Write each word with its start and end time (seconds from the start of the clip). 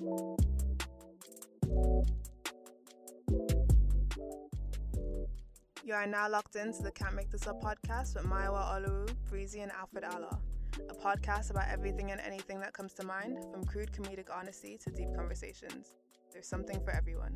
You 0.00 0.32
are 5.92 6.06
now 6.06 6.26
locked 6.30 6.56
into 6.56 6.82
the 6.82 6.90
Can't 6.90 7.14
Make 7.14 7.30
This 7.30 7.46
Up 7.46 7.62
podcast 7.62 8.14
with 8.14 8.24
Maiwa 8.24 8.80
Olu, 8.80 9.14
Breezy, 9.28 9.60
and 9.60 9.70
Alfred 9.72 10.04
Allah. 10.04 10.38
A 10.88 10.94
podcast 10.94 11.50
about 11.50 11.68
everything 11.68 12.12
and 12.12 12.20
anything 12.22 12.60
that 12.60 12.72
comes 12.72 12.94
to 12.94 13.04
mind, 13.04 13.44
from 13.52 13.62
crude 13.64 13.92
comedic 13.92 14.28
honesty 14.34 14.78
to 14.82 14.90
deep 14.90 15.14
conversations. 15.14 15.92
There's 16.32 16.48
something 16.48 16.80
for 16.82 16.92
everyone. 16.92 17.34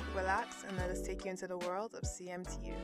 Back, 0.00 0.16
relax, 0.16 0.64
and 0.66 0.76
let 0.78 0.90
us 0.90 1.02
take 1.02 1.24
you 1.24 1.30
into 1.30 1.46
the 1.46 1.58
world 1.58 1.94
of 1.94 2.02
CMTU. 2.02 2.74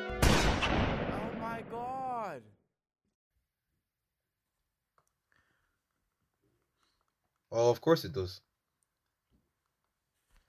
Oh 0.00 1.30
my 1.40 1.62
god. 1.70 2.42
Oh, 7.50 7.70
of 7.70 7.80
course 7.80 8.04
it 8.04 8.12
does. 8.12 8.40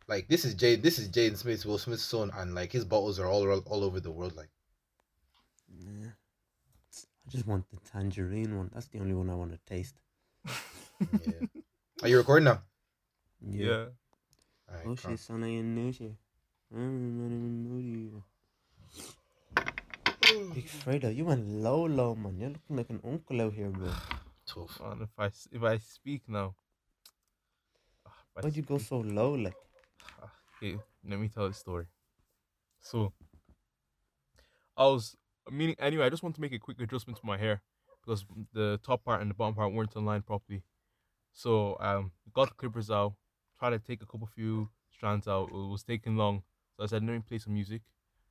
Like 0.07 0.27
this 0.27 0.43
is 0.45 0.55
Jade. 0.55 0.83
This 0.83 0.99
is 0.99 1.07
Jaden 1.09 1.37
Smith, 1.37 1.65
Will 1.65 1.77
Smith's 1.77 2.03
son, 2.03 2.31
and 2.35 2.55
like 2.55 2.71
his 2.71 2.83
bottles 2.85 3.19
are 3.19 3.27
all 3.27 3.49
all, 3.49 3.59
all 3.67 3.83
over 3.83 3.99
the 3.99 4.11
world. 4.11 4.35
Like, 4.35 4.49
Yeah. 5.69 6.09
I 7.27 7.31
just 7.31 7.45
want 7.45 7.65
the 7.69 7.77
tangerine 7.91 8.57
one. 8.57 8.71
That's 8.73 8.87
the 8.87 8.99
only 8.99 9.13
one 9.13 9.29
I 9.29 9.35
want 9.35 9.51
to 9.51 9.59
taste. 9.67 9.95
yeah. 10.45 11.47
Are 12.01 12.07
you 12.07 12.17
recording 12.17 12.45
now? 12.45 12.61
Yeah. 13.41 13.87
Alright, 14.69 14.85
Oh 14.85 14.95
calm. 14.95 14.95
shit, 14.95 15.19
son, 15.19 15.43
I 15.43 15.47
ain't 15.47 15.65
new 15.65 15.91
shit. 15.91 16.13
I 16.73 16.77
don't 16.77 16.95
even 16.95 17.63
know 17.67 17.77
you. 17.77 18.23
Big 20.55 20.67
Fredo, 20.67 21.13
you 21.13 21.25
went 21.25 21.45
low, 21.45 21.83
low, 21.85 22.15
man. 22.15 22.37
You're 22.39 22.49
looking 22.51 22.77
like 22.77 22.89
an 22.89 23.01
uncle 23.03 23.41
out 23.41 23.53
here, 23.53 23.69
bro. 23.69 23.89
Tough. 24.47 24.79
Man, 24.79 25.01
if 25.01 25.09
I 25.17 25.25
if 25.51 25.63
I 25.63 25.77
speak 25.77 26.21
now. 26.27 26.55
If 28.37 28.45
Why'd 28.45 28.55
you 28.55 28.63
go 28.63 28.77
so 28.77 28.99
low, 28.99 29.33
like? 29.33 29.57
Okay, 30.55 30.77
let 31.05 31.19
me 31.19 31.27
tell 31.27 31.49
the 31.49 31.53
story. 31.53 31.87
So, 32.79 33.11
I 34.77 34.83
was 34.85 35.17
meaning 35.51 35.75
anyway. 35.79 36.05
I 36.05 36.09
just 36.09 36.23
want 36.23 36.35
to 36.35 36.41
make 36.41 36.53
a 36.53 36.59
quick 36.59 36.79
adjustment 36.79 37.19
to 37.19 37.25
my 37.25 37.37
hair 37.37 37.61
because 38.01 38.23
the 38.53 38.79
top 38.85 39.03
part 39.03 39.19
and 39.21 39.29
the 39.29 39.33
bottom 39.35 39.55
part 39.55 39.73
weren't 39.73 39.93
aligned 39.95 40.25
properly. 40.25 40.63
So, 41.39 41.77
um, 41.79 42.11
got 42.33 42.49
the 42.49 42.55
clippers 42.55 42.91
out, 42.91 43.13
tried 43.57 43.69
to 43.69 43.79
take 43.79 44.01
a 44.01 44.05
couple 44.05 44.27
few 44.27 44.67
strands 44.91 45.25
out. 45.25 45.47
It 45.47 45.53
was 45.53 45.83
taking 45.83 46.17
long, 46.17 46.43
so 46.75 46.83
I 46.83 46.87
said, 46.87 47.01
"Let 47.01 47.13
me 47.13 47.19
play 47.25 47.37
some 47.37 47.53
music." 47.53 47.81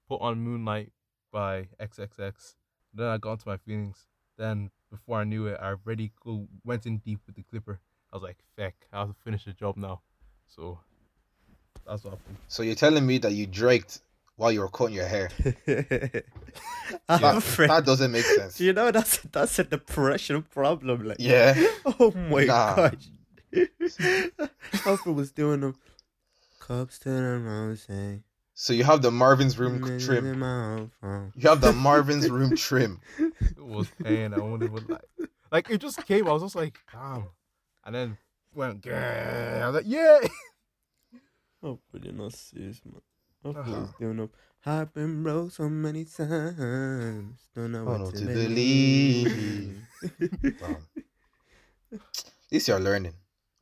Put 0.06 0.20
on 0.20 0.39
"Moonlight" 0.41 0.92
by 1.33 1.69
XXX. 1.81 2.56
Then 2.92 3.06
I 3.06 3.17
got 3.17 3.33
into 3.33 3.48
my 3.48 3.56
feelings. 3.56 4.09
Then 4.37 4.70
before 4.91 5.20
I 5.20 5.25
knew 5.25 5.47
it, 5.47 5.59
I 5.59 5.69
already 5.69 6.12
go, 6.23 6.48
went 6.65 6.84
in 6.84 6.98
deep 6.98 7.20
with 7.27 7.37
the 7.37 7.45
clipper. 7.45 7.81
I 8.12 8.17
was 8.17 8.23
like, 8.23 8.45
"Feck, 8.56 8.75
I 8.92 8.98
have 8.98 9.09
to 9.09 9.15
finish 9.25 9.47
the 9.47 9.55
job 9.55 9.78
now." 9.78 10.03
So 10.47 10.78
that's 11.87 12.05
what 12.05 12.19
happened. 12.19 12.37
So 12.48 12.62
you're 12.62 12.75
telling 12.75 13.06
me 13.06 13.17
that 13.25 13.33
you 13.33 13.47
draked 13.47 14.03
while 14.39 14.50
you 14.50 14.61
were 14.61 14.69
cutting 14.70 14.94
your 14.94 15.06
hair? 15.06 15.28
I'm 17.09 17.21
That, 17.21 17.37
afraid. 17.37 17.69
that 17.69 17.84
doesn't 17.84 18.10
make 18.10 18.25
sense. 18.25 18.59
You 18.60 18.72
know 18.72 18.91
that's 18.91 19.19
that's 19.31 19.59
a 19.59 19.65
depression 19.65 20.43
problem, 20.43 21.04
like. 21.04 21.19
Yeah. 21.21 21.54
Oh 21.84 22.10
hmm. 22.10 22.31
my 22.32 22.44
Nah. 22.44 22.75
gosh. 22.77 23.10
Alfred 24.87 25.16
was 25.16 25.32
doing 25.32 25.60
them. 25.60 25.75
Cups 26.60 26.98
to 27.00 27.10
the 27.10 27.38
rose. 27.38 27.87
So 28.54 28.72
you 28.72 28.84
have 28.84 29.03
the 29.03 29.10
Marvin's 29.10 29.59
room 29.59 29.81
trim. 29.98 30.27
You 31.37 31.48
have 31.48 31.60
the 31.60 31.72
Marvin's 31.72 32.28
room 32.31 32.56
trim. 32.56 33.00
It 33.19 33.59
was 33.59 33.88
pain. 34.03 34.34
I 34.34 34.38
won't 34.38 34.88
like. 34.91 35.00
Like 35.50 35.71
it 35.71 35.78
just 35.81 36.04
came. 36.06 36.28
I 36.28 36.32
was 36.32 36.43
just 36.43 36.56
like, 36.56 36.78
damn. 36.93 37.28
And 37.84 37.94
then 37.94 38.19
went. 38.54 38.82
"Grrr." 38.82 39.62
I 39.62 39.66
was 39.66 39.77
like, 39.77 39.84
yeah. 39.87 40.21
Alfred, 41.65 42.04
you're 42.04 42.12
not 42.15 42.32
serious, 42.34 42.81
man. 42.84 43.00
Alfred 43.44 43.66
Uh-huh. 43.66 43.81
was 43.81 43.91
doing 43.99 44.16
them. 44.16 44.31
I've 44.66 44.93
been 44.93 45.22
broke 45.22 45.53
so 45.53 45.69
many 45.69 46.04
times. 46.04 47.38
Don't 47.54 47.72
know 47.72 47.84
Don't 47.84 48.03
what 48.03 48.15
to 48.15 48.21
to 48.21 48.26
believe. 48.26 49.82
Damn. 50.43 50.76
At 51.93 52.00
least 52.53 52.69
you're 52.69 52.81
learning. 52.81 53.15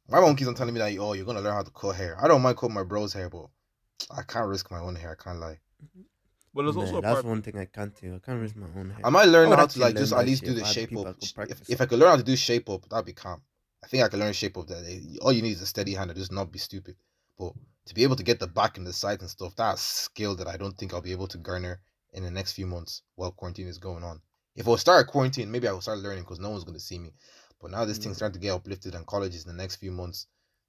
My 0.08 0.20
mom 0.20 0.36
keeps 0.36 0.48
on 0.48 0.54
telling 0.54 0.74
me 0.74 0.80
that 0.80 0.96
oh 0.98 1.12
you're 1.12 1.24
gonna 1.26 1.40
learn 1.40 1.52
how 1.54 1.62
to 1.62 1.70
cut 1.70 1.96
hair. 1.96 2.16
I 2.22 2.28
don't 2.28 2.42
mind 2.42 2.56
cutting 2.56 2.74
my 2.74 2.82
bro's 2.84 3.12
hair, 3.12 3.28
but 3.28 3.46
I 4.10 4.22
can't 4.22 4.46
risk 4.48 4.70
my 4.70 4.78
own 4.80 4.96
hair. 4.96 5.16
I 5.18 5.22
can't 5.22 5.38
lie. 5.38 5.58
But 6.54 6.62
there's 6.62 6.76
also 6.76 6.92
Man, 6.92 6.98
a 6.98 7.02
that's 7.02 7.14
part. 7.14 7.24
one 7.26 7.42
thing 7.42 7.58
I 7.58 7.66
can't 7.66 7.94
do. 8.00 8.14
I 8.14 8.18
can't 8.24 8.40
risk 8.40 8.56
my 8.56 8.66
own 8.76 8.90
hair. 8.90 9.00
I 9.04 9.10
might 9.10 9.26
learn 9.26 9.50
would 9.50 9.58
how 9.58 9.66
to 9.66 9.78
like 9.80 9.96
just 9.96 10.12
at 10.12 10.24
least 10.24 10.42
do 10.44 10.54
the 10.54 10.60
if 10.60 10.64
I 10.64 10.66
had 10.68 10.74
shape 10.74 10.88
people 10.88 11.06
I 11.06 11.10
up. 11.10 11.16
If, 11.50 11.68
if. 11.70 11.80
I 11.80 11.86
could 11.86 11.98
learn 11.98 12.08
how 12.10 12.16
to 12.16 12.22
do 12.22 12.34
shape 12.36 12.70
up, 12.70 12.88
that'd 12.88 13.04
be 13.04 13.12
calm. 13.12 13.42
I 13.84 13.88
think 13.88 14.02
I 14.02 14.08
could 14.08 14.20
learn 14.20 14.32
shape 14.32 14.56
up. 14.56 14.66
That 14.68 14.84
eh, 14.88 15.18
all 15.20 15.32
you 15.32 15.42
need 15.42 15.52
is 15.52 15.60
a 15.62 15.66
steady 15.66 15.92
hand 15.94 16.10
and 16.10 16.18
just 16.18 16.32
not 16.32 16.50
be 16.50 16.58
stupid. 16.58 16.96
But 17.38 17.52
to 17.86 17.94
be 17.94 18.02
able 18.02 18.16
to 18.16 18.22
get 18.22 18.38
the 18.38 18.46
back 18.46 18.78
and 18.78 18.86
the 18.86 18.92
sides 18.92 19.22
and 19.22 19.30
stuff, 19.30 19.54
that's 19.56 19.80
skill 19.80 20.34
that 20.36 20.46
I 20.48 20.56
don't 20.56 20.76
think 20.76 20.92
I'll 20.92 21.00
be 21.00 21.12
able 21.12 21.28
to 21.28 21.38
garner 21.38 21.80
in 22.12 22.22
the 22.22 22.30
next 22.30 22.52
few 22.52 22.66
months 22.66 23.02
while 23.14 23.30
quarantine 23.30 23.68
is 23.68 23.78
going 23.78 24.02
on. 24.04 24.20
If 24.54 24.68
I 24.68 24.76
start 24.76 25.06
quarantine, 25.08 25.50
maybe 25.50 25.68
I 25.68 25.72
will 25.72 25.80
start 25.80 25.98
learning 25.98 26.24
because 26.24 26.40
no 26.40 26.50
one's 26.50 26.64
gonna 26.64 26.80
see 26.80 26.98
me. 26.98 27.12
But 27.60 27.70
now 27.70 27.84
this 27.84 27.98
thing's 27.98 28.14
Mm. 28.14 28.16
starting 28.16 28.34
to 28.34 28.40
get 28.40 28.50
uplifted 28.54 28.94
and 28.94 29.06
colleges 29.06 29.44
in 29.44 29.50
the 29.56 29.62
next 29.62 29.76
few 29.76 29.90
months. 29.92 30.26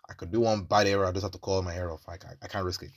I 0.10 0.14
could 0.14 0.32
do 0.32 0.42
one 0.42 0.64
bad 0.64 0.88
error. 0.88 1.06
I 1.06 1.12
just 1.12 1.24
have 1.24 1.32
to 1.34 1.38
call 1.38 1.62
my 1.62 1.74
hair 1.74 1.92
off. 1.92 2.02
I, 2.08 2.18
can't- 2.18 2.38
I 2.42 2.48
can't 2.48 2.66
risk 2.66 2.84
it. 2.84 2.92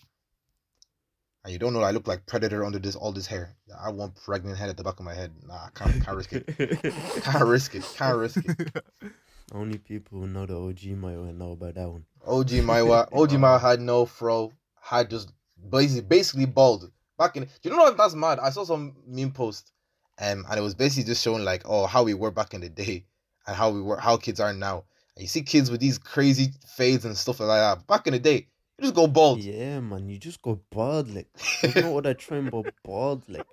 And 1.43 1.53
you 1.53 1.59
don't 1.59 1.73
know 1.73 1.81
I 1.81 1.91
look 1.91 2.07
like 2.07 2.27
predator 2.27 2.65
under 2.65 2.79
this 2.79 2.95
all 2.97 3.13
this 3.13 3.27
hair. 3.27 3.57
I 3.83 3.91
one 3.91 4.13
pregnant 4.25 4.59
head 4.59 4.69
at 4.69 4.77
the 4.77 4.85
back 4.85 4.99
of 5.01 5.05
my 5.07 5.15
head. 5.15 5.33
Nah, 5.47 5.55
I 5.55 5.69
can't, 5.75 6.05
can't 6.05 6.17
risk 6.17 6.33
it. 6.35 6.47
Can't 7.23 7.47
risk 7.47 7.75
it. 7.75 7.85
Can't 7.97 8.19
risk 8.19 8.37
it. 8.45 8.85
Only 9.53 9.79
people 9.79 10.21
who 10.21 10.27
know 10.29 10.47
the 10.47 10.57
OG 10.57 10.97
might 10.97 11.17
know 11.35 11.53
about 11.53 11.75
that 11.75 11.89
one. 11.89 12.05
OG 12.27 12.49
Maiwa, 12.49 13.09
OG 13.13 13.31
Maiwa 13.31 13.61
had 13.61 13.81
no 13.81 14.07
fro, 14.07 14.53
had 14.81 15.11
just 15.11 15.33
basically 15.69 16.03
basically 16.03 16.47
bald. 16.47 16.91
Back 17.19 17.37
in, 17.37 17.45
do 17.45 17.51
you 17.65 17.71
know 17.71 17.79
what? 17.79 17.97
That's 17.97 18.15
mad. 18.15 18.39
I 18.39 18.51
saw 18.51 18.65
some 18.65 18.97
meme 19.07 19.33
post, 19.33 19.73
um, 20.21 20.47
and 20.49 20.59
it 20.59 20.63
was 20.63 20.75
basically 20.75 21.05
just 21.05 21.23
showing 21.23 21.45
like, 21.45 21.63
oh, 21.65 21.87
how 21.87 22.03
we 22.05 22.15
were 22.15 22.31
back 22.31 22.55
in 22.55 22.61
the 22.61 22.69
day, 22.69 23.05
and 23.47 23.57
how 23.57 23.71
we 23.71 23.83
were, 23.83 23.99
how 23.99 24.17
kids 24.17 24.41
are 24.41 24.55
now. 24.55 24.85
And 25.17 25.23
you 25.23 25.29
see 25.29 25.43
kids 25.43 25.71
with 25.71 25.81
these 25.81 25.99
crazy 25.99 26.53
fades 26.77 27.05
and 27.05 27.17
stuff 27.17 27.41
like 27.41 27.49
that. 27.49 27.87
Back 27.87 28.07
in 28.07 28.13
the 28.13 28.21
day, 28.21 28.47
you 28.79 28.83
just 28.83 28.95
go 28.95 29.07
bald. 29.09 29.41
Yeah, 29.41 29.81
man, 29.81 30.09
you 30.09 30.19
just 30.19 30.41
go 30.41 30.61
bald, 30.71 31.13
like. 31.13 31.29
You 31.75 31.83
know 31.83 31.93
what 31.93 32.07
I 32.07 32.13
trim 32.13 32.49
but 32.51 32.73
bald, 32.85 33.25
like. 33.29 33.47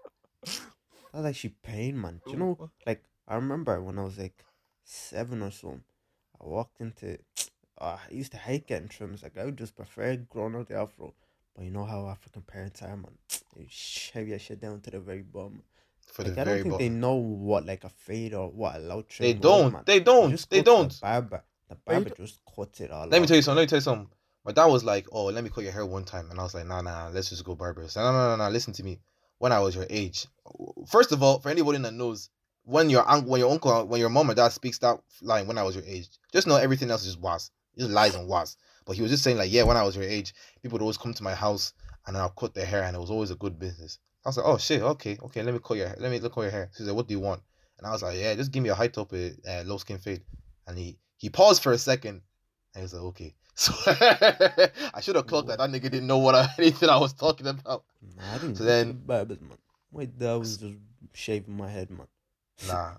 That's 1.14 1.26
actually 1.26 1.56
pain, 1.64 2.00
man. 2.00 2.22
Do 2.26 2.32
you 2.34 2.38
know, 2.38 2.70
like, 2.86 3.04
I 3.28 3.36
remember 3.36 3.82
when 3.82 3.98
I 3.98 4.04
was 4.04 4.18
like 4.18 4.44
seven 4.88 5.44
or 5.44 5.52
so, 5.52 5.80
I 6.42 6.46
walked 6.48 6.80
into. 6.82 7.18
Uh, 7.80 7.98
I 8.10 8.12
used 8.12 8.32
to 8.32 8.38
hate 8.38 8.68
getting 8.68 8.88
trims. 8.88 9.22
Like, 9.22 9.38
I 9.38 9.46
would 9.46 9.58
just 9.58 9.76
prefer 9.76 10.16
growing 10.16 10.56
out 10.56 10.70
the 10.70 10.76
afro. 10.76 11.14
But 11.56 11.66
you 11.66 11.72
know 11.72 11.86
how 11.86 12.08
African 12.08 12.42
parents 12.42 12.82
are, 12.82 12.96
man. 12.96 13.18
They 13.56 13.66
shave 13.70 14.28
your 14.28 14.38
shit 14.38 14.62
down 14.62 14.82
to 14.82 14.92
the 14.92 15.00
very 15.00 15.24
bottom. 15.24 15.64
For 16.14 16.24
Like, 16.24 16.36
the 16.36 16.42
I 16.42 16.44
don't 16.44 16.54
very 16.54 16.64
think 16.64 16.78
they 16.78 16.90
know 16.90 17.16
what, 17.16 17.66
like, 17.66 17.84
a 17.84 17.90
fade 17.90 18.34
or 18.36 18.50
what 18.50 18.76
a 18.76 18.80
low 18.80 19.02
trim 19.02 19.28
They 19.28 19.34
don't. 19.34 19.74
man. 19.74 19.84
They 19.86 20.00
don't. 20.00 20.30
just 20.30 20.50
They 20.50 20.58
go 20.58 20.64
to 20.64 20.66
don't. 20.66 20.90
The 20.90 21.00
barber. 21.02 21.44
The 21.70 21.76
barber 21.76 22.10
just 22.12 22.40
cuts 22.56 22.82
it 22.82 22.92
all 22.92 23.08
Let 23.08 23.20
me 23.20 23.28
tell 23.28 23.36
you 23.36 23.42
something. 23.42 23.58
Let 23.58 23.64
me 23.64 23.68
tell 23.68 23.78
you 23.78 23.82
something. 23.82 24.10
My 24.46 24.52
dad 24.54 24.68
was 24.68 24.84
like, 24.84 25.08
"Oh, 25.12 25.26
let 25.26 25.44
me 25.44 25.50
cut 25.50 25.64
your 25.64 25.74
hair 25.74 25.86
one 25.86 26.06
time," 26.06 26.30
and 26.32 26.40
I 26.40 26.44
was 26.44 26.54
like, 26.54 26.66
"Nah, 26.66 26.82
nah, 26.82 27.10
let's 27.10 27.30
just 27.30 27.44
go 27.44 27.56
barber." 27.56 27.86
So, 27.90 28.00
no, 28.02 28.12
no, 28.14 28.38
no, 28.38 28.46
no. 28.46 28.50
Listen 28.50 28.72
to 28.74 28.84
me. 28.84 29.00
When 29.40 29.52
I 29.52 29.60
was 29.60 29.76
your 29.76 29.86
age, 29.90 30.28
first 30.88 31.12
of 31.12 31.22
all, 31.22 31.40
for 31.40 31.50
anybody 31.50 31.80
that 31.80 31.94
knows, 31.94 32.30
when 32.68 32.90
your 32.90 33.10
uncle, 33.10 33.30
when 33.32 33.40
your 33.40 33.50
uncle, 33.50 33.86
when 33.88 34.00
your 34.02 34.10
mom 34.10 34.30
or 34.30 34.34
dad 34.36 34.50
speaks 34.52 34.78
that 34.80 35.00
line, 35.22 35.48
when 35.48 35.58
I 35.58 35.64
was 35.64 35.74
your 35.76 35.86
age, 35.86 36.10
just 36.34 36.48
know 36.48 36.58
everything 36.58 36.92
else 36.92 37.02
is 37.02 37.14
just 37.14 37.22
was, 37.22 37.50
just 37.78 37.90
lies 37.90 38.14
and 38.14 38.28
was. 38.28 38.58
But 38.86 38.98
he 38.98 39.02
was 39.02 39.10
just 39.12 39.24
saying 39.24 39.38
like, 39.38 39.52
yeah, 39.52 39.64
when 39.64 39.78
I 39.78 39.84
was 39.84 39.96
your 39.96 40.04
age, 40.06 40.34
people 40.62 40.76
would 40.76 40.82
always 40.82 40.98
come 40.98 41.14
to 41.14 41.24
my 41.24 41.34
house 41.34 41.72
and 42.06 42.18
I'll 42.18 42.30
cut 42.30 42.54
their 42.54 42.66
hair, 42.66 42.84
and 42.84 42.96
it 42.96 43.00
was 43.00 43.10
always 43.10 43.32
a 43.32 43.36
good 43.36 43.58
business. 43.58 44.00
I 44.26 44.30
was 44.30 44.38
like, 44.38 44.46
oh 44.46 44.58
shit, 44.58 44.82
okay, 44.82 45.18
okay, 45.24 45.44
let 45.44 45.54
me 45.54 45.60
cut 45.64 45.78
your, 45.78 45.88
hair. 45.88 45.96
let 46.00 46.12
me 46.12 46.20
look 46.20 46.38
at 46.38 46.42
your 46.42 46.52
hair. 46.52 46.70
She 46.78 46.84
said, 46.84 46.94
what 46.94 47.08
do 47.08 47.14
you 47.14 47.22
want? 47.22 47.42
And 47.78 47.88
I 47.88 47.92
was 47.92 48.04
like, 48.04 48.18
yeah, 48.18 48.36
just 48.36 48.52
give 48.52 48.62
me 48.64 48.70
a 48.70 48.76
high 48.76 48.88
top, 48.90 49.12
with 49.14 49.40
uh, 49.48 49.64
low 49.66 49.78
skin 49.78 49.98
fade. 50.00 50.24
And 50.68 50.78
he 50.78 50.98
he 51.18 51.30
paused 51.30 51.64
for 51.64 51.72
a 51.72 51.78
second, 51.78 52.22
and 52.76 52.78
he 52.78 52.82
was 52.82 52.94
like, 52.94 53.04
okay. 53.04 53.34
So 53.56 53.74
I 53.88 55.02
should 55.02 55.16
have 55.16 55.26
clocked 55.26 55.48
that 55.48 55.58
that 55.58 55.70
nigga 55.70 55.84
didn't 55.84 56.06
know 56.08 56.20
what 56.20 56.36
I, 56.36 56.48
anything 56.60 56.90
I 56.90 56.98
was 56.98 57.14
talking 57.14 57.48
about. 57.48 57.84
Nah, 58.16 58.34
I 58.36 58.38
didn't 58.38 58.56
So 58.56 58.64
then- 58.66 59.02
the 59.08 59.14
man. 59.42 59.58
My 59.92 60.06
dad 60.06 60.36
was 60.36 60.58
just 60.58 60.76
shaving 61.14 61.56
my 61.56 61.70
head, 61.70 61.90
man. 61.90 62.08
Nah. 62.66 62.96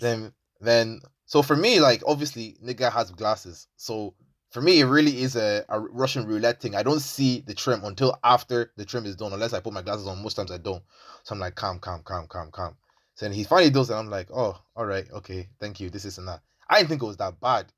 Then 0.00 0.32
Then 0.60 1.00
so 1.26 1.42
for 1.42 1.56
me, 1.56 1.80
like 1.80 2.02
obviously 2.06 2.56
nigga 2.64 2.90
has 2.90 3.10
glasses. 3.10 3.66
So 3.76 4.14
for 4.52 4.60
me, 4.60 4.80
it 4.80 4.84
really 4.84 5.22
is 5.22 5.34
a, 5.34 5.64
a 5.68 5.80
Russian 5.80 6.26
roulette 6.26 6.60
thing. 6.60 6.74
I 6.74 6.82
don't 6.82 7.00
see 7.00 7.40
the 7.40 7.54
trim 7.54 7.84
until 7.84 8.18
after 8.22 8.70
the 8.76 8.84
trim 8.84 9.06
is 9.06 9.16
done, 9.16 9.32
unless 9.32 9.54
I 9.54 9.60
put 9.60 9.72
my 9.72 9.82
glasses 9.82 10.06
on. 10.06 10.22
Most 10.22 10.34
times 10.34 10.50
I 10.50 10.58
don't. 10.58 10.82
So 11.24 11.34
I'm 11.34 11.40
like, 11.40 11.54
calm, 11.54 11.78
calm, 11.78 12.02
calm, 12.04 12.26
calm, 12.28 12.50
calm. 12.50 12.76
So 13.14 13.24
then 13.26 13.34
he 13.34 13.44
finally 13.44 13.70
does 13.70 13.90
it. 13.90 13.94
I'm 13.94 14.10
like, 14.10 14.28
oh, 14.30 14.60
all 14.76 14.86
right, 14.86 15.10
okay, 15.10 15.48
thank 15.58 15.80
you. 15.80 15.90
This 15.90 16.04
is 16.04 16.18
and 16.18 16.28
that. 16.28 16.42
I 16.68 16.76
didn't 16.76 16.90
think 16.90 17.02
it 17.02 17.06
was 17.06 17.16
that 17.16 17.40
bad. 17.40 17.72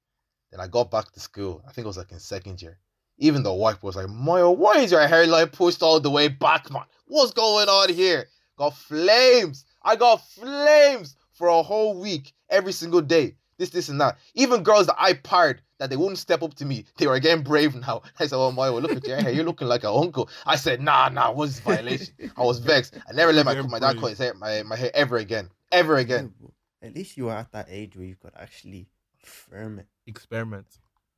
Then 0.51 0.61
I 0.61 0.67
got 0.67 0.91
back 0.91 1.13
to 1.13 1.21
school. 1.21 1.63
I 1.67 1.73
think 1.73 1.85
it 1.85 1.89
was 1.89 1.99
like 1.99 2.13
in 2.13 2.19
second 2.19 2.61
year. 2.61 2.79
Even 3.19 3.45
the 3.45 3.53
wife 3.53 3.83
was 3.83 3.95
like, 3.95 4.09
Maya, 4.09 4.51
why 4.51 4.79
is 4.79 4.91
your 4.91 5.07
hairline 5.07 5.49
pushed 5.49 5.83
all 5.83 6.01
the 6.01 6.11
way 6.11 6.27
back, 6.29 6.71
man? 6.73 6.83
What's 7.07 7.33
going 7.33 7.69
on 7.69 7.93
here? 7.93 8.27
Got 8.57 8.77
flames. 8.77 9.65
I 9.83 9.95
got 9.97 10.17
flames 10.17 11.17
for 11.35 11.49
a 11.49 11.63
whole 11.63 12.01
week, 12.01 12.33
every 12.49 12.73
single 12.73 13.03
day. 13.03 13.37
This, 13.59 13.71
this, 13.71 13.89
and 13.89 14.01
that. 14.01 14.19
Even 14.35 14.65
girls 14.65 14.87
that 14.87 14.97
I 14.99 15.13
parred 15.13 15.63
that 15.79 15.89
they 15.89 15.97
wouldn't 15.97 16.19
step 16.19 16.43
up 16.43 16.55
to 16.55 16.65
me, 16.65 16.87
they 16.99 17.07
were 17.07 17.15
again 17.15 17.43
brave 17.43 17.75
now. 17.75 18.03
I 18.19 18.27
said, 18.27 18.37
Oh 18.37 18.51
my, 18.51 18.69
well, 18.71 18.81
look 18.81 18.97
at 18.97 19.07
your 19.07 19.21
hair. 19.21 19.31
You're 19.33 19.45
looking 19.45 19.69
like 19.69 19.85
an 19.85 19.95
uncle. 19.95 20.29
I 20.45 20.57
said, 20.57 20.81
Nah, 20.81 21.09
nah, 21.09 21.31
what's 21.31 21.55
this 21.55 21.61
violation? 21.61 22.15
I 22.37 22.43
was 22.43 22.59
vexed. 22.59 22.97
I 23.09 23.13
never 23.13 23.33
let 23.33 23.47
my, 23.47 23.55
my 23.63 23.79
dad 23.79 23.93
brave. 23.93 24.01
cut 24.01 24.11
his 24.11 24.19
hair, 24.19 24.35
my, 24.35 24.63
my 24.65 24.77
hair 24.77 24.91
ever 24.95 25.19
again. 25.19 25.51
Ever 25.71 25.97
again. 25.99 26.33
At 26.83 26.95
least 26.95 27.17
you 27.17 27.27
were 27.27 27.33
at 27.33 27.53
that 27.53 27.69
age 27.71 27.97
where 27.97 28.07
you 28.07 28.17
could 28.17 28.33
actually 28.37 28.89
firm 29.17 29.79
it. 29.79 29.87
Experiment. 30.07 30.67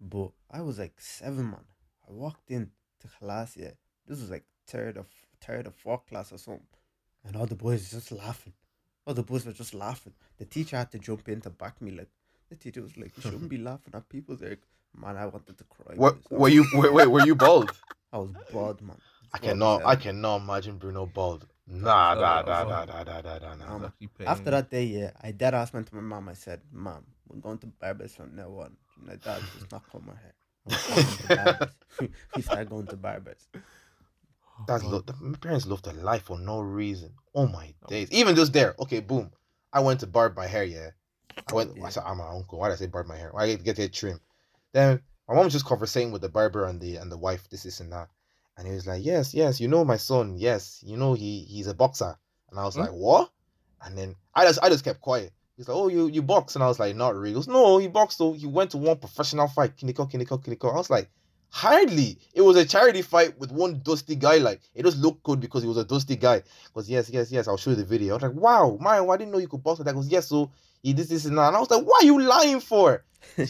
But 0.00 0.30
I 0.50 0.60
was 0.60 0.78
like 0.78 1.00
seven, 1.00 1.50
man. 1.50 1.64
I 2.08 2.12
walked 2.12 2.50
in 2.50 2.70
to 3.00 3.08
class, 3.08 3.56
yeah. 3.56 3.72
This 4.06 4.20
was 4.20 4.30
like 4.30 4.44
third 4.66 4.96
or 4.96 5.06
third 5.40 5.66
or 5.66 5.70
fourth 5.70 6.06
class 6.06 6.32
or 6.32 6.38
something. 6.38 6.66
And 7.24 7.34
all 7.34 7.46
the 7.46 7.56
boys 7.56 7.90
just 7.90 8.12
laughing. 8.12 8.52
All 9.06 9.14
the 9.14 9.22
boys 9.22 9.46
were 9.46 9.52
just 9.52 9.74
laughing. 9.74 10.12
The 10.38 10.44
teacher 10.44 10.76
had 10.76 10.90
to 10.92 10.98
jump 10.98 11.28
in 11.28 11.40
to 11.42 11.50
back 11.50 11.80
me. 11.80 11.92
Like 11.92 12.08
the 12.50 12.56
teacher 12.56 12.82
was 12.82 12.96
like, 12.96 13.16
"You 13.16 13.22
shouldn't 13.22 13.48
be 13.48 13.58
laughing 13.70 13.94
at 13.94 14.08
people." 14.08 14.36
They're 14.36 14.50
Like, 14.50 14.62
man, 14.98 15.16
I 15.16 15.26
wanted 15.26 15.56
to 15.58 15.64
cry. 15.64 15.94
What, 15.96 16.16
were 16.30 16.48
you, 16.48 16.66
wait, 16.74 16.92
wait, 16.92 17.06
were 17.06 17.24
you 17.24 17.36
bald? 17.36 17.70
I 18.12 18.18
was 18.18 18.30
bald, 18.52 18.80
man. 18.82 18.96
I 19.32 19.38
cannot, 19.38 19.80
hell. 19.80 19.88
I 19.88 19.96
cannot 19.96 20.36
imagine 20.42 20.78
Bruno 20.78 21.06
bald. 21.06 21.46
Nah, 21.68 22.12
Oh, 22.12 22.20
nah, 22.20 22.42
oh, 22.42 22.46
nah, 22.46 22.62
oh. 22.62 22.68
nah, 22.68 22.84
nah, 22.84 23.02
nah, 23.02 23.20
nah, 23.20 23.38
nah, 23.38 23.54
nah. 23.54 23.74
Um, 23.74 23.82
It's 23.82 23.84
actually 23.86 24.06
paying. 24.18 24.28
After 24.28 24.50
that 24.52 24.70
day, 24.70 24.84
yeah, 24.84 25.10
I 25.20 25.32
dead 25.32 25.54
ass 25.54 25.72
went 25.72 25.86
to 25.88 25.94
my 25.96 26.00
mom. 26.00 26.28
I 26.28 26.34
said, 26.34 26.60
"Mom, 26.72 27.04
we're 27.28 27.40
going 27.40 27.58
to 27.58 27.66
barbers 27.66 28.14
from 28.14 28.34
now 28.36 28.48
on." 28.48 28.76
My 28.96 29.16
dad 29.16 29.42
does 29.52 29.70
not 29.70 29.82
cut 29.90 30.02
my 30.04 30.14
hair. 30.14 30.34
I'm 30.68 30.94
going 30.94 31.06
to 31.06 31.36
barbers. 31.36 31.74
we 32.34 32.42
started 32.42 32.70
going 32.70 32.86
to 32.86 32.96
barbers. 32.96 33.48
That's 34.66 34.82
Oh, 34.84 34.88
lo- 34.88 35.04
my 35.20 35.38
parents 35.38 35.66
love 35.66 35.82
their 35.82 35.94
life 35.94 36.24
for 36.24 36.38
no 36.38 36.60
reason. 36.60 37.14
Oh 37.34 37.46
my 37.46 37.74
days! 37.88 38.10
Even 38.10 38.34
just 38.34 38.52
there, 38.52 38.74
okay, 38.78 39.00
boom. 39.00 39.30
I 39.72 39.80
went 39.80 40.00
to 40.00 40.06
barb 40.06 40.36
my 40.36 40.46
hair. 40.46 40.64
Yeah, 40.64 40.90
I 41.46 41.52
went. 41.54 41.72
I 41.82 41.90
said, 41.90 42.04
"I'm 42.06 42.18
my 42.18 42.28
uncle." 42.28 42.58
Why 42.58 42.68
did 42.68 42.74
I 42.74 42.76
say 42.76 42.86
barb 42.86 43.06
my 43.06 43.16
hair? 43.16 43.30
Why 43.32 43.44
I 43.44 43.54
get 43.56 43.78
it 43.78 43.92
trim? 43.92 44.20
Then 44.72 45.02
my 45.28 45.34
mom 45.34 45.44
was 45.44 45.52
just 45.52 45.66
conversing 45.66 46.12
with 46.12 46.22
the 46.22 46.28
barber 46.28 46.64
and 46.64 46.80
the 46.80 46.96
and 46.96 47.10
the 47.12 47.18
wife. 47.18 47.48
This, 47.50 47.64
this, 47.64 47.80
and 47.80 47.92
that. 47.92 48.08
And 48.56 48.66
he 48.66 48.72
was 48.72 48.86
like, 48.86 49.04
"Yes, 49.04 49.34
yes, 49.34 49.60
you 49.60 49.68
know 49.68 49.84
my 49.84 49.98
son. 49.98 50.36
Yes, 50.38 50.82
you 50.86 50.96
know 50.96 51.12
he 51.14 51.42
he's 51.42 51.66
a 51.66 51.74
boxer." 51.74 52.16
And 52.50 52.58
I 52.58 52.64
was 52.64 52.74
Hmm? 52.74 52.82
like, 52.82 52.92
"What?" 52.92 53.30
And 53.82 53.96
then 53.98 54.16
I 54.34 54.44
just 54.46 54.58
I 54.62 54.68
just 54.70 54.84
kept 54.84 55.00
quiet. 55.00 55.32
He's 55.56 55.68
like, 55.68 55.76
"Oh, 55.76 55.88
you 55.88 56.06
you 56.08 56.22
box?" 56.22 56.54
And 56.54 56.64
I 56.64 56.68
was 56.68 56.78
like, 56.80 56.96
"Not 56.96 57.14
really." 57.14 57.28
He 57.30 57.34
goes, 57.34 57.48
"No, 57.48 57.78
he 57.78 57.88
boxed. 57.88 58.18
Though 58.18 58.32
he 58.32 58.46
went 58.46 58.70
to 58.70 58.78
one 58.78 58.96
professional 58.98 59.48
fight, 59.48 59.76
Kiniko, 59.76 60.10
Kiniko, 60.10 60.42
Kiniko." 60.42 60.72
I 60.72 60.76
was 60.76 60.90
like, 60.90 61.10
"Hardly. 61.56 62.18
It 62.34 62.42
was 62.42 62.54
a 62.58 62.66
charity 62.66 63.00
fight 63.00 63.38
with 63.40 63.50
one 63.50 63.80
dusty 63.82 64.14
guy. 64.14 64.36
Like 64.36 64.60
it 64.74 64.82
just 64.84 64.98
looked 64.98 65.22
good 65.22 65.40
because 65.40 65.62
he 65.62 65.68
was 65.68 65.78
a 65.78 65.84
dusty 65.84 66.14
guy." 66.16 66.42
Because 66.66 66.90
"Yes, 66.90 67.08
yes, 67.08 67.32
yes. 67.32 67.48
I'll 67.48 67.56
show 67.56 67.70
you 67.70 67.76
the 67.76 67.84
video." 67.84 68.12
I 68.12 68.16
was 68.16 68.22
like, 68.24 68.34
"Wow, 68.34 68.76
man, 68.78 69.08
I 69.08 69.16
didn't 69.16 69.32
know 69.32 69.38
you 69.38 69.48
could 69.48 69.62
box 69.62 69.78
like 69.78 69.86
that." 69.86 69.94
Goes, 69.94 70.06
"Yes, 70.08 70.26
so 70.26 70.50
he 70.86 70.92
did 70.92 71.08
this 71.08 71.24
and 71.24 71.36
that." 71.38 71.48
And 71.48 71.56
I 71.56 71.60
was 71.60 71.70
like, 71.70 71.84
"What 71.84 72.02
are 72.02 72.06
you 72.06 72.20
lying 72.20 72.60
for?" 72.60 73.04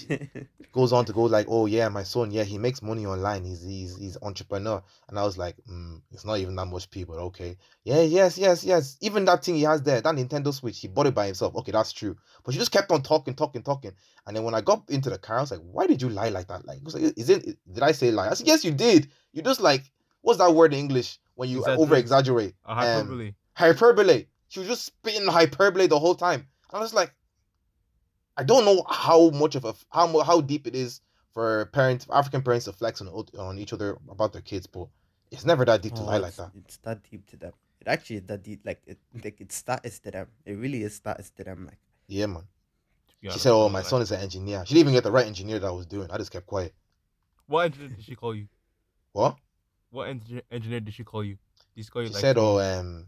goes 0.77 0.93
on 0.93 1.07
to 1.07 1.13
go 1.15 1.23
like, 1.23 1.47
oh 1.49 1.65
yeah, 1.65 1.89
my 1.89 2.03
son, 2.03 2.31
yeah, 2.31 2.45
he 2.45 2.59
makes 2.59 2.83
money 2.83 3.07
online. 3.07 3.45
He's 3.45 3.65
he's 3.65 3.97
he's 3.97 4.19
entrepreneur. 4.21 4.83
And 5.09 5.19
I 5.19 5.25
was 5.25 5.39
like, 5.39 5.57
mm, 5.69 6.03
it's 6.13 6.25
not 6.27 6.39
even 6.39 6.55
that 6.57 6.67
much 6.67 6.91
people. 6.91 7.15
Okay, 7.17 7.57
yeah, 7.83 8.03
yes, 8.03 8.37
yes, 8.37 8.63
yes. 8.63 8.99
Even 9.01 9.25
that 9.25 9.43
thing 9.43 9.55
he 9.55 9.63
has 9.63 9.83
there, 9.83 10.03
that 10.03 10.15
Nintendo 10.15 10.53
Switch, 10.53 10.79
he 10.79 10.89
bought 10.89 11.07
it 11.07 11.15
by 11.15 11.27
himself. 11.27 11.57
Okay, 11.57 11.73
that's 11.73 11.93
true. 11.93 12.15
But 12.45 12.53
she 12.53 12.59
just 12.59 12.73
kept 12.73 12.91
on 12.91 13.03
talking, 13.03 13.35
talking, 13.35 13.63
talking. 13.63 13.93
And 14.27 14.37
then 14.37 14.45
when 14.45 14.55
I 14.55 14.61
got 14.61 14.85
into 14.91 15.09
the 15.09 15.19
car, 15.19 15.39
I 15.39 15.41
was 15.41 15.51
like, 15.51 15.61
why 15.61 15.87
did 15.87 16.03
you 16.03 16.11
lie 16.11 16.29
like 16.29 16.49
that? 16.49 16.67
Like, 16.67 16.81
like, 16.85 17.15
is 17.17 17.31
it? 17.31 17.57
Did 17.73 17.83
I 17.83 17.93
say 17.93 18.11
lie? 18.11 18.29
I 18.29 18.35
said, 18.35 18.47
yes, 18.47 18.63
you 18.65 18.73
did. 18.73 19.09
You 19.33 19.41
just 19.41 19.61
like, 19.61 19.91
what's 20.21 20.39
that 20.39 20.55
word 20.55 20.75
in 20.75 20.79
English 20.79 21.19
when 21.37 21.49
you 21.49 21.61
Exaggerate. 21.61 21.81
over 21.81 21.97
exaggerate? 21.97 22.55
A 22.67 22.75
hyperbole. 22.75 23.35
hyperbole. 23.55 24.27
She 24.49 24.61
was 24.61 24.69
just 24.69 24.85
spitting 24.85 25.27
hyperbole 25.27 25.87
the 25.87 25.99
whole 25.99 26.15
time. 26.15 26.47
I 26.71 26.81
was 26.81 26.93
like, 26.93 27.15
I 28.37 28.45
don't 28.45 28.65
know 28.65 28.85
how 28.89 29.31
much 29.31 29.55
of 29.55 29.65
a 29.65 29.75
how 29.91 30.21
how 30.23 30.41
deep 30.41 30.67
it 30.67 30.75
is 30.75 31.01
for 31.33 31.67
parents, 31.67 32.07
African 32.13 32.43
parents 32.43 32.65
to 32.67 32.73
flex 32.73 33.01
on 33.01 33.09
on 33.39 33.59
each 33.59 33.73
other 33.73 33.99
about 34.11 34.33
their 34.33 34.43
kids, 34.43 34.67
but 34.67 34.89
it's 35.31 35.45
never 35.45 35.65
that 35.65 35.83
deep 35.83 35.95
to 35.95 36.03
Oh, 36.03 36.07
lie 36.07 36.19
like 36.19 36.29
it's, 36.29 36.37
that. 36.39 36.51
It's 36.55 36.77
that 36.79 37.03
deep 37.11 37.27
to 37.31 37.37
them. 37.37 37.53
It 37.81 37.89
actually 37.89 38.17
is 38.17 38.23
that 38.27 38.43
deep. 38.43 38.61
Like 38.65 38.81
it, 38.87 38.99
like 39.25 39.41
it's 39.41 39.55
status 39.57 39.99
to 40.01 40.11
them. 40.11 40.29
It 40.45 40.55
really 40.55 40.83
is 40.83 40.95
status 40.95 41.31
to 41.37 41.45
them. 41.45 41.67
Like 41.67 41.79
Yeah, 42.09 42.27
man. 42.27 42.45
to 43.23 43.31
She 43.31 43.39
said, 43.39 43.53
"Oh, 43.53 43.65
like- 43.65 43.73
my 43.73 43.83
son 43.83 44.03
is 44.03 44.13
an 44.13 44.21
engineer." 44.21 44.65
She 44.67 44.75
didn't 44.75 44.83
even 44.89 44.95
get 44.95 45.05
the 45.05 45.13
right 45.13 45.27
engineer 45.27 45.59
that 45.59 45.67
I 45.67 45.71
was 45.71 45.87
doing. 45.87 46.11
I 46.11 46.19
just 46.19 46.31
kept 46.31 46.47
quiet. 46.47 46.75
What 47.47 47.67
engineer 47.67 47.89
did 47.91 48.05
she 48.05 48.15
call 48.15 48.35
you? 48.35 48.49
What? 49.13 49.37
What 49.91 50.09
engineer, 50.09 50.43
engineer 50.51 50.81
did 50.81 50.95
she 50.95 51.05
call 51.05 51.25
you? 51.25 51.39
Did 51.75 51.85
she 51.85 51.91
call 51.91 52.03
you 52.03 52.09
She 52.09 52.15
like? 52.15 52.21
said, 52.21 52.37
"Oh, 52.39 52.59
um." 52.61 53.07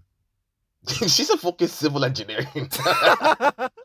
She's 0.88 1.28
a 1.30 1.36
fucking 1.36 1.68
civil 1.68 2.04
engineering. 2.04 2.46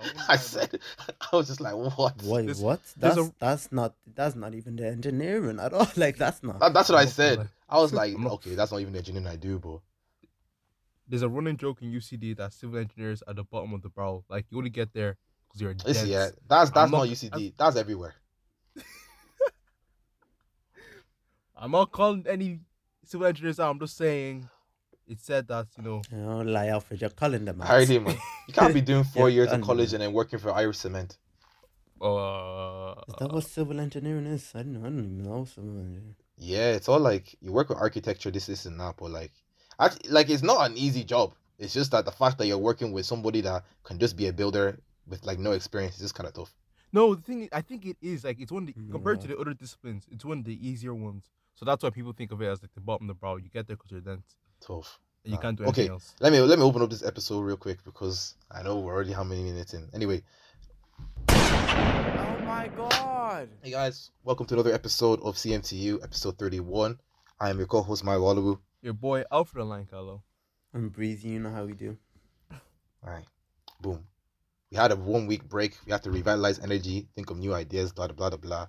Oh, 0.00 0.08
I 0.28 0.36
said, 0.36 0.78
I 1.32 1.36
was 1.36 1.48
just 1.48 1.60
like, 1.60 1.74
what? 1.74 2.22
why? 2.22 2.42
This- 2.42 2.60
what? 2.60 2.80
That's 2.96 3.16
a- 3.16 3.32
that's 3.40 3.72
not 3.72 3.94
that's 4.14 4.36
not 4.36 4.54
even 4.54 4.76
the 4.76 4.86
engineering 4.86 5.58
at 5.58 5.72
all. 5.72 5.88
Like 5.96 6.16
that's 6.16 6.42
not. 6.42 6.60
That, 6.60 6.72
that's 6.72 6.88
what 6.88 6.98
I 6.98 7.00
I'm 7.02 7.06
not 7.08 7.16
gonna 7.16 7.36
said. 7.36 7.48
I 7.68 7.78
was 7.78 7.92
like, 8.00 8.16
not- 8.18 8.32
okay, 8.34 8.54
that's 8.54 8.70
not 8.70 8.80
even 8.80 8.92
the 8.92 8.98
engineering 9.00 9.26
I 9.26 9.36
do, 9.36 9.58
but 9.58 9.80
There's 11.08 11.22
a 11.22 11.28
running 11.28 11.56
joke 11.56 11.82
in 11.82 11.90
UCD 11.92 12.36
that 12.36 12.52
civil 12.52 12.78
engineers 12.78 13.22
are 13.26 13.34
the 13.34 13.42
bottom 13.44 13.72
of 13.74 13.82
the 13.82 13.88
barrel. 13.88 14.24
Like 14.28 14.46
you 14.50 14.58
only 14.58 14.70
get 14.70 14.92
there 14.92 15.16
because 15.48 15.60
you're 15.62 15.74
dense. 15.74 16.04
Yeah, 16.04 16.28
that's 16.48 16.70
that's 16.70 16.76
I'm 16.76 16.90
not, 16.90 16.98
not- 16.98 17.08
UCD. 17.08 17.54
That's 17.56 17.76
everywhere. 17.76 18.14
I'm 21.56 21.72
not 21.72 21.90
calling 21.90 22.24
any 22.28 22.60
civil 23.04 23.26
engineers 23.26 23.58
out. 23.58 23.70
I'm 23.70 23.80
just 23.80 23.96
saying 23.96 24.48
it 25.08 25.20
said 25.20 25.48
that 25.48 25.66
you 25.76 25.82
know. 25.82 26.02
You 26.12 26.18
know, 26.18 26.40
lie 26.42 26.68
Alfred, 26.68 27.00
you're 27.00 27.10
calling 27.10 27.44
them 27.44 27.60
out. 27.62 27.68
Alrighty, 27.68 28.04
man. 28.04 28.16
You 28.48 28.54
can't 28.54 28.74
be 28.74 28.80
doing 28.80 29.04
four 29.04 29.28
Yeah, 29.30 29.34
years 29.34 29.46
of 29.52 29.60
done, 29.60 29.62
college 29.62 29.92
and 29.92 30.02
then 30.02 30.12
working 30.12 30.38
for 30.38 30.52
Irish 30.52 30.78
Cement. 30.78 31.16
Uh, 32.00 32.94
Is 33.08 33.14
that 33.18 33.32
what 33.32 33.44
civil 33.44 33.78
engineering 33.78 34.26
is? 34.26 34.50
I 34.54 34.62
don't 34.62 34.72
know. 34.74 34.80
I 34.80 34.84
don't 34.84 34.98
even 34.98 35.22
know 35.22 35.44
civil 35.44 35.70
engineering. 35.70 36.14
Yeah, 36.38 36.70
it's 36.72 36.88
all 36.88 37.00
like 37.00 37.36
you 37.40 37.52
work 37.52 37.68
with 37.68 37.78
architecture, 37.78 38.30
this, 38.30 38.46
this, 38.46 38.64
and 38.66 38.80
that, 38.80 38.96
but 38.96 39.10
like, 39.10 39.32
act- 39.78 40.08
like 40.08 40.30
it's 40.30 40.42
not 40.42 40.70
an 40.70 40.78
easy 40.78 41.04
job. 41.04 41.34
It's 41.58 41.74
just 41.74 41.90
that 41.90 42.04
the 42.04 42.12
fact 42.12 42.38
that 42.38 42.46
you're 42.46 42.56
working 42.58 42.92
with 42.92 43.04
somebody 43.04 43.40
that 43.42 43.64
can 43.82 43.98
just 43.98 44.16
be 44.16 44.28
a 44.28 44.32
builder 44.32 44.78
with 45.06 45.26
like 45.26 45.38
no 45.40 45.52
experience 45.52 45.96
is 45.96 46.00
just 46.02 46.14
kind 46.14 46.28
of 46.28 46.34
tough. 46.34 46.54
no, 46.92 47.14
the 47.14 47.22
thing 47.22 47.42
is, 47.42 47.48
I 47.52 47.60
think 47.62 47.84
it 47.84 47.96
is 48.00 48.24
like 48.24 48.40
it's 48.40 48.52
one 48.52 48.62
of 48.62 48.66
the, 48.68 48.74
compared 48.92 49.20
to 49.22 49.26
the 49.28 49.36
other 49.36 49.52
disciplines, 49.54 50.06
it's 50.10 50.24
one 50.24 50.38
of 50.38 50.44
the 50.44 50.66
easier 50.66 50.94
ones. 50.94 51.24
So 51.56 51.64
that's 51.66 51.82
why 51.82 51.90
people 51.90 52.12
think 52.12 52.30
of 52.32 52.40
it 52.40 52.46
as 52.46 52.62
like 52.62 52.72
the 52.74 52.80
bottom 52.80 53.10
of 53.10 53.16
the 53.16 53.20
barrel. 53.20 53.40
You 53.40 53.50
get 53.50 53.66
there 53.66 53.76
because 53.76 53.90
you're 53.90 54.00
dense. 54.00 54.36
Tough. 54.60 55.00
And 55.28 55.34
you 55.34 55.38
Ah, 55.38 55.42
can't 55.42 55.58
do 55.58 55.64
okay. 55.64 55.82
anything 55.82 55.92
else. 55.92 56.14
Let 56.20 56.32
me 56.32 56.40
let 56.40 56.58
me 56.58 56.64
open 56.64 56.80
up 56.80 56.88
this 56.88 57.04
episode 57.04 57.40
real 57.42 57.58
quick 57.58 57.84
because 57.84 58.34
I 58.50 58.62
know 58.62 58.78
we're 58.78 58.94
already 58.94 59.12
how 59.12 59.24
many 59.24 59.42
minutes 59.44 59.74
in. 59.74 59.86
Anyway, 59.92 60.22
Oh 61.28 62.38
my 62.46 62.70
god! 62.74 63.50
hey 63.62 63.70
guys, 63.72 64.10
welcome 64.24 64.46
to 64.46 64.54
another 64.54 64.72
episode 64.72 65.20
of 65.20 65.36
CMTU, 65.36 66.02
episode 66.02 66.38
31. 66.38 66.98
I 67.38 67.50
am 67.50 67.58
your 67.58 67.66
co-host 67.66 68.04
Mike 68.04 68.16
Wallabu. 68.16 68.58
Your 68.80 68.94
boy 68.94 69.24
Alfred 69.30 69.62
Online, 69.64 69.84
Carlo. 69.84 70.22
I'm 70.72 70.88
breezy. 70.88 71.28
You 71.28 71.40
know 71.40 71.50
how 71.50 71.66
we 71.66 71.74
do. 71.74 71.98
All 72.50 73.12
right, 73.12 73.26
boom. 73.82 74.06
We 74.70 74.78
had 74.78 74.92
a 74.92 74.96
one 74.96 75.26
week 75.26 75.46
break. 75.46 75.76
We 75.84 75.92
have 75.92 76.00
to 76.02 76.10
revitalize 76.10 76.58
energy, 76.58 77.06
think 77.14 77.28
of 77.28 77.36
new 77.36 77.52
ideas, 77.52 77.92
blah 77.92 78.06
blah 78.08 78.30
blah 78.30 78.38
blah, 78.38 78.66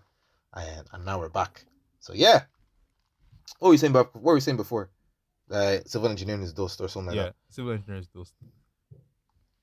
and 0.54 0.86
and 0.92 1.06
now 1.06 1.20
we're 1.20 1.30
back. 1.30 1.64
So 2.02 2.12
yeah, 2.14 2.44
what 3.60 3.70
were 3.70 3.74
you 3.74 3.78
saying? 3.78 3.92
About, 3.92 4.14
what 4.14 4.24
were 4.24 4.36
you 4.36 4.42
saying 4.42 4.58
before? 4.58 4.90
Uh, 5.52 5.78
civil 5.86 6.10
engineering 6.10 6.44
is 6.44 6.54
dust 6.54 6.80
or 6.82 6.88
something 6.88 7.16
yeah, 7.16 7.24
like 7.26 7.34
civil 7.50 7.72
engineers 7.72 8.08
those. 8.14 8.32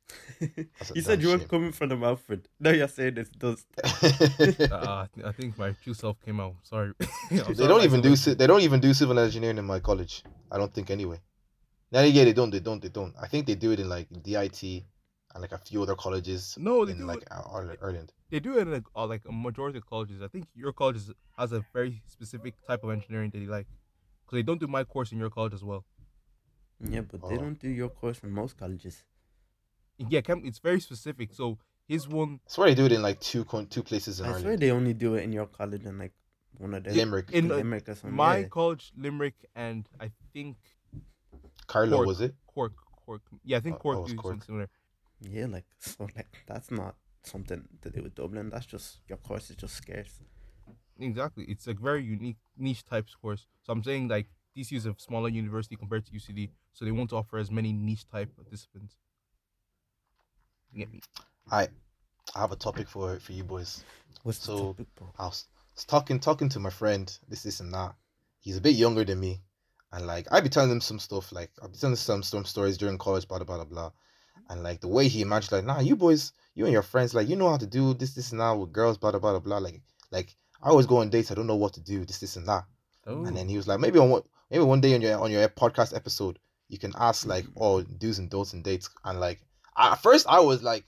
That's 0.41 0.91
a 0.91 0.95
you 0.95 1.03
said 1.03 1.19
damn 1.19 1.21
you 1.21 1.29
weren't 1.37 1.49
coming 1.49 1.73
from 1.73 1.89
the 1.89 1.97
Alfred. 1.97 2.49
Now 2.61 2.71
you're 2.71 2.89
saying 2.89 3.17
it's 3.19 3.31
dust. 3.31 3.67
that. 3.77 4.69
Uh, 4.73 4.77
I, 5.05 5.07
thi- 5.15 5.25
I 5.25 5.33
think 5.33 5.59
my 5.59 5.71
true 5.83 5.95
self 5.95 6.17
came 6.25 6.41
out. 6.41 6.55
Sorry. 6.63 6.93
I'm 7.01 7.09
they 7.31 7.55
sorry, 7.55 7.69
don't 7.69 7.85
even 7.85 8.01
do 8.01 8.15
civil 8.17 8.35
ci- 8.35 8.39
they 8.39 8.47
don't 8.47 8.61
even 8.63 8.81
do 8.81 8.93
civil 8.95 9.19
engineering 9.19 9.59
in 9.59 9.65
my 9.65 9.81
college. 9.81 10.23
I 10.51 10.59
don't 10.59 10.73
think 10.73 10.91
anyway. 10.91 11.21
Now 11.93 12.03
yeah, 12.03 12.25
they 12.25 12.33
don't, 12.33 12.51
they 12.51 12.61
don't, 12.61 12.83
they 12.83 12.89
don't. 12.89 13.15
I 13.21 13.27
think 13.29 13.47
they 13.47 13.55
do 13.55 13.73
it 13.73 13.81
in 13.81 13.89
like 13.89 14.09
DIT 14.23 14.63
and 14.63 15.43
like 15.43 15.53
a 15.53 15.59
few 15.59 15.83
other 15.83 15.95
colleges 15.95 16.57
No, 16.59 16.85
they 16.85 16.93
in 16.93 16.99
do 16.99 17.05
like 17.05 17.23
it. 17.23 17.29
Ireland. 17.31 17.79
Ireland. 17.83 18.13
They 18.31 18.41
do 18.41 18.59
it 18.59 18.63
in 18.63 18.73
like, 18.73 18.85
uh, 18.95 19.07
like 19.07 19.23
a 19.29 19.33
majority 19.33 19.79
of 19.79 19.87
colleges. 19.87 20.21
I 20.23 20.29
think 20.29 20.47
your 20.55 20.73
college 20.73 20.99
has 21.39 21.53
a 21.53 21.65
very 21.73 22.03
specific 22.07 22.55
type 22.67 22.83
of 22.85 22.91
engineering 22.91 23.31
that 23.31 23.39
they 23.39 23.47
like. 23.47 23.67
Because 24.27 24.39
they 24.39 24.43
don't 24.43 24.61
do 24.61 24.67
my 24.67 24.83
course 24.85 25.13
in 25.13 25.19
your 25.19 25.31
college 25.31 25.55
as 25.55 25.63
well. 25.63 25.85
Yeah, 26.81 27.03
but 27.03 27.23
they 27.23 27.37
Oh. 27.37 27.39
don't 27.39 27.59
do 27.59 27.69
your 27.71 27.89
course 27.89 28.19
in 28.23 28.31
most 28.31 28.57
colleges. 28.59 29.05
Yeah, 29.99 30.21
chem- 30.21 30.45
it's 30.45 30.59
very 30.59 30.81
specific. 30.81 31.33
So 31.33 31.59
his 31.89 32.07
one 32.09 32.41
I 32.47 32.51
swear 32.51 32.69
they 32.69 32.75
do 32.75 32.87
it 32.87 32.93
in 32.93 33.03
like 33.03 33.21
two 33.21 33.45
con- 33.45 33.67
two 33.69 33.83
places 33.83 34.21
in 34.21 34.27
I 34.27 34.31
swear 34.31 34.39
Ireland. 34.41 34.63
they 34.63 34.71
only 34.73 34.93
do 34.95 35.15
it 35.15 35.23
in 35.23 35.33
your 35.33 35.47
college 35.47 35.85
and 35.87 35.99
like 35.99 36.13
one 36.59 36.75
of 36.75 36.85
the 36.85 36.93
Limerick. 36.93 37.31
in 37.31 37.51
uh, 37.51 37.57
Limerick 37.57 37.89
or 37.89 37.95
something. 37.95 38.15
my 38.17 38.39
yeah. 38.39 38.49
college, 38.49 38.93
Limerick, 38.97 39.37
and 39.55 39.89
I 40.01 40.11
think 40.33 40.57
Carlo 41.67 41.97
Cork. 41.99 42.07
was 42.09 42.21
it? 42.21 42.35
Cork. 42.47 42.73
Cork. 43.05 43.23
Yeah, 43.45 43.59
I 43.59 43.61
think 43.61 43.77
Oh, 43.77 43.79
Cork 43.79 43.99
oh, 43.99 44.07
do 44.07 44.15
Cork. 44.17 44.33
something 44.33 44.47
similar. 44.47 44.69
Yeah, 45.21 45.47
like 45.47 45.67
so 45.79 46.09
like 46.17 46.43
that's 46.47 46.71
not 46.71 46.97
something 47.23 47.67
to 47.83 47.91
do 47.91 48.03
with 48.03 48.15
Dublin. 48.15 48.51
That's 48.51 48.67
just 48.67 49.01
your 49.09 49.19
course 49.19 49.49
is 49.51 49.57
just 49.57 49.75
scarce. 49.77 50.21
Exactly. 50.99 51.45
It's 51.45 51.67
a 51.67 51.75
very 51.75 52.03
unique 52.03 52.39
niche 52.57 52.85
type 52.85 53.07
course. 53.21 53.47
So 53.65 53.73
I'm 53.73 53.83
saying 53.83 54.09
like 54.09 54.29
DCU 54.57 54.77
is 54.79 54.87
a 54.87 54.95
smaller 54.99 55.29
university 55.29 55.77
compared 55.77 56.07
to 56.07 56.13
UCD, 56.13 56.51
so 56.73 56.85
they 56.85 56.91
won't 56.93 57.13
offer 57.13 57.39
as 57.39 57.51
many 57.51 57.73
niche 57.73 58.09
type 58.11 58.35
participants. 58.35 58.95
disciplines. 58.95 58.97
You 60.73 60.79
get 60.81 60.93
me? 60.93 61.01
I 61.51 61.69
I 62.35 62.41
have 62.41 62.53
a 62.53 62.57
topic 62.57 62.89
for 62.89 63.19
for 63.21 63.33
you 63.33 63.45
boys. 63.45 63.85
What's 64.23 64.39
So- 64.39 64.57
the 64.57 64.63
topic, 64.69 64.87
bro? 64.97 65.13
I 65.19 65.27
was, 65.27 65.47
was 65.75 65.85
talking 65.85 66.19
talking 66.21 66.49
to 66.51 66.59
my 66.61 66.71
friend, 66.71 67.07
this, 67.29 67.43
this 67.43 67.61
and 67.61 67.73
that. 67.75 67.95
He's 68.41 68.57
a 68.57 68.61
bit 68.61 68.77
younger 68.77 69.05
than 69.05 69.21
me. 69.21 69.43
And 69.93 70.07
like 70.07 70.27
I'd 70.33 70.43
be 70.45 70.49
telling 70.51 70.71
him 70.71 70.81
some 70.81 70.99
stuff, 70.99 71.33
like 71.33 71.51
I'd 71.63 71.73
be 71.73 71.79
telling 71.79 71.93
him 71.93 71.97
some 71.99 72.23
some 72.23 72.45
stories 72.45 72.77
during 72.79 72.99
college, 72.99 73.29
blah 73.29 73.39
blah 73.39 73.57
blah 73.57 73.65
blah. 73.65 73.93
And 74.49 74.63
like 74.63 74.81
the 74.81 74.89
way 74.89 75.09
he 75.09 75.23
imagined, 75.23 75.53
like, 75.53 75.65
nah, 75.65 75.81
you 75.81 75.97
boys, 75.97 76.33
you 76.55 76.65
and 76.65 76.73
your 76.73 76.83
friends, 76.83 77.15
like, 77.15 77.29
you 77.29 77.35
know 77.37 77.49
how 77.51 77.57
to 77.57 77.67
do 77.67 77.95
this, 77.95 78.15
this 78.15 78.31
and 78.33 78.41
that 78.41 78.53
with 78.53 78.73
girls, 78.73 78.97
blah 78.97 79.11
blah 79.11 79.21
blah 79.21 79.39
blah. 79.41 79.59
Like 79.59 79.83
like 80.11 80.37
I 80.63 80.71
always 80.71 80.87
go 80.87 80.99
on 80.99 81.11
dates, 81.11 81.31
I 81.31 81.35
don't 81.35 81.47
know 81.47 81.57
what 81.57 81.75
to 81.75 81.81
do, 81.81 82.05
this, 82.05 82.19
this 82.19 82.37
and 82.37 82.47
that. 82.49 82.65
Oh, 83.07 83.25
And 83.25 83.37
then 83.37 83.49
he 83.49 83.57
was 83.57 83.69
like, 83.69 83.79
maybe 83.81 83.99
on 83.99 84.11
what 84.11 84.25
maybe 84.51 84.65
one 84.65 84.81
day 84.81 84.95
on 84.95 85.01
your 85.03 85.19
on 85.19 85.31
your 85.31 85.49
podcast 85.49 85.95
episode, 85.95 86.39
you 86.69 86.79
can 86.79 86.93
ask 86.99 87.27
like 87.27 87.45
oh 87.57 87.83
do's 87.83 88.19
and 88.19 88.29
don'ts 88.31 88.53
and 88.53 88.65
dates. 88.65 88.91
And 89.05 89.21
like 89.21 89.41
at 89.77 89.97
first 89.97 90.27
I 90.29 90.41
was 90.41 90.63
like 90.63 90.85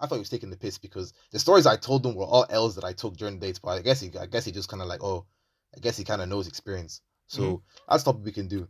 I 0.00 0.06
thought 0.06 0.16
he 0.16 0.20
was 0.20 0.28
taking 0.28 0.50
the 0.50 0.56
piss 0.56 0.78
because 0.78 1.12
the 1.30 1.38
stories 1.38 1.64
I 1.64 1.76
told 1.76 2.04
him 2.04 2.14
were 2.14 2.24
all 2.26 2.44
L's 2.50 2.74
that 2.74 2.84
I 2.84 2.92
took 2.92 3.16
during 3.16 3.38
dates, 3.38 3.58
but 3.58 3.70
I 3.70 3.82
guess 3.82 4.00
he 4.00 4.10
I 4.20 4.26
guess 4.26 4.44
he 4.44 4.52
just 4.52 4.68
kinda 4.68 4.84
like, 4.84 5.02
oh, 5.02 5.24
I 5.76 5.80
guess 5.80 5.96
he 5.96 6.04
kinda 6.04 6.26
knows 6.26 6.48
experience. 6.48 7.00
So 7.28 7.62
that's 7.88 8.02
topic 8.02 8.24
we 8.24 8.32
can 8.32 8.48
do. 8.48 8.68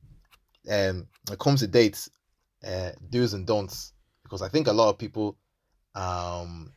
Um 0.70 1.08
when 1.26 1.32
it 1.34 1.38
comes 1.40 1.60
to 1.60 1.66
dates, 1.66 2.08
uh 2.64 2.90
do's 3.10 3.34
and 3.34 3.46
don'ts. 3.46 3.92
Because 4.22 4.42
I 4.42 4.48
think 4.48 4.68
a 4.68 4.72
lot 4.72 4.90
of 4.90 4.98
people 4.98 5.36
um 5.94 6.72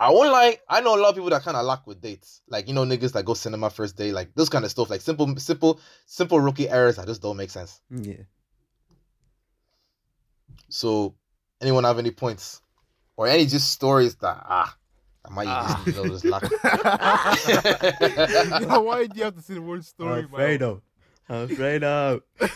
I 0.00 0.10
won't 0.10 0.30
lie. 0.30 0.58
I 0.68 0.80
know 0.80 0.94
a 0.96 1.00
lot 1.00 1.08
of 1.08 1.14
people 1.16 1.30
that 1.30 1.42
kind 1.42 1.56
of 1.56 1.64
lack 1.66 1.84
with 1.86 2.00
dates. 2.00 2.40
Like 2.48 2.68
you 2.68 2.74
know 2.74 2.84
niggas 2.84 3.12
that 3.12 3.24
go 3.24 3.34
cinema 3.34 3.70
first 3.70 3.96
day, 3.96 4.12
like 4.12 4.34
those 4.34 4.48
kind 4.48 4.64
of 4.64 4.70
stuff. 4.70 4.90
Like 4.90 5.00
simple, 5.00 5.34
simple, 5.36 5.80
simple 6.06 6.40
rookie 6.40 6.68
errors 6.68 6.96
that 6.96 7.06
just 7.06 7.22
don't 7.22 7.36
make 7.36 7.50
sense. 7.50 7.80
Yeah. 7.90 8.22
So, 10.68 11.14
anyone 11.60 11.84
have 11.84 11.98
any 11.98 12.10
points 12.10 12.60
or 13.16 13.26
any 13.26 13.46
just 13.46 13.70
stories 13.72 14.14
that 14.16 14.44
ah, 14.48 14.76
I 15.24 15.30
might 15.32 15.46
Ah. 15.48 15.82
just, 15.84 15.96
just 15.96 16.24
lack. 16.26 16.42
Yo, 18.68 18.80
why 18.82 19.06
do 19.06 19.18
you 19.18 19.24
have 19.24 19.34
to 19.34 19.42
say 19.42 19.54
the 19.54 19.62
word 19.62 19.84
story, 19.84 20.22
Alfredo. 20.22 20.82
Alfredo. 21.30 22.22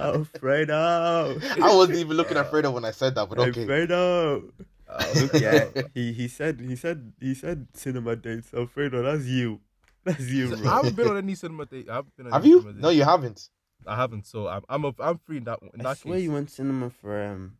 Alfredo. 0.00 1.38
I 1.62 1.74
wasn't 1.74 1.98
even 1.98 2.16
looking 2.16 2.36
at 2.36 2.50
Fredo 2.50 2.72
when 2.72 2.84
I 2.84 2.90
said 2.92 3.14
that, 3.16 3.28
but 3.28 3.38
okay. 3.38 3.60
Alfredo. 3.62 4.52
Oh, 4.92 5.12
Look, 5.20 5.34
yeah, 5.40 5.68
he 5.94 6.12
he 6.12 6.26
said 6.28 6.60
he 6.60 6.74
said 6.74 7.12
he 7.20 7.34
said 7.34 7.68
cinema 7.74 8.16
dates. 8.16 8.52
Alfredo, 8.52 9.02
that's 9.02 9.24
you. 9.26 9.60
That's 10.04 10.28
you, 10.28 10.48
bro. 10.56 10.68
I 10.70 10.76
haven't 10.76 10.96
been 10.96 11.08
on 11.08 11.16
any 11.18 11.34
cinema 11.36 11.66
date. 11.66 11.88
I 11.88 11.96
haven't 11.96 12.16
been 12.16 12.26
on 12.26 12.32
Have 12.32 12.42
any 12.42 12.50
you? 12.50 12.60
cinema 12.60 12.80
No, 12.80 12.88
date. 12.88 12.96
you 12.96 13.04
haven't. 13.04 13.48
I 13.86 13.96
haven't. 13.96 14.26
So 14.26 14.48
I'm 14.48 14.62
I'm 14.68 14.84
a, 14.84 14.94
I'm 14.98 15.18
free 15.18 15.36
in 15.38 15.44
that 15.44 15.60
in 15.74 15.80
I 15.80 15.84
that 15.84 15.98
swear 15.98 16.16
case. 16.16 16.24
you 16.24 16.32
went 16.32 16.50
cinema 16.50 16.90
for 16.90 17.22
um. 17.24 17.56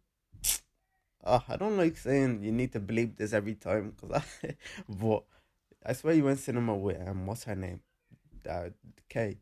Oh, 1.24 1.42
I 1.48 1.56
don't 1.56 1.76
like 1.76 1.96
saying 1.96 2.42
you 2.42 2.50
need 2.50 2.72
to 2.72 2.80
believe 2.80 3.16
this 3.16 3.32
every 3.32 3.54
time, 3.54 3.92
cause 4.00 4.10
I, 4.42 4.54
but 4.88 5.22
I 5.86 5.92
swear 5.92 6.14
you 6.14 6.24
went 6.24 6.40
cinema 6.40 6.74
with 6.74 6.96
um, 7.06 7.26
what's 7.26 7.44
her 7.44 7.54
name, 7.54 7.80
uh, 8.48 8.70
Kay. 9.08 9.38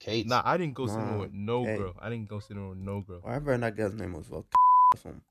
Kate. 0.00 0.26
Nah, 0.26 0.42
I 0.44 0.56
didn't 0.56 0.74
go 0.74 0.86
cinema 0.86 1.18
with 1.18 1.32
no 1.32 1.62
okay. 1.62 1.76
girl. 1.78 1.94
I 2.00 2.10
didn't 2.10 2.28
go 2.28 2.38
cinema 2.40 2.70
with 2.70 2.78
no 2.78 3.00
girl. 3.00 3.20
I 3.24 3.28
Whatever 3.28 3.56
that 3.58 3.76
girl's 3.76 3.94
name 3.94 4.12
was, 4.14 4.28
well, 4.28 4.46
or 4.94 4.98
something. 4.98 5.22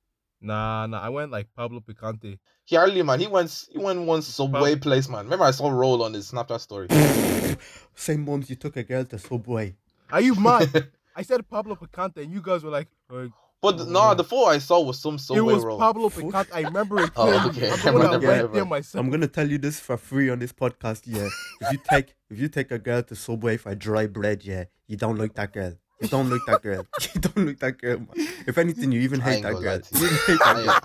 Nah, 0.42 0.86
nah. 0.88 1.00
I 1.02 1.10
went 1.10 1.32
like 1.32 1.48
Pablo 1.56 1.80
Picante. 1.80 2.38
He 2.66 2.76
hardly 2.76 3.02
man. 3.04 3.20
He 3.20 3.28
went. 3.28 3.66
He 3.72 3.78
went 3.78 4.02
one 4.02 4.22
subway 4.22 4.76
place, 4.76 5.08
man. 5.10 5.26
Remember 5.26 5.46
I 5.46 5.52
saw 5.52 5.70
roll 5.70 6.04
on 6.04 6.14
his 6.14 6.32
Snapchat 6.32 6.60
story. 6.60 6.88
Same 7.96 8.26
ones 8.26 8.50
you 8.50 8.56
took 8.56 8.76
a 8.78 8.84
girl 8.84 9.06
to 9.06 9.18
Subway. 9.20 9.76
Are 10.12 10.22
you 10.22 10.36
mad? 10.36 10.90
I 11.16 11.22
said 11.22 11.48
Pablo 11.50 11.76
Picante, 11.76 12.18
and 12.18 12.32
you 12.32 12.42
guys 12.42 12.64
were 12.64 12.70
like, 12.72 12.90
But 13.62 13.78
the- 13.78 13.86
no, 13.86 14.14
the 14.14 14.24
photo 14.24 14.50
I 14.50 14.58
saw 14.58 14.82
was 14.82 15.00
some 15.00 15.18
subway 15.18 15.40
roll. 15.42 15.50
it 15.50 15.54
was 15.54 15.64
roll. 15.64 15.80
Pablo 15.80 16.10
Picante. 16.10 16.48
I 16.54 16.62
remember 16.62 17.00
it 17.00 17.12
Oh, 17.16 17.48
okay. 17.50 17.70
I'm 17.72 17.80
the 17.80 17.92
one 17.94 18.02
Never 18.02 18.20
that 18.20 18.22
never 18.22 18.48
there 18.50 18.66
myself. 18.66 19.04
I'm 19.04 19.10
gonna 19.10 19.28
tell 19.28 19.50
you 19.50 19.58
this 19.58 19.80
for 19.80 19.96
free 19.98 20.30
on 20.30 20.40
this 20.40 20.52
podcast. 20.52 21.04
Yeah, 21.06 21.30
if 21.62 21.72
you 21.72 21.80
take 21.90 22.16
if 22.30 22.40
you 22.40 22.50
take 22.50 22.72
a 22.72 22.80
girl 22.80 23.02
to 23.04 23.16
Subway 23.16 23.58
for 23.58 23.74
dry 23.74 24.08
bread, 24.08 24.44
yeah, 24.44 24.66
you 24.88 24.98
don't 24.98 25.18
like 25.18 25.34
that 25.36 25.54
girl. 25.54 25.74
You 26.02 26.08
don't 26.10 26.30
like 26.30 26.42
that 26.48 26.62
girl. 26.62 26.86
You 27.16 27.22
don't 27.22 27.46
like 27.48 27.60
that 27.60 27.78
girl. 27.80 28.00
Man. 28.00 28.08
If 28.48 28.58
anything, 28.58 28.92
you 28.92 29.02
even 29.02 29.20
hate 29.22 29.44
that 29.44 29.54
girl. 29.54 29.80
You 29.94 30.08
you. 30.08 30.18
hate 30.28 30.40
that 30.40 30.56
girl. 30.66 30.80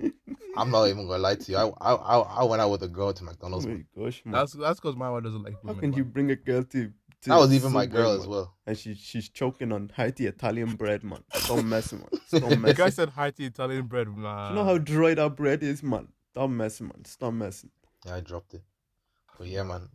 I, 0.00 0.12
I'm 0.56 0.70
not 0.70 0.86
even 0.86 1.06
gonna 1.06 1.18
lie 1.22 1.34
to 1.36 1.52
you. 1.52 1.58
I 1.58 1.66
I 1.80 1.94
I, 1.94 2.18
I 2.40 2.44
went 2.44 2.62
out 2.62 2.70
with 2.70 2.82
a 2.82 2.88
girl 2.88 3.12
to 3.12 3.22
Oh 3.22 3.26
McDonald's. 3.26 3.66
my 3.66 3.84
gosh, 3.96 4.22
man. 4.24 4.32
That's 4.32 4.52
that's 4.54 4.80
because 4.80 4.96
my 4.96 5.10
one 5.10 5.22
doesn't 5.22 5.42
like 5.42 5.54
How 5.54 5.58
women. 5.68 5.80
can 5.80 5.90
man. 5.90 5.98
you 5.98 6.04
bring 6.04 6.30
a 6.30 6.36
girl 6.36 6.62
to? 6.64 6.92
to 7.22 7.28
That 7.28 7.36
was 7.36 7.52
even 7.52 7.72
my 7.72 7.86
girl 7.86 8.12
man? 8.12 8.20
as 8.20 8.26
well. 8.26 8.54
And 8.66 8.76
she 8.76 8.94
she's 8.94 9.28
choking 9.28 9.70
on 9.72 9.90
hearty 9.94 10.26
Italian 10.26 10.74
bread, 10.76 11.04
man. 11.04 11.22
Stop 11.34 11.62
messing, 11.64 11.98
man. 12.00 12.08
Stop 12.26 12.48
The 12.50 12.56
messing. 12.56 12.76
guy 12.76 12.88
said 12.90 13.08
hearty 13.10 13.44
Italian 13.46 13.86
bread. 13.86 14.08
Nah. 14.16 14.48
you 14.48 14.54
know 14.56 14.64
how 14.64 14.78
dry 14.78 15.14
that 15.14 15.36
bread 15.36 15.62
is, 15.62 15.82
man. 15.82 16.08
Stop 16.32 16.50
messing, 16.50 16.86
man. 16.88 17.04
Stop 17.04 17.32
messing. 17.34 17.70
Yeah, 18.04 18.16
I 18.16 18.20
dropped 18.20 18.54
it. 18.54 18.62
But 19.38 19.46
yeah, 19.48 19.62
man. 19.62 19.88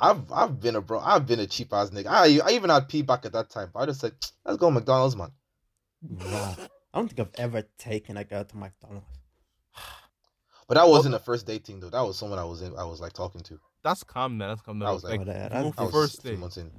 I've 0.00 0.32
I've 0.32 0.60
been 0.60 0.76
a 0.76 0.80
bro. 0.80 0.98
I've 1.00 1.26
been 1.26 1.40
a 1.40 1.46
cheap 1.46 1.72
ass 1.72 1.90
nigga. 1.90 2.06
I 2.06 2.40
I 2.44 2.52
even 2.52 2.70
had 2.70 2.88
pee 2.88 3.02
back 3.02 3.24
at 3.26 3.32
that 3.32 3.50
time. 3.50 3.70
But 3.72 3.80
I 3.80 3.86
just 3.86 4.00
said, 4.00 4.12
let's 4.44 4.58
go 4.58 4.70
McDonald's, 4.70 5.14
man. 5.16 5.30
Wow. 6.02 6.56
I 6.92 6.98
don't 6.98 7.08
think 7.08 7.20
I've 7.20 7.34
ever 7.44 7.62
taken 7.78 8.16
a 8.16 8.24
girl 8.24 8.44
to 8.44 8.56
McDonald's. 8.56 9.06
But 10.68 10.74
that 10.76 10.88
wasn't 10.88 11.16
a 11.16 11.18
first 11.18 11.46
dating 11.46 11.80
though. 11.80 11.90
That 11.90 12.02
was 12.02 12.16
someone 12.16 12.38
I 12.38 12.44
was 12.44 12.62
in. 12.62 12.76
I 12.76 12.84
was 12.84 13.00
like 13.00 13.12
talking 13.12 13.40
to. 13.42 13.58
That's 13.82 14.04
calm, 14.04 14.38
man. 14.38 14.50
That's 14.50 14.60
calm. 14.62 14.78
That 14.78 14.86
That 14.86 14.92
was 14.92 15.04
like, 15.04 15.18
like- 15.18 15.28
Oh, 15.28 15.32
that- 15.32 15.50
go 15.50 15.62
that's 15.62 15.68
for 15.70 15.76
That 15.76 15.82
was 15.84 15.92
first 15.92 16.24
a 16.24 16.28
date 16.28 16.38
months 16.38 16.56
in. 16.58 16.70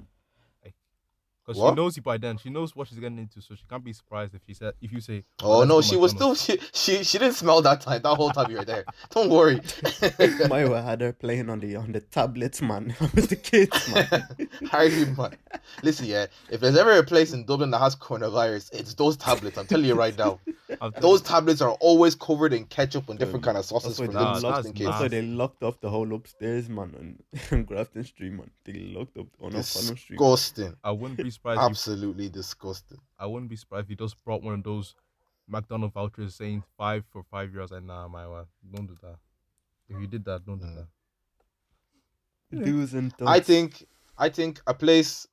Because 1.44 1.56
she 1.58 1.62
What? 1.62 1.76
knows 1.76 1.96
you 1.96 2.02
by 2.02 2.18
then. 2.18 2.38
She 2.38 2.50
knows 2.50 2.74
what 2.76 2.88
she's 2.88 2.98
getting 2.98 3.18
into, 3.18 3.40
so 3.40 3.54
she 3.54 3.64
can't 3.68 3.84
be 3.84 3.92
surprised 3.92 4.34
if 4.34 4.42
she 4.46 4.54
said 4.54 4.74
if 4.80 4.92
you 4.92 5.00
say. 5.00 5.24
Oh 5.42 5.58
let's 5.58 5.68
no, 5.68 5.74
go 5.76 5.80
she 5.82 5.96
was 5.96 6.10
still 6.12 6.30
McDonald's." 6.30 6.72
she, 6.72 6.96
she 6.98 7.04
she 7.04 7.18
didn't 7.18 7.34
smell 7.34 7.62
that 7.62 7.80
time. 7.80 8.02
That 8.02 8.14
whole 8.14 8.30
time 8.30 8.50
you 8.50 8.58
were 8.58 8.64
there. 8.64 8.84
Don't 9.10 9.28
worry. 9.30 9.60
Maya 10.48 10.82
had 10.82 11.00
her 11.00 11.12
playing 11.12 11.50
on 11.50 11.60
the 11.60 11.76
on 11.76 11.92
the 11.92 12.00
tablets, 12.00 12.62
man, 12.62 12.94
with 13.14 13.28
the 13.28 13.36
kids, 13.36 13.92
man. 13.94 14.48
Hardy 14.70 15.04
man. 15.06 15.36
Listen, 15.82 16.06
yeah. 16.06 16.26
If 16.50 16.60
there's 16.60 16.76
ever 16.76 16.92
a 16.92 17.02
place 17.02 17.32
in 17.32 17.44
Dublin 17.44 17.70
that 17.70 17.78
has 17.80 17.96
coronavirus, 17.96 18.72
it's 18.74 18.94
those 18.94 19.16
tablets. 19.16 19.58
I'm 19.58 19.66
telling 19.66 19.86
you 19.86 19.94
right 19.94 20.16
now. 20.16 20.40
I'll 20.80 20.90
Those 20.90 21.20
tablets 21.20 21.60
are 21.60 21.72
always 21.80 22.14
covered 22.14 22.52
in 22.54 22.64
ketchup 22.64 23.08
and 23.10 23.18
different 23.18 23.44
kind 23.44 23.58
of 23.58 23.64
sauces 23.66 23.98
That's 23.98 24.10
for 24.10 24.16
why, 24.16 24.20
little 24.20 24.34
they 24.34 24.40
Nah, 24.40 24.48
locked, 24.48 24.64
disgusting 24.64 24.72
that's 24.72 24.78
kids. 24.78 24.90
that's 24.90 25.02
why 25.02 25.08
they 25.08 25.22
locked 25.22 25.62
off 25.64 25.80
the 25.80 25.90
whole 25.90 26.14
upstairs, 26.14 26.68
man, 26.70 26.94
on, 26.98 27.18
on 27.52 27.64
Grafton 27.64 28.04
Street, 28.04 28.32
man. 28.32 28.50
They 28.64 28.72
locked 28.74 29.18
up 29.18 29.26
on 29.40 29.48
O'Connell 29.48 29.62
Street. 29.64 30.18
Disgusting. 30.18 30.74
I 30.82 30.90
wouldn't 30.92 31.20
be 31.22 31.30
surprised. 31.32 31.60
If, 31.60 31.64
Absolutely 31.64 32.28
disgusting. 32.28 32.98
I 33.18 33.26
wouldn't 33.26 33.50
be 33.50 33.56
surprised 33.56 33.84
if 33.84 33.88
he 33.90 33.96
just 33.96 34.22
brought 34.24 34.42
one 34.42 34.54
of 34.54 34.62
those 34.62 34.94
McDonald 35.48 35.92
vouchers 35.92 36.34
saying 36.34 36.62
five 36.78 37.04
for 37.10 37.22
five 37.30 37.52
years. 37.52 37.70
Like, 37.70 37.82
nah, 37.82 38.08
my 38.08 38.26
wife, 38.26 38.46
don't 38.74 38.86
do 38.86 38.96
that. 39.02 39.16
If 39.88 40.00
you 40.00 40.06
did 40.06 40.24
that, 40.24 40.46
don't 40.46 40.58
do 40.58 40.66
Mm. 40.66 40.76
that. 40.76 40.88
Do's 42.64 42.94
and 42.94 43.10
don'ts. 43.16 43.30
I 43.30 43.40
think 43.40 43.86
I 44.18 44.28
think 44.28 44.60
a 44.66 44.74
place 44.74 45.26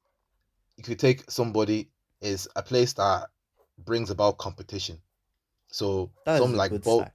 you 0.77 0.83
could 0.83 0.99
take 0.99 1.29
somebody 1.29 1.89
is 2.21 2.47
a 2.55 2.63
place 2.63 2.93
that 2.93 3.29
brings 3.77 4.09
about 4.09 4.37
competition. 4.37 5.01
So 5.67 6.11
That 6.25 6.35
is 6.35 6.39
some 6.41 6.55
like 6.55 6.71
good 6.71 6.83
bo- 6.83 7.05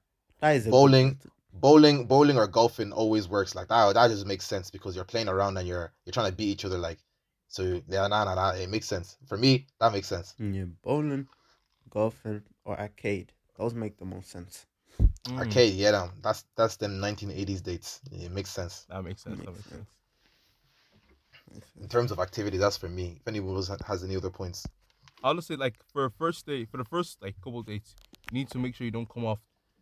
That 0.40 0.56
is 0.56 0.66
bowling, 0.66 1.20
bowling, 1.52 2.06
bowling 2.06 2.36
or 2.36 2.46
golfing 2.46 2.92
always 2.92 3.28
works 3.28 3.54
like 3.54 3.68
that. 3.68 3.94
That 3.94 4.08
just 4.08 4.26
makes 4.26 4.46
sense 4.46 4.70
because 4.70 4.94
you're 4.94 5.04
playing 5.04 5.28
around 5.28 5.56
and 5.56 5.66
you're 5.66 5.92
you're 6.04 6.12
trying 6.12 6.30
to 6.30 6.36
beat 6.36 6.48
each 6.48 6.64
other. 6.64 6.78
Like 6.78 6.98
so, 7.54 7.80
yeah, 7.88 8.08
nah, 8.08 8.24
nah, 8.24 8.34
nah. 8.34 8.50
It 8.50 8.68
makes 8.68 8.86
sense 8.88 9.16
for 9.26 9.38
me. 9.38 9.66
That 9.80 9.92
makes 9.92 10.08
sense. 10.08 10.34
Yeah, 10.40 10.64
bowling, 10.82 11.28
golfing, 11.88 12.42
or 12.64 12.78
arcade. 12.80 13.32
Those 13.56 13.74
make 13.74 13.96
the 13.96 14.04
most 14.04 14.28
sense. 14.30 14.66
Mm, 15.28 15.38
Arcade, 15.38 15.74
yeah, 15.74 15.92
damn. 15.92 16.10
That's 16.20 16.44
that's 16.56 16.76
them 16.76 16.98
1980s 17.00 17.62
dates. 17.62 18.00
It 18.10 18.32
makes 18.32 18.50
sense 18.50 18.86
That 18.88 19.02
makes 19.04 19.22
sense. 19.22 19.38
That 19.38 19.46
Makes 19.46 19.58
makes 19.58 19.68
sense. 19.70 19.88
sense. 21.52 21.64
in 21.80 21.88
terms 21.88 22.10
of 22.10 22.18
activity. 22.18 22.56
That's 22.58 22.76
for 22.76 22.88
me. 22.88 23.18
If 23.20 23.28
anyone 23.28 23.54
else 23.54 23.70
has 23.86 24.02
any 24.02 24.16
other 24.16 24.30
points, 24.30 24.66
I'll 25.22 25.34
just 25.34 25.46
say 25.48 25.56
like 25.56 25.76
for 25.92 26.04
a 26.04 26.10
first 26.10 26.46
date, 26.46 26.68
for 26.70 26.76
the 26.78 26.84
first 26.84 27.22
like 27.22 27.36
couple 27.42 27.62
dates, 27.62 27.94
you 28.30 28.38
need 28.38 28.50
to 28.50 28.58
make 28.58 28.74
sure 28.74 28.84
you 28.84 28.90
don't 28.90 29.08
come 29.08 29.24
off 29.24 29.38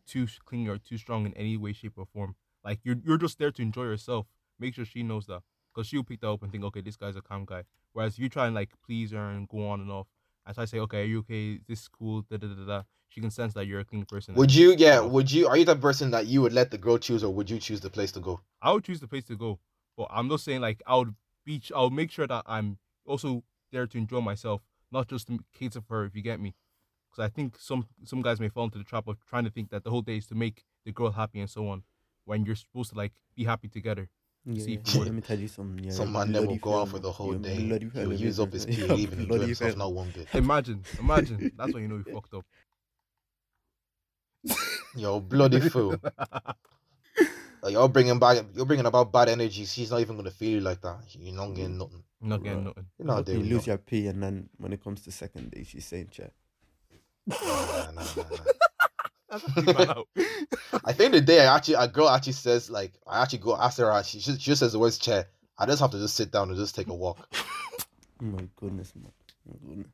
too 0.06 0.26
clingy 0.44 0.68
or 0.68 0.78
too 0.78 0.98
strong 0.98 1.26
in 1.26 1.32
any 1.34 1.56
way, 1.56 1.72
shape, 1.72 1.94
or 1.96 2.06
form. 2.06 2.36
Like 2.64 2.80
you're 2.84 2.96
you're 3.04 3.18
just 3.18 3.38
there 3.38 3.50
to 3.50 3.62
enjoy 3.62 3.84
yourself. 3.84 4.26
Make 4.60 4.74
sure 4.74 4.84
she 4.84 5.02
knows 5.02 5.26
that, 5.26 5.42
because 5.72 5.86
she'll 5.86 6.04
pick 6.04 6.20
that 6.20 6.30
up 6.30 6.42
and 6.42 6.52
think, 6.52 6.64
okay, 6.64 6.80
this 6.80 6.96
guy's 6.96 7.16
a 7.16 7.22
calm 7.22 7.44
guy. 7.44 7.62
Whereas 7.92 8.18
you 8.18 8.28
try 8.28 8.46
and 8.46 8.54
like 8.54 8.70
please 8.84 9.12
her 9.12 9.30
and 9.30 9.48
go 9.48 9.68
on 9.68 9.80
and 9.80 9.90
off, 9.90 10.06
As 10.46 10.58
I 10.58 10.64
say, 10.64 10.78
okay, 10.80 11.02
are 11.02 11.06
you 11.06 11.18
okay? 11.20 11.60
This 11.68 11.82
is 11.82 11.88
cool. 11.88 12.22
Da 12.22 12.36
da 12.36 12.48
da 12.48 12.66
da. 12.66 12.82
She 13.08 13.20
can 13.20 13.30
sense 13.30 13.52
that 13.54 13.66
you're 13.66 13.80
a 13.80 13.84
clean 13.84 14.04
person. 14.06 14.34
Would 14.34 14.54
you? 14.54 14.74
Yeah. 14.76 15.00
Would 15.00 15.30
you? 15.30 15.46
Are 15.46 15.56
you 15.56 15.64
the 15.64 15.76
person 15.76 16.10
that 16.12 16.26
you 16.26 16.40
would 16.42 16.52
let 16.52 16.70
the 16.70 16.78
girl 16.78 16.98
choose, 16.98 17.22
or 17.22 17.32
would 17.32 17.50
you 17.50 17.58
choose 17.58 17.80
the 17.80 17.90
place 17.90 18.10
to 18.12 18.20
go? 18.20 18.40
I 18.60 18.72
would 18.72 18.84
choose 18.84 19.00
the 19.00 19.06
place 19.06 19.24
to 19.26 19.36
go, 19.36 19.58
but 19.96 20.08
I'm 20.10 20.28
not 20.28 20.40
saying 20.40 20.60
like 20.62 20.82
I 20.86 20.96
would 20.96 21.14
be. 21.44 21.62
I'll 21.74 21.90
make 21.90 22.10
sure 22.10 22.26
that 22.26 22.44
I'm 22.46 22.78
also 23.04 23.44
there 23.70 23.86
to 23.86 23.98
enjoy 23.98 24.20
myself, 24.20 24.62
not 24.90 25.08
just 25.08 25.28
to 25.28 25.38
cater 25.52 25.80
for 25.80 26.00
her. 26.00 26.04
If 26.06 26.16
you 26.16 26.22
get 26.22 26.40
me, 26.40 26.54
because 27.10 27.22
I 27.24 27.28
think 27.28 27.56
some 27.58 27.86
some 28.04 28.22
guys 28.22 28.40
may 28.40 28.48
fall 28.48 28.64
into 28.64 28.78
the 28.78 28.84
trap 28.84 29.06
of 29.06 29.18
trying 29.26 29.44
to 29.44 29.50
think 29.50 29.70
that 29.70 29.84
the 29.84 29.90
whole 29.90 30.02
day 30.02 30.16
is 30.16 30.26
to 30.28 30.34
make 30.34 30.64
the 30.84 30.92
girl 30.92 31.12
happy 31.12 31.38
and 31.38 31.50
so 31.50 31.68
on, 31.68 31.84
when 32.24 32.44
you're 32.46 32.56
supposed 32.56 32.90
to 32.92 32.96
like 32.96 33.12
be 33.36 33.44
happy 33.44 33.68
together. 33.68 34.08
Yeah, 34.44 34.64
See, 34.64 34.80
yeah. 34.84 34.98
let 35.02 35.12
me 35.14 35.20
tell 35.20 35.38
you 35.38 35.48
something. 35.48 35.84
Yeah, 35.84 35.92
Some 35.92 36.12
man 36.12 36.32
them 36.32 36.46
will 36.46 36.56
go 36.56 36.80
out 36.80 36.88
for 36.88 36.98
the 36.98 37.12
whole 37.12 37.34
day. 37.34 37.64
bloody 37.66 37.90
He'll 37.94 38.10
fella, 38.10 38.14
use 38.14 38.38
man. 38.38 38.46
up 38.48 38.52
his 38.52 38.66
You're 38.66 38.88
pay, 38.88 38.94
a 38.94 38.96
even 38.96 39.20
enjoy 39.20 39.28
bloody 39.28 39.46
himself, 39.46 39.72
fella. 39.72 39.84
not 39.84 39.92
one 39.94 40.10
bit. 40.10 40.28
Imagine, 40.34 40.84
imagine. 40.98 41.52
That's 41.56 41.72
when 41.74 41.82
you 41.82 41.88
know 41.88 42.02
you 42.04 42.04
fucked 42.12 42.34
up. 42.34 42.44
Yo, 44.96 45.20
bloody 45.20 45.60
fool. 45.60 45.96
Like, 47.62 47.72
you're 47.74 47.88
bringing 47.88 48.18
back, 48.18 48.44
you're 48.54 48.66
bringing 48.66 48.86
about 48.86 49.12
bad 49.12 49.28
energy. 49.28 49.64
She's 49.66 49.90
not 49.90 50.00
even 50.00 50.16
gonna 50.16 50.32
feel 50.32 50.50
you 50.50 50.60
like 50.60 50.80
that. 50.80 50.98
You're 51.10 51.34
not 51.36 51.54
getting 51.54 51.74
mm. 51.76 51.78
nothing. 51.78 52.02
I'm 52.22 52.28
not 52.28 52.42
getting 52.42 52.64
nothing. 52.64 52.86
You're 52.98 53.06
not 53.06 53.28
you 53.28 53.34
lose 53.38 53.50
nothing. 53.50 53.66
your 53.68 53.78
pee, 53.78 54.06
and 54.08 54.22
then 54.22 54.48
when 54.58 54.72
it 54.72 54.82
comes 54.82 55.02
to 55.02 55.12
second 55.12 55.52
day, 55.52 55.62
she's 55.64 55.86
saying, 55.86 56.08
"Chat." 56.10 56.32
Nah, 57.26 57.36
nah, 57.92 58.02
nah, 58.16 58.24
I 60.84 60.92
think 60.92 61.12
the 61.12 61.20
day 61.20 61.40
I 61.40 61.56
actually 61.56 61.74
a 61.74 61.88
girl 61.88 62.08
actually 62.08 62.34
says 62.34 62.68
like 62.68 62.92
I 63.06 63.22
actually 63.22 63.38
go 63.38 63.56
ask 63.56 63.78
her 63.78 64.02
she 64.04 64.18
just, 64.18 64.40
she 64.40 64.50
just 64.50 64.60
says 64.60 64.72
the 64.72 64.78
words 64.78 64.98
chair. 64.98 65.26
I 65.58 65.66
just 65.66 65.80
have 65.80 65.90
to 65.92 65.98
just 65.98 66.16
sit 66.16 66.30
down 66.30 66.48
and 66.48 66.58
just 66.58 66.74
take 66.74 66.88
a 66.88 66.94
walk. 66.94 67.26
Oh 67.32 67.44
my 68.20 68.46
goodness, 68.56 68.92
man. 68.94 69.12
Oh 69.48 69.56
my 69.62 69.68
goodness. 69.68 69.92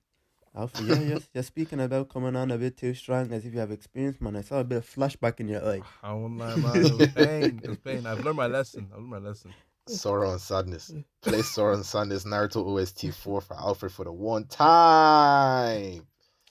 Alpha, 0.57 0.83
yeah, 0.83 1.01
yes, 1.01 1.29
you're 1.35 1.43
speaking 1.45 1.79
about 1.79 2.09
coming 2.09 2.35
on 2.35 2.51
a 2.51 2.59
bit 2.59 2.77
too 2.77 2.95
strong 2.95 3.33
as 3.33 3.45
if 3.45 3.53
you 3.53 3.61
have 3.61 3.71
experience, 3.71 4.21
man. 4.21 4.35
I 4.35 4.41
saw 4.41 4.59
a 4.59 4.65
bit 4.65 4.79
of 4.79 4.87
flashback 4.87 5.39
in 5.39 5.49
your 5.49 5.65
eye. 5.65 5.83
I 6.03 6.13
won't 6.15 6.39
lie, 6.39 6.57
man. 6.57 6.85
It 6.85 6.99
was 6.99 7.09
pain. 7.09 7.61
It 7.63 7.69
was 7.69 7.79
pain. 7.79 8.07
I've 8.07 8.25
learned 8.25 8.39
my 8.39 8.47
lesson. 8.47 8.89
I've 8.91 8.99
learned 8.99 9.11
my 9.11 9.19
lesson. 9.19 9.53
Sorrow 9.87 10.33
and 10.33 10.41
sadness. 10.41 10.93
Play 11.23 11.43
Sorrow 11.43 11.75
and 11.75 11.85
Sadness 11.85 12.25
Naruto 12.25 12.65
OST 12.67 13.15
4 13.15 13.41
for 13.41 13.55
Alfred 13.55 13.93
for 13.93 14.05
the 14.05 14.13
one 14.13 14.45
time. 14.47 16.07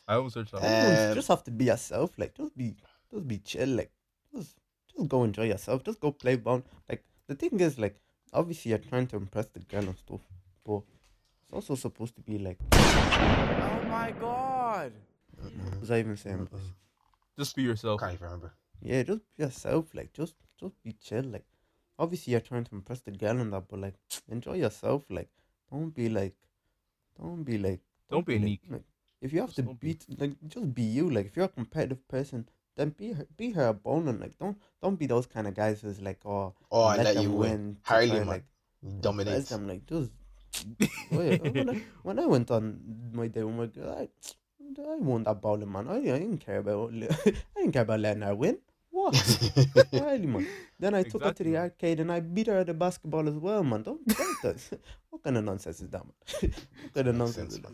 I 0.07 0.15
almost 0.15 0.35
searched 0.35 0.51
that. 0.53 0.63
Um, 1.09 1.15
just 1.15 1.27
have 1.27 1.43
to 1.45 1.51
be 1.51 1.65
yourself, 1.65 2.17
like 2.17 2.33
just 2.35 2.55
be, 2.57 2.75
just 3.11 3.27
be 3.27 3.37
chill, 3.39 3.69
like 3.69 3.91
just, 4.33 4.55
just 4.95 5.07
go 5.09 5.23
enjoy 5.23 5.45
yourself, 5.45 5.83
just 5.83 5.99
go 5.99 6.11
play 6.11 6.35
ball. 6.37 6.63
Like 6.89 7.03
the 7.27 7.35
thing 7.35 7.59
is, 7.59 7.77
like 7.77 7.99
obviously 8.33 8.69
you're 8.69 8.79
trying 8.79 9.07
to 9.07 9.17
impress 9.17 9.47
the 9.47 9.59
girl 9.59 9.83
and 9.83 9.97
stuff, 9.97 10.21
but 10.65 10.81
it's 11.43 11.51
also 11.53 11.75
supposed 11.75 12.15
to 12.15 12.21
be 12.21 12.37
like, 12.37 12.57
Oh 12.73 13.83
my 13.89 14.13
god. 14.19 14.93
what 15.41 15.79
was 15.81 15.91
I 15.91 15.99
even 15.99 16.15
saying? 16.17 16.47
this? 16.51 16.61
Just 17.37 17.55
be 17.55 17.63
yourself. 17.63 17.99
Can't 18.01 18.13
even 18.13 18.25
remember. 18.25 18.53
Yeah, 18.81 19.03
just 19.03 19.21
be 19.37 19.43
yourself. 19.43 19.93
Like, 19.93 20.13
just 20.13 20.35
just 20.59 20.81
be 20.83 20.93
chill. 20.93 21.23
Like, 21.23 21.45
obviously 21.99 22.31
you're 22.31 22.39
trying 22.41 22.63
to 22.65 22.75
impress 22.75 23.01
the 23.01 23.11
girl 23.11 23.39
and 23.39 23.51
that, 23.53 23.67
but 23.67 23.79
like, 23.79 23.95
enjoy 24.29 24.53
yourself. 24.55 25.03
Like, 25.09 25.29
don't 25.71 25.93
be 25.93 26.09
like, 26.09 26.35
don't 27.19 27.43
be 27.43 27.57
like, 27.57 27.81
Don't 28.09 28.25
be 28.25 28.35
a 28.35 28.37
like, 28.37 28.45
neek. 28.45 28.61
like, 28.69 28.83
if 29.21 29.33
you 29.33 29.39
have 29.41 29.49
Just 29.49 29.55
to 29.57 29.61
don't 29.63 29.79
be- 29.79 29.93
beat, 29.93 30.05
like, 30.19 30.31
just 30.47 30.73
be 30.73 30.83
you. 30.83 31.09
Like, 31.09 31.25
if 31.27 31.35
you're 31.35 31.45
a 31.45 31.49
competitive 31.49 32.07
person, 32.07 32.47
then 32.75 32.89
be 32.91 33.13
her, 33.13 33.25
be 33.37 33.51
her 33.51 33.67
opponent. 33.69 34.21
Like, 34.21 34.37
don't 34.37 34.57
don't 34.81 34.97
be 34.99 35.07
those 35.07 35.25
kind 35.25 35.47
of 35.47 35.53
guys 35.55 35.81
who's 35.81 35.99
like, 36.01 36.19
oh, 36.25 36.53
Oh, 36.71 36.83
I 36.83 36.97
let 36.97 37.21
you 37.21 37.31
win. 37.31 37.77
to 37.83 37.89
Harley, 37.89 38.23
like, 38.23 38.45
Dominates. 39.01 39.49
impress 39.49 39.49
them. 39.49 39.67
Like, 39.67 39.85
just. 39.85 40.11
When, 41.09 42.19
I, 42.19 42.25
went 42.25 42.49
on 42.51 42.79
my 43.13 43.27
day 43.27 43.43
with 43.43 43.55
my 43.55 43.65
girl, 43.67 43.89
I, 43.97 44.09
I 44.81 44.95
won 44.95 45.23
that 45.25 45.41
bowling, 45.41 45.71
man. 45.71 45.87
I, 45.87 45.97
I 45.97 46.19
didn't 46.19 46.39
care 46.39 46.57
about 46.59 46.91
I 46.93 47.07
didn't 47.55 47.71
care 47.73 47.83
about 47.83 47.99
letting 47.99 48.23
her 48.23 48.35
win. 48.35 48.57
What? 48.89 49.13
Really, 49.91 50.25
man. 50.25 50.47
Then 50.79 50.95
I 50.95 51.03
took 51.03 51.23
her 51.23 51.31
to 51.33 51.43
the 51.43 51.57
arcade 51.57 51.99
and 51.99 52.11
I 52.11 52.19
beat 52.21 52.47
her 52.47 52.57
at 52.59 52.67
the 52.67 52.73
basketball 52.73 53.27
as 53.27 53.35
well, 53.35 53.63
man. 53.63 53.83
Don't 53.83 54.01
don't. 54.41 54.69
What 55.09 55.23
kind 55.23 55.37
of 55.37 55.43
nonsense 55.43 55.81
is 55.81 55.89
that, 55.89 56.03
man? 56.03 56.13
what 56.41 56.93
kind 56.93 57.07
of 57.07 57.15
Makes 57.15 57.37
nonsense 57.37 57.53
is 57.53 57.61
that? 57.61 57.71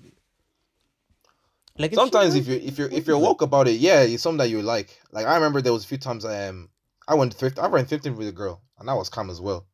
Like 1.78 1.94
Sometimes 1.96 2.36
if 2.36 2.48
you 2.48 2.56
if 2.56 2.78
you're 2.78 2.92
if 2.92 3.08
you're 3.08 3.18
woke 3.18 3.42
about 3.42 3.68
it, 3.68 3.80
yeah, 3.80 4.02
it's 4.02 4.24
something 4.24 4.38
that 4.38 4.50
you 4.50 4.62
like. 4.62 5.00
Like 5.12 5.26
I 5.26 5.36
remember 5.36 5.62
there 5.62 5.74
was 5.74 5.84
a 5.84 5.88
few 5.88 5.98
times 5.98 6.24
I 6.24 6.48
um 6.48 6.70
I 7.08 7.16
went 7.16 7.34
thrift 7.34 7.58
I 7.58 7.68
went 7.68 7.90
thrifting 7.90 8.16
with 8.16 8.28
a 8.28 8.32
girl 8.32 8.62
and 8.78 8.88
that 8.88 8.96
was 8.96 9.10
calm 9.10 9.30
as 9.30 9.42
well. 9.42 9.66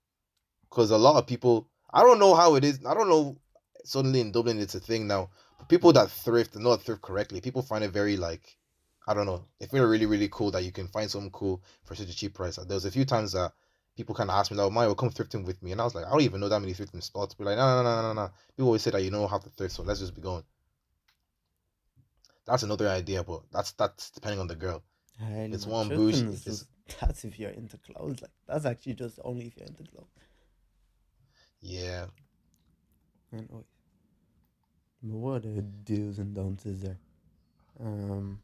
Cause 0.69 0.91
a 0.91 0.97
lot 0.97 1.17
of 1.17 1.27
people 1.27 1.69
I 1.91 2.01
don't 2.01 2.19
know 2.19 2.35
how 2.35 2.55
it 2.55 2.63
is. 2.63 2.79
I 2.85 2.93
don't 2.93 3.09
know 3.09 3.37
suddenly 3.83 4.21
in 4.21 4.31
Dublin 4.31 4.59
it's 4.59 4.75
a 4.75 4.79
thing 4.79 5.07
now. 5.07 5.29
But 5.57 5.67
people 5.67 5.91
that 5.93 6.09
thrift 6.09 6.55
and 6.55 6.63
not 6.63 6.81
thrift 6.81 7.01
correctly, 7.01 7.41
people 7.41 7.61
find 7.61 7.83
it 7.83 7.91
very 7.91 8.15
like 8.15 8.57
I 9.09 9.15
don't 9.15 9.25
know. 9.25 9.43
They 9.59 9.65
feel 9.65 9.85
really, 9.85 10.05
really 10.05 10.29
cool 10.31 10.51
that 10.51 10.63
you 10.63 10.71
can 10.71 10.87
find 10.87 11.09
something 11.09 11.31
cool 11.31 11.63
for 11.83 11.95
such 11.95 12.09
a 12.09 12.15
cheap 12.15 12.35
price. 12.35 12.57
There 12.57 12.75
was 12.75 12.85
a 12.85 12.91
few 12.91 13.05
times 13.05 13.31
that 13.31 13.53
people 13.97 14.13
kind 14.13 14.29
of 14.29 14.35
asked 14.35 14.51
me, 14.51 14.57
like, 14.57 14.71
Mario, 14.71 14.93
come 14.93 15.09
thrifting 15.09 15.43
with 15.45 15.63
me. 15.63 15.71
And 15.71 15.81
I 15.81 15.83
was 15.83 15.95
like, 15.95 16.05
I 16.05 16.11
don't 16.11 16.21
even 16.21 16.39
know 16.39 16.47
that 16.47 16.59
many 16.59 16.75
thrifting 16.75 17.01
spots. 17.01 17.33
Be 17.33 17.43
like, 17.43 17.57
no, 17.57 17.81
no, 17.81 17.83
no, 17.83 18.01
no, 18.01 18.13
no, 18.13 18.13
no. 18.13 18.31
People 18.55 18.67
always 18.67 18.83
say 18.83 18.91
that 18.91 19.01
you 19.01 19.09
know 19.09 19.25
how 19.25 19.39
to 19.39 19.49
thrift, 19.49 19.73
so 19.73 19.81
let's 19.81 19.99
just 19.99 20.13
be 20.13 20.21
going. 20.21 20.43
That's 22.49 22.63
another 22.63 22.89
idea, 22.89 23.23
but 23.23 23.43
that's 23.51 23.71
that's 23.73 24.09
depending 24.11 24.39
on 24.39 24.47
the 24.47 24.55
girl. 24.55 24.83
Highly, 25.19 25.51
it's 25.53 25.65
one 25.65 25.87
Tristan 25.87 26.05
bougie, 26.05 26.17
is 26.33 26.41
it's- 26.41 26.43
just- 26.45 26.67
that's 27.01 27.23
if 27.25 27.37
you're 27.39 27.51
into 27.51 27.77
clothes. 27.77 28.21
Like 28.21 28.31
that's 28.47 28.65
actually 28.65 28.95
just 28.95 29.19
only 29.23 29.45
if 29.47 29.57
you're 29.57 29.67
into 29.67 29.83
clothes. 29.83 30.07
Yeah. 31.61 32.05
And 33.31 33.47
oh, 33.53 33.65
but 35.03 35.15
what 35.17 35.45
are 35.45 35.51
the 35.53 35.61
do's 35.61 36.19
and 36.19 36.33
don'ts 36.33 36.65
is 36.65 36.81
there? 36.81 36.97
Um, 37.79 38.39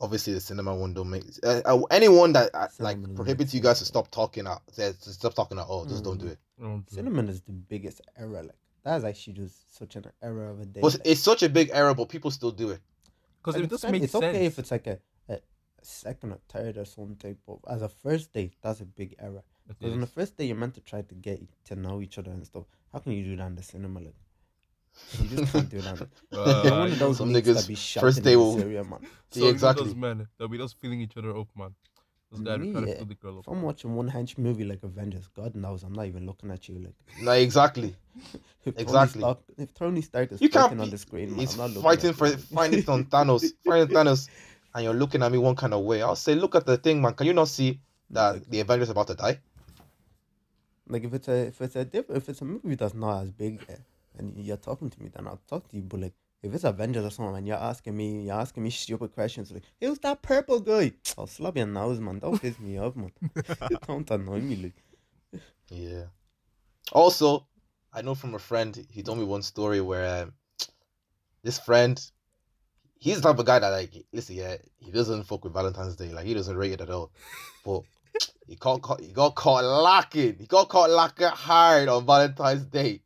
Obviously, 0.00 0.32
the 0.32 0.40
cinema 0.40 0.74
one 0.74 0.94
don't 0.94 1.10
make 1.10 1.22
uh, 1.44 1.60
uh, 1.64 1.80
anyone 1.90 2.32
that 2.32 2.50
uh, 2.54 2.66
like 2.78 2.96
Cinema 2.96 3.02
doesn't 3.08 3.16
prohibits 3.16 3.54
you 3.54 3.60
guys 3.60 3.78
to 3.78 3.84
stop 3.84 4.10
talking 4.10 4.46
out. 4.48 4.62
Says 4.72 4.96
to 5.00 5.10
stop 5.10 5.34
talking 5.34 5.58
at 5.58 5.66
all. 5.66 5.84
Just 5.84 6.02
don't 6.04 6.18
do 6.18 6.26
Mm. 6.26 6.32
it. 6.32 6.38
Don't 6.60 6.76
do 6.86 6.92
it. 6.92 6.94
cinnamon 6.94 7.28
is 7.28 7.40
the 7.42 7.52
biggest 7.52 8.00
error. 8.18 8.42
Like 8.42 8.56
that's 8.84 9.04
actually 9.04 9.34
just 9.34 9.76
such 9.76 9.94
an 9.96 10.06
error 10.22 10.50
of 10.50 10.60
a 10.60 10.64
day. 10.66 10.80
But 10.80 10.94
like- 10.94 11.02
it's 11.04 11.20
such 11.20 11.42
a 11.44 11.48
big 11.48 11.70
error, 11.72 11.94
but 11.94 12.08
people 12.08 12.30
still 12.32 12.50
do 12.52 12.70
it. 12.70 12.80
Because 13.42 13.54
Like, 13.56 13.62
it 13.62 13.64
it's 13.64 13.70
doesn't 13.72 13.88
fine- 13.88 13.92
make 13.92 14.02
it's 14.04 14.12
sense. 14.12 14.24
okay 14.24 14.46
if 14.46 14.58
it's 14.58 14.70
like 14.70 14.86
a, 14.86 14.98
a, 15.28 15.34
a 15.34 15.40
second 15.82 16.32
or 16.32 16.38
third 16.48 16.76
or 16.78 16.84
something, 16.84 17.36
but 17.46 17.58
as 17.68 17.82
a 17.82 17.88
first 17.88 18.32
date, 18.32 18.54
that's 18.62 18.80
a 18.80 18.84
big 18.84 19.16
error. 19.18 19.42
Because 19.66 19.92
on 19.92 20.00
the 20.00 20.06
first 20.06 20.36
day, 20.36 20.44
you're 20.46 20.56
meant 20.56 20.74
to 20.74 20.80
try 20.80 21.02
to 21.02 21.14
get 21.14 21.40
to 21.66 21.76
know 21.76 22.00
each 22.00 22.18
other 22.18 22.30
and 22.30 22.44
stuff. 22.46 22.64
How 22.92 22.98
can 23.00 23.12
you 23.12 23.24
do 23.24 23.36
that 23.36 23.46
in 23.46 23.56
the 23.56 23.62
cinema? 23.62 24.00
Like, 24.00 24.14
you 25.20 25.28
just 25.36 25.52
can't 25.52 25.68
do 25.68 25.80
that. 25.80 26.08
Uh, 26.32 26.70
one 26.70 26.92
of 26.92 26.98
those 26.98 27.16
some 27.18 27.30
niggas 27.30 27.54
that 27.54 27.66
be 27.68 27.74
first 27.74 27.82
shouting 27.88 28.22
day 28.22 28.32
in 28.34 28.38
will- 28.38 28.54
this 28.56 28.64
area, 28.64 28.84
man. 28.84 29.00
So 29.30 29.44
Yeah, 29.44 29.50
exactly. 29.50 29.84
Those 29.86 29.94
men, 29.96 30.28
they'll 30.38 30.48
be 30.48 30.58
just 30.58 30.78
feeling 30.80 31.00
each 31.00 31.16
other 31.16 31.36
up, 31.36 31.48
man. 31.56 31.74
Those 32.32 32.40
guys 32.40 32.54
are 32.54 32.58
trying 32.58 32.74
to 32.74 32.80
Me, 32.80 33.04
the 33.04 33.14
girl 33.14 33.38
If. 33.40 33.46
I'm 33.48 33.62
watching 33.62 33.94
one 33.94 34.10
hench 34.10 34.38
movie 34.38 34.64
like 34.64 34.82
Avengers, 34.82 35.28
God 35.36 35.54
knows 35.54 35.82
I'm 35.84 35.92
not 35.92 36.06
even 36.06 36.26
looking 36.26 36.50
at 36.50 36.68
you. 36.68 36.78
Like, 36.78 36.94
No, 37.22 37.32
exactly. 37.32 37.94
if 38.64 38.74
Tony 38.74 38.82
Exactly. 38.82 39.20
Stark, 39.20 39.38
if 39.58 39.74
Tony 39.74 40.00
Stark 40.02 40.32
is 40.32 40.40
You 40.40 40.48
can't 40.48 40.64
fighting 40.64 40.80
on 40.80 40.86
be- 40.86 40.90
the 40.92 40.98
screen, 40.98 41.30
man, 41.30 41.40
He's 41.40 41.52
I'm 41.54 41.58
not 41.58 41.68
looking 41.70 41.82
fighting 41.82 42.10
at 42.10 42.16
for 42.16 42.26
you. 42.28 42.36
fighting 42.58 42.84
on 42.88 43.04
Thanos, 43.04 43.44
fighting 43.64 43.94
Thanos, 43.94 44.28
and 44.74 44.84
you're 44.84 44.94
looking 44.94 45.22
at 45.22 45.30
me 45.30 45.38
one 45.38 45.54
kind 45.56 45.74
of 45.74 45.82
way. 45.84 46.00
I'll 46.02 46.16
say, 46.16 46.34
look 46.34 46.54
at 46.54 46.64
the 46.66 46.76
thing, 46.78 47.00
man. 47.02 47.14
Can 47.14 47.26
you 47.26 47.34
not 47.34 47.48
see 47.48 47.80
that 48.10 48.30
Like- 48.34 48.48
the 48.50 48.60
Avengers 48.60 48.88
about 48.90 49.06
to 49.08 49.14
die? 49.14 49.38
Like 50.88 51.04
if 51.04 51.14
it's 51.14 51.28
a 51.28 51.46
if 51.46 51.60
it's 51.60 51.76
a 51.76 51.84
diff- 51.84 52.10
if 52.10 52.28
it's 52.28 52.40
a 52.42 52.44
movie 52.44 52.74
that's 52.74 52.92
not 52.94 53.22
as 53.22 53.30
big 53.30 53.60
eh, 53.68 53.76
and 54.18 54.36
you're 54.36 54.56
talking 54.58 54.90
to 54.90 55.02
me, 55.02 55.08
then 55.14 55.26
I'll 55.26 55.40
talk 55.48 55.68
to 55.68 55.76
you. 55.76 55.82
But 55.82 56.00
like 56.00 56.12
if 56.42 56.52
it's 56.52 56.64
Avengers 56.64 57.04
or 57.04 57.10
something, 57.10 57.36
and 57.36 57.46
you're 57.46 57.56
asking 57.56 57.96
me, 57.96 58.22
you're 58.22 58.34
asking 58.40 58.64
me 58.64 58.70
stupid 58.70 59.12
questions 59.12 59.52
like, 59.52 59.62
"Who's 59.80 59.98
that 60.00 60.22
purple 60.22 60.60
guy?" 60.60 60.92
I'll 61.18 61.26
slap 61.26 61.56
your 61.56 61.66
nose, 61.66 62.00
man. 62.00 62.18
Don't 62.18 62.40
piss 62.40 62.58
me 62.58 62.78
off, 62.78 62.96
man. 62.96 63.12
Don't 63.86 64.10
annoy 64.10 64.40
me, 64.40 64.56
like. 64.56 65.42
Yeah. 65.68 66.04
Also, 66.90 67.46
I 67.92 68.02
know 68.02 68.14
from 68.14 68.34
a 68.34 68.38
friend, 68.38 68.86
he 68.90 69.02
told 69.02 69.18
me 69.18 69.24
one 69.24 69.42
story 69.42 69.80
where 69.80 70.24
um, 70.24 70.32
this 71.44 71.60
friend, 71.60 72.00
he's 72.98 73.20
the 73.20 73.28
type 73.28 73.38
of 73.38 73.46
guy 73.46 73.60
that 73.60 73.68
like, 73.68 73.94
listen, 74.12 74.34
yeah, 74.34 74.56
he 74.78 74.90
doesn't 74.90 75.24
fuck 75.24 75.44
with 75.44 75.52
Valentine's 75.52 75.96
Day, 75.96 76.12
like 76.12 76.26
he 76.26 76.34
doesn't 76.34 76.56
rate 76.56 76.72
it 76.72 76.80
at 76.80 76.90
all. 76.90 77.12
But 77.64 77.82
he 78.48 78.56
got 78.56 78.82
caught, 78.82 79.00
he 79.00 79.12
got 79.12 79.36
caught 79.36 79.64
lacking. 79.64 80.38
He 80.40 80.46
got 80.46 80.68
caught 80.68 80.90
lacking 80.90 81.28
hard 81.28 81.88
on 81.88 82.04
Valentine's 82.04 82.64
Day. 82.64 83.02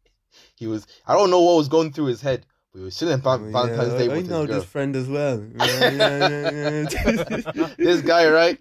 He 0.54 0.66
was, 0.66 0.86
I 1.06 1.14
don't 1.14 1.30
know 1.30 1.42
what 1.42 1.58
was 1.58 1.68
going 1.68 1.92
through 1.92 2.06
his 2.06 2.22
head, 2.22 2.46
but 2.76 2.80
were 2.80 2.84
was 2.86 2.96
chilling 2.98 3.20
Val- 3.20 3.34
Oh, 3.42 3.50
Valentine's 3.50 3.92
yeah, 3.92 3.98
Day 3.98 4.04
I, 4.12 4.16
I 4.16 4.20
know 4.20 4.20
his 4.20 4.28
girl. 4.28 4.46
this 4.46 4.64
friend 4.64 4.96
as 4.96 5.08
well. 5.08 5.42
Yeah, 5.56 5.90
yeah, 5.90 6.50
yeah, 6.50 7.42
yeah. 7.54 7.68
this 7.78 8.02
guy, 8.02 8.28
right, 8.30 8.58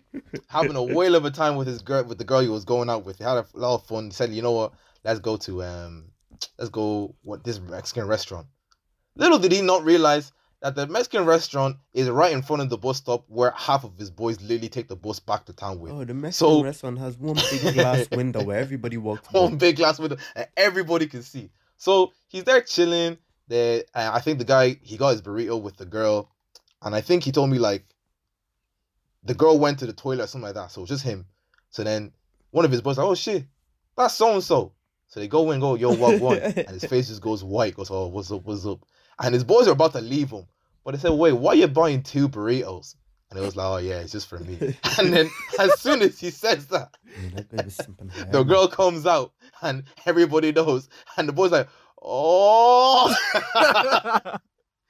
having 0.47 0.75
a 0.75 0.83
whale 0.83 1.15
of 1.15 1.25
a 1.25 1.31
time 1.31 1.55
with 1.57 1.67
his 1.67 1.81
girl, 1.81 2.03
with 2.05 2.17
the 2.17 2.23
girl 2.23 2.39
he 2.41 2.47
was 2.47 2.63
going 2.65 2.89
out 2.89 3.05
with. 3.05 3.17
He 3.17 3.23
had 3.23 3.37
a 3.37 3.45
lot 3.53 3.75
of 3.75 3.85
fun. 3.85 4.05
He 4.05 4.11
said, 4.11 4.31
"You 4.31 4.41
know 4.41 4.53
what? 4.53 4.73
Let's 5.03 5.19
go 5.19 5.37
to 5.37 5.63
um, 5.63 6.05
let's 6.57 6.69
go 6.69 7.15
what 7.23 7.43
this 7.43 7.59
Mexican 7.59 8.07
restaurant." 8.07 8.47
Little 9.17 9.39
did 9.39 9.51
he 9.51 9.61
not 9.61 9.83
realize 9.83 10.31
that 10.61 10.75
the 10.75 10.87
Mexican 10.87 11.25
restaurant 11.25 11.77
is 11.93 12.09
right 12.09 12.31
in 12.33 12.41
front 12.41 12.61
of 12.61 12.69
the 12.69 12.77
bus 12.77 12.97
stop 12.97 13.25
where 13.27 13.51
half 13.55 13.83
of 13.83 13.97
his 13.97 14.09
boys 14.09 14.41
literally 14.41 14.69
take 14.69 14.87
the 14.87 14.95
bus 14.95 15.19
back 15.19 15.45
to 15.45 15.53
town 15.53 15.79
with. 15.79 15.91
Oh, 15.91 16.03
the 16.05 16.13
Mexican 16.13 16.31
So- 16.57 16.63
restaurant 16.63 16.97
has 16.99 17.17
one 17.17 17.35
big 17.51 17.73
glass 17.75 18.09
window 18.11 18.43
where 18.43 18.59
everybody 18.59 18.97
walks. 18.97 19.27
One 19.33 19.51
by. 19.51 19.57
big 19.57 19.75
glass 19.75 19.99
window, 19.99 20.17
and 20.35 20.47
everybody 20.57 21.07
can 21.07 21.21
see. 21.21 21.49
So 21.77 22.13
he's 22.29 22.45
there 22.45 22.61
chilling. 22.61 23.17
The 23.47 23.85
uh, 23.93 24.11
I 24.13 24.19
think 24.19 24.39
the 24.39 24.45
guy 24.45 24.77
he 24.81 24.97
got 24.97 25.11
his 25.11 25.21
burrito 25.21 25.61
with 25.61 25.77
the 25.77 25.85
girl, 25.85 26.31
and 26.81 26.95
I 26.95 27.01
think 27.01 27.23
he 27.23 27.31
told 27.31 27.49
me 27.49 27.59
like 27.59 27.85
the 29.23 29.33
girl 29.33 29.57
went 29.57 29.79
to 29.79 29.85
the 29.85 29.93
toilet 29.93 30.23
or 30.23 30.27
something 30.27 30.45
like 30.45 30.55
that. 30.55 30.71
So 30.71 30.81
it 30.81 30.83
was 30.83 30.89
just 30.89 31.03
him. 31.03 31.25
So 31.69 31.83
then 31.83 32.11
one 32.51 32.65
of 32.65 32.71
his 32.71 32.81
boys 32.81 32.97
like, 32.97 33.07
oh 33.07 33.15
shit, 33.15 33.45
that's 33.97 34.13
so 34.13 34.33
and 34.33 34.43
so. 34.43 34.73
So 35.07 35.19
they 35.19 35.27
go 35.27 35.51
in, 35.51 35.59
go 35.59 35.75
yo 35.75 35.93
what 35.93 36.19
one, 36.19 36.37
and 36.39 36.69
his 36.69 36.85
face 36.89 37.07
just 37.07 37.21
goes 37.21 37.43
white. 37.43 37.75
Goes 37.75 37.91
oh 37.91 38.07
what's 38.07 38.31
up, 38.31 38.45
what's 38.45 38.65
up? 38.65 38.79
And 39.19 39.33
his 39.33 39.43
boys 39.43 39.67
are 39.67 39.71
about 39.71 39.93
to 39.93 40.01
leave 40.01 40.31
him, 40.31 40.45
but 40.83 40.91
they 40.91 40.99
said, 40.99 41.11
wait, 41.11 41.33
why 41.33 41.51
are 41.51 41.55
you 41.55 41.67
buying 41.67 42.03
two 42.03 42.27
burritos? 42.27 42.95
And 43.29 43.39
it 43.39 43.41
was 43.41 43.55
like, 43.55 43.65
oh 43.65 43.77
yeah, 43.77 43.99
it's 43.99 44.11
just 44.11 44.27
for 44.27 44.39
me. 44.39 44.77
And 44.99 45.13
then 45.13 45.29
as 45.59 45.79
soon 45.79 46.01
as 46.01 46.19
he 46.19 46.29
says 46.29 46.67
that, 46.67 46.95
Yeah, 47.05 47.29
that 47.35 47.55
guy 47.55 47.63
was 47.63 47.77
simping 47.77 48.11
hard, 48.11 48.31
the 48.31 48.43
girl 48.43 48.67
comes 48.67 49.05
out 49.05 49.33
and 49.61 49.83
everybody 50.05 50.51
knows, 50.51 50.89
and 51.17 51.27
the 51.27 51.33
boy's 51.33 51.51
like, 51.51 51.67
oh. 52.05 53.15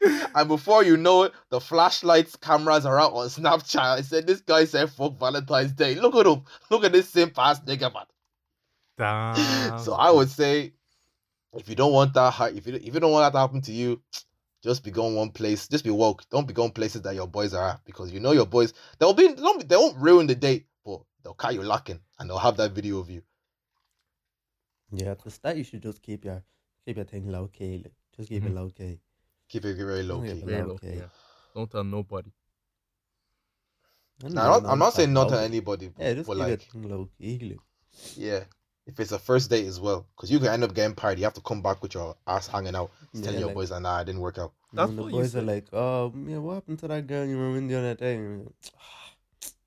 and 0.36 0.48
before 0.48 0.84
you 0.84 0.98
know 0.98 1.24
it, 1.24 1.34
the 1.50 1.60
flashlights, 1.60 2.36
cameras 2.36 2.86
are 2.86 3.00
out 3.00 3.14
on 3.14 3.28
Snapchat. 3.28 3.80
I 3.80 4.02
said, 4.02 4.28
this 4.28 4.42
guy 4.42 4.66
said, 4.66 4.90
fuck 4.90 5.20
Valentine's 5.20 5.72
Day. 5.72 5.96
Look 5.96 6.16
at 6.16 6.26
him. 6.26 6.44
Look 6.70 6.84
at 6.84 6.92
this 6.92 7.10
simp 7.10 7.38
ass 7.38 7.60
nigga, 7.62 7.94
man. 7.94 8.06
Damn. 8.98 9.80
So 9.80 9.94
I 9.94 10.12
would 10.12 10.30
say, 10.30 10.74
if 11.54 11.70
you 11.70 11.76
don't 11.76 11.94
want 11.94 12.14
that, 12.14 12.54
if 12.56 12.68
you 12.68 12.76
if 12.76 12.94
you 12.94 13.00
don't 13.00 13.12
want 13.12 13.26
that 13.26 13.38
to 13.38 13.42
happen 13.42 13.62
to 13.62 13.72
you, 13.72 14.02
just 14.64 14.84
be 14.84 14.92
going 14.92 15.16
one 15.16 15.30
place. 15.30 15.68
Just 15.68 15.84
be 15.84 15.90
woke. 15.90 16.24
Don't 16.30 16.48
be 16.48 16.54
going 16.54 16.72
places 16.72 17.02
that 17.04 17.16
your 17.16 17.28
boys 17.28 17.54
are 17.54 17.70
at 17.70 17.86
because 17.86 18.12
you 18.12 18.20
know 18.20 18.32
your 18.32 18.46
boys. 18.46 18.74
They'll 19.00 19.14
be. 19.14 19.28
They 19.28 19.42
won't, 19.42 19.68
they 19.68 19.76
won't 19.76 19.98
ruin 19.98 20.28
the 20.28 20.36
date, 20.36 20.68
but 20.86 21.02
they'll 21.24 21.34
cut 21.34 21.54
you 21.54 21.64
locking 21.64 22.00
and 22.20 22.30
they'll 22.30 22.38
have 22.38 22.58
that 22.58 22.72
video 22.72 23.00
of 23.00 23.10
you. 23.10 23.22
Yeah, 24.92 25.12
at 25.12 25.24
the 25.24 25.32
start 25.32 25.58
you 25.58 25.64
should 25.64 25.82
just 25.82 26.02
keep 26.02 26.26
your 26.26 26.44
keep 26.86 26.96
your 26.98 27.06
thing 27.06 27.28
low 27.32 27.48
key. 27.48 27.78
Like, 27.84 27.94
just 28.16 28.30
keep 28.30 28.44
it 28.46 28.52
Mhm. 28.52 28.56
low 28.56 28.70
key. 28.70 29.00
Keep 29.50 29.66
it 29.66 29.76
very 29.78 30.04
low 30.04 30.22
key. 30.22 30.34
Very 30.42 30.58
Yeah, 30.58 30.64
low, 30.66 30.74
okay. 30.76 30.98
yeah. 30.98 31.10
Don't 31.54 31.70
tell 31.72 31.84
nobody. 31.84 32.32
Nah, 34.24 34.28
I'm 34.56 34.64
not, 34.64 34.72
I'm 34.72 34.80
not 34.80 34.94
saying 34.94 35.12
not 35.12 35.30
to 35.30 35.40
anybody, 35.42 35.92
Yeah, 35.98 36.14
just 36.14 36.28
but 36.28 36.36
keep 36.36 36.42
your 36.42 36.50
like, 36.50 36.62
thing 36.72 36.90
low 36.90 37.10
key. 37.18 37.58
yeah, 38.16 38.44
if 38.86 39.00
it's 39.00 39.12
a 39.12 39.20
first 39.20 39.50
date 39.50 39.66
as 39.68 39.80
well, 39.80 40.08
because 40.16 40.32
you 40.32 40.40
can 40.40 40.48
end 40.48 40.64
up 40.64 40.74
getting 40.74 40.96
tired. 40.96 41.18
You 41.20 41.26
have 41.26 41.34
to 41.34 41.42
come 41.42 41.62
back 41.62 41.82
with 41.82 41.94
your 41.96 42.16
ass 42.26 42.48
hanging 42.48 42.76
out, 42.76 42.92
Yeah, 43.14 43.22
telling 43.24 43.40
your 43.40 43.48
like- 43.50 43.56
boys 43.56 43.70
that 43.70 43.82
nah, 43.82 44.00
it 44.00 44.06
didn't 44.06 44.22
work 44.22 44.38
out. 44.38 44.54
That's 44.72 44.88
when 44.88 44.96
the 44.96 45.02
what 45.04 45.12
you 45.12 45.18
boys 45.20 45.36
are 45.36 45.42
like, 45.42 45.66
oh, 45.74 46.14
yeah, 46.28 46.38
what 46.38 46.54
happened 46.56 46.80
to 46.80 46.88
that 46.88 47.08
girl 47.08 47.26
you 47.26 47.38
remember 47.38 47.74
the 47.74 47.80
other 47.80 47.96
day? 47.96 48.16
And 48.16 48.54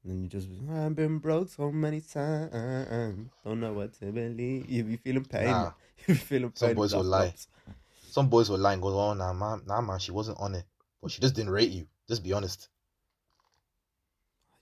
then 0.05 0.23
you 0.23 0.29
just, 0.29 0.49
I've 0.71 0.95
been 0.97 1.19
broke 1.19 1.49
so 1.51 1.71
many 1.71 2.01
times, 2.01 3.29
don't 3.45 3.61
know 3.61 3.73
what 3.75 3.93
to 4.01 4.07
believe. 4.13 4.69
You 4.71 4.85
be 4.85 4.97
feeling 4.97 5.25
pain. 5.25 5.47
Nah. 5.47 5.73
Feeling 6.15 6.53
Some 6.55 6.75
boys 6.75 6.95
will 6.95 7.05
lie. 7.05 7.27
nuts. 7.27 7.49
Some 8.11 8.29
boys 8.29 8.49
will 8.51 8.59
lie 8.59 8.73
and 8.73 8.83
go, 8.83 8.89
oh 8.99 9.15
nah, 9.15 9.33
man, 9.33 9.63
nah, 9.67 9.81
man, 9.81 9.99
she 9.99 10.13
wasn't 10.13 10.39
on 10.41 10.55
it, 10.55 10.65
but 11.03 11.11
she 11.11 11.21
just 11.21 11.35
didn't 11.35 11.51
rate 11.51 11.71
you. 11.71 11.87
Just 12.09 12.23
be 12.23 12.33
honest. 12.33 12.69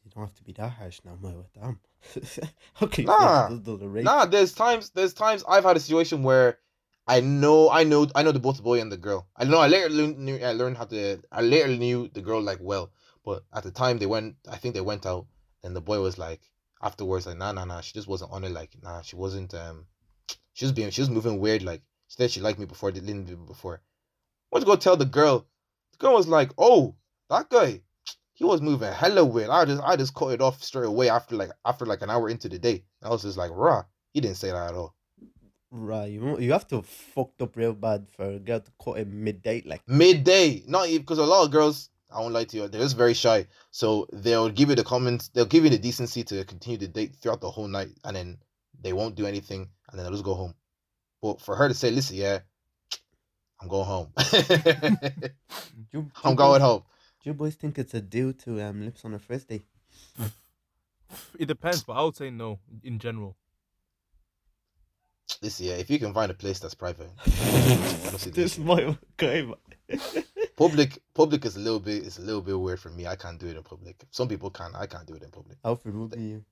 You 0.05 0.11
don't 0.15 0.25
have 0.25 0.35
to 0.35 0.43
be 0.45 0.53
that 0.53 0.71
harsh 0.71 1.01
now, 1.05 1.17
my 1.21 1.33
damn. 1.55 1.81
okay, 2.83 3.03
Nah. 3.05 3.49
the 3.49 3.77
rate. 3.89 4.05
Nah, 4.05 4.27
there's 4.27 4.53
times 4.53 4.91
there's 4.91 5.15
times 5.15 5.43
I've 5.49 5.65
had 5.65 5.77
a 5.77 5.81
situation 5.81 6.23
where 6.23 6.59
I 7.09 7.21
know 7.21 7.71
I 7.71 7.85
know 7.85 8.07
I 8.15 8.23
know 8.23 8.33
the 8.33 8.39
both 8.41 8.57
the 8.57 8.63
boy 8.63 8.81
and 8.81 8.91
the 8.91 8.97
girl. 8.97 9.27
I 9.37 9.45
know 9.45 9.59
I 9.59 9.69
later 9.69 9.89
knew, 9.89 10.39
I 10.39 10.53
learned 10.53 10.77
how 10.77 10.85
to 10.87 11.21
I 11.31 11.41
later 11.41 11.69
knew 11.69 12.09
the 12.13 12.21
girl 12.23 12.41
like 12.43 12.59
well, 12.61 12.91
but 13.25 13.45
at 13.53 13.63
the 13.63 13.71
time 13.71 13.99
they 13.99 14.07
went 14.07 14.37
I 14.51 14.57
think 14.57 14.75
they 14.75 14.81
went 14.81 15.07
out 15.07 15.27
and 15.63 15.75
the 15.75 15.81
boy 15.81 16.01
was 16.01 16.19
like 16.19 16.41
afterwards 16.83 17.27
like 17.27 17.39
nah 17.39 17.53
nah 17.53 17.65
nah 17.65 17.81
she 17.81 17.93
just 17.93 18.07
wasn't 18.09 18.31
on 18.33 18.45
it 18.45 18.51
like 18.53 18.77
nah 18.83 19.03
she 19.03 19.17
wasn't 19.17 19.55
um 19.55 19.87
she 20.57 20.65
was 20.65 20.73
being 20.73 20.91
she 20.91 21.03
was 21.03 21.11
moving 21.11 21.39
weird 21.39 21.63
like 21.63 21.83
she 22.09 22.17
said 22.17 22.31
she 22.31 22.41
liked 22.41 22.59
me 22.59 22.65
before 22.65 22.91
didn't 22.91 23.29
it 23.29 23.47
before. 23.47 23.83
Went 24.51 24.65
to 24.65 24.67
go 24.67 24.77
tell 24.77 24.97
the 24.97 25.05
girl. 25.05 25.47
The 25.93 25.99
girl 25.99 26.15
was 26.15 26.27
like 26.27 26.51
oh 26.57 26.97
that 27.29 27.51
guy 27.51 27.83
he 28.33 28.45
was 28.45 28.63
moving 28.63 28.93
hella 28.93 29.25
weird. 29.25 29.51
I 29.51 29.67
just 29.67 29.83
I 29.83 29.97
just 29.97 30.15
cut 30.15 30.29
it 30.29 30.41
off 30.41 30.63
straight 30.63 30.87
away 30.87 31.11
after 31.11 31.37
like 31.37 31.51
after 31.65 31.85
like 31.85 32.01
an 32.01 32.11
hour 32.11 32.31
into 32.31 32.49
the 32.49 32.59
day. 32.59 32.85
I 33.03 33.11
was 33.11 33.23
just 33.23 33.37
like 33.37 33.51
rah 33.53 33.85
he 34.15 34.23
didn't 34.23 34.39
say 34.39 34.51
that 34.51 34.71
at 34.71 34.75
all. 34.75 34.95
Right, 35.71 36.11
you 36.11 36.39
you 36.39 36.53
have 36.53 36.67
to 36.69 36.81
fucked 36.81 37.43
up 37.43 37.55
real 37.55 37.75
bad 37.75 38.07
for 38.17 38.25
a 38.25 38.39
girl 38.39 38.61
to 38.61 38.73
cut 38.83 38.99
it 38.99 39.09
mid 39.09 39.43
date. 39.43 39.67
Like, 39.67 39.83
midday. 39.87 40.63
Not 40.67 40.89
even 40.89 41.03
because 41.03 41.19
a 41.19 41.25
lot 41.25 41.45
of 41.45 41.51
girls, 41.51 41.91
I 42.11 42.21
won't 42.21 42.33
lie 42.33 42.45
to 42.45 42.57
you, 42.57 42.69
they're 42.69 42.81
just 42.81 42.97
very 42.97 43.13
shy. 43.13 43.47
So 43.73 44.07
they'll 44.11 44.49
give 44.49 44.71
you 44.71 44.75
the 44.75 44.85
comments, 44.85 45.29
they'll 45.29 45.45
give 45.45 45.65
you 45.65 45.71
the 45.71 45.77
decency 45.77 46.23
to 46.25 46.45
continue 46.45 46.79
the 46.79 46.89
date 46.89 47.17
throughout 47.17 47.43
the 47.43 47.51
whole 47.51 47.69
night, 47.69 47.91
and 48.05 48.17
then 48.17 48.39
they 48.81 48.93
won't 48.93 49.15
do 49.15 49.27
anything, 49.27 49.69
and 49.91 49.99
then 49.99 50.05
they'll 50.05 50.13
just 50.13 50.25
go 50.25 50.35
home. 50.35 50.55
But 51.23 51.41
for 51.41 51.57
her 51.57 51.69
to 51.69 51.75
say, 51.75 51.91
"Listen, 51.91 52.17
yeah, 52.17 52.41
I'm 53.61 53.69
going 53.69 53.87
home. 53.87 54.13
you, 55.93 56.11
I'm 56.25 56.33
you 56.33 56.37
going 56.37 56.37
boys, 56.37 56.61
home." 56.61 56.83
Do 57.23 57.31
you 57.31 57.35
boys 57.35 57.55
think 57.55 57.79
it's 57.79 57.95
a 57.95 58.01
deal 58.01 58.33
to 58.45 58.61
um 58.63 58.85
lips 58.85 59.05
on 59.05 59.15
a 59.15 59.19
first 59.19 59.49
day? 59.49 59.63
It 61.39 61.47
depends, 61.47 61.83
but 61.83 61.95
I 61.95 62.03
would 62.03 62.17
say 62.17 62.31
no 62.31 62.59
in 62.85 62.99
general. 62.99 63.37
Listen, 65.43 65.67
yeah, 65.67 65.75
if 65.75 65.91
you 65.91 65.99
can 65.99 66.15
find 66.15 66.31
a 66.31 66.35
place 66.35 66.59
that's 66.61 66.75
private, 66.75 67.11
I 67.27 68.11
don't 68.11 68.19
see 68.19 68.31
the 68.31 68.43
this 68.43 68.55
issue. 68.55 68.63
my 68.63 68.97
guy, 69.17 69.45
public, 70.57 70.99
public 71.15 71.45
is 71.45 71.57
a 71.57 71.61
little 71.61 71.81
bit, 71.81 72.05
it's 72.07 72.19
a 72.19 72.23
little 72.23 72.43
bit 72.43 72.59
weird 72.59 72.81
for 72.81 72.91
me. 72.91 73.07
I 73.07 73.17
can't 73.17 73.39
do 73.39 73.47
it 73.47 73.57
in 73.57 73.63
public. 73.63 74.05
Some 74.11 74.29
people 74.29 74.51
can, 74.51 74.73
I 74.75 74.87
can't 74.87 75.07
do 75.07 75.15
it 75.15 75.23
in 75.23 75.31
public. 75.31 75.59
Alfred 75.65 75.95
will 75.95 76.09
be 76.09 76.23
you. 76.23 76.45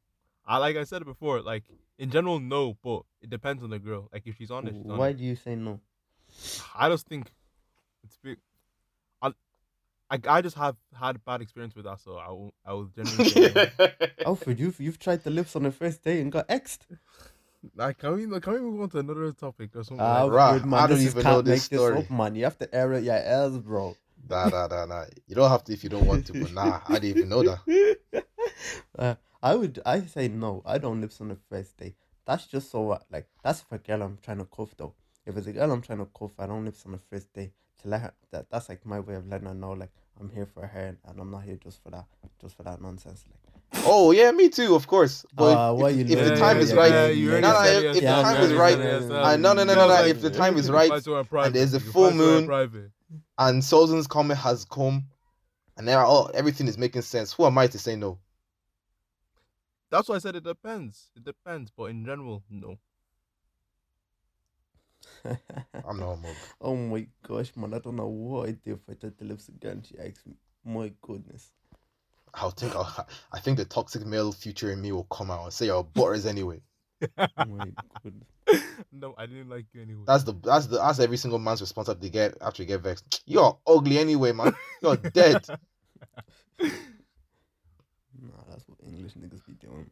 I 0.47 0.59
like 0.59 0.77
I 0.77 0.85
said 0.85 1.03
it 1.03 1.07
before, 1.07 1.41
like 1.41 1.65
in 1.99 2.11
general, 2.11 2.41
no, 2.41 2.77
but 2.83 3.03
it 3.23 3.31
depends 3.31 3.63
on 3.63 3.71
the 3.71 3.79
girl. 3.79 4.09
Like 4.13 4.27
if 4.27 4.37
she's 4.37 4.51
on 4.51 4.67
it, 4.67 4.75
she's 4.81 4.91
on 4.91 4.99
Why 4.99 5.11
it. 5.11 5.19
do 5.19 5.25
you 5.25 5.37
say 5.37 5.57
no? 5.57 5.81
I 6.77 6.89
just 6.89 7.07
think 7.07 7.31
it's 8.03 8.17
big. 8.23 8.39
I, 9.23 9.33
I, 10.11 10.19
I 10.29 10.43
just 10.43 10.57
have 10.57 10.77
had 10.99 11.25
bad 11.25 11.41
experience 11.41 11.75
with 11.75 11.85
that, 11.87 12.01
so 12.01 12.17
I 12.17 12.29
will, 12.29 12.55
I 12.67 12.73
will 12.73 12.85
generally 12.97 13.25
say 13.31 13.53
no. 13.55 13.89
Alfred, 14.27 14.59
you've 14.61 14.81
you've 14.81 14.99
tried 14.99 15.25
the 15.25 15.31
lips 15.31 15.57
on 15.57 15.63
the 15.63 15.71
first 15.73 16.03
day 16.03 16.21
and 16.21 16.31
got 16.31 16.49
exed. 16.49 16.81
Like, 17.75 17.99
can 17.99 18.15
we 18.15 18.41
can 18.41 18.53
we 18.53 18.61
move 18.61 18.81
on 18.83 18.91
to 18.91 18.99
another 18.99 19.33
topic 19.33 19.71
or 19.75 19.85
something? 19.85 20.05
Ah, 20.05 20.23
like 20.23 20.33
Rah, 20.33 20.47
Alfred, 20.49 20.67
man, 20.67 20.85
I 20.85 20.87
don't 20.89 20.99
this 20.99 21.11
even 21.13 21.25
know 21.25 21.33
can't 21.33 21.45
this 21.47 21.71
make 21.71 21.79
story. 21.79 21.95
this 21.97 22.05
up, 22.05 22.11
man. 22.11 22.35
You 22.35 22.45
have 22.45 22.59
to 22.59 22.75
air 22.75 22.93
it 22.93 23.05
your 23.05 23.17
L's, 23.17 23.59
bro. 23.59 23.97
nah, 24.29 24.49
nah, 24.49 24.67
nah, 24.67 24.85
nah. 24.85 25.05
You 25.27 25.35
don't 25.35 25.51
have 25.51 25.65
to 25.65 25.73
if 25.73 25.83
you 25.83 25.91
don't 25.91 26.07
want 26.07 26.27
to, 26.27 26.35
but 26.35 26.53
nah, 26.53 26.81
I 26.87 26.99
didn't 26.99 27.17
even 27.17 27.29
know 27.31 27.43
that. 27.43 27.97
uh, 28.99 29.15
I 29.45 29.55
would 29.55 29.79
I 29.85 30.01
say 30.01 30.29
no. 30.29 30.63
I 30.65 30.79
don't 30.79 31.03
lips 31.03 31.21
on 31.21 31.29
the 31.29 31.37
first 31.51 31.77
day. 31.77 31.95
That's 32.25 32.47
just 32.47 32.71
so 32.71 32.81
what 32.81 33.05
like 33.13 33.29
that's 33.43 33.61
if 33.61 33.71
a 33.73 33.79
girl 33.79 34.03
I'm 34.03 34.19
trying 34.23 34.39
to 34.39 34.47
cuff 34.47 34.75
though. 34.79 34.95
If 35.27 35.37
it's 35.37 35.47
a 35.47 35.53
girl 35.53 35.71
I'm 35.71 35.83
trying 35.83 35.99
to 35.99 36.07
cuff, 36.19 36.31
I 36.39 36.47
don't 36.47 36.65
lips 36.65 36.85
on 36.87 36.93
the 36.93 36.99
first 37.11 37.31
day 37.35 37.53
to 37.83 37.89
let 37.89 38.01
her. 38.01 38.15
That 38.31 38.49
that's 38.51 38.71
like 38.71 38.87
my 38.87 39.01
way 39.01 39.17
of 39.17 39.29
letting 39.29 39.47
her 39.47 39.55
know 39.55 39.73
like 39.73 39.91
I'm 40.19 40.31
here 40.31 40.47
for 40.47 40.67
her 40.67 40.97
and 41.07 41.21
I'm 41.21 41.31
not 41.31 41.43
here 41.43 41.59
just 41.63 41.83
for 41.83 41.91
that 41.91 42.07
just 42.41 42.57
for 42.57 42.63
that 42.63 42.81
nonsense. 42.81 43.25
Like 43.29 43.83
Oh 43.87 44.13
yeah, 44.13 44.31
me 44.31 44.49
too, 44.49 44.75
of 44.75 44.87
course. 44.87 45.27
But 45.35 45.59
Ah, 45.59 45.75
if, 45.75 45.79
why 45.79 45.91
if, 45.91 45.97
you 45.97 46.17
if 46.17 46.25
the 46.25 46.37
time 46.37 46.57
yeah, 46.57 46.63
is 46.63 46.73
yeah, 46.73 46.79
right, 46.79 46.91
no, 46.91 47.13
no, 47.13 47.29
already 47.29 47.43
no, 47.43 47.63
said 47.65 47.85
if, 47.85 47.97
if 47.97 48.01
the 48.01 48.23
time 48.23 48.43
is 48.45 48.53
right, 48.55 48.79
yeah, 48.79 49.01
yeah, 49.01 49.37
no, 49.37 49.53
no, 49.53 49.65
no, 49.65 49.75
no, 49.75 49.89
no. 49.89 50.05
If 50.05 50.23
the 50.23 50.31
time 50.31 50.57
is 50.57 50.71
right 50.71 50.91
and 50.91 51.55
there's 51.55 51.75
a 51.75 51.81
full 51.81 52.13
moon- 52.13 52.49
and 53.37 53.63
Sultan's 53.63 54.07
comment 54.07 54.39
has 54.41 54.65
come, 54.65 55.05
and 55.77 55.85
now 55.85 56.07
oh, 56.07 56.31
everything 56.33 56.67
is 56.67 56.79
making 56.79 57.03
sense. 57.03 57.35
Who 57.35 57.45
am 57.45 57.59
I 57.59 57.67
to 57.67 57.79
say 57.79 57.95
no? 57.95 58.19
That's 59.95 60.09
why 60.09 60.17
I 60.17 60.19
said 60.19 60.35
it 60.35 60.43
depends. 60.43 61.13
It 61.15 61.25
depends, 61.25 61.71
but 61.71 61.85
in 61.85 62.05
general, 62.05 62.43
no. 62.51 62.79
I'm 65.25 66.01
not 66.01 66.15
a 66.15 66.19
oh 66.61 66.75
my 66.75 67.07
gosh, 67.23 67.53
man! 67.55 67.75
I 67.75 67.79
don't 67.79 67.95
know 67.95 68.09
what 68.09 68.49
I 68.49 68.53
do 68.53 68.73
if 68.73 68.81
I 68.91 68.95
touch 68.95 69.13
the 69.17 69.25
lips 69.25 69.49
again. 69.49 69.85
She 69.87 69.97
asks 69.97 70.27
me, 70.27 70.35
"My 70.65 70.93
goodness." 71.01 71.53
I'll 72.35 72.51
think. 72.51 72.75
I'll, 72.75 73.07
I 73.31 73.39
think 73.39 73.57
the 73.57 73.65
toxic 73.65 74.05
male 74.05 74.33
future 74.33 74.73
in 74.73 74.83
me 74.83 74.91
will 74.91 75.05
come 75.05 75.31
out 75.31 75.45
and 75.45 75.53
say 75.53 75.67
you're 75.67 75.85
butters 75.85 76.27
anyway. 76.27 76.61
Oh 77.17 77.45
my 77.45 77.71
goodness. 78.03 78.65
no, 78.93 79.15
I 79.17 79.27
didn't 79.27 79.49
like 79.49 79.67
you 79.75 79.83
anyway. 79.83 80.03
That's 80.09 80.25
the 80.25 80.35
that's 80.43 80.67
the 80.67 80.79
that's 80.79 80.99
every 80.99 81.19
single 81.19 81.39
man's 81.39 81.61
response 81.61 81.89
after 81.89 82.01
they 82.01 82.11
get 82.11 82.37
after 82.41 82.65
you 82.65 82.67
get 82.67 82.81
vexed. 82.81 83.23
You're 83.27 83.57
ugly 83.65 83.99
anyway, 83.99 84.33
man. 84.33 84.55
You're 84.83 84.97
dead. 84.97 85.45
Nah, 88.21 88.45
that's 88.49 88.65
what 88.69 88.79
English 88.87 89.15
niggas 89.15 89.45
be 89.47 89.55
doing. 89.55 89.91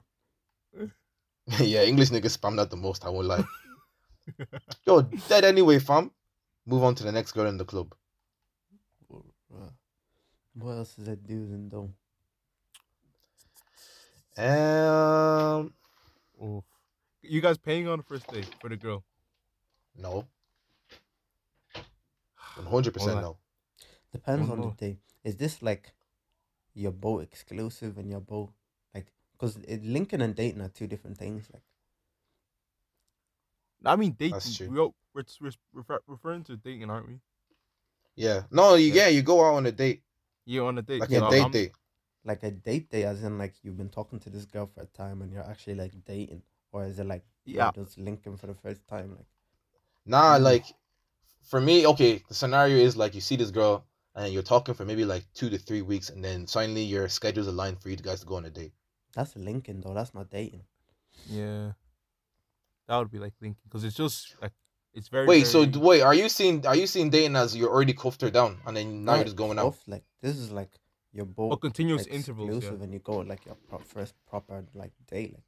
yeah, 1.61 1.83
English 1.83 2.11
niggas 2.11 2.39
spam 2.39 2.57
that 2.57 2.71
the 2.71 2.77
most. 2.77 3.05
I 3.05 3.11
won't 3.11 3.27
lie. 3.27 3.45
You're 4.87 5.03
dead 5.29 5.45
anyway, 5.45 5.79
fam. 5.79 6.11
Move 6.67 6.85
on 6.85 6.95
to 6.97 7.03
the 7.03 7.13
next 7.13 7.33
girl 7.33 7.47
in 7.47 7.57
the 7.59 7.65
club. 7.65 7.95
What 10.55 10.73
else 10.73 10.99
is 10.99 11.07
that 11.07 11.27
do's 11.27 11.51
and 11.51 11.71
don't? 11.71 11.95
Um, 14.37 15.75
Oof. 16.43 16.65
You 17.23 17.41
guys 17.41 17.59
paying 17.59 17.89
on 17.89 17.99
the 17.99 18.05
first 18.05 18.29
day 18.29 18.45
for 18.61 18.69
the 18.69 18.77
girl? 18.77 19.05
no. 19.97 20.27
One 22.57 22.67
hundred 22.67 22.95
percent 22.95 23.21
no. 23.21 23.37
Depends 24.13 24.49
Oh, 24.49 24.53
on 24.53 24.61
the 24.61 24.71
day. 24.71 24.99
Is 25.25 25.37
this 25.37 25.63
like 25.63 25.93
your 26.75 26.93
both 26.93 27.23
exclusive 27.23 27.99
and 27.99 28.11
your 28.11 28.21
both 28.21 28.51
like 28.95 29.07
because 29.33 29.59
linking 29.83 30.23
and 30.23 30.35
dating 30.35 30.61
are 30.63 30.69
two 30.69 30.87
different 30.87 31.19
things. 31.19 31.49
Like 31.53 31.63
I 33.85 33.97
mean, 33.97 34.13
dating. 34.13 34.33
That's 34.35 34.57
true. 34.57 34.69
We 34.71 34.79
all, 34.79 34.95
we're, 35.15 35.25
we're 35.73 35.99
referring 36.07 36.45
to 36.45 36.57
dating, 36.57 36.89
aren't 36.91 37.09
we? 37.09 37.19
Yeah. 38.15 38.43
No, 38.51 38.75
you 38.75 38.93
Yeah. 38.93 39.05
yeah, 39.05 39.09
you 39.09 39.23
go 39.23 39.45
out 39.45 39.55
on 39.55 39.67
a 39.67 39.73
date, 39.73 40.03
You 40.45 40.67
on 40.67 40.79
a 40.79 40.83
date. 40.83 41.01
like 41.01 41.11
so 41.11 41.27
a 41.27 41.31
date 41.31 41.41
I'm- 41.43 41.51
date. 41.51 41.73
Like 42.25 42.45
a 42.45 42.53
date 42.53 42.89
day, 42.89 43.03
as 43.03 43.25
in 43.25 43.37
like 43.37 43.55
you've 43.65 43.77
been 43.77 43.89
talking 43.89 44.21
to 44.21 44.31
this 44.31 44.45
girl 44.45 44.67
for 44.73 44.83
a 44.83 44.87
time 44.87 45.23
and 45.23 45.33
you're 45.33 45.43
actually 45.43 45.75
like 45.75 45.93
dating, 46.05 46.43
or 46.71 46.85
is 46.85 47.01
it 47.01 47.07
like 47.07 47.25
Yeah. 47.45 47.73
just 47.75 47.99
linking 47.99 48.37
for 48.37 48.47
the 48.47 48.55
first 48.55 48.87
time? 48.87 49.17
Like 49.17 49.27
Nah, 50.07 50.39
Mm. 50.39 50.43
like 50.43 50.65
for 51.43 51.61
me, 51.61 51.85
okay, 51.89 52.23
the 52.29 52.35
scenario 52.35 52.77
is 52.77 52.97
like 52.97 53.17
you 53.17 53.21
see 53.21 53.35
this 53.35 53.51
girl 53.51 53.85
and 54.15 54.33
you're 54.33 54.43
talking 54.43 54.75
for 54.75 54.85
maybe 54.85 55.05
like 55.05 55.25
two 55.35 55.49
to 55.51 55.59
three 55.59 55.83
weeks, 55.83 56.11
and 56.11 56.25
then 56.25 56.47
suddenly 56.47 56.83
your 56.83 57.09
schedules 57.09 57.47
align 57.47 57.77
for 57.77 57.89
you 57.89 57.97
guys 57.97 58.21
to 58.21 58.27
go 58.27 58.37
on 58.37 58.45
a 58.45 58.51
date. 58.51 58.73
that's 59.15 59.37
linking 59.37 59.81
though. 59.81 59.95
That's 59.95 60.15
not 60.15 60.31
dating. 60.31 60.65
Yeah. 61.29 61.73
That 62.89 62.99
would 62.99 63.11
be 63.11 63.19
like 63.19 63.35
linking 63.41 63.63
because 63.65 63.85
it's 63.85 63.97
just 63.97 64.37
like 64.43 64.53
it's 64.95 65.09
very. 65.09 65.27
Wait, 65.27 65.47
so 65.47 65.61
very- 65.61 65.73
d- 65.73 65.79
wait, 65.79 66.01
are 66.03 66.15
you 66.15 66.29
seeing 66.29 66.67
are 66.67 66.77
you 66.77 66.87
seeing 66.87 67.11
dating 67.11 67.37
as 67.37 67.57
you're 67.57 67.71
already 67.71 67.93
cuffed 67.95 68.21
her 68.23 68.31
down 68.31 68.59
and 68.67 68.77
then 68.77 69.05
now 69.05 69.15
you're 69.17 69.25
just 69.25 69.37
going 69.37 69.59
out? 69.59 69.77
Like 69.87 70.05
this 70.21 70.37
is 70.37 70.51
like 70.53 70.71
you're 71.13 71.27
both 71.27 71.53
oh, 71.53 71.57
continuous 71.57 72.07
intervals. 72.07 72.49
exclusive 72.49 72.79
Yeah. 72.81 72.85
and 72.85 72.93
you 72.93 72.99
go 72.99 73.19
like 73.19 73.45
your 73.47 73.57
pro- 73.69 73.79
first 73.79 74.15
proper 74.29 74.65
like 74.75 74.93
date. 75.11 75.33
Like 75.35 75.45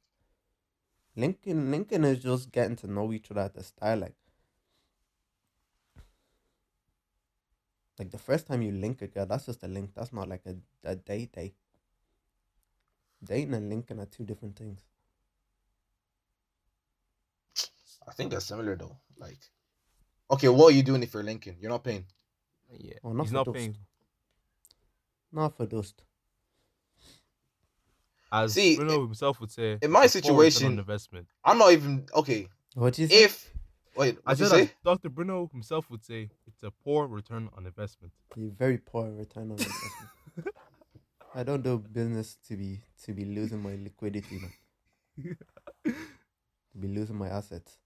linking, 1.15 1.71
linking 1.71 2.03
is 2.03 2.19
just 2.19 2.51
getting 2.51 2.75
to 2.77 2.87
know 2.91 3.11
each 3.13 3.31
other 3.31 3.41
at 3.41 3.53
the 3.53 3.63
start. 3.63 3.99
Like 3.99 4.15
like 7.99 8.11
the 8.11 8.17
first 8.17 8.47
time 8.47 8.61
you 8.61 8.71
link 8.71 9.01
a 9.01 9.07
girl, 9.07 9.25
that's 9.25 9.45
just 9.45 9.63
a 9.63 9.67
link. 9.67 9.91
That's 9.95 10.11
not 10.13 10.27
like 10.27 10.41
a 10.45 10.55
a 10.83 10.95
date 10.95 11.31
date. 11.33 11.55
Dating 13.23 13.53
and 13.53 13.69
linking 13.69 13.99
are 13.99 14.05
two 14.05 14.23
different 14.23 14.55
things. 14.57 14.81
I 18.07 18.11
think 18.13 18.31
they're 18.31 18.39
similar 18.39 18.75
though. 18.75 18.97
Like, 19.17 19.39
okay, 20.29 20.49
what 20.49 20.73
are 20.73 20.75
you 20.75 20.83
doing 20.83 21.01
if 21.03 21.13
you're 21.13 21.23
linking? 21.23 21.55
You're 21.59 21.71
not 21.71 21.83
paying. 21.83 22.05
Yeah. 22.77 22.95
Well, 23.01 23.13
not 23.13 23.23
He's 23.23 23.31
for 23.31 23.35
not 23.35 23.45
dust. 23.45 23.55
paying. 23.55 23.75
Not 25.31 25.55
for 25.57 25.65
dust. 25.65 26.03
As 28.31 28.53
See, 28.53 28.75
Bruno 28.75 29.01
himself 29.05 29.39
would 29.39 29.51
say, 29.51 29.77
in 29.81 29.91
my 29.91 30.05
it's 30.05 30.15
a 30.15 30.21
poor 30.21 30.31
return 30.33 30.51
situation- 30.51 30.79
investment. 30.79 31.27
I'm 31.43 31.57
not 31.57 31.71
even 31.71 32.05
okay. 32.13 32.47
What 32.75 32.97
you 32.99 33.07
say? 33.07 33.23
If 33.23 33.51
wait, 33.95 34.17
I 34.25 34.31
what 34.31 34.39
you 34.39 34.45
said, 34.45 34.67
say? 34.67 34.71
Dr. 34.83 35.09
Bruno 35.09 35.49
himself 35.51 35.89
would 35.89 36.03
say, 36.03 36.29
it's 36.47 36.63
a 36.63 36.71
poor 36.71 37.07
return 37.07 37.49
on 37.55 37.65
investment. 37.65 38.13
A 38.35 38.39
very 38.49 38.77
poor 38.77 39.11
return 39.11 39.51
on 39.51 39.57
investment. 39.57 40.09
I 41.35 41.43
don't 41.43 41.63
do 41.63 41.77
business 41.77 42.37
to 42.47 42.55
be 42.55 42.81
to 43.03 43.13
be 43.13 43.25
losing 43.25 43.61
my 43.61 43.75
liquidity, 43.75 44.39
man. 44.39 45.37
to 45.85 46.77
be 46.79 46.87
losing 46.87 47.17
my 47.17 47.27
assets. 47.27 47.77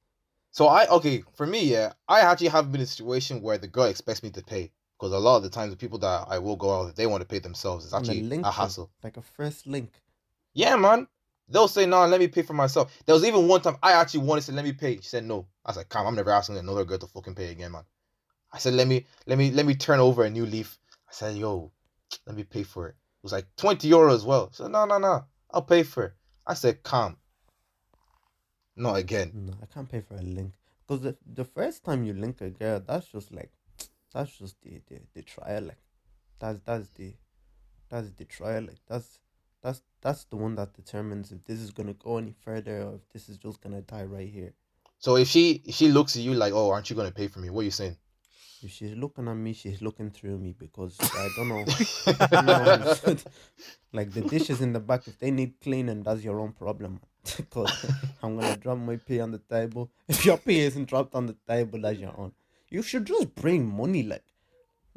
So 0.51 0.67
I 0.67 0.87
okay 0.87 1.23
for 1.33 1.47
me, 1.47 1.63
yeah. 1.63 1.93
I 2.07 2.21
actually 2.21 2.49
have 2.49 2.71
been 2.71 2.81
in 2.81 2.83
a 2.83 2.87
situation 2.87 3.41
where 3.41 3.57
the 3.57 3.67
girl 3.67 3.85
expects 3.85 4.21
me 4.21 4.29
to 4.31 4.43
pay 4.43 4.71
because 4.97 5.13
a 5.13 5.17
lot 5.17 5.37
of 5.37 5.43
the 5.43 5.49
times 5.49 5.71
the 5.71 5.77
people 5.77 5.97
that 5.99 6.27
I 6.29 6.37
will 6.37 6.57
go 6.57 6.79
out 6.79 6.95
they 6.95 7.07
want 7.07 7.21
to 7.21 7.27
pay 7.27 7.39
themselves. 7.39 7.85
It's 7.85 7.93
On 7.93 8.03
the 8.03 8.11
actually 8.11 8.27
link 8.27 8.45
a 8.45 8.51
thing, 8.51 8.61
hassle. 8.61 8.91
Like 9.03 9.17
a 9.17 9.21
first 9.23 9.65
link. 9.65 9.93
Yeah, 10.53 10.75
man. 10.75 11.07
They'll 11.49 11.67
say, 11.67 11.85
"No, 11.85 12.05
let 12.05 12.19
me 12.19 12.27
pay 12.27 12.43
for 12.43 12.53
myself." 12.53 12.95
There 13.05 13.15
was 13.15 13.25
even 13.25 13.47
one 13.47 13.61
time 13.61 13.77
I 13.81 13.93
actually 13.93 14.25
wanted 14.25 14.45
to 14.45 14.51
let 14.53 14.65
me 14.65 14.73
pay. 14.73 14.97
She 14.97 15.03
said 15.03 15.25
no. 15.25 15.47
I 15.65 15.75
like, 15.75 15.89
"Come, 15.89 16.07
I'm 16.07 16.15
never 16.15 16.31
asking 16.31 16.57
another 16.57 16.85
girl 16.85 16.99
to 16.99 17.07
fucking 17.07 17.35
pay 17.35 17.51
again, 17.51 17.71
man." 17.71 17.83
I 18.51 18.59
said, 18.59 18.73
"Let 18.73 18.87
me, 18.87 19.05
let 19.25 19.37
me, 19.37 19.51
let 19.51 19.65
me 19.65 19.75
turn 19.75 19.99
over 19.99 20.23
a 20.23 20.29
new 20.29 20.45
leaf." 20.45 20.77
I 21.07 21.13
said, 21.13 21.35
"Yo, 21.37 21.71
let 22.25 22.35
me 22.35 22.43
pay 22.43 22.63
for 22.63 22.87
it." 22.87 22.91
It 22.91 23.23
was 23.23 23.31
like 23.31 23.47
twenty 23.55 23.87
euro 23.89 24.13
as 24.13 24.23
well. 24.23 24.51
So 24.53 24.67
no, 24.67 24.85
no, 24.85 24.97
no, 24.97 25.25
I'll 25.51 25.61
pay 25.61 25.83
for 25.83 26.05
it. 26.05 26.13
I 26.45 26.53
said, 26.55 26.81
come. 26.83 27.17
Not 28.75 28.95
again. 28.97 29.31
No, 29.33 29.53
I 29.61 29.65
can't 29.65 29.89
pay 29.89 30.01
for 30.01 30.15
a 30.15 30.21
link. 30.21 30.53
Because 30.87 31.03
the, 31.03 31.17
the 31.33 31.45
first 31.45 31.83
time 31.83 32.03
you 32.03 32.13
link 32.13 32.41
a 32.41 32.49
girl, 32.49 32.81
that's 32.85 33.07
just 33.07 33.31
like 33.31 33.51
that's 34.13 34.31
just 34.37 34.61
the, 34.61 34.81
the, 34.87 34.99
the 35.13 35.21
trial 35.21 35.63
like 35.63 35.77
that's 36.39 36.59
that's 36.65 36.89
the 36.89 37.13
that's 37.89 38.09
the 38.11 38.25
trial 38.25 38.63
like 38.63 38.79
that's 38.87 39.19
that's 39.61 39.81
that's 40.01 40.25
the 40.25 40.35
one 40.35 40.55
that 40.55 40.73
determines 40.73 41.31
if 41.31 41.43
this 41.43 41.59
is 41.59 41.71
gonna 41.71 41.93
go 41.93 42.17
any 42.17 42.33
further 42.43 42.83
or 42.83 42.95
if 42.95 43.09
this 43.13 43.29
is 43.29 43.37
just 43.37 43.61
gonna 43.61 43.81
die 43.81 44.03
right 44.03 44.29
here. 44.29 44.53
So 44.99 45.15
if 45.15 45.27
she, 45.27 45.61
if 45.65 45.75
she 45.75 45.89
looks 45.89 46.15
at 46.15 46.21
you 46.21 46.33
like, 46.33 46.53
"Oh, 46.53 46.69
aren't 46.71 46.89
you 46.89 46.95
gonna 46.95 47.11
pay 47.11 47.27
for 47.27 47.39
me?" 47.39 47.49
What 47.49 47.61
are 47.61 47.65
you 47.65 47.71
saying? 47.71 47.97
If 48.61 48.71
she's 48.71 48.93
looking 48.95 49.27
at 49.29 49.35
me, 49.35 49.53
she's 49.53 49.81
looking 49.81 50.11
through 50.11 50.37
me 50.37 50.53
because 50.57 50.97
I 50.99 51.29
don't 51.37 51.47
know. 51.47 51.63
I 52.07 52.27
don't 52.27 52.45
know. 52.45 53.15
like 53.93 54.11
the 54.11 54.21
dishes 54.21 54.59
in 54.59 54.73
the 54.73 54.81
back, 54.81 55.07
if 55.07 55.17
they 55.17 55.31
need 55.31 55.53
cleaning, 55.61 56.03
that's 56.03 56.23
your 56.23 56.39
own 56.39 56.51
problem. 56.51 56.99
Because 57.37 57.85
I'm 58.21 58.37
gonna 58.37 58.57
drop 58.57 58.77
my 58.77 58.97
pee 58.97 59.19
on 59.21 59.31
the 59.31 59.37
table. 59.37 59.89
If 60.07 60.25
your 60.25 60.37
pee 60.37 60.59
isn't 60.59 60.89
dropped 60.89 61.15
on 61.15 61.27
the 61.27 61.35
table, 61.47 61.79
that's 61.81 61.99
your 61.99 62.13
own. 62.17 62.33
You 62.69 62.81
should 62.81 63.05
just 63.05 63.33
bring 63.35 63.65
money, 63.65 64.03
like, 64.03 64.23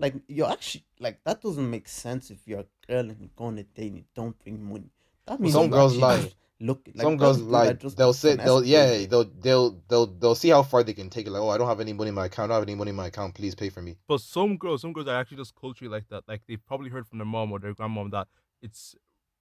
like 0.02 0.14
you're 0.26 0.50
actually 0.50 0.84
like 0.98 1.22
that 1.24 1.40
doesn't 1.40 1.70
make 1.70 1.88
sense 1.88 2.30
if 2.30 2.40
you're 2.46 2.60
a 2.60 2.66
girl 2.86 3.08
and 3.08 3.20
you 3.20 3.30
go 3.36 3.44
on 3.44 3.56
a 3.58 3.62
date 3.62 3.92
and 3.92 3.98
you 3.98 4.04
don't 4.14 4.38
bring 4.42 4.62
money. 4.62 4.90
That 5.26 5.40
means 5.40 5.54
some 5.54 5.70
girls 5.70 5.92
actually 5.92 6.02
lie. 6.02 6.32
Look, 6.60 6.88
like, 6.94 7.02
Some 7.02 7.16
girls 7.16 7.38
people 7.38 7.52
like 7.52 7.80
just 7.80 7.96
they'll 7.96 8.12
say 8.12 8.36
they'll 8.36 8.64
yeah 8.64 8.98
people. 8.98 9.24
they'll 9.24 9.32
they'll 9.40 9.82
they'll 9.88 10.06
they'll 10.06 10.34
see 10.36 10.50
how 10.50 10.62
far 10.62 10.84
they 10.84 10.92
can 10.92 11.10
take 11.10 11.26
it. 11.26 11.30
Like, 11.30 11.42
oh, 11.42 11.48
I 11.48 11.58
don't 11.58 11.66
have 11.66 11.80
any 11.80 11.92
money 11.92 12.10
in 12.10 12.14
my 12.14 12.26
account. 12.26 12.50
I 12.50 12.54
don't 12.54 12.62
have 12.62 12.68
any 12.68 12.76
money 12.76 12.90
in 12.90 12.96
my 12.96 13.06
account. 13.06 13.34
Please 13.34 13.54
pay 13.54 13.68
for 13.68 13.82
me. 13.82 13.96
But 14.06 14.20
some 14.20 14.56
girls, 14.56 14.82
some 14.82 14.92
girls 14.92 15.08
are 15.08 15.18
actually 15.20 15.38
just 15.38 15.56
culturally 15.56 15.90
like 15.90 16.08
that. 16.10 16.22
Like 16.28 16.42
they've 16.46 16.64
probably 16.64 16.90
heard 16.90 17.06
from 17.06 17.18
their 17.18 17.26
mom 17.26 17.50
or 17.50 17.58
their 17.58 17.74
grandmom 17.74 18.12
that 18.12 18.28
it's 18.60 18.94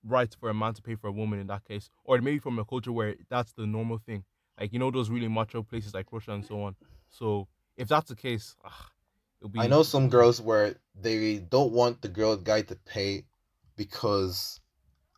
right 0.04 0.36
for 0.39 0.50
a 0.50 0.54
man 0.54 0.74
to 0.74 0.82
pay 0.82 0.95
for 0.95 1.08
a 1.08 1.12
woman 1.12 1.39
in 1.39 1.47
that 1.47 1.63
case, 1.63 1.91
or 2.04 2.19
maybe 2.21 2.39
from 2.39 2.58
a 2.58 2.65
culture 2.65 2.91
where 2.91 3.15
that's 3.30 3.54
the 3.54 3.67
normal 3.67 4.00
thing. 4.00 4.24
Like 4.60 4.74
you 4.74 4.80
know 4.80 4.89
those 4.89 5.12
really 5.12 5.28
macho 5.28 5.62
places 5.63 5.93
like 5.93 6.08
Russia 6.12 6.32
and 6.32 6.45
so 6.45 6.63
on. 6.63 6.76
So 7.10 7.47
if 7.78 7.88
that's 7.88 8.10
the 8.10 8.15
case, 8.15 8.56
ah, 8.65 8.69
it'll 8.69 9.00
be. 9.49 9.60
I 9.60 9.67
know 9.67 9.84
some 9.84 10.10
girls 10.10 10.41
where 10.41 10.75
they 10.99 11.39
don't 11.39 11.71
want 11.71 12.01
the 12.01 12.10
girl 12.10 12.36
guy 12.38 12.62
to 12.63 12.75
pay 12.75 13.25
because, 13.75 14.60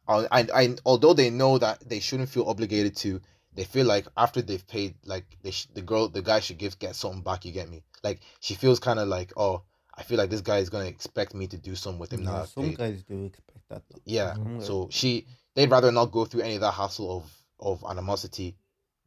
uh, 0.08 0.28
I, 0.32 0.48
I 0.54 0.76
although 0.86 1.14
they 1.14 1.30
know 1.30 1.58
that 1.58 1.88
they 1.88 2.00
shouldn't 2.00 2.30
feel 2.30 2.46
obligated 2.48 2.96
to, 2.98 3.22
they 3.54 3.64
feel 3.64 3.86
like 3.86 4.08
after 4.18 4.42
they've 4.42 4.66
paid, 4.68 4.96
like 5.06 5.26
they 5.44 5.52
sh- 5.52 5.68
the 5.74 5.82
girl 5.82 6.08
the 6.10 6.22
guy 6.22 6.40
should 6.40 6.58
give 6.58 6.80
get 6.80 6.96
something 6.96 7.22
back. 7.22 7.46
You 7.46 7.52
get 7.52 7.70
me? 7.70 7.84
Like 8.04 8.22
she 8.40 8.56
feels 8.56 8.80
kind 8.80 9.00
of 9.00 9.08
like 9.08 9.34
oh. 9.38 9.64
I 9.96 10.02
feel 10.02 10.18
like 10.18 10.32
this 10.32 10.42
guy 10.42 10.58
is 10.58 10.72
gonna 10.72 10.86
expect 10.86 11.36
me 11.36 11.46
to 11.46 11.56
do 11.58 11.76
something 11.76 12.00
with 12.00 12.12
him 12.14 12.24
now. 12.24 12.32
Yeah, 12.32 12.42
I've 12.42 12.50
some 12.50 12.64
paid. 12.64 12.78
guys 12.80 13.04
do 13.04 13.26
expect 13.26 13.60
that. 13.70 13.84
Though. 13.88 14.02
Yeah. 14.06 14.34
Some 14.34 14.58
guys- 14.58 14.66
So 14.66 14.88
she 14.90 15.28
they'd 15.54 15.70
rather 15.70 15.92
not 15.92 16.08
go 16.12 16.26
through 16.26 16.42
any 16.42 16.56
of 16.56 16.62
that 16.62 16.72
hassle 16.72 17.16
of 17.18 17.32
of 17.60 17.84
animosity 17.88 18.58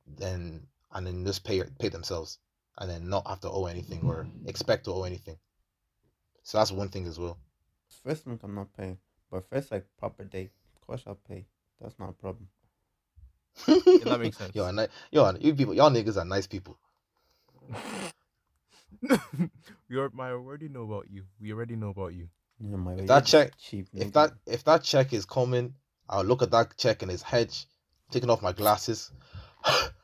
than 0.07 0.69
and 0.93 1.05
then 1.07 1.25
just 1.25 1.43
pay 1.43 1.61
pay 1.81 1.89
themselves 1.89 2.39
and 2.79 2.91
then 2.91 3.09
not 3.09 3.27
have 3.27 3.41
to 3.41 3.51
owe 3.51 3.67
anything 3.67 4.03
or 4.05 4.27
expect 4.47 4.85
to 4.85 4.93
owe 4.93 5.03
anything. 5.05 5.37
So 6.43 6.59
that's 6.59 6.73
one 6.73 6.89
thing 6.89 7.07
as 7.07 7.19
well. 7.19 7.39
First 8.05 8.27
link, 8.27 8.41
I'm 8.45 8.55
not 8.55 8.73
paying, 8.77 8.99
but 9.31 9.49
first 9.49 9.71
like 9.73 9.87
proper 9.99 10.25
date, 10.25 10.51
of 10.77 10.87
course 10.87 11.03
I'll 11.07 11.19
pay. 11.29 11.47
That's 11.81 11.99
not 11.99 12.11
a 12.11 12.13
problem. 12.13 12.49
that 13.67 14.19
makes 14.21 14.37
sense. 14.39 14.55
Yo, 14.55 14.71
ni- 14.71 14.87
yo, 15.11 15.33
you 15.41 15.55
people, 15.55 15.75
y'all 15.75 15.91
niggas 15.91 16.17
are 16.17 16.25
nice 16.25 16.47
people. 16.47 16.79
we 19.89 19.97
are, 19.97 20.11
my, 20.13 20.31
already 20.31 20.69
know 20.69 20.83
about 20.85 21.07
you. 21.11 21.25
We 21.41 21.53
already 21.53 21.77
know 21.77 21.91
about 21.91 22.15
you. 22.15 22.29
Yeah, 22.61 22.77
my 22.77 22.95
If 22.95 23.07
that 23.09 23.27
check- 23.27 23.57
cheap. 23.59 23.89
If 23.93 24.13
that 24.13 24.33
if 24.47 24.65
that 24.65 24.83
check 24.83 25.13
is 25.13 25.25
coming, 25.27 25.75
I'll 26.09 26.25
look 26.25 26.43
at 26.43 26.51
that 26.53 26.77
check 26.77 27.03
and 27.03 27.11
his 27.11 27.23
hedge, 27.23 27.67
taking 28.11 28.31
off 28.31 28.41
my 28.43 28.53
glasses, 28.53 29.11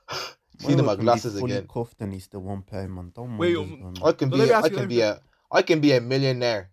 cleaning 0.61 0.85
my 0.87 0.93
can 0.93 1.01
be 1.01 1.05
glasses 1.05 1.39
fully 1.39 1.53
again. 1.53 1.69
cuffed 1.73 2.01
and 2.01 2.13
he's 2.13 2.29
the 2.29 2.39
one 2.39 2.63
pay 2.63 2.87
man. 2.87 3.13
Don't 3.15 3.39
Wait, 3.39 3.57
um. 3.57 3.95
I 4.05 4.13
can 4.13 4.31
So 4.31 4.37
be 4.37 4.41
let 4.41 4.49
me 4.49 4.53
a, 4.53 4.57
ask 4.57 4.67
I 4.67 4.69
can 4.69 4.89
be 4.89 5.01
a 5.01 5.21
I 5.51 5.63
can 5.63 5.81
be 5.81 5.93
a 5.93 6.01
millionaire, 6.01 6.71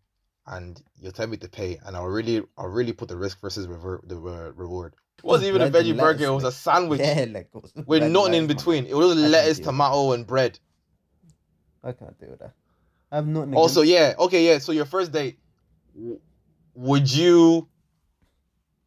and 0.48 0.82
you'll 1.00 1.12
tell 1.12 1.28
me 1.28 1.38
to 1.38 1.50
pay, 1.50 1.80
and 1.86 1.96
I'll 1.96 2.08
really 2.08 2.44
I'll 2.58 2.68
really 2.68 2.94
put 2.94 3.08
the 3.10 3.18
risk 3.18 3.42
versus 3.42 3.68
revert 3.68 4.08
the 4.08 4.18
uh, 4.18 4.52
reward. 4.56 4.96
It 5.18 5.24
wasn't 5.26 5.50
even 5.50 5.62
a 5.62 5.70
Bread 5.70 5.86
and 5.86 5.96
veggie 5.96 6.00
burger; 6.00 6.26
it 6.26 6.32
was 6.34 6.44
a 6.46 6.52
sandwich 6.52 7.00
Yeah, 7.02 7.26
like 7.30 7.50
it 7.54 7.62
was 7.62 7.74
with 7.76 7.88
bread 7.88 8.04
and 8.04 8.14
nothing 8.14 8.34
in 8.34 8.44
lettuce, 8.44 8.48
man. 8.48 8.58
between. 8.58 8.86
It 8.86 8.96
was 8.96 9.16
lettuce, 9.18 9.60
tomato, 9.60 10.12
and 10.14 10.26
bread. 10.26 10.60
I 11.84 11.92
can't 11.94 12.20
do 12.20 12.36
that. 12.40 12.54
I 13.12 13.16
have 13.18 13.28
nothing. 13.28 13.54
Also, 13.54 13.82
against- 13.82 14.18
yeah, 14.20 14.26
okay, 14.26 14.46
yeah. 14.46 14.58
So 14.60 14.72
your 14.72 14.86
first 14.86 15.12
date, 15.12 15.40
would 16.76 17.12
you? 17.12 17.69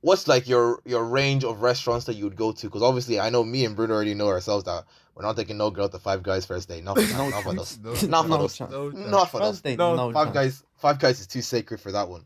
What's 0.03 0.29
like 0.29 0.49
your 0.49 0.81
your 0.85 1.05
range 1.05 1.45
of 1.45 1.63
restaurants 1.63 2.05
that 2.07 2.15
you 2.15 2.25
would 2.25 2.37
go 2.37 2.53
to? 2.53 2.67
Because 2.67 2.83
obviously, 2.83 3.19
I 3.19 3.31
know 3.31 3.43
me 3.45 3.65
and 3.65 3.75
Bruno 3.75 3.95
already 3.95 4.15
know 4.15 4.29
ourselves 4.29 4.65
that 4.65 4.85
we're 5.15 5.23
not 5.23 5.37
taking 5.37 5.57
no 5.57 5.71
girl 5.71 5.89
to 5.89 5.99
Five 5.99 6.23
Guys 6.23 6.45
first 6.45 6.69
date. 6.69 6.83
Not 6.85 6.99
for, 6.99 7.13
No 7.17 7.29
not 7.31 7.43
for 7.43 7.59
us. 7.59 7.79
No, 7.83 7.93
Not 8.09 8.27
for 8.27 8.45
us. 8.45 8.57
chance. 8.57 8.71
No, 8.73 8.89
Not 8.91 9.31
for 9.31 9.43
us. 9.43 9.63
No, 9.65 9.97
no 9.97 10.13
Five 10.13 10.27
chance. 10.27 10.35
Guys, 10.35 10.65
Five 10.77 10.99
Guys 10.99 11.21
is 11.21 11.27
too 11.27 11.41
sacred 11.43 11.81
for 11.81 11.93
that 11.93 12.09
one. 12.09 12.25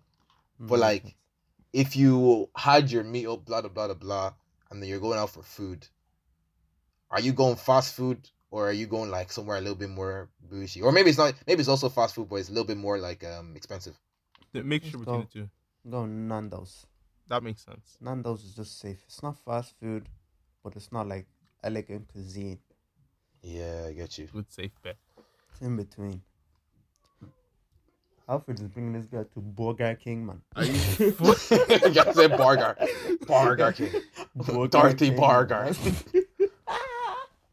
but 0.58 0.78
like- 0.80 1.14
if 1.72 1.94
you 1.94 2.48
had 2.56 2.90
your 2.90 3.04
meet 3.04 3.26
up, 3.26 3.44
blah 3.44 3.60
blah 3.60 3.68
blah 3.68 3.86
blah 3.88 3.94
blah, 3.94 4.32
and 4.70 4.80
then 4.82 4.88
you're 4.88 5.00
going 5.00 5.18
out 5.18 5.28
for 5.28 5.42
food, 5.42 5.86
are 7.10 7.20
you 7.20 7.32
going 7.34 7.56
fast 7.56 7.94
food 7.94 8.30
or 8.50 8.66
are 8.68 8.72
you 8.72 8.86
going 8.86 9.10
like 9.10 9.30
somewhere 9.30 9.58
a 9.58 9.60
little 9.60 9.76
bit 9.76 9.90
more 9.90 10.30
bougie? 10.40 10.80
Or 10.80 10.90
maybe 10.92 11.10
it's 11.10 11.18
not. 11.18 11.34
Maybe 11.46 11.60
it's 11.60 11.68
also 11.68 11.90
fast 11.90 12.14
food, 12.14 12.28
but 12.30 12.36
it's 12.36 12.48
a 12.48 12.52
little 12.52 12.64
bit 12.66 12.78
more 12.78 12.98
like 12.98 13.22
um 13.24 13.54
expensive. 13.56 13.94
The 14.52 14.62
mixture 14.64 14.96
between 14.96 15.20
the 15.20 15.26
two. 15.26 15.50
go 15.90 16.06
Nando's. 16.06 16.86
That 17.28 17.42
makes 17.42 17.64
sense. 17.64 17.96
Nando's 18.00 18.44
is 18.44 18.54
just 18.54 18.78
safe. 18.78 19.02
It's 19.06 19.22
not 19.22 19.36
fast 19.44 19.74
food, 19.80 20.08
but 20.62 20.76
it's 20.76 20.92
not 20.92 21.08
like 21.08 21.26
elegant 21.64 22.08
cuisine. 22.12 22.58
Yeah, 23.42 23.86
I 23.88 23.92
get 23.92 24.16
you. 24.18 24.26
Good 24.32 24.50
safe 24.50 24.72
bet. 24.82 24.96
It's 25.52 25.60
in 25.60 25.76
between. 25.76 26.22
Alfred 28.28 28.58
is 28.60 28.66
bringing 28.68 28.92
this 28.92 29.06
guy 29.06 29.22
to 29.34 29.40
Burger 29.40 29.94
King, 29.94 30.26
man. 30.26 30.40
Are 30.56 30.64
you 30.64 30.72
you 30.98 31.12
gotta 31.94 32.12
say 32.12 32.28
Bargar. 32.28 32.76
Bargar 33.24 33.72
King. 33.74 34.02
Burger 34.34 34.66
Dorothy 34.68 35.08
King, 35.10 35.18
Bargar. 35.18 35.64
man. 36.28 36.44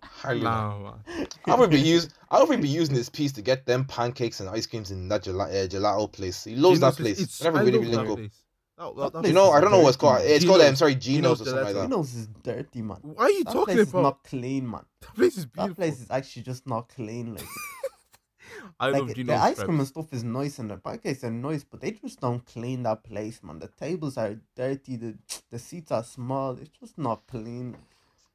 Highly 0.01 0.41
Nah, 0.41 0.79
man. 0.79 1.27
I 1.45 1.55
would 1.55 1.69
be 1.69 1.79
use 1.79 2.09
I 2.31 2.41
would 2.43 2.59
be 2.61 2.67
using 2.69 2.95
this 2.95 3.07
piece 3.09 3.31
to 3.33 3.43
get 3.43 3.67
them 3.67 3.85
pancakes 3.85 4.39
and 4.39 4.49
ice 4.49 4.65
creams 4.65 4.89
in 4.89 5.07
that 5.09 5.23
gelato, 5.23 5.65
uh, 5.65 5.67
gelato 5.67 6.11
place. 6.11 6.43
He 6.43 6.55
loves 6.55 6.79
Gino's 6.79 6.79
that 6.79 6.89
is- 6.89 7.17
place. 7.17 7.19
it's- 7.21 7.43
Never 7.43 7.59
I 7.59 7.61
really 7.61 7.77
love 7.79 7.87
link 7.87 7.93
that 8.07 8.11
up. 8.11 8.17
place. 8.17 8.43
Oh, 8.77 8.93
that- 8.93 9.13
That 9.13 9.21
that- 9.21 9.27
You 9.27 9.33
know, 9.33 9.51
I 9.51 9.61
don't 9.61 9.71
know 9.71 9.81
what's 9.81 9.97
called. 9.97 10.19
man. 10.19 10.27
It's 10.27 10.45
called 10.45 10.61
I'm 10.61 10.75
sorry, 10.75 10.95
Geno's 10.95 11.39
Gino's 11.39 11.41
or 11.41 11.45
something 11.45 11.63
like 11.65 11.75
Gelato. 11.75 11.77
that. 11.81 11.89
Gino's 11.89 12.15
is 12.15 12.27
dirty, 12.41 12.81
man. 12.81 12.97
Why 13.01 13.23
are 13.25 13.29
you 13.29 13.43
That 13.43 13.53
talking 13.53 13.75
place 13.75 13.89
about? 13.89 13.99
is 13.99 14.03
not 14.03 14.23
clean, 14.23 14.69
man. 14.69 14.85
That 15.01 15.15
place 15.15 15.37
is 15.37 15.45
beautiful. 15.45 15.67
That 15.67 15.75
place 15.75 16.01
is 16.01 16.07
actually 16.09 16.41
just 16.43 16.67
not 16.67 16.89
clean. 16.89 17.35
Like, 17.35 17.45
I 18.79 18.89
love 18.89 19.07
like 19.07 19.15
Gino's 19.15 19.27
the 19.39 19.43
ice 19.43 19.63
cream 19.63 19.79
and 19.79 19.87
stuff 19.87 20.11
is 20.13 20.23
nice 20.23 20.57
and 20.59 20.71
the 20.71 20.77
pancakes 20.77 21.23
are 21.23 21.31
nice, 21.31 21.63
but 21.63 21.81
they 21.81 21.91
just 21.91 22.19
don't 22.19 22.45
clean 22.45 22.83
that 22.83 23.03
place, 23.03 23.41
man. 23.43 23.59
The 23.59 23.67
tables 23.67 24.17
are 24.17 24.35
dirty. 24.55 24.95
The 24.95 25.17
the 25.51 25.59
seats 25.59 25.91
are 25.91 26.03
small. 26.03 26.57
It's 26.57 26.69
just 26.79 26.97
not 26.97 27.27
clean. 27.27 27.75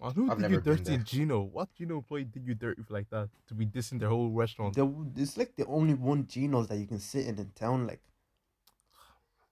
Man, 0.00 0.12
who 0.14 0.30
I've 0.30 0.36
did 0.36 0.42
never 0.42 0.54
you 0.54 0.60
been 0.60 0.72
dirty 0.74 0.84
there. 0.84 0.94
in 0.94 1.04
Gino? 1.04 1.40
What 1.42 1.74
Gino 1.74 1.96
employee 1.96 2.24
did 2.24 2.46
you 2.46 2.54
dirty 2.54 2.82
like 2.88 3.10
that 3.10 3.28
to 3.48 3.54
be 3.54 3.66
dissing 3.66 3.98
their 3.98 4.08
whole 4.10 4.30
restaurant? 4.30 4.74
The, 4.76 4.86
it's 5.16 5.36
like 5.36 5.56
the 5.56 5.66
only 5.66 5.94
one 5.94 6.26
Geno's 6.28 6.68
that 6.68 6.78
you 6.78 6.86
can 6.86 7.00
sit 7.00 7.26
in 7.26 7.38
in 7.38 7.50
town. 7.56 7.86
Like, 7.86 8.00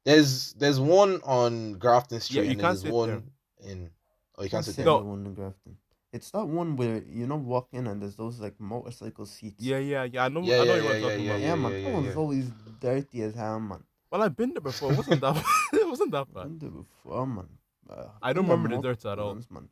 There's 0.07 0.53
there's 0.53 0.79
one 0.79 1.21
on 1.25 1.75
Grafton 1.75 2.21
Street 2.21 2.45
you 2.45 2.51
and 2.53 2.61
can't 2.61 2.81
there's 2.81 2.93
one 2.93 3.25
there. 3.61 3.73
in 3.73 3.91
oh 4.39 4.45
you 4.45 4.51
can't 4.51 4.65
sit 4.65 4.77
sit 4.77 4.85
there. 4.85 4.95
No. 4.95 5.01
the 5.01 5.05
one 5.05 5.27
in 5.27 5.35
Grafton. 5.35 5.77
It's 6.13 6.31
that 6.31 6.47
one 6.47 6.77
where 6.77 7.03
you 7.03 7.27
know 7.27 7.35
walk 7.35 7.67
in 7.73 7.89
and 7.89 8.01
there's 8.01 8.15
those 8.15 8.39
like 8.39 8.55
motorcycle 8.61 9.27
seats. 9.27 9.65
Yeah, 9.65 9.79
yeah, 9.79 10.05
yeah. 10.05 10.27
I 10.27 10.29
know. 10.29 10.43
Yeah, 10.43 10.61
I 10.61 10.65
know 10.65 10.65
yeah, 10.65 10.71
what 10.71 10.83
you're 10.83 10.95
yeah, 10.95 11.01
talking 11.01 11.25
yeah, 11.25 11.31
about. 11.33 11.41
yeah, 11.41 11.47
yeah, 11.49 11.55
man. 11.57 11.73
yeah, 11.73 11.83
that 11.83 11.93
one's 11.95 12.07
yeah. 12.07 12.15
always 12.15 12.51
dirty 12.81 13.23
as 13.23 13.35
hell, 13.35 13.59
man. 13.59 13.83
Well, 14.09 14.23
I've 14.23 14.37
been 14.37 14.53
there 14.55 14.61
before. 14.61 14.93
It 14.93 14.97
wasn't 14.97 15.21
that? 15.23 15.45
it 15.73 15.89
wasn't 15.89 16.13
that 16.13 16.33
bad. 16.33 16.45
Been 16.45 16.59
there 16.61 16.71
before, 16.71 17.27
man. 17.27 17.49
Uh, 17.91 18.05
I 18.23 18.33
don't 18.33 18.49
remember 18.49 18.77
the 18.77 18.83
dirt 18.83 19.05
at 19.07 19.19
all. 19.19 19.35
times, 19.35 19.51
man. 19.51 19.69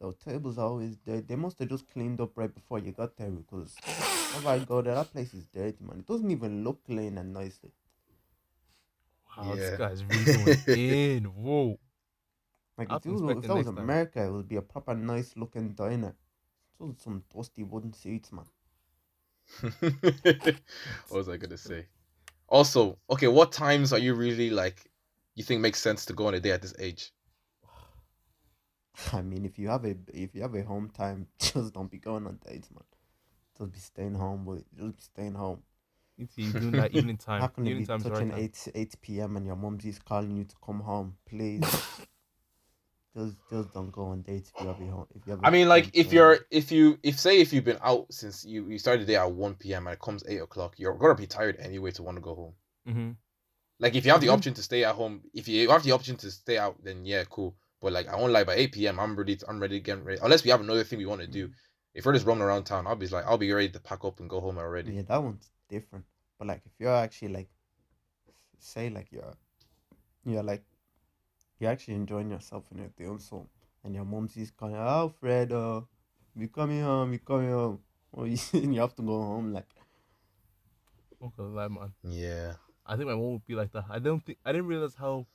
The 0.00 0.14
tables 0.14 0.56
are 0.56 0.66
always 0.66 0.96
dirty. 0.96 1.26
They 1.28 1.36
must 1.36 1.58
have 1.58 1.68
just 1.68 1.86
cleaned 1.92 2.22
up 2.22 2.30
right 2.36 2.52
before 2.52 2.78
you 2.78 2.92
got 2.92 3.16
there 3.18 3.30
because 3.30 3.76
oh 3.86 4.40
my 4.44 4.60
god, 4.60 4.86
there, 4.86 4.94
that 4.94 5.12
place 5.12 5.34
is 5.34 5.44
dirty, 5.44 5.84
man. 5.84 5.98
It 5.98 6.06
doesn't 6.06 6.30
even 6.30 6.64
look 6.64 6.84
clean 6.86 7.18
and 7.18 7.34
nice. 7.34 7.60
Oh, 9.36 9.42
like, 9.42 9.48
Wow, 9.48 9.54
Yeah. 9.54 9.56
this 9.56 9.70
guy's 9.70 10.04
really 10.04 10.26
going 10.26 10.58
in. 10.72 11.24
Whoa. 11.24 11.78
like 12.78 12.92
if, 12.92 13.04
it 13.06 13.10
was, 13.10 13.22
inspect 13.22 13.44
if 13.44 13.46
that 13.46 13.56
was 13.56 13.66
next 13.66 13.74
time. 13.74 13.78
America, 13.78 14.22
it 14.24 14.30
would 14.32 14.48
be 14.48 14.56
a 14.56 14.62
proper 14.62 14.94
nice 14.94 15.36
looking 15.36 15.74
diner. 15.74 16.14
Just 16.80 17.02
some 17.02 17.24
dusty 17.34 17.62
wooden 17.64 17.92
seats, 17.92 18.32
man. 18.32 18.46
what 19.80 20.60
was 21.10 21.28
I 21.28 21.36
gonna 21.36 21.56
say? 21.58 21.86
Also, 22.48 22.98
okay, 23.10 23.28
what 23.28 23.52
times 23.52 23.92
are 23.92 23.98
you 23.98 24.14
really 24.14 24.50
like 24.50 24.90
you 25.34 25.44
think 25.44 25.60
makes 25.60 25.80
sense 25.80 26.04
to 26.06 26.12
go 26.14 26.26
on 26.28 26.34
a 26.34 26.40
day 26.40 26.50
at 26.52 26.62
this 26.62 26.74
age? 26.78 27.12
I 29.12 29.22
mean, 29.22 29.44
if 29.44 29.58
you 29.58 29.68
have 29.68 29.84
a 29.84 29.96
if 30.12 30.34
you 30.34 30.42
have 30.42 30.54
a 30.54 30.62
home 30.62 30.90
time, 30.90 31.28
just 31.38 31.72
don't 31.74 31.90
be 31.90 31.98
going 31.98 32.26
on 32.26 32.38
dates, 32.46 32.70
man. 32.70 32.84
Just 33.58 33.72
be 33.72 33.78
staying 33.80 34.14
home, 34.14 34.44
boy. 34.44 34.62
Just 34.76 34.96
be 34.96 35.02
staying 35.02 35.34
home. 35.34 35.62
You 36.16 36.26
see, 36.26 36.52
doing 36.52 36.76
that 36.76 36.92
evening 36.92 37.18
How 37.26 37.34
time. 37.38 37.48
can 37.48 37.66
you 37.66 37.70
Evening 37.70 37.82
be 37.82 37.86
time's 37.86 38.04
the 38.04 38.10
right 38.10 38.18
touching 38.18 38.32
eight 38.44 38.68
eight 38.74 38.94
p.m. 39.02 39.36
and 39.36 39.46
your 39.46 39.56
mom's 39.56 39.82
just 39.82 40.04
calling 40.04 40.36
you 40.36 40.44
to 40.44 40.54
come 40.64 40.80
home? 40.80 41.16
Please, 41.28 41.60
just 43.16 43.36
just 43.50 43.72
don't 43.74 43.90
go 43.90 44.04
on 44.06 44.22
dates 44.22 44.52
if 44.54 44.60
you 44.62 44.68
have 44.68 44.80
a 44.80 44.84
home. 44.86 45.06
If 45.14 45.26
you 45.26 45.30
have. 45.32 45.44
I 45.44 45.48
a 45.48 45.50
mean, 45.50 45.68
like 45.68 45.90
if 45.92 46.06
time. 46.06 46.14
you're 46.14 46.38
if 46.50 46.70
you 46.70 46.98
if 47.02 47.18
say 47.18 47.40
if 47.40 47.52
you've 47.52 47.64
been 47.64 47.78
out 47.82 48.12
since 48.12 48.44
you 48.44 48.68
you 48.68 48.78
started 48.78 49.02
the 49.02 49.06
day 49.12 49.16
at 49.16 49.30
one 49.32 49.54
p.m. 49.54 49.86
and 49.86 49.94
it 49.94 50.00
comes 50.00 50.22
eight 50.28 50.40
o'clock, 50.40 50.74
you're 50.78 50.94
gonna 50.94 51.14
be 51.16 51.26
tired 51.26 51.56
anyway 51.58 51.90
to 51.92 52.02
want 52.02 52.16
to 52.16 52.22
go 52.22 52.34
home. 52.34 52.54
Mm-hmm. 52.88 53.10
Like 53.80 53.94
if 53.96 54.04
you 54.06 54.12
have 54.12 54.20
the 54.20 54.28
Mhm. 54.28 54.34
option 54.34 54.54
to 54.54 54.62
stay 54.62 54.84
at 54.84 54.94
home, 54.94 55.22
if 55.34 55.48
you 55.48 55.68
have 55.70 55.82
the 55.82 55.92
option 55.92 56.16
to 56.18 56.30
stay 56.30 56.58
out, 56.58 56.76
then 56.84 57.04
yeah, 57.04 57.24
cool. 57.28 57.56
But 57.80 57.92
like 57.92 58.06
I 58.08 58.16
won't 58.16 58.32
lie, 58.32 58.44
by 58.44 58.54
eight 58.54 58.72
p.m. 58.72 59.00
I'm 59.00 59.16
ready. 59.16 59.34
To, 59.36 59.48
I'm 59.48 59.58
ready 59.60 59.80
to 59.80 59.84
get 59.84 60.04
ready. 60.04 60.20
Unless 60.22 60.44
we 60.44 60.50
have 60.50 60.60
another 60.60 60.84
thing 60.84 60.98
we 61.00 61.06
want 61.06 61.22
to 61.22 61.26
do. 61.26 61.50
If 61.92 62.04
we're 62.04 62.12
just 62.14 62.26
roaming 62.26 62.42
around 62.42 62.64
town, 62.64 62.88
I'll 62.88 62.96
be 62.96 63.06
like, 63.06 63.24
I'll 63.24 63.38
be 63.38 63.52
ready 63.52 63.68
to 63.68 63.78
pack 63.78 64.04
up 64.04 64.18
and 64.18 64.28
go 64.28 64.40
home 64.40 64.58
already. 64.58 64.92
yeah, 64.94 65.02
that 65.02 65.22
one's 65.22 65.48
different. 65.68 66.04
But 66.38 66.48
like, 66.48 66.62
if 66.64 66.72
you're 66.78 66.94
actually 66.94 67.28
like, 67.28 67.48
say 68.58 68.90
like 68.90 69.08
you're, 69.10 69.34
you're 70.24 70.42
like, 70.42 70.64
you're 71.58 71.70
actually 71.70 71.94
enjoying 71.94 72.30
yourself 72.30 72.64
and 72.70 72.80
you're 72.80 72.92
doing 72.96 73.18
something, 73.18 73.48
and 73.84 73.94
your 73.94 74.04
mom's 74.04 74.34
just 74.34 74.56
calling, 74.56 74.74
Alfred, 74.76 75.52
uh, 75.52 75.80
we 76.34 76.48
coming 76.48 76.82
home, 76.82 77.10
we 77.10 77.18
coming 77.18 77.50
home. 77.50 77.80
Or 78.16 78.28
you, 78.28 78.38
you 78.52 78.80
have 78.80 78.94
to 78.94 79.02
go 79.02 79.20
home, 79.20 79.52
like, 79.52 79.66
Okay, 81.20 81.42
lie, 81.42 81.68
man. 81.68 81.92
Yeah. 82.04 82.52
I 82.86 82.96
think 82.96 83.08
my 83.08 83.14
mom 83.14 83.32
would 83.32 83.46
be 83.46 83.54
like 83.54 83.72
that. 83.72 83.84
I 83.88 83.98
don't 83.98 84.24
think 84.24 84.38
I 84.44 84.52
didn't 84.52 84.66
realize 84.66 84.94
how 84.94 85.26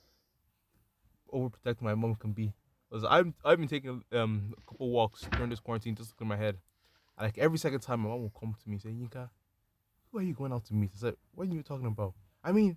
overprotective 1.32 1.82
my 1.82 1.94
mom 1.94 2.14
can 2.14 2.32
be. 2.32 2.52
Cause 2.92 3.04
I've 3.04 3.32
I've 3.44 3.58
been 3.58 3.68
taking 3.68 4.02
um 4.12 4.54
a 4.56 4.70
couple 4.70 4.90
walks 4.90 5.26
during 5.32 5.50
this 5.50 5.60
quarantine 5.60 5.94
just 5.94 6.10
to 6.10 6.16
clear 6.16 6.28
my 6.28 6.36
head. 6.36 6.58
And 7.18 7.26
like 7.26 7.38
every 7.38 7.58
second 7.58 7.80
time, 7.80 8.00
my 8.00 8.08
mom 8.08 8.22
will 8.22 8.32
come 8.38 8.54
to 8.62 8.68
me 8.68 8.74
and 8.74 8.82
say, 8.82 8.90
"Yinka, 8.90 9.30
who 10.12 10.18
are 10.18 10.22
you 10.22 10.34
going 10.34 10.52
out 10.52 10.64
to 10.66 10.74
meet?" 10.74 10.90
I 10.94 10.98
said, 10.98 11.16
"What 11.34 11.48
are 11.48 11.52
you 11.52 11.62
talking 11.62 11.86
about?" 11.86 12.14
I 12.42 12.52
mean, 12.52 12.76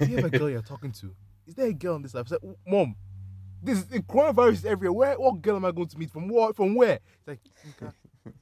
do 0.00 0.06
you 0.06 0.16
have 0.16 0.26
a 0.32 0.38
girl 0.38 0.50
you're 0.50 0.62
talking 0.62 0.92
to. 0.92 1.14
Is 1.46 1.54
there 1.54 1.66
a 1.66 1.72
girl 1.72 1.94
on 1.94 2.02
this 2.02 2.14
life? 2.14 2.26
I 2.26 2.30
said, 2.30 2.56
"Mom, 2.66 2.96
this 3.62 3.84
the 3.84 4.00
coronavirus 4.00 4.52
is 4.52 4.64
everywhere. 4.64 4.92
Where 4.92 5.18
what 5.18 5.42
girl 5.42 5.56
am 5.56 5.64
I 5.64 5.72
going 5.72 5.88
to 5.88 5.98
meet? 5.98 6.10
From 6.10 6.28
what? 6.28 6.56
From 6.56 6.74
where?" 6.74 7.00
It's 7.18 7.26
like, 7.28 7.40
Yinka, 7.66 7.92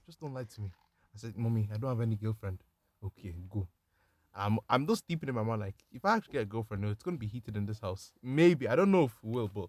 just 0.07 0.21
don't 0.21 0.35
lie 0.35 0.45
to 0.45 0.61
me. 0.61 0.71
I 1.15 1.19
said, 1.19 1.37
"Mommy, 1.37 1.69
I 1.73 1.77
don't 1.79 1.91
have 1.91 2.01
any 2.01 2.17
girlfriend." 2.17 2.63
Okay, 3.05 3.35
go. 3.51 3.67
I'm 4.35 4.59
I'm 4.69 4.87
just 4.87 5.07
deep 5.07 5.23
in 5.25 5.35
my 5.35 5.43
mind 5.43 5.61
like 5.61 5.75
if 5.93 6.05
I 6.05 6.17
actually 6.17 6.33
get 6.35 6.43
a 6.43 6.47
girlfriend, 6.47 6.83
no, 6.83 6.91
it's 6.91 7.03
gonna 7.03 7.19
be 7.19 7.27
heated 7.27 7.57
in 7.57 7.67
this 7.67 7.81
house. 7.81 8.13
Maybe 8.23 8.67
I 8.69 8.77
don't 8.77 8.91
know 8.91 9.05
if 9.05 9.13
it 9.23 9.29
will, 9.29 9.49
but 9.49 9.69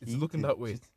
it's 0.00 0.12
looking 0.14 0.42
that 0.42 0.58
way. 0.58 0.72
just- 0.72 0.92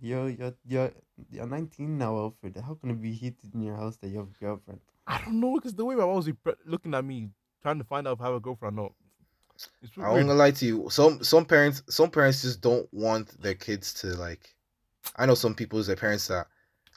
You're 0.00 0.28
you're 0.30 0.54
you're 0.64 0.92
you're 1.30 1.46
19 1.46 1.98
now, 1.98 2.16
Alfred. 2.16 2.56
How 2.56 2.74
can 2.74 2.90
it 2.90 3.00
be 3.02 3.12
heated 3.12 3.54
in 3.54 3.62
your 3.62 3.76
house 3.76 3.96
that 3.98 4.08
you 4.08 4.18
have 4.18 4.28
a 4.28 4.38
girlfriend? 4.44 4.80
I 5.06 5.20
don't 5.20 5.40
know 5.40 5.54
because 5.54 5.74
the 5.74 5.84
way 5.84 5.94
my 5.94 6.04
mom 6.04 6.16
was 6.16 6.30
looking 6.64 6.94
at 6.94 7.04
me, 7.04 7.30
trying 7.62 7.78
to 7.78 7.84
find 7.84 8.06
out 8.08 8.14
if 8.14 8.20
I 8.20 8.26
have 8.26 8.34
a 8.34 8.40
girlfriend 8.40 8.78
or 8.78 8.82
not. 8.84 8.92
It's 9.82 9.96
I 9.96 10.00
weird. 10.00 10.12
won't 10.12 10.26
gonna 10.28 10.38
lie 10.38 10.50
to 10.50 10.66
you. 10.66 10.90
Some 10.90 11.22
some 11.22 11.44
parents 11.44 11.82
some 11.88 12.10
parents 12.10 12.42
just 12.42 12.60
don't 12.60 12.92
want 12.92 13.40
their 13.40 13.54
kids 13.54 13.94
to 13.94 14.08
like. 14.08 14.54
I 15.16 15.26
know 15.26 15.34
some 15.34 15.54
people's 15.54 15.86
their 15.86 15.96
parents 15.96 16.26
that 16.28 16.48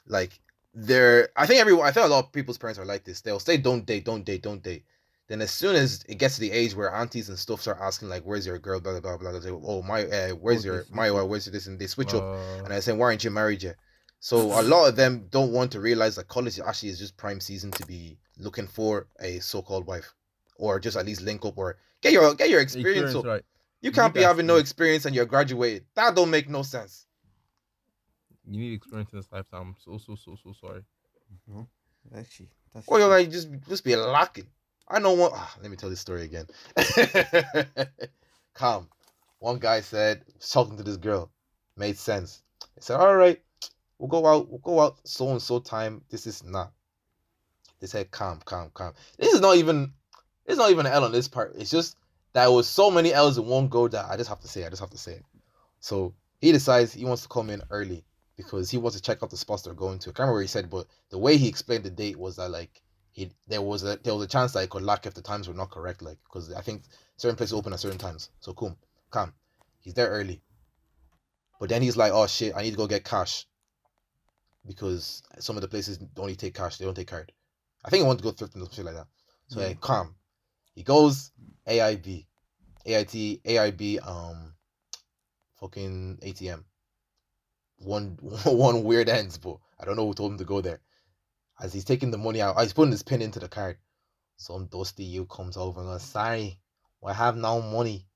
like 0.06 0.40
they're. 0.74 1.28
I 1.36 1.46
think 1.46 1.60
everyone. 1.60 1.86
I 1.86 1.92
think 1.92 2.06
a 2.06 2.08
lot 2.08 2.24
of 2.26 2.32
people's 2.32 2.58
parents 2.58 2.78
are 2.78 2.84
like 2.84 3.04
this. 3.04 3.20
They'll 3.20 3.38
say 3.38 3.58
don't 3.58 3.86
date, 3.86 4.04
don't 4.04 4.24
date, 4.24 4.42
don't 4.42 4.62
date. 4.62 4.84
Then 5.28 5.42
as 5.42 5.50
soon 5.50 5.76
as 5.76 6.02
it 6.08 6.16
gets 6.16 6.34
to 6.36 6.40
the 6.40 6.50
age 6.50 6.74
where 6.74 6.92
aunties 6.92 7.28
and 7.28 7.38
stuff 7.38 7.60
start 7.60 7.78
asking 7.80 8.08
like, 8.08 8.24
"Where's 8.24 8.46
your 8.46 8.58
girl?" 8.58 8.80
Blah 8.80 8.98
blah 8.98 9.16
blah. 9.16 9.30
blah 9.30 9.32
they 9.32 9.40
say, 9.48 9.50
"Oh 9.50 9.82
my, 9.82 10.04
uh, 10.06 10.30
where's 10.30 10.64
Oh, 10.64 10.68
your 10.72 10.84
my? 10.90 11.10
up. 11.10 11.28
Where's 11.28 11.46
your 11.46 11.52
this?" 11.52 11.66
And 11.66 11.78
they 11.78 11.86
switch 11.86 12.14
up. 12.14 12.22
Uh, 12.22 12.64
And 12.64 12.72
I 12.72 12.80
say, 12.80 12.92
"Why 12.92 13.06
aren't 13.06 13.22
you 13.24 13.30
married 13.30 13.62
yet?" 13.62 13.76
So 14.20 14.58
a 14.58 14.62
lot 14.62 14.88
of 14.88 14.96
them 14.96 15.28
don't 15.30 15.52
want 15.52 15.72
to 15.72 15.80
realize 15.80 16.16
that 16.16 16.28
college 16.28 16.58
actually 16.60 16.88
is 16.90 16.98
just 16.98 17.16
prime 17.16 17.40
season 17.40 17.70
to 17.72 17.86
be 17.86 18.18
looking 18.38 18.66
for 18.66 19.06
a 19.20 19.38
so-called 19.38 19.86
wife, 19.86 20.12
or 20.56 20.80
just 20.80 20.96
at 20.96 21.06
least 21.06 21.20
link 21.22 21.44
up 21.44 21.56
or 21.56 21.78
get 22.00 22.12
your 22.12 22.34
get 22.34 22.50
your 22.50 22.60
experience. 22.60 23.14
up. 23.14 23.24
right? 23.24 23.44
You 23.80 23.90
You 23.90 23.92
can't 23.92 24.12
need 24.12 24.20
be 24.20 24.22
that 24.22 24.28
having 24.28 24.46
no 24.46 24.56
experience. 24.56 25.02
experience 25.02 25.04
and 25.06 25.14
you're 25.14 25.26
graduated. 25.26 25.84
That 25.94 26.16
don't 26.16 26.30
make 26.30 26.48
no 26.48 26.62
sense. 26.62 27.06
You 28.50 28.58
need 28.58 28.72
experience 28.74 29.12
in 29.12 29.18
this 29.18 29.28
lifetime. 29.30 29.60
I'm 29.60 29.76
so 29.78 29.98
so 29.98 30.16
so 30.16 30.36
so 30.42 30.52
sorry. 30.52 30.82
Actually, 32.16 32.48
that's 32.74 32.88
Or 32.88 32.98
you're 32.98 33.08
true. 33.08 33.16
like 33.16 33.30
just 33.30 33.48
just 33.68 33.84
be 33.84 33.94
lacking. 33.94 34.48
I 34.88 34.98
know 34.98 35.12
one. 35.12 35.30
Ah, 35.34 35.54
let 35.60 35.70
me 35.70 35.76
tell 35.76 35.90
this 35.90 36.00
story 36.00 36.22
again. 36.24 36.46
Calm. 38.54 38.88
One 39.38 39.58
guy 39.58 39.80
said 39.82 40.24
talking 40.40 40.76
to 40.78 40.82
this 40.82 40.96
girl, 40.96 41.30
made 41.76 41.98
sense. 41.98 42.42
He 42.74 42.80
said, 42.80 42.96
"All 42.98 43.14
right, 43.14 43.40
we'll 43.98 44.08
go 44.08 44.26
out. 44.26 44.48
We'll 44.48 44.58
go 44.58 44.80
out 44.80 44.96
so 45.04 45.30
and 45.30 45.42
so 45.42 45.58
time. 45.58 46.02
This 46.10 46.26
is 46.26 46.44
not." 46.44 46.72
They 47.80 47.86
said, 47.86 48.10
"Calm, 48.10 48.40
calm, 48.44 48.70
calm." 48.74 48.94
This 49.18 49.32
is 49.32 49.40
not 49.40 49.56
even. 49.56 49.92
It's 50.46 50.58
not 50.58 50.70
even 50.70 50.86
an 50.86 50.92
L 50.92 51.04
on 51.04 51.12
this 51.12 51.28
part. 51.28 51.54
It's 51.56 51.70
just 51.70 51.96
that 52.32 52.46
it 52.46 52.52
was 52.52 52.66
so 52.68 52.90
many 52.90 53.12
L's 53.12 53.38
in 53.38 53.46
one 53.46 53.68
go 53.68 53.88
that 53.88 54.06
I 54.08 54.16
just 54.16 54.28
have 54.28 54.40
to 54.40 54.48
say. 54.48 54.64
I 54.64 54.70
just 54.70 54.80
have 54.80 54.90
to 54.90 54.98
say 54.98 55.12
it. 55.12 55.24
So 55.80 56.14
he 56.40 56.52
decides 56.52 56.92
he 56.92 57.04
wants 57.04 57.22
to 57.22 57.28
come 57.28 57.50
in 57.50 57.62
early 57.70 58.04
because 58.36 58.70
he 58.70 58.78
wants 58.78 58.96
to 58.96 59.02
check 59.02 59.22
out 59.22 59.30
the 59.30 59.36
spots 59.36 59.62
they're 59.62 59.74
going 59.74 59.98
to. 59.98 60.10
I 60.10 60.12
can't 60.12 60.20
remember 60.20 60.34
what 60.38 60.42
he 60.42 60.46
said, 60.48 60.70
but 60.70 60.86
the 61.10 61.18
way 61.18 61.36
he 61.36 61.48
explained 61.48 61.84
the 61.84 61.90
date 61.90 62.18
was 62.18 62.36
that 62.36 62.50
like 62.50 62.82
he 63.10 63.30
there 63.48 63.62
was 63.62 63.82
a 63.82 63.98
there 64.02 64.14
was 64.14 64.24
a 64.24 64.28
chance 64.28 64.52
that 64.52 64.62
he 64.62 64.68
could 64.68 64.82
lack 64.82 65.06
if 65.06 65.14
the 65.14 65.22
times 65.22 65.48
were 65.48 65.54
not 65.54 65.70
correct, 65.70 66.02
like 66.02 66.18
because 66.24 66.52
I 66.52 66.60
think 66.60 66.82
certain 67.16 67.36
places 67.36 67.52
open 67.52 67.72
at 67.72 67.80
certain 67.80 67.98
times. 67.98 68.30
So 68.40 68.54
cool, 68.54 68.76
calm. 69.10 69.32
He's 69.80 69.94
there 69.94 70.08
early, 70.08 70.40
but 71.58 71.68
then 71.68 71.82
he's 71.82 71.96
like, 71.96 72.12
oh 72.12 72.26
shit, 72.26 72.54
I 72.56 72.62
need 72.62 72.70
to 72.72 72.76
go 72.76 72.86
get 72.86 73.04
cash 73.04 73.46
because 74.68 75.22
some 75.40 75.56
of 75.56 75.62
the 75.62 75.68
places 75.68 75.98
only 76.16 76.36
take 76.36 76.54
cash, 76.54 76.76
they 76.76 76.84
don't 76.84 76.94
take 76.94 77.08
card. 77.08 77.32
I 77.84 77.90
think 77.90 78.02
he 78.02 78.06
wanted 78.06 78.22
to 78.22 78.24
go 78.24 78.32
thrifting 78.32 78.62
or 78.62 78.72
shit 78.72 78.84
like 78.84 78.94
that. 78.94 79.08
So 79.48 79.60
Yeah. 79.60 79.68
yeah, 79.68 79.74
calm. 79.80 80.14
He 80.74 80.84
goes 80.84 81.32
AIB, 81.66 82.26
AIT, 82.86 83.42
AIB, 83.44 84.06
um, 84.06 84.54
fucking 85.58 86.18
ATM. 86.22 86.64
One 87.78 88.18
one 88.44 88.84
weird 88.84 89.08
ends, 89.08 89.38
but 89.38 89.58
I 89.80 89.84
don't 89.84 89.96
know 89.96 90.06
who 90.06 90.14
told 90.14 90.32
him 90.32 90.38
to 90.38 90.44
go 90.44 90.60
there. 90.60 90.80
As 91.60 91.72
he's 91.72 91.84
taking 91.84 92.10
the 92.12 92.18
money 92.18 92.40
out, 92.40 92.60
he's 92.60 92.72
putting 92.72 92.92
his 92.92 93.02
pin 93.02 93.22
into 93.22 93.40
the 93.40 93.48
card. 93.48 93.78
some 94.36 94.66
dusty 94.66 95.02
you 95.02 95.26
comes 95.26 95.56
over 95.56 95.80
and 95.80 95.88
goes, 95.88 96.02
sorry, 96.02 96.60
I 97.04 97.12
have 97.12 97.36
no 97.36 97.60
money. 97.60 98.06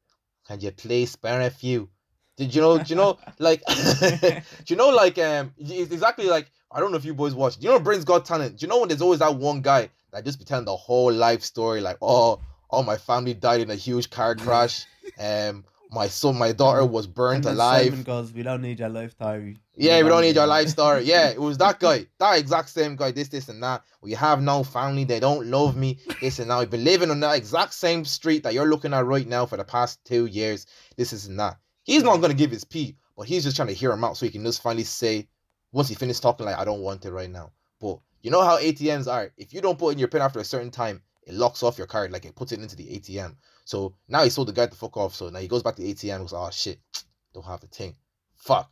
Can 0.46 0.61
you 0.61 0.70
please 0.70 1.12
spare 1.12 1.40
a 1.40 1.50
few? 1.50 1.90
Did 2.37 2.55
you 2.55 2.61
know? 2.61 2.78
Do 2.78 2.85
you 2.89 2.97
know? 2.97 3.18
Like, 3.39 3.62
do 3.66 4.43
you 4.66 4.76
know? 4.76 4.91
Like, 4.91 5.18
um, 5.18 5.53
it's 5.59 5.93
exactly 5.93 6.26
like 6.26 6.51
I 6.70 6.80
don't 6.80 6.91
know 6.91 6.97
if 6.97 7.05
you 7.05 7.14
boys 7.14 7.35
watch. 7.35 7.59
Do 7.59 7.66
you 7.66 7.72
know 7.72 7.80
Britain's 7.80 8.05
Got 8.05 8.24
Talent? 8.24 8.59
Do 8.59 8.64
you 8.64 8.68
know 8.68 8.80
when 8.80 8.89
there's 8.89 9.03
always 9.03 9.18
that 9.18 9.35
one 9.35 9.61
guy 9.61 9.91
that 10.12 10.24
just 10.24 10.39
be 10.39 10.45
telling 10.45 10.64
the 10.64 10.76
whole 10.76 11.12
life 11.12 11.43
story, 11.43 11.80
like, 11.80 11.99
oh, 12.01 12.41
oh, 12.70 12.83
my 12.83 12.97
family 12.97 13.35
died 13.35 13.61
in 13.61 13.70
a 13.70 13.74
huge 13.74 14.11
car 14.11 14.35
crash. 14.37 14.87
Um, 15.18 15.64
my 15.91 16.09
son, 16.09 16.39
my 16.39 16.53
daughter 16.53 16.87
was 16.87 17.07
burnt 17.07 17.45
alive. 17.45 17.89
Simon 17.89 18.03
goes, 18.03 18.33
we 18.33 18.43
don't 18.43 18.62
need 18.62 18.78
your 18.78 18.89
life 18.89 19.11
story. 19.11 19.59
Yeah, 19.76 20.03
we 20.03 20.09
don't 20.09 20.22
need 20.22 20.37
your 20.37 20.47
life 20.47 20.68
story. 20.68 21.03
Yeah, 21.03 21.28
it 21.28 21.41
was 21.41 21.59
that 21.59 21.80
guy, 21.80 22.07
that 22.18 22.39
exact 22.39 22.70
same 22.70 22.97
guy. 22.97 23.11
This, 23.11 23.28
this, 23.28 23.51
and 23.51 23.62
that. 23.62 23.83
We 24.01 24.12
have 24.12 24.41
no 24.41 24.64
family. 24.64 25.05
They 25.05 25.20
don't 25.20 25.47
love 25.49 25.76
me. 25.76 25.99
This 26.22 26.39
and 26.39 26.51
that. 26.51 26.59
We've 26.61 26.70
been 26.70 26.85
living 26.85 27.11
on 27.11 27.20
that 27.20 27.37
exact 27.37 27.74
same 27.74 28.07
street 28.07 28.43
that 28.45 28.55
you're 28.55 28.68
looking 28.68 28.95
at 28.95 29.05
right 29.05 29.26
now 29.26 29.45
for 29.45 29.59
the 29.59 29.64
past 29.64 30.03
two 30.07 30.24
years. 30.24 30.66
This 30.97 31.12
is 31.12 31.26
and 31.26 31.39
that. 31.41 31.59
He's 31.85 32.03
not 32.03 32.20
gonna 32.20 32.35
give 32.35 32.51
his 32.51 32.64
pee, 32.64 32.97
but 33.16 33.26
he's 33.26 33.45
just 33.45 33.57
trying 33.57 33.68
to 33.68 33.74
hear 33.74 33.93
him 33.93 34.05
out 34.05 34.16
so 34.16 34.26
he 34.26 34.33
can 34.33 34.45
just 34.45 34.62
finally 34.62 34.85
say, 34.85 35.28
once 35.72 35.89
he 35.89 35.95
finished 35.95 36.22
talking, 36.22 36.47
like 36.47 36.59
I 36.59 36.64
don't 36.64 36.83
want 36.83 37.05
it 37.05 37.12
right 37.12 37.30
now. 37.30 37.53
But 37.80 37.99
you 38.22 38.30
know 38.30 38.43
how 38.43 38.59
ATMs 38.59 39.11
are. 39.11 39.33
If 39.37 39.53
you 39.53 39.61
don't 39.61 39.78
put 39.78 39.93
in 39.93 39.99
your 39.99 40.09
pin 40.09 40.22
after 40.22 40.39
a 40.39 40.45
certain 40.45 40.70
time, 40.70 41.03
it 41.26 41.35
locks 41.35 41.62
off 41.62 41.78
your 41.78 41.87
card. 41.87 42.12
Like 42.12 42.24
it 42.24 42.37
puts 42.37 42.53
it 42.53 42.61
into 42.61 42.76
the 42.76 42.85
ATM. 42.85 43.37
So 43.64 43.95
now 44.09 44.22
he 44.22 44.30
told 44.30 44.49
the 44.49 44.53
guy 44.53 44.66
to 44.66 44.76
fuck 44.76 44.97
off. 44.97 45.14
So 45.14 45.28
now 45.30 45.39
he 45.39 45.49
goes 45.49 45.62
back 45.62 45.76
to 45.76 45.83
the 45.83 45.93
ATM 45.93 46.16
and 46.16 46.24
goes, 46.24 46.33
oh 46.33 46.51
shit, 46.53 46.80
don't 47.35 47.47
have 47.47 47.61
the 47.61 47.66
thing. 47.66 47.97
Fuck. 48.37 48.70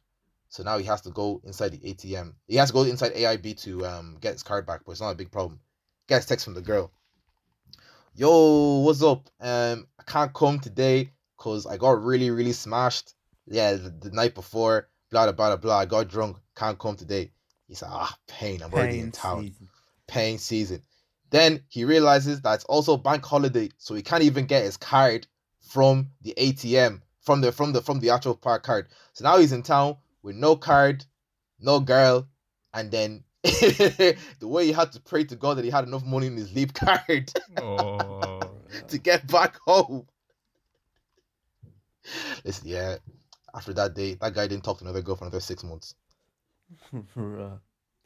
So 0.48 0.62
now 0.62 0.78
he 0.78 0.84
has 0.84 1.00
to 1.02 1.10
go 1.10 1.40
inside 1.44 1.70
the 1.72 1.78
ATM. 1.78 2.34
He 2.46 2.56
has 2.56 2.70
to 2.70 2.74
go 2.74 2.82
inside 2.82 3.14
AIB 3.14 3.60
to 3.62 3.86
um 3.86 4.18
get 4.20 4.32
his 4.32 4.42
card 4.42 4.66
back, 4.66 4.82
but 4.84 4.92
it's 4.92 5.00
not 5.00 5.10
a 5.10 5.16
big 5.16 5.30
problem. 5.30 5.60
Gets 6.08 6.26
text 6.26 6.44
from 6.44 6.54
the 6.54 6.60
girl. 6.60 6.92
Yo, 8.14 8.80
what's 8.80 9.02
up? 9.02 9.28
Um, 9.40 9.86
I 9.98 10.02
can't 10.02 10.34
come 10.34 10.58
today 10.58 11.12
because 11.40 11.66
I 11.66 11.78
got 11.78 12.02
really, 12.02 12.30
really 12.30 12.52
smashed. 12.52 13.14
Yeah, 13.46 13.72
the, 13.72 13.88
the 13.88 14.10
night 14.10 14.34
before, 14.34 14.88
blah 15.10 15.24
blah 15.24 15.32
blah 15.32 15.56
blah. 15.56 15.78
I 15.78 15.86
got 15.86 16.08
drunk. 16.08 16.36
Can't 16.54 16.78
come 16.78 16.96
today. 16.96 17.32
He 17.66 17.74
said, 17.74 17.88
ah, 17.90 18.14
pain. 18.28 18.62
I'm 18.62 18.72
already 18.72 19.00
in 19.00 19.10
town. 19.10 19.44
season. 19.44 19.68
Pain 20.06 20.38
season. 20.38 20.82
Then 21.30 21.62
he 21.68 21.84
realizes 21.84 22.42
that 22.42 22.54
it's 22.54 22.64
also 22.64 22.96
bank 22.96 23.24
holiday, 23.24 23.70
so 23.78 23.94
he 23.94 24.02
can't 24.02 24.22
even 24.24 24.44
get 24.46 24.64
his 24.64 24.76
card 24.76 25.26
from 25.62 26.08
the 26.22 26.34
ATM, 26.36 27.00
from 27.22 27.40
the 27.40 27.52
from 27.52 27.72
the 27.72 27.80
from 27.80 28.00
the 28.00 28.10
actual 28.10 28.34
park 28.34 28.62
card. 28.62 28.88
So 29.14 29.24
now 29.24 29.38
he's 29.38 29.52
in 29.52 29.62
town 29.62 29.96
with 30.22 30.36
no 30.36 30.56
card, 30.56 31.04
no 31.58 31.80
girl, 31.80 32.28
and 32.74 32.90
then 32.90 33.24
the 33.42 34.16
way 34.42 34.66
he 34.66 34.72
had 34.72 34.92
to 34.92 35.00
pray 35.00 35.24
to 35.24 35.36
God 35.36 35.56
that 35.56 35.64
he 35.64 35.70
had 35.70 35.84
enough 35.86 36.04
money 36.04 36.26
in 36.26 36.36
his 36.36 36.52
leap 36.54 36.74
card 36.74 37.32
Oh, 37.56 38.50
to 38.88 38.98
get 38.98 39.26
back 39.28 39.56
home. 39.66 40.06
Listen, 42.44 42.68
yeah. 42.68 42.96
After 43.54 43.72
that 43.74 43.94
day, 43.94 44.14
that 44.14 44.34
guy 44.34 44.46
didn't 44.46 44.64
talk 44.64 44.78
to 44.78 44.84
another 44.84 45.02
girl 45.02 45.16
for 45.16 45.24
another 45.24 45.40
six 45.40 45.64
months. 45.64 45.94
Bruh. 47.16 47.58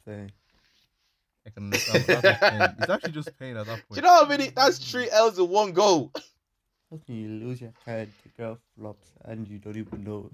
Say. 0.05 0.27
I 1.45 1.49
can 1.51 1.63
understand. 1.65 2.05
but 2.07 2.21
that's 2.23 2.41
not 2.41 2.51
pain. 2.51 2.75
It's 2.79 2.89
actually 2.89 3.11
just 3.11 3.37
pain 3.39 3.55
at 3.57 3.67
that 3.67 3.77
Do 3.89 3.95
point. 3.95 3.97
you 3.97 4.01
know 4.01 4.23
how 4.23 4.25
many? 4.27 4.49
That's 4.49 4.79
three 4.79 5.09
L's 5.11 5.37
in 5.37 5.47
one 5.47 5.71
go. 5.73 6.11
How 6.89 6.99
can 7.05 7.15
you 7.15 7.29
lose 7.45 7.61
your 7.61 7.73
card? 7.83 8.09
The 8.23 8.29
girl 8.41 8.57
flops 8.77 9.11
and 9.25 9.47
you 9.47 9.59
don't 9.59 9.77
even 9.77 10.03
know. 10.03 10.29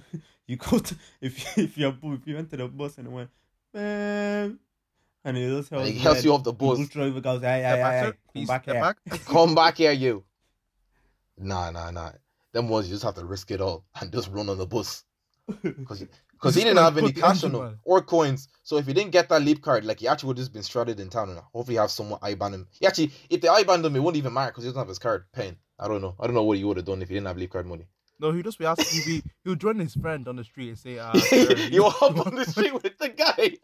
You 0.47 0.57
go 0.57 0.80
to 0.80 0.95
if 1.22 1.57
if 1.57 1.78
you 1.78 1.88
if 1.89 2.28
you 2.28 2.36
went 2.36 2.49
to 2.51 2.57
the 2.57 2.67
bus 2.67 2.97
and 2.97 3.11
went, 3.11 3.30
man, 3.74 4.59
and 5.24 5.38
it 5.38 5.49
just 5.49 5.72
And 5.72 5.82
helps 5.82 5.91
he 5.91 5.99
helps 5.99 6.24
you 6.26 6.34
off 6.34 6.43
the 6.43 6.51
The 6.51 6.57
bus. 6.57 6.78
bus 6.78 6.89
driver 6.89 7.22
goes, 7.22 7.41
hey, 7.41 7.59
Step 7.59 7.76
hey, 7.78 7.82
back, 7.82 7.93
hey, 7.93 8.11
come 8.34 8.45
back 8.45 8.65
here. 8.65 9.19
Come 9.26 9.55
back 9.55 9.78
here, 9.78 9.91
you. 9.91 10.24
Nah, 11.38 11.72
nah, 11.72 11.89
nah. 11.91 12.11
Them 12.53 12.69
ones 12.69 12.87
you 12.87 12.93
just 12.93 13.03
have 13.03 13.15
to 13.15 13.25
risk 13.25 13.51
it 13.51 13.61
all 13.61 13.85
and 13.99 14.11
just 14.11 14.29
run 14.31 14.49
on 14.49 14.57
the 14.57 14.65
bus. 14.65 15.03
Because 15.61 16.03
because 16.31 16.55
he 16.55 16.63
didn't 16.63 16.79
have 16.79 16.97
any 16.97 17.07
put 17.07 17.15
the 17.15 17.21
cash 17.21 17.43
on 17.43 17.51
engine 17.51 17.65
him 17.67 17.79
or 17.83 18.01
coins. 18.01 18.47
So 18.63 18.77
if 18.77 18.87
he 18.87 18.93
didn't 18.93 19.11
get 19.11 19.29
that 19.29 19.43
leap 19.43 19.61
card, 19.61 19.85
like 19.85 19.99
he 19.99 20.07
actually 20.07 20.27
would 20.27 20.37
have 20.37 20.43
just 20.45 20.53
been 20.53 20.63
stranded 20.63 20.99
in 20.99 21.09
town 21.09 21.29
and 21.29 21.39
hopefully 21.53 21.77
have 21.77 21.91
someone 21.91 22.19
IBAN 22.21 22.53
him. 22.53 22.67
He 22.71 22.87
actually, 22.87 23.11
if 23.29 23.41
they 23.41 23.47
IBAN 23.47 23.85
him, 23.85 23.95
it 23.95 23.99
wouldn't 23.99 24.17
even 24.17 24.33
matter 24.33 24.51
because 24.51 24.63
he 24.63 24.69
doesn't 24.69 24.79
have 24.79 24.87
his 24.87 24.97
card. 24.97 25.25
Pain. 25.33 25.57
I 25.77 25.87
don't 25.87 26.01
know. 26.01 26.15
I 26.19 26.25
don't 26.25 26.33
know 26.33 26.43
what 26.43 26.57
he 26.57 26.63
would 26.63 26.77
have 26.77 26.85
done 26.85 27.01
if 27.01 27.09
he 27.09 27.15
didn't 27.15 27.27
have 27.27 27.37
leap 27.37 27.51
card 27.51 27.67
money. 27.67 27.85
No, 28.19 28.31
he'd 28.31 28.45
just 28.45 28.59
be 28.59 28.65
asking. 28.65 29.01
He'd 29.01 29.05
be, 29.05 29.23
he 29.43 29.49
would 29.49 29.59
join 29.59 29.79
his 29.79 29.95
friend 29.95 30.27
on 30.27 30.35
the 30.35 30.43
street 30.43 30.69
and 30.69 30.77
say, 30.77 30.99
"Ah, 30.99 31.11
you 31.71 31.83
hop 31.83 32.25
on 32.25 32.35
the 32.39 32.45
street 32.45 32.73
with 32.73 32.97
the 32.97 33.09
guy 33.09 33.57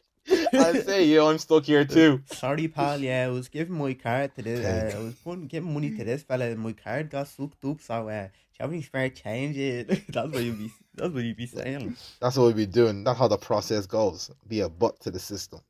and 0.51 0.83
say, 0.83 1.05
"Yo, 1.05 1.29
I'm 1.29 1.38
stuck 1.38 1.65
here 1.65 1.85
too." 1.85 2.21
Sorry, 2.25 2.67
pal. 2.67 2.99
Yeah, 2.99 3.25
I 3.25 3.27
was 3.29 3.49
giving 3.49 3.77
my 3.77 3.93
card 3.93 4.35
to 4.35 4.41
this. 4.41 4.65
Uh, 4.65 4.97
I 4.97 5.01
was 5.03 5.13
putting 5.15 5.47
giving 5.47 5.73
money 5.73 5.95
to 5.95 6.03
this 6.03 6.23
fella, 6.23 6.45
and 6.45 6.59
my 6.59 6.73
card 6.73 7.11
got 7.11 7.27
sucked 7.27 7.63
up. 7.65 7.81
So, 7.81 8.09
uh, 8.09 8.27
do 8.58 8.64
you 8.64 8.68
have 8.70 8.74
any 8.74 8.82
spare 8.82 9.10
change? 9.10 9.55
It. 9.55 10.08
that's 10.10 10.32
what 10.32 10.43
you 10.43 10.53
be. 10.53 10.72
That's 10.95 11.14
what 11.14 11.24
you 11.24 11.36
be 11.36 11.45
saying. 11.45 11.95
That's 12.20 12.38
what 12.38 12.47
we 12.47 12.53
be 12.53 12.66
doing. 12.66 13.03
That's 13.03 13.20
how 13.20 13.28
the 13.28 13.38
process 13.38 13.86
goes. 13.86 14.32
Be 14.47 14.62
a 14.62 14.70
butt 14.70 14.99
to 15.01 15.12
the 15.12 15.20
system. 15.20 15.62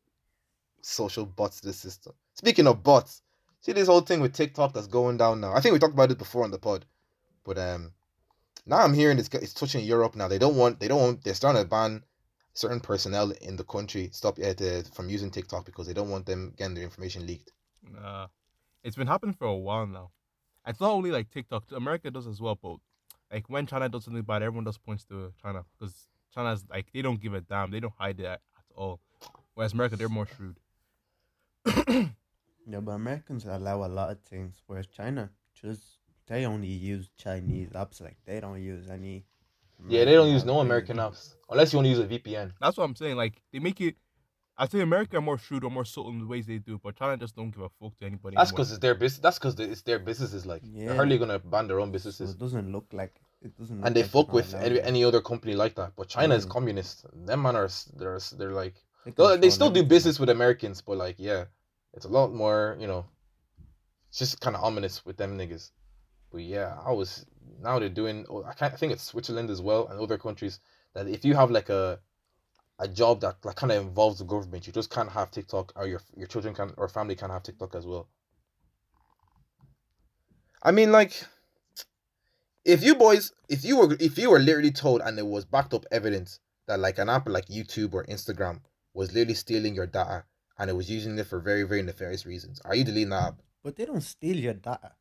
Social 0.82 1.26
butts 1.26 1.60
to 1.60 1.68
the 1.68 1.74
system. 1.74 2.14
Speaking 2.36 2.66
of 2.66 2.84
butts, 2.84 3.24
see 3.60 3.74
this 3.74 3.90
whole 3.90 4.00
thing 4.00 4.22
with 4.22 4.34
TikTok 4.34 4.72
that's 4.72 4.88
going 4.88 5.18
down 5.18 5.42
now. 5.42 5.54
I 5.54 5.60
think 5.60 5.74
we 5.74 5.80
talked 5.80 5.96
about 5.96 6.12
it 6.12 6.18
before 6.18 6.46
on 6.46 6.52
the 6.52 6.60
pod, 6.60 6.86
but 7.44 7.58
um, 7.58 7.92
now 8.66 8.78
I'm 8.78 8.94
hearing 8.94 9.20
it's 9.20 9.28
it's 9.34 9.54
touching 9.54 9.84
Europe 9.84 10.16
now. 10.16 10.30
They 10.30 10.40
don't 10.40 10.56
want 10.56 10.80
they 10.80 10.88
don't 10.88 11.02
want 11.02 11.24
they're 11.26 11.34
starting 11.34 11.62
to 11.62 11.68
ban 11.68 12.04
certain 12.54 12.80
personnel 12.80 13.32
in 13.42 13.58
the 13.58 13.66
country 13.66 14.10
stop 14.14 14.40
uh, 14.40 14.54
to, 14.54 14.84
from 14.94 15.10
using 15.10 15.30
TikTok 15.30 15.66
because 15.66 15.88
they 15.88 15.94
don't 15.94 16.10
want 16.10 16.26
them 16.26 16.54
getting 16.58 16.76
their 16.76 16.86
information 16.86 17.28
leaked. 17.28 17.52
Nah, 17.84 18.28
it's 18.82 18.96
been 18.96 19.08
happening 19.08 19.36
for 19.36 19.48
a 19.48 19.56
while 19.58 19.86
now. 19.86 20.12
It's 20.68 20.82
not 20.82 20.92
only 20.92 21.12
like 21.12 21.32
TikTok. 21.32 21.72
America 21.72 22.12
does 22.12 22.28
as 22.28 22.42
well, 22.42 22.60
but 22.62 22.78
like 23.32 23.50
when 23.50 23.66
China 23.66 23.90
does 23.90 24.06
something 24.06 24.22
bad, 24.24 24.44
everyone 24.44 24.66
just 24.66 24.84
points 24.86 25.06
to 25.06 25.34
China 25.42 25.64
because 25.78 25.94
China's 26.34 26.66
like 26.70 26.88
they 26.94 27.02
don't 27.02 27.22
give 27.22 27.34
a 27.34 27.42
damn. 27.42 27.72
They 27.72 27.80
don't 27.80 27.94
hide 27.98 28.20
it 28.20 28.26
at, 28.26 28.32
at 28.34 28.76
all. 28.76 29.00
Whereas 29.54 29.74
America, 29.74 29.96
they're 29.96 30.10
more 30.10 30.28
shrewd. 30.28 30.58
Yeah, 32.70 32.82
but 32.82 32.92
Americans 32.92 33.46
allow 33.46 33.86
a 33.86 33.88
lot 33.88 34.12
of 34.12 34.20
things, 34.20 34.62
whereas 34.68 34.88
China 34.88 35.30
just 35.54 35.82
they 36.28 36.46
only 36.46 36.68
use 36.68 37.10
Chinese 37.18 37.70
apps. 37.70 38.02
Like 38.02 38.18
they 38.26 38.42
don't 38.42 38.62
use 38.62 38.90
any. 38.90 39.24
Yeah, 39.88 40.04
they 40.06 40.14
don't 40.14 40.30
use 40.30 40.44
no 40.44 40.60
American 40.60 40.98
apps 40.98 41.36
unless 41.50 41.72
you 41.72 41.78
want 41.78 41.86
to 41.86 41.90
use 41.90 42.00
a 42.00 42.06
VPN. 42.06 42.52
That's 42.60 42.76
what 42.78 42.84
I'm 42.84 42.96
saying. 42.96 43.16
Like 43.16 43.42
they 43.54 43.60
make 43.60 43.80
it. 43.80 43.96
I 44.60 44.66
think 44.66 44.84
America 44.84 45.18
are 45.18 45.22
more 45.22 45.38
shrewd 45.38 45.64
or 45.64 45.70
more 45.72 45.86
subtle 45.86 46.12
in 46.12 46.20
the 46.20 46.26
ways 46.26 46.48
they 46.48 46.58
do, 46.58 46.80
but 46.84 46.96
China 46.96 47.16
just 47.18 47.36
don't 47.36 47.52
give 47.52 47.62
a 47.62 47.70
fuck 47.80 47.98
to 48.00 48.06
anybody. 48.06 48.36
That's 48.36 48.52
because 48.52 48.72
it's 48.72 48.80
their 48.80 48.96
business. 48.96 49.20
That's 49.20 49.38
because 49.38 49.60
it's 49.60 49.84
their 49.84 50.00
businesses. 50.00 50.46
Like 50.46 50.62
Yeah. 50.66 50.88
they're 50.88 50.96
hardly 50.96 51.18
gonna 51.20 51.40
ban 51.40 51.68
their 51.68 51.80
own 51.80 51.90
So 51.90 51.94
businesses. 51.94 52.32
it 52.32 52.40
doesn't 52.40 52.72
look 52.72 52.86
like 52.92 53.14
it 53.42 53.56
doesn't. 53.58 53.78
Look 53.78 53.86
and 53.86 53.96
they 53.96 54.02
like 54.02 54.12
fuck 54.12 54.34
with 54.34 54.54
any, 54.56 54.82
any 54.82 55.04
other 55.04 55.22
company 55.22 55.54
like 55.56 55.76
that. 55.76 55.94
But 55.96 56.08
China 56.08 56.34
is 56.36 56.46
Mhm. 56.46 56.50
communist. 56.50 57.06
Them 57.14 57.42
man 57.44 57.56
are 57.56 57.66
s- 57.66 57.92
they're 57.96 58.20
they're 58.38 58.54
like 58.54 58.76
They 59.06 59.12
they, 59.12 59.38
they 59.38 59.50
still 59.52 59.70
do 59.70 59.84
business 59.84 60.20
with 60.20 60.30
Americans, 60.30 60.82
but 60.82 60.98
like 60.98 61.16
yeah, 61.20 61.46
it's 61.94 62.06
a 62.06 62.10
lot 62.10 62.34
more 62.34 62.78
you 62.80 62.88
know. 62.88 63.06
It's 64.10 64.20
just 64.20 64.40
kind 64.42 64.56
of 64.56 64.64
ominous 64.64 65.06
with 65.06 65.18
them 65.18 65.38
niggas. 65.38 65.72
But 66.32 66.42
yeah, 66.42 66.80
I 66.84 66.92
was 66.92 67.26
now 67.62 67.78
they're 67.80 67.90
doing. 67.90 68.26
oh, 68.30 68.44
I 68.44 68.54
can't 68.54 68.74
I 68.74 68.78
think 68.78 68.92
it's 68.94 69.04
Switzerland 69.04 69.50
as 69.52 69.62
well 69.62 69.88
and 69.88 70.00
other 70.00 70.18
countries 70.18 70.60
that 70.94 71.08
if 71.08 71.24
you 71.24 71.36
have 71.36 71.52
like 71.52 71.70
a 71.70 72.00
a 72.80 72.88
job 72.88 73.22
that 73.22 73.38
like 73.44 73.56
kind 73.56 73.72
of 73.72 73.82
involves 73.82 74.20
the 74.20 74.26
government, 74.26 74.68
you 74.68 74.74
just 74.74 74.90
can't 74.92 75.12
have 75.12 75.32
TikTok 75.32 75.74
or 75.76 75.88
your 75.88 76.02
your 76.16 76.28
children 76.28 76.54
can 76.54 76.74
or 76.78 76.88
family 76.88 77.16
can't 77.16 77.32
have 77.32 77.44
TikTok 77.44 77.76
as 77.76 77.86
well. 77.86 78.08
I 80.62 80.72
mean, 80.72 80.92
like, 80.92 81.24
if 82.66 82.84
you 82.84 82.96
boys, 82.96 83.32
if 83.50 83.64
you 83.64 83.78
were, 83.78 83.96
if 84.00 84.18
you 84.18 84.30
were 84.30 84.40
literally 84.40 84.72
told 84.72 85.02
and 85.02 85.18
there 85.18 85.26
was 85.26 85.46
backed 85.46 85.74
up 85.74 85.86
evidence 85.92 86.40
that 86.68 86.80
like 86.80 86.98
an 86.98 87.10
app 87.10 87.28
like 87.30 87.46
YouTube 87.48 87.94
or 87.94 88.06
Instagram 88.06 88.60
was 88.94 89.14
literally 89.14 89.36
stealing 89.36 89.76
your 89.76 89.88
data 89.88 90.26
and 90.60 90.70
it 90.70 90.74
was 90.74 90.90
using 90.90 91.18
it 91.18 91.28
for 91.28 91.40
very, 91.40 91.64
very 91.64 91.82
nefarious 91.82 92.26
reasons, 92.26 92.60
are 92.66 92.76
you 92.76 92.84
deleting 92.84 93.10
that 93.10 93.28
app? 93.28 93.42
But 93.64 93.76
they 93.76 93.86
don't 93.86 94.02
steal 94.02 94.36
your 94.36 94.54
data. 94.54 94.94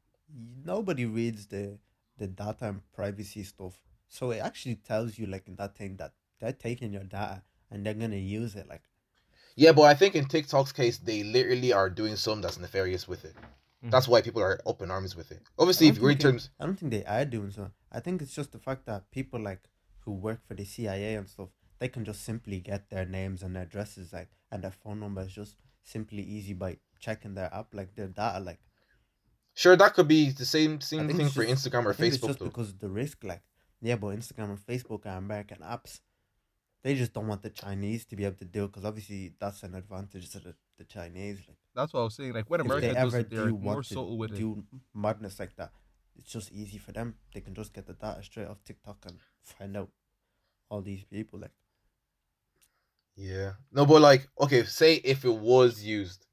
Nobody 0.64 1.06
reads 1.06 1.46
the 1.46 1.78
the 2.18 2.26
data 2.26 2.68
and 2.68 2.92
privacy 2.92 3.42
stuff. 3.42 3.78
So 4.08 4.30
it 4.30 4.38
actually 4.38 4.76
tells 4.76 5.18
you 5.18 5.26
like 5.26 5.48
in 5.48 5.56
that 5.56 5.76
thing 5.76 5.96
that 5.96 6.12
they're 6.40 6.52
taking 6.52 6.92
your 6.92 7.04
data 7.04 7.42
and 7.70 7.84
they're 7.84 7.94
gonna 7.94 8.16
use 8.16 8.54
it. 8.56 8.68
Like 8.68 8.82
Yeah, 9.56 9.72
but 9.72 9.82
I 9.82 9.94
think 9.94 10.14
in 10.14 10.26
TikTok's 10.26 10.72
case, 10.72 10.98
they 10.98 11.22
literally 11.22 11.72
are 11.72 11.88
doing 11.90 12.16
something 12.16 12.42
that's 12.42 12.58
nefarious 12.58 13.08
with 13.08 13.24
it. 13.24 13.34
Mhm. 13.84 13.90
That's 13.90 14.08
why 14.08 14.20
people 14.22 14.42
are 14.42 14.60
open 14.66 14.90
arms 14.90 15.14
with 15.16 15.30
it. 15.32 15.42
Obviously, 15.58 15.86
I 15.86 15.90
if 15.90 15.94
don't 15.96 16.02
you 16.02 16.08
read 16.08 16.22
think 16.22 16.32
terms, 16.34 16.50
I 16.60 16.66
don't 16.66 16.78
think 16.78 16.92
they 16.92 17.04
are 17.04 17.24
doing 17.24 17.50
so. 17.50 17.70
I 17.92 18.00
think 18.00 18.20
it's 18.22 18.34
just 18.34 18.52
the 18.52 18.58
fact 18.58 18.86
that 18.86 19.10
people 19.10 19.40
like 19.40 19.62
who 20.00 20.12
work 20.12 20.40
for 20.46 20.54
the 20.54 20.64
CIA 20.64 21.14
and 21.16 21.28
stuff, 21.28 21.48
they 21.78 21.88
can 21.88 22.04
just 22.04 22.22
simply 22.22 22.60
get 22.60 22.90
their 22.90 23.04
names 23.06 23.42
and 23.42 23.56
addresses 23.56 24.12
like 24.12 24.28
and 24.50 24.62
their 24.62 24.70
phone 24.70 25.00
numbers 25.00 25.32
just 25.32 25.56
simply 25.82 26.22
easy 26.22 26.52
by 26.54 26.78
checking 27.00 27.34
their 27.34 27.52
app 27.54 27.74
like 27.74 27.94
their 27.94 28.08
data 28.08 28.40
like 28.40 28.60
sure, 29.54 29.76
that 29.76 29.94
could 29.94 30.08
be 30.08 30.30
the 30.30 30.44
same 30.44 30.80
same 30.80 31.06
thing 31.08 31.20
it's 31.26 31.34
for 31.34 31.44
just- 31.44 31.64
Instagram 31.66 31.84
or 31.86 31.90
I 31.90 31.94
think 31.94 32.14
it's 32.14 32.22
Facebook 32.22 32.26
just 32.28 32.38
though. 32.40 32.46
because 32.46 32.70
of 32.70 32.78
the 32.78 32.88
risk 32.88 33.24
like 33.24 33.42
yeah 33.80 33.96
but 33.96 34.08
Instagram 34.16 34.50
and 34.50 34.58
Facebook 34.66 35.04
are 35.06 35.18
American 35.18 35.58
apps 35.58 36.00
they 36.86 36.94
just 36.94 37.12
don't 37.12 37.26
want 37.26 37.42
the 37.42 37.50
Chinese 37.50 38.04
to 38.04 38.14
be 38.14 38.24
able 38.24 38.36
to 38.36 38.44
do 38.44 38.62
it 38.62 38.68
because 38.68 38.84
obviously 38.84 39.32
that's 39.40 39.64
an 39.64 39.74
advantage 39.74 40.30
to 40.30 40.38
the, 40.38 40.54
the 40.78 40.84
Chinese 40.84 41.38
like 41.48 41.56
that's 41.74 41.92
what 41.92 42.00
I 42.00 42.04
was 42.04 42.14
saying. 42.14 42.32
Like 42.32 42.48
when 42.48 42.60
if 42.60 42.66
America 42.66 42.86
they 42.86 42.94
does 42.94 43.12
ever 43.12 43.18
it, 43.18 43.30
they're 43.30 43.46
do 43.46 43.58
more 43.58 43.74
want 43.74 43.86
to 43.86 43.94
subtle 43.94 44.16
with 44.16 44.30
it. 44.30 44.38
do 44.38 44.62
madness 44.94 45.40
like 45.40 45.56
that, 45.56 45.72
it's 46.16 46.30
just 46.30 46.52
easy 46.52 46.78
for 46.78 46.92
them. 46.92 47.16
They 47.34 47.40
can 47.40 47.54
just 47.54 47.74
get 47.74 47.88
the 47.88 47.94
data 47.94 48.22
straight 48.22 48.46
off 48.46 48.62
TikTok 48.64 48.98
and 49.04 49.18
find 49.42 49.76
out 49.76 49.90
all 50.70 50.80
these 50.80 51.02
people. 51.02 51.40
Like, 51.40 51.50
Yeah. 53.16 53.54
No, 53.72 53.84
but 53.84 54.00
like, 54.00 54.28
okay, 54.40 54.62
say 54.62 54.94
if 54.94 55.24
it 55.24 55.34
was 55.34 55.82
used. 55.82 56.24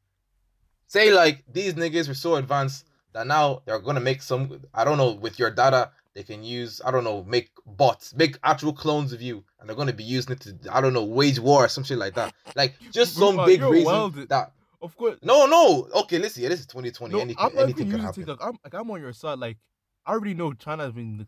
Say 0.85 1.11
like 1.11 1.43
these 1.51 1.73
niggas 1.73 2.07
were 2.07 2.13
so 2.13 2.35
advanced 2.35 2.85
that 3.13 3.25
now 3.25 3.63
they're 3.65 3.79
gonna 3.79 4.01
make 4.01 4.21
some 4.21 4.61
I 4.71 4.83
don't 4.83 4.99
know, 4.99 5.13
with 5.13 5.39
your 5.39 5.49
data, 5.49 5.89
they 6.15 6.23
can 6.23 6.43
use, 6.43 6.81
I 6.85 6.91
don't 6.91 7.03
know, 7.03 7.23
make 7.23 7.49
bots, 7.65 8.13
make 8.15 8.37
actual 8.43 8.73
clones 8.73 9.13
of 9.13 9.21
you, 9.21 9.43
and 9.59 9.67
they're 9.67 9.75
gonna 9.75 9.93
be 9.93 10.03
using 10.03 10.33
it 10.33 10.41
to 10.41 10.55
I 10.71 10.81
don't 10.81 10.93
know, 10.93 11.03
wage 11.03 11.39
war 11.39 11.65
or 11.65 11.67
some 11.69 11.83
shit 11.83 11.97
like 11.97 12.15
that. 12.15 12.33
Like 12.55 12.75
just 12.91 13.15
some 13.15 13.35
Bro, 13.35 13.45
big 13.45 13.61
reason 13.61 13.85
wild. 13.85 14.15
that 14.29 14.51
Of 14.81 14.95
course. 14.95 15.17
No, 15.23 15.45
no. 15.45 15.87
Okay, 16.01 16.19
listen, 16.19 16.43
yeah, 16.43 16.49
this 16.49 16.59
is 16.59 16.67
2020. 16.67 17.13
No, 17.13 17.19
anything 17.21 17.37
I'm 17.39 17.57
anything 17.57 17.89
can 17.89 17.99
happen. 17.99 18.25
TikTok. 18.25 18.39
I'm 18.45 18.57
like 18.63 18.73
I'm 18.73 18.89
on 18.91 19.01
your 19.01 19.13
side. 19.13 19.39
Like 19.39 19.57
I 20.05 20.11
already 20.11 20.33
know 20.33 20.53
China 20.53 20.83
has 20.83 20.93
been. 20.93 21.25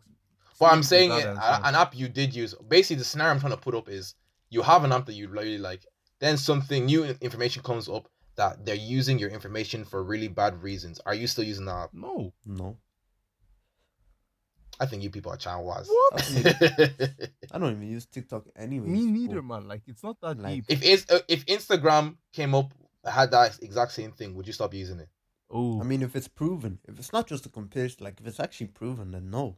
But 0.58 0.72
I'm 0.72 0.82
saying 0.82 1.10
it, 1.10 1.26
and 1.26 1.38
a- 1.38 1.42
stuff. 1.42 1.60
an 1.64 1.74
app 1.74 1.96
you 1.96 2.08
did 2.08 2.34
use. 2.34 2.54
Basically, 2.68 2.96
the 2.96 3.04
scenario 3.04 3.34
I'm 3.34 3.40
trying 3.40 3.52
to 3.52 3.58
put 3.58 3.74
up 3.74 3.88
is 3.88 4.14
you 4.50 4.62
have 4.62 4.84
an 4.84 4.92
app 4.92 5.06
that 5.06 5.14
you 5.14 5.28
really 5.28 5.58
like. 5.58 5.84
Then 6.18 6.36
something 6.38 6.86
new 6.86 7.04
information 7.20 7.62
comes 7.62 7.88
up 7.88 8.08
that 8.36 8.64
they're 8.64 8.74
using 8.74 9.18
your 9.18 9.30
information 9.30 9.84
for 9.84 10.02
really 10.02 10.28
bad 10.28 10.62
reasons. 10.62 11.00
Are 11.04 11.14
you 11.14 11.26
still 11.26 11.44
using 11.44 11.64
that 11.66 11.76
app? 11.76 11.90
No. 11.94 12.32
no, 12.46 12.76
I 14.78 14.86
think 14.86 15.02
you 15.02 15.10
people 15.10 15.32
are 15.32 15.36
child 15.36 15.66
wise. 15.66 15.88
What? 15.88 16.22
I 17.52 17.58
don't 17.58 17.72
even 17.72 17.88
use 17.90 18.06
TikTok 18.06 18.44
anyway. 18.56 18.88
Me 18.88 19.06
neither, 19.06 19.42
man. 19.42 19.66
Like 19.68 19.82
it's 19.86 20.02
not 20.02 20.20
that 20.20 20.38
Like- 20.38 20.54
deep. 20.54 20.64
if 20.68 20.82
it's, 20.84 21.10
uh, 21.10 21.20
if 21.28 21.46
Instagram 21.46 22.16
came 22.32 22.54
up 22.54 22.72
had 23.04 23.30
that 23.30 23.58
exact 23.62 23.92
same 23.92 24.12
thing, 24.12 24.34
would 24.34 24.46
you 24.46 24.52
stop 24.52 24.74
using 24.74 24.98
it? 25.00 25.08
Oh, 25.48 25.80
I 25.80 25.84
mean, 25.84 26.02
if 26.02 26.16
it's 26.16 26.26
proven, 26.28 26.80
if 26.88 26.98
it's 26.98 27.12
not 27.12 27.28
just 27.28 27.46
a 27.46 27.48
comparison, 27.48 28.04
like 28.04 28.20
if 28.20 28.26
it's 28.26 28.40
actually 28.40 28.66
proven, 28.66 29.12
then 29.12 29.30
no. 29.30 29.56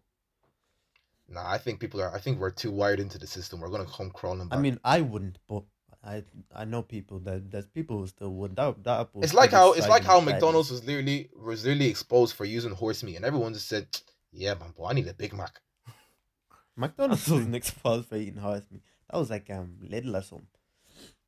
Nah, 1.31 1.49
I 1.51 1.59
think 1.59 1.81
people 1.81 2.01
are. 2.01 2.14
I 2.14 2.19
think 2.21 2.39
we're 2.39 2.51
too 2.51 2.71
wired 2.71 3.01
into 3.01 3.19
the 3.19 3.27
system. 3.27 3.61
We're 3.61 3.69
gonna 3.71 3.87
come 3.87 4.11
crawling 4.11 4.49
Back. 4.49 4.59
I 4.59 4.62
mean, 4.62 4.79
I 4.85 5.01
wouldn't, 5.01 5.39
but 5.49 5.64
I 6.05 6.25
I 6.55 6.64
know 6.64 6.83
people 6.83 7.19
that 7.21 7.51
there's 7.51 7.66
people 7.66 7.99
who 7.99 8.07
still 8.07 8.33
would. 8.35 8.57
That 8.57 8.83
that 8.85 9.09
it's 9.16 9.35
like 9.35 9.51
how 9.51 9.73
it's 9.73 9.89
like 9.89 10.05
how 10.05 10.19
silent, 10.19 10.27
McDonald's 10.27 10.71
was 10.71 10.85
literally 10.85 11.29
was 11.37 11.64
literally 11.64 11.89
exposed 11.89 12.35
for 12.37 12.45
using 12.45 12.73
horse 12.73 13.03
meat, 13.03 13.16
and 13.16 13.25
everyone 13.25 13.53
just 13.53 13.69
said, 13.69 13.87
"Yeah, 14.33 14.55
man, 14.55 14.70
boy, 14.76 14.87
I 14.89 14.93
need 14.95 15.09
a 15.09 15.14
Big 15.14 15.33
Mac." 15.35 15.61
McDonald's 16.76 17.29
wasn't 17.29 17.55
exposed 17.55 18.09
for 18.09 18.16
eating 18.16 18.37
horse 18.41 18.62
meat. 18.70 18.83
That 19.11 19.18
was 19.18 19.31
like 19.31 19.49
um 19.51 19.76
Lidl 19.85 20.16
or 20.18 20.22
something. 20.22 20.47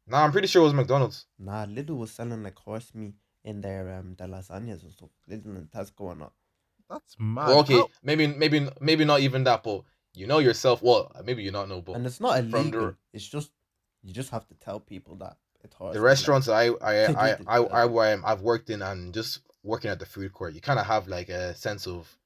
Nah, 0.06 0.24
I'm 0.24 0.32
pretty 0.32 0.48
sure 0.48 0.62
it 0.62 0.64
was 0.66 0.74
McDonald's. 0.74 1.26
Nah, 1.38 1.66
Lidl 1.66 1.96
was 1.96 2.10
selling 2.10 2.42
like 2.42 2.58
horse 2.58 2.90
meat 2.94 3.14
in 3.44 3.60
their 3.60 3.92
um 3.98 4.14
their 4.18 4.28
lasagnas 4.28 4.82
and 4.82 4.92
stuff. 4.92 5.10
Lidl 5.28 5.56
and 5.56 5.70
Tesco 5.70 6.12
and 6.12 6.22
all. 6.22 6.32
that's 6.88 7.16
mad. 7.18 7.48
Well, 7.48 7.58
okay, 7.60 7.74
How- 7.78 7.90
maybe 8.02 8.26
maybe 8.26 8.68
maybe 8.80 9.04
not 9.04 9.20
even 9.20 9.44
that, 9.44 9.62
but 9.62 9.82
you 10.14 10.26
know 10.26 10.38
yourself. 10.38 10.82
Well, 10.82 11.10
maybe 11.24 11.42
you 11.42 11.50
not 11.52 11.68
know, 11.68 11.80
but 11.80 11.96
And 11.96 12.06
it's 12.06 12.20
not 12.20 12.34
the- 12.50 12.56
illegal. 12.56 12.94
It's 13.12 13.26
just 13.26 13.50
you 14.02 14.12
just 14.12 14.30
have 14.30 14.46
to 14.48 14.54
tell 14.54 14.80
people 14.80 15.16
that 15.16 15.36
it's 15.64 15.74
horse. 15.74 15.94
the 15.94 15.98
meat, 16.00 16.04
like- 16.04 16.10
restaurants 16.10 16.48
I 16.48 16.66
I 16.66 16.94
I 17.24 17.36
I. 17.46 17.58
I, 17.58 17.84
I 17.86 18.12
um, 18.12 18.22
I've 18.24 18.42
worked 18.42 18.70
in 18.70 18.82
and 18.82 19.12
just 19.14 19.40
working 19.62 19.90
at 19.90 19.98
the 19.98 20.06
food 20.06 20.32
court, 20.32 20.54
you 20.54 20.60
kind 20.60 20.78
of 20.78 20.86
have 20.86 21.06
like 21.08 21.28
a 21.28 21.54
sense 21.54 21.86
of 21.86 22.16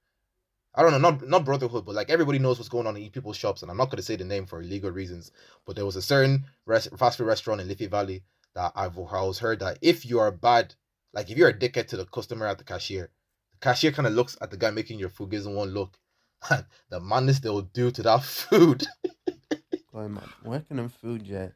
I 0.75 0.83
don't 0.83 0.91
know, 0.93 0.99
not 0.99 1.27
not 1.29 1.45
brotherhood, 1.45 1.85
but 1.85 1.95
like 1.95 2.11
everybody 2.11 2.39
knows 2.39 2.59
what's 2.59 2.69
going 2.69 2.87
on 2.87 2.97
in 2.97 3.11
people's 3.11 3.37
shops, 3.37 3.63
and 3.63 3.71
I'm 3.71 3.77
not 3.77 3.91
going 3.91 3.99
to 3.99 4.03
say 4.03 4.17
the 4.17 4.25
name 4.25 4.47
for 4.47 4.63
legal 4.63 4.91
reasons, 4.91 5.31
but 5.65 5.77
there 5.77 5.87
was 5.87 5.97
a 5.97 6.03
certain 6.03 6.47
rest, 6.67 6.89
fast 6.99 7.19
food 7.19 7.27
restaurant 7.27 7.61
in 7.61 7.69
Liffey 7.69 7.87
Valley 7.87 8.25
that 8.55 8.73
I've 8.75 8.99
always 8.99 9.39
heard 9.39 9.61
that 9.61 9.79
if 9.83 10.05
you 10.05 10.19
are 10.19 10.33
bad, 10.33 10.75
like 11.13 11.31
if 11.31 11.39
you're 11.39 11.49
a 11.49 11.59
dickhead 11.59 11.87
to 11.89 11.97
the 11.97 12.07
customer 12.07 12.47
at 12.47 12.59
the 12.59 12.65
cashier, 12.65 13.11
the 13.53 13.59
cashier 13.61 13.93
kind 13.93 14.07
of 14.07 14.15
looks 14.15 14.37
at 14.41 14.51
the 14.51 14.57
guy 14.57 14.71
making 14.71 14.99
your 14.99 15.11
food, 15.11 15.31
gives 15.31 15.47
him 15.47 15.55
one 15.55 15.71
look, 15.71 15.97
the 16.91 17.01
madness 17.01 17.39
they 17.39 17.51
will 17.51 17.63
do 17.63 17.91
to 17.93 18.03
that 18.03 18.23
food. 18.23 18.85
Man, 19.95 20.21
working 20.45 20.81
in 20.81 20.89
food, 20.89 21.27
yeah. 21.27 21.49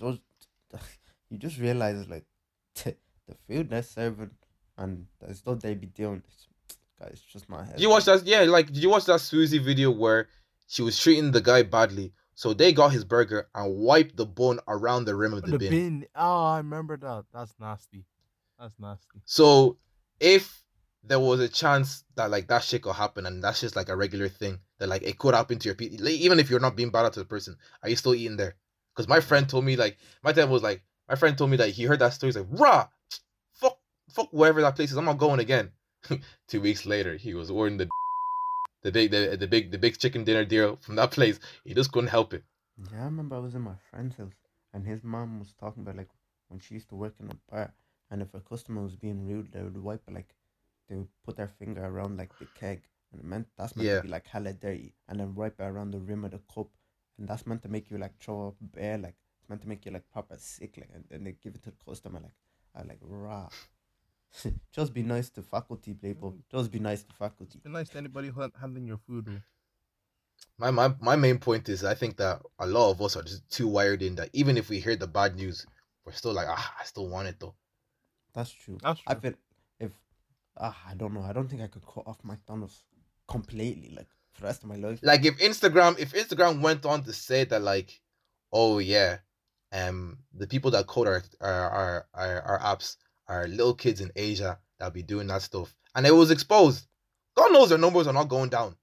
You 1.30 1.38
just 1.38 1.58
realize 1.58 2.06
like 2.08 2.26
the 2.74 2.94
food 3.48 3.70
they're 3.70 3.82
serving 3.82 4.30
and 4.76 5.06
the 5.18 5.34
stuff 5.34 5.60
they 5.60 5.74
be 5.74 5.86
doing. 5.86 6.22
It's, 6.26 6.46
it's 7.10 7.20
just 7.22 7.48
not. 7.48 7.70
Did 7.70 7.80
you 7.80 7.90
watch 7.90 8.04
that? 8.06 8.26
Yeah, 8.26 8.42
like 8.42 8.66
did 8.66 8.82
you 8.82 8.90
watch 8.90 9.04
that 9.06 9.20
Susie 9.20 9.58
video 9.58 9.90
where 9.90 10.28
she 10.66 10.82
was 10.82 10.98
treating 10.98 11.30
the 11.30 11.40
guy 11.40 11.62
badly? 11.62 12.12
So 12.34 12.54
they 12.54 12.72
got 12.72 12.92
his 12.92 13.04
burger 13.04 13.48
and 13.54 13.76
wiped 13.76 14.16
the 14.16 14.26
bone 14.26 14.58
around 14.66 15.04
the 15.04 15.14
rim 15.14 15.34
of 15.34 15.42
the, 15.42 15.52
the 15.52 15.58
bin. 15.58 15.70
bin. 15.70 16.06
Oh, 16.16 16.44
I 16.44 16.56
remember 16.58 16.96
that. 16.96 17.24
That's 17.32 17.54
nasty. 17.60 18.04
That's 18.58 18.78
nasty. 18.80 19.20
So 19.24 19.78
if 20.18 20.62
there 21.04 21.20
was 21.20 21.40
a 21.40 21.48
chance 21.48 22.04
that 22.14 22.30
like 22.30 22.48
that 22.48 22.62
shit 22.62 22.82
could 22.82 22.94
happen 22.94 23.26
and 23.26 23.42
that's 23.42 23.60
just 23.60 23.76
like 23.76 23.88
a 23.88 23.96
regular 23.96 24.28
thing 24.28 24.60
that 24.78 24.88
like 24.88 25.02
it 25.02 25.18
could 25.18 25.34
happen 25.34 25.58
to 25.58 25.68
your 25.68 25.74
people, 25.74 26.08
even 26.08 26.38
if 26.38 26.48
you're 26.48 26.60
not 26.60 26.76
being 26.76 26.90
bad 26.90 27.12
to 27.12 27.20
the 27.20 27.26
person, 27.26 27.56
are 27.82 27.88
you 27.88 27.96
still 27.96 28.14
eating 28.14 28.36
there? 28.36 28.56
Because 28.94 29.08
my 29.08 29.20
friend 29.20 29.48
told 29.48 29.64
me 29.64 29.76
like 29.76 29.98
my 30.22 30.32
dad 30.32 30.48
was 30.48 30.62
like 30.62 30.82
my 31.08 31.16
friend 31.16 31.36
told 31.36 31.50
me 31.50 31.56
that 31.58 31.70
he 31.70 31.84
heard 31.84 31.98
that 31.98 32.14
story. 32.14 32.28
He's 32.28 32.36
like, 32.36 32.46
rah, 32.50 32.88
fuck, 33.52 33.78
fuck 34.10 34.32
wherever 34.32 34.60
that 34.62 34.76
place 34.76 34.90
is. 34.90 34.96
I'm 34.96 35.04
not 35.04 35.18
going 35.18 35.40
again. 35.40 35.70
Two 36.48 36.60
weeks 36.60 36.86
later, 36.86 37.16
he 37.16 37.34
was 37.34 37.50
ordering 37.50 37.76
the 37.78 37.88
the 38.82 38.92
big 38.92 39.10
the, 39.10 39.36
the 39.36 39.46
big 39.46 39.70
the 39.70 39.78
big 39.78 39.98
chicken 39.98 40.24
dinner 40.24 40.44
deal 40.44 40.76
from 40.80 40.96
that 40.96 41.10
place. 41.12 41.38
He 41.64 41.74
just 41.74 41.92
couldn't 41.92 42.10
help 42.10 42.34
it. 42.34 42.44
Yeah, 42.92 43.02
I 43.02 43.04
remember 43.04 43.36
I 43.36 43.40
was 43.40 43.54
in 43.54 43.62
my 43.62 43.76
friend's 43.90 44.16
house 44.16 44.32
and 44.72 44.86
his 44.86 45.04
mom 45.04 45.38
was 45.38 45.52
talking 45.60 45.82
about 45.82 45.96
like 45.96 46.10
when 46.48 46.60
she 46.60 46.74
used 46.74 46.88
to 46.88 46.96
work 46.96 47.14
in 47.20 47.30
a 47.30 47.34
bar 47.50 47.74
and 48.10 48.22
if 48.22 48.34
a 48.34 48.40
customer 48.40 48.82
was 48.82 48.96
being 48.96 49.26
rude, 49.26 49.52
they 49.52 49.62
would 49.62 49.76
wipe 49.76 50.02
like 50.10 50.34
they 50.88 50.96
would 50.96 51.08
put 51.24 51.36
their 51.36 51.48
finger 51.48 51.84
around 51.84 52.16
like 52.16 52.36
the 52.38 52.46
keg 52.58 52.82
and 53.12 53.20
it 53.20 53.26
meant 53.26 53.46
that's 53.56 53.76
meant 53.76 53.88
Yeah. 53.88 53.96
to 53.98 54.02
be 54.02 54.08
like 54.08 54.26
hella 54.26 54.52
dirty 54.52 54.94
and 55.08 55.20
then 55.20 55.34
wipe 55.34 55.60
it 55.60 55.64
around 55.64 55.92
the 55.92 56.00
rim 56.00 56.24
of 56.24 56.32
the 56.32 56.40
cup 56.52 56.68
and 57.18 57.28
that's 57.28 57.46
meant 57.46 57.62
to 57.62 57.68
make 57.68 57.90
you 57.90 57.98
like 57.98 58.18
throw 58.18 58.48
up 58.48 58.56
bare 58.60 58.98
like 58.98 59.14
it's 59.40 59.48
meant 59.48 59.62
to 59.62 59.68
make 59.68 59.84
you 59.86 59.92
like 59.92 60.10
proper 60.10 60.36
sick 60.38 60.76
like 60.78 60.90
and 60.94 61.04
then 61.10 61.24
they 61.24 61.32
give 61.42 61.54
it 61.54 61.62
to 61.62 61.70
the 61.70 61.76
customer 61.86 62.20
like 62.20 62.34
I 62.74 62.82
like 62.82 62.98
raw. 63.02 63.48
Just 64.72 64.94
be 64.94 65.02
nice 65.02 65.30
to 65.30 65.42
faculty 65.42 65.94
people. 65.94 66.36
Just 66.50 66.70
be 66.70 66.78
nice 66.78 67.02
to 67.02 67.14
faculty. 67.14 67.60
Be 67.62 67.70
nice 67.70 67.88
to 67.90 67.98
anybody 67.98 68.30
handling 68.60 68.86
your 68.86 68.98
food. 68.98 69.26
Though. 69.26 69.42
My, 70.58 70.70
my 70.70 70.94
my 71.00 71.16
main 71.16 71.38
point 71.38 71.68
is 71.68 71.84
I 71.84 71.94
think 71.94 72.16
that 72.16 72.40
a 72.58 72.66
lot 72.66 72.90
of 72.90 73.02
us 73.02 73.16
are 73.16 73.22
just 73.22 73.48
too 73.50 73.68
wired 73.68 74.02
in 74.02 74.14
that 74.16 74.30
even 74.32 74.56
if 74.56 74.68
we 74.68 74.80
hear 74.80 74.96
the 74.96 75.06
bad 75.06 75.36
news, 75.36 75.66
we're 76.04 76.12
still 76.12 76.32
like 76.32 76.48
ah 76.48 76.74
I 76.80 76.84
still 76.84 77.08
want 77.08 77.28
it 77.28 77.36
though. 77.38 77.54
That's 78.34 78.50
true. 78.50 78.78
That's 78.82 79.00
true. 79.00 79.10
I 79.10 79.14
true. 79.14 79.20
feel 79.20 79.34
if 79.80 79.92
ah, 80.58 80.76
I 80.88 80.94
don't 80.94 81.14
know. 81.14 81.22
I 81.22 81.32
don't 81.32 81.48
think 81.48 81.62
I 81.62 81.66
could 81.66 81.86
cut 81.86 82.06
off 82.06 82.18
McDonald's 82.22 82.84
completely, 83.28 83.94
like 83.94 84.08
for 84.32 84.42
the 84.42 84.46
rest 84.46 84.62
of 84.62 84.68
my 84.68 84.76
life. 84.76 85.00
Like 85.02 85.24
if 85.24 85.38
Instagram 85.38 85.98
if 85.98 86.12
Instagram 86.12 86.60
went 86.60 86.86
on 86.86 87.02
to 87.04 87.12
say 87.12 87.44
that 87.44 87.62
like, 87.62 88.00
oh 88.52 88.78
yeah, 88.78 89.18
um 89.72 90.18
the 90.34 90.46
people 90.46 90.70
that 90.72 90.86
code 90.86 91.08
our 91.08 91.22
our 91.40 91.70
our, 91.70 92.06
our, 92.14 92.42
our 92.42 92.58
apps 92.60 92.96
are 93.28 93.46
little 93.46 93.74
kids 93.74 94.00
in 94.00 94.10
Asia 94.16 94.58
that'll 94.78 94.92
be 94.92 95.02
doing 95.02 95.26
that 95.28 95.42
stuff. 95.42 95.74
And 95.94 96.06
it 96.06 96.14
was 96.14 96.30
exposed. 96.30 96.86
God 97.36 97.52
knows 97.52 97.68
their 97.68 97.78
numbers 97.78 98.06
are 98.06 98.12
not 98.12 98.28
going 98.28 98.50
down. 98.50 98.76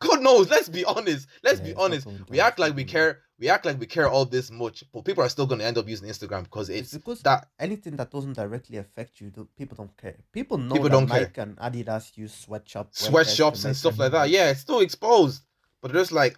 God 0.00 0.20
knows, 0.20 0.50
let's 0.50 0.68
be 0.68 0.84
honest. 0.84 1.28
Let's 1.44 1.60
Yeah, 1.60 1.66
be 1.66 1.74
honest. 1.74 2.06
We 2.28 2.40
act 2.40 2.58
like 2.58 2.74
we 2.74 2.84
care 2.84 3.20
we 3.38 3.48
act 3.48 3.64
like 3.64 3.80
we 3.80 3.86
care 3.86 4.08
all 4.08 4.24
this 4.24 4.50
much, 4.52 4.84
but 4.92 5.04
people 5.04 5.24
are 5.24 5.28
still 5.28 5.46
gonna 5.46 5.64
end 5.64 5.78
up 5.78 5.88
using 5.88 6.08
Instagram 6.08 6.44
because 6.44 6.68
It's 6.68 6.92
it's 6.94 6.94
because 6.94 7.22
that 7.22 7.48
anything 7.58 7.96
that 7.96 8.10
doesn't 8.10 8.34
directly 8.34 8.78
affect 8.78 9.20
you, 9.20 9.32
people 9.56 9.76
don't 9.76 9.96
care. 9.96 10.16
People 10.32 10.58
know 10.58 10.74
People 10.76 10.90
that 10.90 10.90
don't 10.90 11.08
care. 11.08 11.20
Nike 11.22 11.40
and 11.40 11.56
Adidas 11.56 12.16
use 12.16 12.32
sweatshops, 12.32 13.04
sweatshops 13.04 13.64
and 13.64 13.76
stuff 13.76 13.98
like 13.98 14.12
that. 14.12 14.30
Yeah, 14.30 14.50
it's 14.50 14.60
still 14.60 14.80
exposed. 14.80 15.42
But 15.80 15.92
they're 15.92 16.02
just 16.02 16.12
like, 16.12 16.36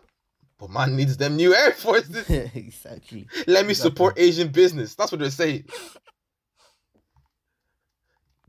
but 0.59 0.71
man 0.71 0.97
needs 0.97 1.17
them 1.17 1.37
new 1.37 1.55
Air 1.55 1.73
Forces. 1.73 2.29
exactly. 2.55 3.27
Let 3.47 3.65
me 3.67 3.71
Exactly. 3.73 3.75
support 3.75 4.19
Asian 4.19 4.49
business. 4.49 4.95
That's 4.95 5.11
what 5.13 5.21
they're 5.21 5.31
saying. 5.31 5.65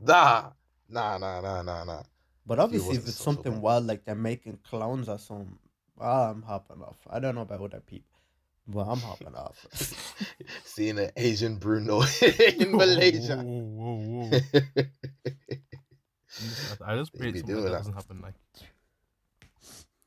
Nah, 0.00 0.50
nah, 0.88 1.18
nah, 1.18 1.40
nah, 1.40 1.62
nah, 1.62 1.84
nah. 1.84 2.02
But 2.46 2.58
obviously, 2.60 2.88
wasn't 2.88 3.04
if 3.04 3.08
it's 3.08 3.18
so- 3.18 3.24
so 3.24 3.30
something 3.32 3.52
bad. 3.54 3.62
wild 3.62 3.86
like 3.86 4.04
they're 4.04 4.14
making 4.14 4.58
clowns 4.68 5.08
or 5.08 5.18
something, 5.18 5.58
ah, 6.00 6.30
I'm 6.30 6.42
hopping 6.42 6.82
off. 6.82 6.98
I 7.10 7.18
don't 7.18 7.34
know 7.34 7.40
about 7.42 7.60
other 7.62 7.80
people, 7.80 8.18
but 8.68 8.86
I'm 8.86 9.00
hopping 9.00 9.34
off. 9.34 9.66
Seeing 10.64 10.98
an 10.98 11.10
Asian 11.16 11.56
Bruno 11.56 12.02
in 12.58 12.72
Malaysia. 12.76 13.36
Whoa, 13.36 13.62
whoa, 13.62 14.28
whoa. 14.30 14.40
I 16.84 16.96
just 16.96 17.14
pray 17.16 17.32
be 17.32 17.38
something 17.40 17.56
that 17.56 17.62
that. 17.62 17.78
doesn't 17.78 17.94
happen. 17.94 18.20
Like 18.20 18.34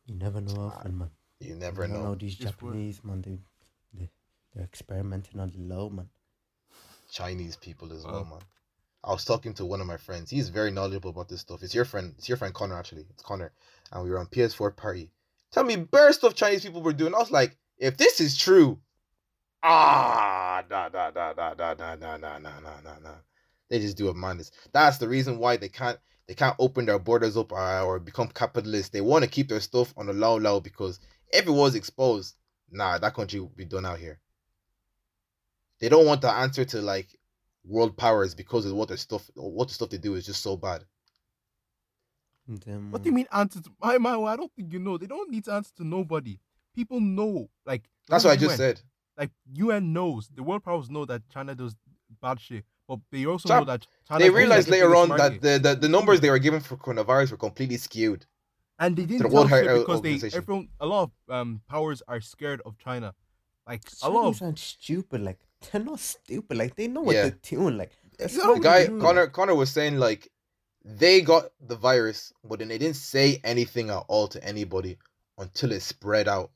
You 0.06 0.16
never 0.16 0.39
know, 0.39 0.72
often, 0.76 0.97
man. 1.00 1.10
You 1.39 1.55
never 1.55 1.87
You 1.87 1.93
don't 1.93 2.03
know. 2.03 2.15
these 2.15 2.35
Just 2.35 2.55
for- 2.55 2.67
Japanese 2.67 3.03
man, 3.03 3.21
they, 3.21 3.39
they 3.93 4.09
they're 4.53 4.63
experimenting 4.65 5.39
on 5.39 5.51
the 5.51 5.59
low, 5.59 5.89
man. 5.89 6.09
Chinese 7.11 7.55
people 7.55 7.91
as 7.93 8.05
well, 8.05 8.25
man. 8.25 8.39
I 9.03 9.11
was 9.13 9.23
talking 9.25 9.53
to 9.55 9.65
one 9.65 9.81
of 9.81 9.87
my 9.87 9.97
friends. 9.97 10.29
He's 10.29 10.49
very 10.49 10.71
knowledgeable 10.71 11.09
about 11.11 11.29
this 11.29 11.41
stuff. 11.41 11.63
It's 11.63 11.73
your 11.73 11.85
friend. 11.85 12.13
It's 12.17 12.27
your 12.27 12.37
friend 12.37 12.53
Connor 12.53 12.77
actually. 12.77 13.05
It's 13.09 13.23
Connor, 13.23 13.51
and 13.91 14.03
we 14.03 14.09
were 14.09 14.19
on 14.19 14.27
PS4 14.27 14.75
party. 14.75 15.09
Tell 15.51 15.63
me, 15.63 15.77
bare 15.77 16.11
stuff 16.13 16.35
Chinese 16.35 16.63
people 16.63 16.81
were 16.83 16.93
doing. 16.93 17.15
I 17.15 17.17
was 17.19 17.31
like, 17.31 17.57
if 17.77 17.97
this 17.97 18.19
is 18.19 18.37
true, 18.37 18.79
ah, 19.63 20.63
nah, 20.69 20.89
nah, 20.89 21.09
nah, 21.09 21.33
nah, 21.33 21.53
nah, 21.53 21.73
nah, 21.73 21.95
nah, 21.95 21.95
nah, 21.95 22.17
nah, 22.17 22.37
nah, 22.37 22.59
nah, 22.59 22.81
nah, 22.83 22.99
nah. 23.01 23.15
They 23.69 23.79
just 23.79 23.97
do 23.97 24.09
a 24.09 24.13
madness. 24.13 24.51
That's 24.73 24.97
the 24.97 25.07
reason 25.07 25.37
why 25.39 25.57
they 25.57 25.69
can't 25.69 25.97
they 26.27 26.33
can't 26.35 26.55
open 26.59 26.85
their 26.85 26.99
borders 26.99 27.37
up 27.37 27.51
uh, 27.53 27.83
or 27.85 27.99
become 27.99 28.27
capitalist. 28.27 28.91
They 28.93 29.01
want 29.01 29.23
to 29.23 29.29
keep 29.29 29.47
their 29.47 29.59
stuff 29.59 29.93
on 29.97 30.07
the 30.07 30.13
low 30.13 30.35
low 30.37 30.59
because 30.59 30.99
if 31.32 31.47
it 31.47 31.51
was 31.51 31.75
exposed, 31.75 32.36
nah, 32.71 32.97
that 32.97 33.13
country 33.13 33.39
would 33.39 33.55
be 33.55 33.65
done 33.65 33.86
out 33.86 33.99
here. 33.99 34.19
They 35.80 35.89
don't 35.89 36.05
want 36.05 36.21
the 36.21 36.32
answer 36.32 36.65
to 36.65 36.82
like 36.82 37.07
world 37.65 37.97
powers 37.97 38.36
because 38.36 38.65
of 38.65 38.73
what 38.73 38.88
their 38.88 38.97
stuff 38.97 39.30
what 39.36 39.67
the 39.67 39.73
stuff 39.73 39.89
they 39.89 39.97
do 39.97 40.15
is 40.15 40.25
just 40.25 40.41
so 40.41 40.57
bad. 40.57 40.84
Them, 42.47 42.91
What 42.91 43.03
do 43.03 43.09
you 43.09 43.15
mean 43.15 43.27
answer 43.32 43.61
to 43.61 43.69
my 43.82 43.97
my? 43.99 44.15
I 44.15 44.36
don't 44.36 44.51
think 44.55 44.73
you 44.73 44.80
know. 44.80 44.97
They 44.97 45.05
don't 45.05 45.30
need 45.30 45.45
to 45.45 45.53
answer 45.53 45.71
to 45.77 45.84
nobody. 45.84 46.39
People 46.75 46.99
know. 46.99 47.49
Like 47.65 47.84
That's 48.07 48.25
even 48.25 48.32
what 48.32 48.39
I 48.39 48.41
just 48.41 48.57
said. 48.57 48.82
Like 49.17 49.30
UN 49.53 49.93
knows. 49.93 50.30
The 50.34 50.41
world 50.41 50.63
powers 50.63 50.89
know 50.89 51.05
that 51.05 51.21
China 51.30 51.53
does 51.53 51.75
bad 52.21 52.39
shit, 52.39 52.65
but 52.88 52.99
they 53.11 53.25
also 53.25 53.47
China- 53.47 53.61
know 53.61 53.65
that 53.65 53.88
China. 54.07 54.23
They 54.23 54.32
realized 54.32 54.67
later 54.67 54.95
on 54.95 55.09
that 55.09 55.41
the, 55.41 55.59
the, 55.59 55.75
the 55.75 55.89
numbers 55.89 56.21
they 56.21 56.30
were 56.32 56.39
given 56.39 56.59
for 56.59 56.75
coronavirus 56.75 57.32
were 57.32 57.38
completely 57.38 57.77
skewed. 57.77 58.25
And 58.80 58.95
they 58.95 59.05
didn't 59.05 59.23
the 59.23 59.30
tell 59.30 59.47
World 59.47 59.49
shit 59.49 59.80
because 59.80 60.01
they 60.01 60.38
everyone 60.38 60.69
a 60.80 60.86
lot 60.86 61.03
of 61.03 61.34
um 61.34 61.61
powers 61.69 62.01
are 62.07 62.21
scared 62.21 62.61
of 62.65 62.77
China. 62.77 63.13
Like 63.67 63.84
a 64.01 64.09
lot 64.09 64.27
of 64.27 64.41
aren't 64.41 64.57
stupid. 64.59 65.21
Like 65.21 65.39
they're 65.71 65.84
not 65.84 65.99
stupid. 65.99 66.57
Like 66.57 66.75
they 66.75 66.88
know 66.88 67.01
what 67.01 67.15
Yeah. 67.15 67.23
they're 67.23 67.39
doing. 67.43 67.77
Like 67.77 67.91
that's 68.17 68.36
The 68.36 68.59
guy 68.61 68.82
they 68.84 68.88
do. 68.88 68.99
Connor 68.99 69.27
Connor 69.27 69.55
was 69.55 69.69
saying 69.69 69.97
like 69.97 70.30
they 70.84 71.21
got 71.21 71.45
the 71.59 71.75
virus, 71.75 72.34
but 72.43 72.59
then 72.59 72.69
they 72.69 72.77
didn't 72.77 72.95
say 72.95 73.39
anything 73.43 73.89
at 73.89 74.03
all 74.07 74.27
to 74.30 74.43
anybody 74.43 74.97
until 75.38 75.71
it 75.71 75.82
spread 75.82 76.27
out. 76.27 76.51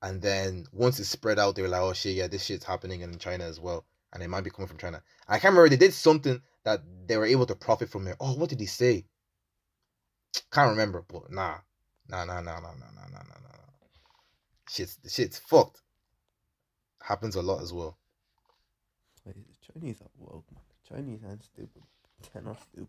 And 0.00 0.22
then 0.22 0.66
once 0.72 0.98
it 1.00 1.04
spread 1.06 1.38
out, 1.38 1.56
they 1.56 1.62
were 1.62 1.68
like, 1.68 1.80
"Oh 1.82 1.92
shit, 1.92 2.14
yeah, 2.14 2.28
this 2.28 2.44
shit's 2.44 2.64
happening 2.64 3.00
in 3.00 3.18
China 3.18 3.44
as 3.44 3.58
well, 3.58 3.84
and 4.12 4.22
it 4.22 4.28
might 4.28 4.42
be 4.44 4.50
coming 4.50 4.68
from 4.68 4.78
China." 4.78 5.02
I 5.26 5.38
can't 5.38 5.52
remember. 5.52 5.70
They 5.70 5.76
did 5.76 5.94
something 5.94 6.40
that 6.64 6.82
they 7.06 7.16
were 7.16 7.24
able 7.26 7.46
to 7.46 7.54
profit 7.54 7.88
from 7.90 8.06
it. 8.06 8.16
Oh, 8.20 8.34
what 8.34 8.48
did 8.50 8.60
he 8.60 8.66
say? 8.66 9.06
Can't 10.50 10.70
remember, 10.70 11.04
but 11.06 11.30
nah, 11.30 11.58
nah, 12.08 12.24
nah, 12.24 12.40
nah, 12.40 12.60
nah, 12.60 12.72
nah, 12.72 12.90
nah, 12.94 13.06
nah, 13.10 13.22
nah, 13.22 13.40
nah. 13.42 13.54
Shit's 14.68 14.96
the 14.96 15.08
shit's 15.08 15.38
fucked. 15.38 15.80
Happens 17.02 17.36
a 17.36 17.42
lot 17.42 17.62
as 17.62 17.72
well. 17.72 17.98
Like, 19.26 19.36
the 19.36 19.72
Chinese 19.72 20.00
are 20.00 20.10
woke, 20.18 20.44
man. 20.52 20.62
The 20.82 20.94
Chinese 20.94 21.20
aren't 21.26 21.44
stupid. 21.44 21.82
They're 22.32 22.42
not 22.42 22.60
stupid. 22.60 22.88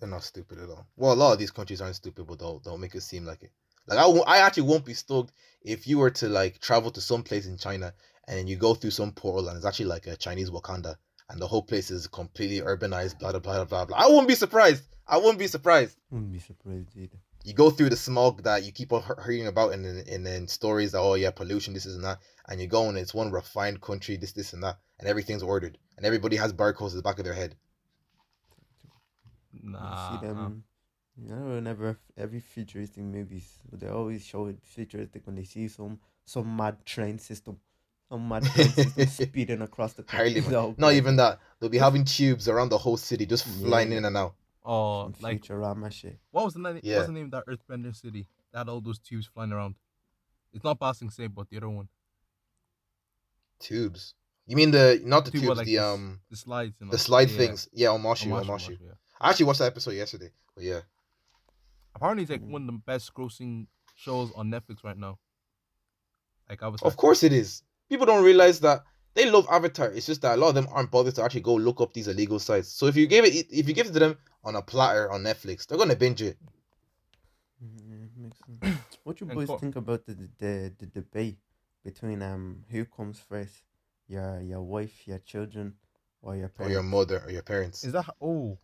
They're 0.00 0.08
not 0.08 0.24
stupid 0.24 0.58
at 0.58 0.68
all. 0.68 0.86
Well, 0.96 1.12
a 1.12 1.14
lot 1.14 1.32
of 1.32 1.38
these 1.38 1.50
countries 1.50 1.80
aren't 1.80 1.96
stupid, 1.96 2.26
but 2.26 2.38
they'll 2.38 2.58
they'll 2.60 2.78
make 2.78 2.94
it 2.94 3.02
seem 3.02 3.24
like 3.24 3.42
it. 3.42 3.52
Like 3.86 3.98
I, 3.98 4.06
I 4.06 4.38
actually 4.38 4.64
won't 4.64 4.84
be 4.84 4.94
stoked 4.94 5.32
if 5.62 5.86
you 5.86 5.98
were 5.98 6.10
to 6.10 6.28
like 6.28 6.60
travel 6.60 6.90
to 6.92 7.00
some 7.00 7.22
place 7.22 7.46
in 7.46 7.56
China 7.56 7.94
and 8.28 8.48
you 8.48 8.56
go 8.56 8.74
through 8.74 8.90
some 8.90 9.12
portal 9.12 9.48
and 9.48 9.56
it's 9.56 9.66
actually 9.66 9.86
like 9.86 10.06
a 10.06 10.16
Chinese 10.16 10.50
Wakanda 10.50 10.96
and 11.30 11.40
the 11.40 11.46
whole 11.46 11.62
place 11.62 11.90
is 11.90 12.06
completely 12.06 12.60
urbanized, 12.60 13.18
blah 13.18 13.30
blah 13.30 13.40
blah 13.40 13.64
blah 13.64 13.84
blah. 13.86 13.96
I 13.96 14.06
wouldn't 14.06 14.28
be 14.28 14.34
surprised. 14.34 14.84
I 15.06 15.16
wouldn't 15.16 15.38
be 15.38 15.46
surprised. 15.46 15.96
Wouldn't 16.10 16.32
be 16.32 16.38
surprised 16.38 16.90
either. 16.96 17.18
You 17.42 17.54
go 17.54 17.70
through 17.70 17.88
the 17.88 17.96
smog 17.96 18.42
that 18.42 18.64
you 18.64 18.72
keep 18.72 18.92
on 18.92 19.02
hearing 19.24 19.46
about 19.46 19.72
in 19.72 19.84
in, 19.84 20.26
in 20.26 20.46
stories 20.46 20.92
that 20.92 21.00
oh 21.00 21.14
yeah 21.14 21.30
pollution 21.30 21.72
this 21.74 21.86
is 21.86 21.94
and 21.96 22.04
that, 22.04 22.18
and 22.48 22.60
you 22.60 22.66
go 22.66 22.88
and 22.88 22.98
it's 22.98 23.14
one 23.14 23.30
refined 23.30 23.80
country 23.80 24.16
this 24.16 24.32
this 24.32 24.52
and 24.52 24.62
that, 24.62 24.78
and 24.98 25.08
everything's 25.08 25.42
ordered 25.42 25.78
and 26.00 26.06
everybody 26.06 26.36
has 26.36 26.50
barcodes 26.50 26.92
at 26.92 26.96
the 26.96 27.02
back 27.02 27.18
of 27.18 27.24
their 27.26 27.34
head. 27.34 27.54
nah. 29.62 30.14
you 30.14 30.18
see 30.18 30.26
them. 30.26 30.64
You 31.22 31.28
know, 31.28 31.54
whenever 31.56 31.98
every 32.16 32.40
futuristic 32.40 33.04
movies, 33.04 33.58
they 33.70 33.88
always 33.88 34.24
show 34.24 34.46
it 34.46 34.56
futuristic 34.62 35.26
when 35.26 35.36
they 35.36 35.44
see 35.44 35.68
some 35.68 36.00
some 36.24 36.56
mad 36.56 36.86
train 36.86 37.18
system, 37.18 37.58
some 38.10 38.28
mad 38.28 38.44
train 38.44 38.68
system 38.68 39.06
speeding 39.28 39.62
across 39.62 39.92
the 39.94 40.04
Hardly, 40.08 40.40
country. 40.42 40.52
man. 40.56 40.74
Not 40.78 40.92
even 40.94 41.16
that. 41.16 41.38
They'll 41.60 41.70
be 41.70 41.78
having 41.78 42.04
tubes 42.04 42.48
around 42.48 42.68
the 42.70 42.78
whole 42.78 42.96
city, 42.96 43.24
just 43.26 43.46
flying 43.46 43.92
Yeah. 43.92 43.98
in 43.98 44.04
and 44.04 44.16
out. 44.16 44.34
Oh, 44.64 45.04
Some 45.04 45.14
like 45.20 45.42
Futurama 45.42 45.90
shit. 45.92 46.18
what 46.32 46.44
was 46.44 46.54
the 46.54 46.60
name? 46.60 46.80
Yeah. 46.82 46.96
What's 46.96 47.06
the 47.06 47.12
name 47.14 47.26
of 47.26 47.30
that 47.32 47.46
Earthbender 47.46 47.94
city 47.96 48.26
that 48.52 48.58
had 48.58 48.68
all 48.68 48.80
those 48.80 48.98
tubes 48.98 49.26
flying 49.26 49.52
around? 49.52 49.76
It's 50.52 50.64
not 50.64 50.78
Ba 50.78 50.92
Sing 50.94 51.08
Se, 51.10 51.28
but 51.28 51.48
the 51.48 51.56
other 51.58 51.70
one. 51.70 51.88
Tubes. 53.60 54.14
You 54.46 54.56
mean 54.56 54.70
the 54.70 55.00
not 55.04 55.24
the 55.24 55.30
Tube, 55.30 55.42
tubes, 55.42 55.56
like 55.58 55.66
the 55.66 55.76
this- 55.76 55.82
um 55.84 56.20
The 56.30 56.36
slides. 56.36 56.80
And 56.80 56.90
the 56.90 56.98
slide 56.98 57.30
yeah. 57.30 57.36
things. 57.38 57.68
Yeah, 57.72 57.88
Omashu, 57.88 58.26
Omashu, 58.26 58.44
Omashu. 58.44 58.46
Omashu, 58.46 58.78
yeah. 58.80 58.92
I 59.20 59.30
actually 59.30 59.46
watched 59.46 59.58
that 59.60 59.66
episode 59.66 59.92
yesterday. 59.92 60.30
But 60.54 60.64
yeah. 60.64 60.80
Apparently, 61.94 62.22
it's 62.22 62.30
like 62.30 62.42
Mm. 62.42 62.50
one 62.50 62.62
of 62.62 62.66
the 62.68 62.80
best 62.86 63.12
grossing 63.14 63.66
shows 63.94 64.32
on 64.34 64.50
Netflix 64.50 64.82
right 64.82 64.96
now. 64.96 65.18
Like 66.48 66.62
I 66.62 66.68
was. 66.68 66.82
Of 66.82 66.96
course 66.96 67.22
it 67.22 67.32
is. 67.32 67.62
People 67.90 68.06
don't 68.06 68.24
realize 68.24 68.60
that 68.60 68.84
they 69.14 69.28
love 69.28 69.46
Avatar. 69.50 69.90
It's 69.90 70.06
just 70.06 70.22
that 70.22 70.36
a 70.36 70.40
lot 70.40 70.50
of 70.50 70.54
them 70.54 70.68
aren't 70.70 70.90
bothered 70.90 71.16
to 71.16 71.22
actually 71.24 71.40
go 71.42 71.54
look 71.56 71.80
up 71.80 71.92
these 71.92 72.08
illegal 72.08 72.38
sites. 72.38 72.68
So 72.68 72.86
if 72.86 72.96
you 72.96 73.06
give 73.06 73.24
it 73.24 73.48
if 73.50 73.68
you 73.68 73.74
give 73.74 73.88
it 73.88 73.92
to 73.92 73.98
them 73.98 74.16
on 74.44 74.56
a 74.56 74.62
platter 74.62 75.10
on 75.10 75.24
Netflix, 75.24 75.66
they're 75.66 75.76
gonna 75.76 75.96
binge 75.96 76.22
it. 76.22 76.38
Yeah, 77.60 78.06
makes 78.16 78.38
sense. 78.38 78.78
What 79.04 79.16
do 79.16 79.24
you 79.24 79.32
boys 79.32 79.48
co- 79.48 79.58
think 79.58 79.76
about 79.76 80.06
the, 80.06 80.14
the 80.38 80.72
the 80.78 80.86
debate 80.86 81.38
between 81.84 82.22
um 82.22 82.64
who 82.70 82.84
comes 82.84 83.18
first, 83.18 83.64
your 84.06 84.40
your 84.40 84.62
wife, 84.62 85.06
your 85.06 85.18
children, 85.18 85.74
or 86.22 86.36
your 86.36 86.52
Or 86.58 86.70
your 86.70 86.82
mother 86.84 87.22
or 87.26 87.30
your 87.32 87.42
parents. 87.42 87.82
Is 87.84 87.92
that 87.92 88.08
oh? 88.20 88.58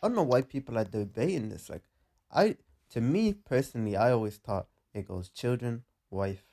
I 0.00 0.06
don't 0.06 0.16
know 0.16 0.22
why 0.22 0.42
people 0.42 0.78
are 0.78 0.84
debating 0.84 1.48
this. 1.48 1.68
Like, 1.68 1.82
I 2.30 2.56
to 2.90 3.00
me 3.00 3.32
personally, 3.32 3.96
I 3.96 4.12
always 4.12 4.36
thought 4.36 4.68
it 4.94 5.08
goes 5.08 5.28
children, 5.28 5.82
wife, 6.10 6.44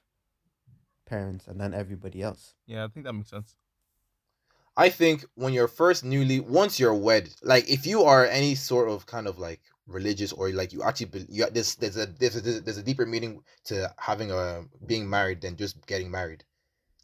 parents, 1.05 1.47
and 1.47 1.59
then 1.59 1.73
everybody 1.73 2.21
else. 2.21 2.53
Yeah, 2.65 2.85
I 2.85 2.87
think 2.87 3.05
that 3.05 3.13
makes 3.13 3.29
sense. 3.29 3.55
I 4.77 4.89
think 4.89 5.23
when 5.35 5.53
you're 5.53 5.69
first 5.69 6.03
newly, 6.03 6.39
once 6.41 6.79
you're 6.79 6.93
wed, 6.93 7.29
like 7.41 7.69
if 7.69 7.85
you 7.85 8.03
are 8.03 8.25
any 8.25 8.55
sort 8.55 8.89
of 8.89 9.05
kind 9.05 9.27
of 9.27 9.39
like 9.39 9.61
religious 9.87 10.33
or 10.33 10.49
like 10.49 10.73
you 10.73 10.83
actually 10.83 11.05
be, 11.05 11.25
you 11.29 11.45
there's 11.49 11.75
there's 11.75 11.95
a 11.95 12.05
there's 12.05 12.35
a 12.35 12.41
there's 12.41 12.77
a 12.77 12.83
deeper 12.83 13.05
meaning 13.05 13.41
to 13.65 13.93
having 13.97 14.31
a 14.31 14.65
being 14.85 15.09
married 15.09 15.41
than 15.41 15.55
just 15.55 15.85
getting 15.87 16.11
married, 16.11 16.43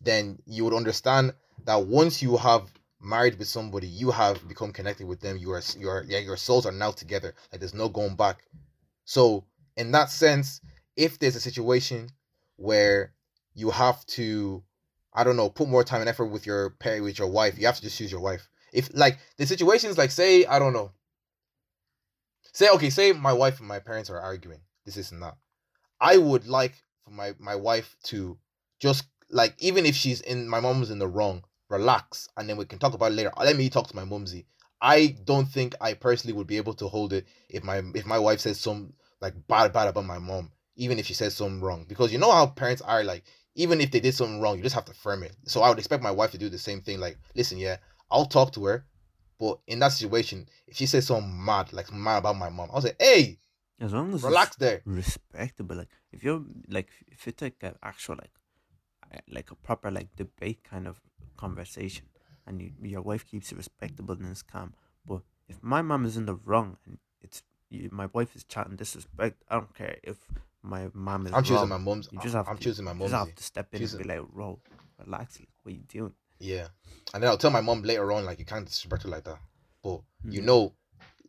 then 0.01 0.37
you 0.45 0.65
would 0.65 0.73
understand 0.73 1.33
that 1.65 1.85
once 1.85 2.21
you 2.21 2.35
have 2.37 2.71
married 3.01 3.39
with 3.39 3.47
somebody, 3.47 3.87
you 3.87 4.11
have 4.11 4.45
become 4.47 4.73
connected 4.73 5.07
with 5.07 5.21
them. 5.21 5.37
You 5.37 5.51
are 5.51 5.61
your 5.77 6.03
yeah 6.07 6.19
your 6.19 6.37
souls 6.37 6.65
are 6.65 6.71
now 6.73 6.91
together. 6.91 7.33
Like 7.51 7.61
there's 7.61 7.73
no 7.73 7.87
going 7.87 8.15
back. 8.15 8.39
So 9.05 9.45
in 9.77 9.91
that 9.93 10.09
sense, 10.09 10.59
if 10.97 11.19
there's 11.19 11.37
a 11.37 11.39
situation 11.39 12.09
where 12.57 13.13
you 13.53 13.69
have 13.71 14.05
to 14.07 14.63
I 15.13 15.23
don't 15.23 15.35
know, 15.35 15.49
put 15.49 15.67
more 15.67 15.83
time 15.83 16.01
and 16.01 16.09
effort 16.09 16.27
with 16.27 16.45
your 16.45 16.71
pair 16.71 17.03
with 17.03 17.19
your 17.19 17.27
wife. 17.27 17.57
You 17.59 17.65
have 17.65 17.75
to 17.75 17.81
just 17.81 17.97
choose 17.97 18.11
your 18.11 18.21
wife. 18.21 18.47
If 18.71 18.89
like 18.93 19.17
the 19.37 19.45
situations 19.45 19.97
like 19.97 20.11
say, 20.11 20.45
I 20.45 20.57
don't 20.59 20.73
know. 20.73 20.91
Say 22.53 22.69
okay, 22.69 22.89
say 22.89 23.11
my 23.11 23.33
wife 23.33 23.59
and 23.59 23.67
my 23.67 23.79
parents 23.79 24.09
are 24.09 24.19
arguing. 24.19 24.59
This, 24.85 24.97
is 24.97 25.11
not. 25.11 25.37
I 25.99 26.17
would 26.17 26.47
like 26.47 26.73
for 27.03 27.11
my 27.11 27.33
my 27.39 27.55
wife 27.55 27.95
to 28.05 28.37
just 28.79 29.05
like 29.29 29.55
even 29.59 29.85
if 29.85 29.95
she's 29.95 30.21
in 30.21 30.47
my 30.47 30.59
mom's 30.59 30.89
in 30.89 30.99
the 30.99 31.07
wrong, 31.07 31.43
relax 31.69 32.29
and 32.37 32.49
then 32.49 32.57
we 32.57 32.65
can 32.65 32.79
talk 32.79 32.93
about 32.93 33.11
it 33.11 33.15
later. 33.15 33.31
Let 33.37 33.57
me 33.57 33.69
talk 33.69 33.87
to 33.87 33.95
my 33.95 34.05
mumsy. 34.05 34.45
I 34.81 35.15
don't 35.25 35.45
think 35.45 35.75
I 35.79 35.93
personally 35.93 36.33
would 36.33 36.47
be 36.47 36.57
able 36.57 36.73
to 36.75 36.87
hold 36.87 37.13
it 37.13 37.27
if 37.49 37.63
my 37.63 37.83
if 37.93 38.05
my 38.05 38.17
wife 38.17 38.39
says 38.39 38.59
some 38.59 38.93
like 39.19 39.33
bad 39.47 39.73
bad 39.73 39.89
about 39.89 40.05
my 40.05 40.19
mom, 40.19 40.51
even 40.75 40.99
if 40.99 41.05
she 41.05 41.13
says 41.13 41.35
something 41.35 41.61
wrong. 41.61 41.85
Because 41.87 42.11
you 42.11 42.17
know 42.17 42.31
how 42.31 42.47
parents 42.47 42.81
are 42.81 43.03
like 43.03 43.23
even 43.55 43.81
if 43.81 43.91
they 43.91 43.99
did 43.99 44.15
something 44.15 44.39
wrong, 44.41 44.57
you 44.57 44.63
just 44.63 44.75
have 44.75 44.85
to 44.85 44.93
firm 44.93 45.23
it. 45.23 45.35
So 45.45 45.61
I 45.61 45.69
would 45.69 45.77
expect 45.77 46.03
my 46.03 46.11
wife 46.11 46.31
to 46.31 46.37
do 46.37 46.49
the 46.49 46.57
same 46.57 46.81
thing. 46.81 46.99
Like, 46.99 47.17
listen, 47.35 47.57
yeah, 47.57 47.77
I'll 48.09 48.25
talk 48.25 48.53
to 48.53 48.65
her, 48.65 48.85
but 49.39 49.59
in 49.67 49.79
that 49.79 49.89
situation, 49.89 50.47
if 50.67 50.77
she 50.77 50.85
says 50.85 51.07
something 51.07 51.45
mad, 51.45 51.73
like 51.73 51.91
mad 51.91 52.17
about 52.19 52.37
my 52.37 52.49
mom, 52.49 52.69
I'll 52.73 52.81
say, 52.81 52.93
hey, 52.99 53.39
As 53.79 53.93
long 53.93 54.13
as 54.13 54.23
relax 54.23 54.55
there. 54.55 54.81
respectable. 54.85 55.75
Like, 55.75 55.89
if 56.11 56.23
you're 56.23 56.43
like, 56.69 56.89
if 57.07 57.27
it's 57.27 57.41
like 57.41 57.55
an 57.61 57.75
actual 57.83 58.15
like, 58.15 58.31
like 59.29 59.51
a 59.51 59.55
proper 59.55 59.91
like 59.91 60.15
debate 60.15 60.63
kind 60.63 60.87
of 60.87 61.01
conversation, 61.37 62.05
and 62.47 62.61
you, 62.61 62.71
your 62.81 63.01
wife 63.01 63.25
keeps 63.25 63.51
it 63.51 63.57
respectable 63.57 64.15
and 64.15 64.27
it's 64.31 64.41
calm. 64.41 64.73
But 65.05 65.21
if 65.47 65.61
my 65.61 65.81
mom 65.81 66.05
is 66.05 66.17
in 66.17 66.25
the 66.25 66.35
wrong 66.35 66.77
and 66.85 66.97
it's 67.21 67.43
you, 67.69 67.89
my 67.91 68.07
wife 68.13 68.35
is 68.35 68.43
chatting 68.43 68.75
disrespect, 68.75 69.43
I 69.49 69.55
don't 69.55 69.75
care 69.75 69.97
if 70.03 70.17
my 70.63 70.89
mom 70.93 71.27
is 71.27 71.33
I'm 71.33 71.43
choosing 71.43 71.55
wrong. 71.57 71.69
my 71.69 71.77
mom's. 71.77 72.09
You 72.11 72.19
just 72.21 72.35
have 72.35 72.47
I'm 72.47 72.57
to- 72.57 72.63
choosing 72.63 72.85
my 72.85 72.91
You 72.91 72.97
mom's. 72.97 73.11
just 73.11 73.27
have 73.27 73.35
to 73.35 73.43
step 73.43 73.73
in 73.73 73.79
Choosing- 73.79 73.99
and 74.01 74.07
be 74.09 74.15
like, 74.19 74.27
"Bro, 74.29 74.59
relax. 75.05 75.39
Like, 75.39 75.49
what 75.63 75.73
you 75.75 75.81
doing?" 75.87 76.13
Yeah, 76.39 76.67
and 77.13 77.21
then 77.21 77.29
I'll 77.29 77.37
tell 77.37 77.51
my 77.51 77.61
mom 77.61 77.83
later 77.83 78.11
on, 78.11 78.25
like 78.25 78.39
you 78.39 78.45
can't 78.45 78.65
disrespect 78.65 79.03
her 79.03 79.09
like 79.09 79.23
that. 79.25 79.39
But 79.83 80.01
you 80.23 80.41
Mhm. 80.41 80.45
know, 80.45 80.75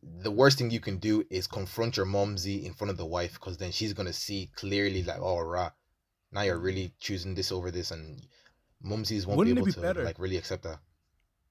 the 0.02 0.30
worst 0.30 0.58
thing 0.58 0.70
you 0.70 0.80
can 0.80 0.98
do 0.98 1.24
is 1.30 1.46
confront 1.46 1.96
your 1.96 2.06
momsy 2.06 2.64
in 2.64 2.72
front 2.74 2.90
of 2.90 2.96
the 2.96 3.06
wife, 3.06 3.34
because 3.34 3.56
then 3.58 3.72
she's 3.72 3.92
gonna 3.92 4.12
see 4.12 4.50
clearly, 4.56 5.02
like, 5.02 5.20
oh, 5.20 5.40
rah, 5.40 5.70
now 6.32 6.42
you're 6.42 6.58
really 6.58 6.94
choosing 6.98 7.34
this 7.34 7.52
over 7.52 7.70
this, 7.70 7.90
and 7.90 8.26
mumsies 8.84 9.26
won't 9.26 9.38
Wouldn't 9.38 9.54
be 9.56 9.60
it 9.60 9.62
able 9.62 9.66
be 9.66 9.72
to 9.72 9.80
better? 9.80 10.04
like 10.04 10.18
really 10.18 10.36
accept 10.36 10.62
that. 10.64 10.80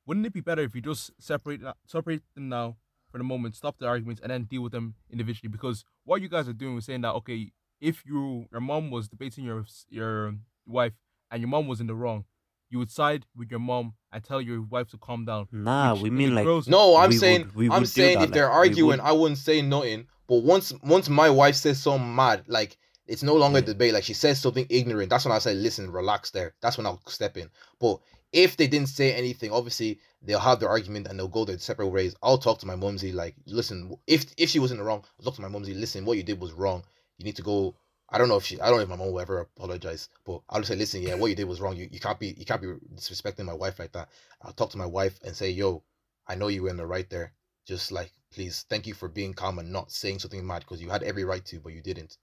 Wouldn't 0.06 0.26
it 0.26 0.34
be 0.34 0.42
better 0.42 0.64
if 0.64 0.76
you 0.76 0.82
just 0.82 1.12
separate 1.20 1.62
separate 1.86 2.24
them 2.36 2.50
now 2.50 2.78
for 3.12 3.18
the 3.20 3.24
moment, 3.24 3.56
stop 3.56 3.78
the 3.78 3.88
arguments, 3.88 4.20
and 4.22 4.32
then 4.32 4.44
deal 4.46 4.64
with 4.64 4.72
them 4.72 4.96
individually? 5.10 5.50
Because 5.50 5.86
what 6.04 6.22
you 6.22 6.28
guys 6.28 6.48
are 6.50 6.54
doing 6.54 6.78
is 6.78 6.86
saying 6.86 7.02
that 7.02 7.14
okay, 7.14 7.52
if 7.82 8.04
you 8.06 8.46
your 8.52 8.62
mom 8.62 8.92
was 8.92 9.08
debating 9.10 9.44
your 9.44 9.66
your 9.90 10.36
wife 10.66 10.94
and 11.32 11.42
your 11.42 11.50
mom 11.50 11.68
was 11.68 11.82
in 11.82 11.88
the 11.88 11.96
wrong, 11.96 12.26
you 12.70 12.78
would 12.80 12.92
side 12.92 13.26
with 13.36 13.50
your 13.52 13.60
mom 13.60 13.94
and 14.14 14.24
tell 14.24 14.40
your 14.42 14.62
wife 14.62 14.88
to 14.92 14.98
calm 14.98 15.26
down. 15.26 15.48
Nah, 15.52 15.94
which 15.94 16.04
we 16.04 16.10
mean 16.10 16.36
like 16.36 16.46
girls- 16.46 16.68
No, 16.68 16.96
I'm 16.98 17.10
We 17.10 17.18
saying 17.18 17.42
would- 17.48 17.56
we 17.56 17.70
I'm 17.70 17.86
saying 17.86 18.20
that, 18.20 18.26
if 18.26 18.32
they're 18.32 18.50
arguing, 18.50 18.88
would. 18.88 19.00
I 19.02 19.12
wouldn't 19.12 19.40
say 19.40 19.62
nothing. 19.62 20.08
But 20.28 20.44
once 20.44 20.72
once 20.84 21.10
my 21.10 21.30
wife 21.30 21.56
says 21.56 21.82
something 21.82 22.16
mad, 22.16 22.44
like 22.48 22.78
it's 23.08 23.24
no 23.24 23.36
longer 23.36 23.60
Yeah. 23.60 23.66
debate. 23.66 23.94
Like 23.94 24.04
she 24.06 24.14
says 24.14 24.40
something 24.40 24.66
ignorant. 24.70 25.10
That's 25.10 25.26
when 25.26 25.34
I 25.34 25.40
say, 25.40 25.54
listen, 25.54 25.92
relax 25.92 26.32
there. 26.32 26.54
That's 26.62 26.78
when 26.78 26.86
I'll 26.86 27.02
step 27.08 27.36
in. 27.36 27.50
But 27.80 28.00
if 28.32 28.56
they 28.56 28.68
didn't 28.68 28.88
say 28.90 29.14
anything, 29.14 29.52
obviously 29.52 30.00
they'll 30.22 30.40
have 30.40 30.60
their 30.62 30.70
argument 30.70 31.08
and 31.08 31.20
they'll 31.20 31.28
go 31.28 31.44
their 31.44 31.58
separate 31.58 31.88
ways. 31.90 32.16
I'll 32.24 32.38
talk 32.38 32.60
to 32.60 32.66
my 32.68 32.76
mumsy, 32.76 33.12
like, 33.12 33.36
listen, 33.46 33.98
if 34.08 34.26
if 34.38 34.50
she 34.50 34.60
was 34.60 34.72
in 34.72 34.78
the 34.78 34.84
wrong, 34.84 35.04
I'll 35.20 35.26
talk 35.26 35.36
to 35.36 35.42
my 35.42 35.50
mumsy, 35.50 35.74
listen, 35.74 36.06
what 36.06 36.16
you 36.18 36.24
did 36.24 36.40
was 36.40 36.54
wrong. 36.54 36.84
You 37.22 37.26
need 37.26 37.36
to 37.36 37.44
go. 37.44 37.76
I 38.10 38.18
don't 38.18 38.30
know 38.30 38.38
if 38.38 38.46
she 38.46 38.60
I 38.60 38.68
don't 38.70 38.78
know 38.78 38.84
if 38.84 38.90
my 38.90 38.96
mom 38.96 39.12
will 39.12 39.20
ever 39.20 39.42
apologize, 39.42 40.10
but 40.26 40.42
I'll 40.50 40.60
just 40.62 40.70
say, 40.70 40.76
listen, 40.76 41.04
yeah, 41.04 41.14
what 41.14 41.28
you 41.28 41.36
did 41.36 41.44
was 41.48 41.62
wrong. 41.62 41.76
You, 41.78 41.88
you 41.92 42.00
can't 42.00 42.20
be 42.20 42.34
you 42.36 42.46
can't 42.46 42.62
be 42.62 42.68
disrespecting 42.96 43.46
my 43.46 43.54
wife 43.54 43.78
like 43.78 43.92
that. 43.92 44.10
I'll 44.42 44.54
talk 44.54 44.72
to 44.72 44.78
my 44.80 44.88
wife 44.88 45.20
and 45.24 45.36
say, 45.36 45.52
yo, 45.52 45.84
I 46.28 46.34
know 46.34 46.48
you 46.48 46.64
were 46.64 46.70
in 46.70 46.78
the 46.78 46.88
right 46.88 47.08
there. 47.12 47.34
Just 47.68 47.92
like 47.92 48.12
please, 48.34 48.66
thank 48.70 48.88
you 48.88 48.96
for 48.96 49.08
being 49.08 49.36
calm 49.36 49.60
and 49.60 49.72
not 49.72 49.92
saying 49.92 50.18
something 50.18 50.46
mad 50.46 50.62
because 50.62 50.82
you 50.82 50.90
had 50.90 51.04
every 51.04 51.24
right 51.24 51.46
to, 51.46 51.60
but 51.60 51.74
you 51.74 51.82
didn't. 51.84 52.18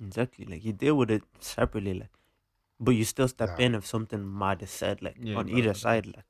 exactly 0.00 0.46
like 0.46 0.64
you 0.64 0.72
deal 0.72 0.96
with 0.96 1.10
it 1.10 1.22
separately, 1.40 1.92
like, 1.94 2.10
but 2.80 2.92
you 2.92 3.04
still 3.04 3.28
step 3.28 3.50
Nah. 3.50 3.64
in 3.66 3.74
if 3.74 3.86
something 3.86 4.38
mad 4.38 4.62
is 4.62 4.70
said, 4.70 5.02
like 5.02 5.16
Yeah, 5.22 5.36
on 5.36 5.50
either 5.50 5.74
side, 5.74 6.06
like. 6.06 6.24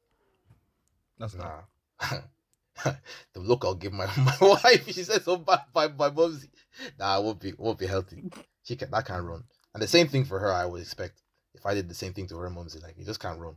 That's 1.18 1.34
not. 1.36 1.68
Nah. 2.00 2.18
the 2.84 3.40
look 3.40 3.64
I'll 3.64 3.74
give 3.74 3.92
my, 3.92 4.06
my 4.16 4.36
wife. 4.40 4.86
She 4.86 5.04
said 5.04 5.22
so 5.22 5.36
bad 5.36 5.62
by 5.72 5.88
my 5.88 6.10
mumsy. 6.10 6.50
Nah, 6.98 7.20
won't 7.20 7.40
be 7.40 7.52
won't 7.56 7.78
be 7.78 7.86
healthy. 7.86 8.24
She 8.62 8.76
can 8.76 8.90
that 8.90 9.06
can't 9.06 9.24
run. 9.24 9.44
And 9.74 9.82
the 9.82 9.88
same 9.88 10.08
thing 10.08 10.24
for 10.24 10.38
her, 10.38 10.52
I 10.52 10.66
would 10.66 10.82
expect. 10.82 11.22
If 11.54 11.66
I 11.66 11.74
did 11.74 11.88
the 11.88 11.94
same 11.94 12.14
thing 12.14 12.26
to 12.28 12.38
her 12.38 12.50
mumsy, 12.50 12.80
like 12.80 12.96
you 12.96 13.04
just 13.04 13.20
can't 13.20 13.38
run. 13.38 13.56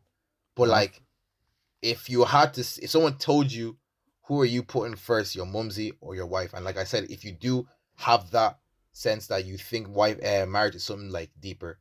But 0.55 0.67
like, 0.67 1.01
if 1.81 2.09
you 2.09 2.25
had 2.25 2.53
to, 2.55 2.61
if 2.61 2.89
someone 2.89 3.17
told 3.17 3.51
you, 3.51 3.77
who 4.23 4.41
are 4.41 4.45
you 4.45 4.63
putting 4.63 4.95
first, 4.95 5.35
your 5.35 5.45
mumsy 5.45 5.93
or 6.01 6.15
your 6.15 6.25
wife? 6.25 6.53
And 6.53 6.65
like 6.65 6.77
I 6.77 6.83
said, 6.83 7.05
if 7.09 7.23
you 7.23 7.31
do 7.31 7.67
have 7.95 8.31
that 8.31 8.59
sense 8.91 9.27
that 9.27 9.45
you 9.45 9.57
think 9.57 9.87
wife 9.89 10.17
uh, 10.25 10.45
marriage 10.45 10.75
is 10.75 10.83
something 10.83 11.09
like 11.09 11.29
deeper, 11.39 11.79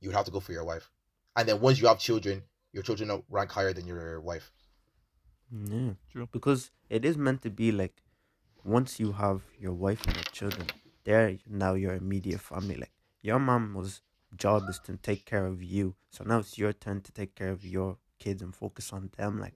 you 0.00 0.08
would 0.08 0.16
have 0.16 0.24
to 0.24 0.30
go 0.30 0.40
for 0.40 0.52
your 0.52 0.64
wife. 0.64 0.90
And 1.36 1.48
then 1.48 1.60
once 1.60 1.80
you 1.80 1.86
have 1.86 1.98
children, 1.98 2.42
your 2.72 2.82
children 2.82 3.22
rank 3.28 3.50
higher 3.52 3.72
than 3.72 3.86
your 3.86 4.20
wife. 4.20 4.50
Yeah, 5.50 5.94
True. 6.10 6.28
Because 6.32 6.70
it 6.88 7.04
is 7.04 7.16
meant 7.16 7.42
to 7.42 7.50
be 7.50 7.72
like, 7.72 8.02
once 8.64 8.98
you 9.00 9.12
have 9.12 9.42
your 9.58 9.72
wife 9.74 10.04
and 10.06 10.16
your 10.16 10.24
children, 10.24 10.66
they're 11.04 11.38
now 11.48 11.74
your 11.74 11.94
immediate 11.94 12.40
family. 12.40 12.76
Like 12.76 12.92
your 13.22 13.38
mom 13.38 13.74
was 13.74 14.02
job 14.36 14.68
is 14.68 14.78
to 14.80 14.96
take 14.96 15.24
care 15.24 15.46
of 15.46 15.62
you, 15.62 15.94
so 16.10 16.24
now 16.24 16.38
it's 16.40 16.58
your 16.58 16.72
turn 16.72 17.00
to 17.02 17.12
take 17.12 17.34
care 17.34 17.50
of 17.50 17.64
your 17.64 17.98
kids 18.18 18.42
and 18.42 18.54
focus 18.54 18.92
on 18.92 19.10
them, 19.16 19.38
like 19.40 19.54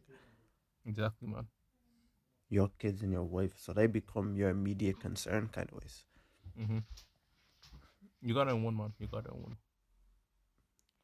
Exactly, 0.84 1.26
man. 1.28 1.48
your 2.50 2.68
kids 2.78 3.02
and 3.02 3.12
your 3.12 3.22
wife. 3.22 3.54
So 3.58 3.72
they 3.72 3.86
become 3.86 4.36
your 4.36 4.50
immediate 4.50 5.00
concern, 5.00 5.48
kind 5.48 5.68
of 5.72 5.78
ways. 5.82 6.04
hmm 6.56 6.78
You 8.22 8.34
got 8.34 8.48
it 8.48 8.52
in 8.52 8.62
one, 8.62 8.76
man. 8.76 8.94
You 8.98 9.06
got 9.06 9.26
it 9.26 9.32
in 9.34 9.42
one. 9.42 9.56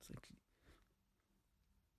It's 0.01 0.11
like, 0.11 0.28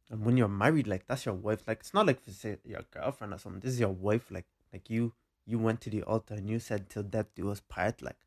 and 0.10 0.24
when 0.24 0.38
you're 0.38 0.48
married, 0.48 0.88
like 0.88 1.06
that's 1.08 1.26
your 1.26 1.36
wife. 1.36 1.68
Like 1.68 1.80
it's 1.82 1.94
not 1.94 2.06
like 2.08 2.20
if 2.26 2.28
it's 2.46 2.60
your 2.66 2.82
girlfriend 2.92 3.34
or 3.34 3.38
something. 3.38 3.60
This 3.60 3.74
is 3.74 3.80
your 3.80 3.90
wife. 3.90 4.32
Like 4.32 4.46
like 4.72 4.90
you 4.90 5.14
you 5.46 5.60
went 5.60 5.82
to 5.82 5.90
the 5.90 6.04
altar 6.04 6.36
and 6.36 6.50
you 6.50 6.60
said 6.60 6.90
till 6.90 7.04
death 7.04 7.28
do 7.36 7.50
us 7.52 7.62
part. 7.68 8.02
Like 8.02 8.18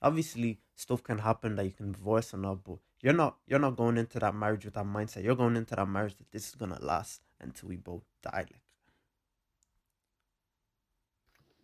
obviously 0.00 0.60
stuff 0.74 1.02
can 1.02 1.18
happen 1.18 1.56
that 1.56 1.64
you 1.64 1.72
can 1.72 1.92
divorce 1.92 2.32
and 2.32 2.44
all, 2.44 2.56
but 2.56 2.78
you're 3.00 3.14
not 3.14 3.36
you're 3.46 3.58
not 3.58 3.76
going 3.76 3.96
into 3.96 4.18
that 4.18 4.34
marriage 4.34 4.64
with 4.64 4.74
that 4.74 4.84
mindset. 4.84 5.24
You're 5.24 5.36
going 5.36 5.56
into 5.56 5.74
that 5.74 5.88
marriage 5.88 6.16
that 6.16 6.30
this 6.30 6.48
is 6.48 6.54
gonna 6.54 6.78
last 6.80 7.22
until 7.40 7.70
we 7.70 7.76
both 7.76 8.02
die. 8.22 8.46
Like 8.50 8.62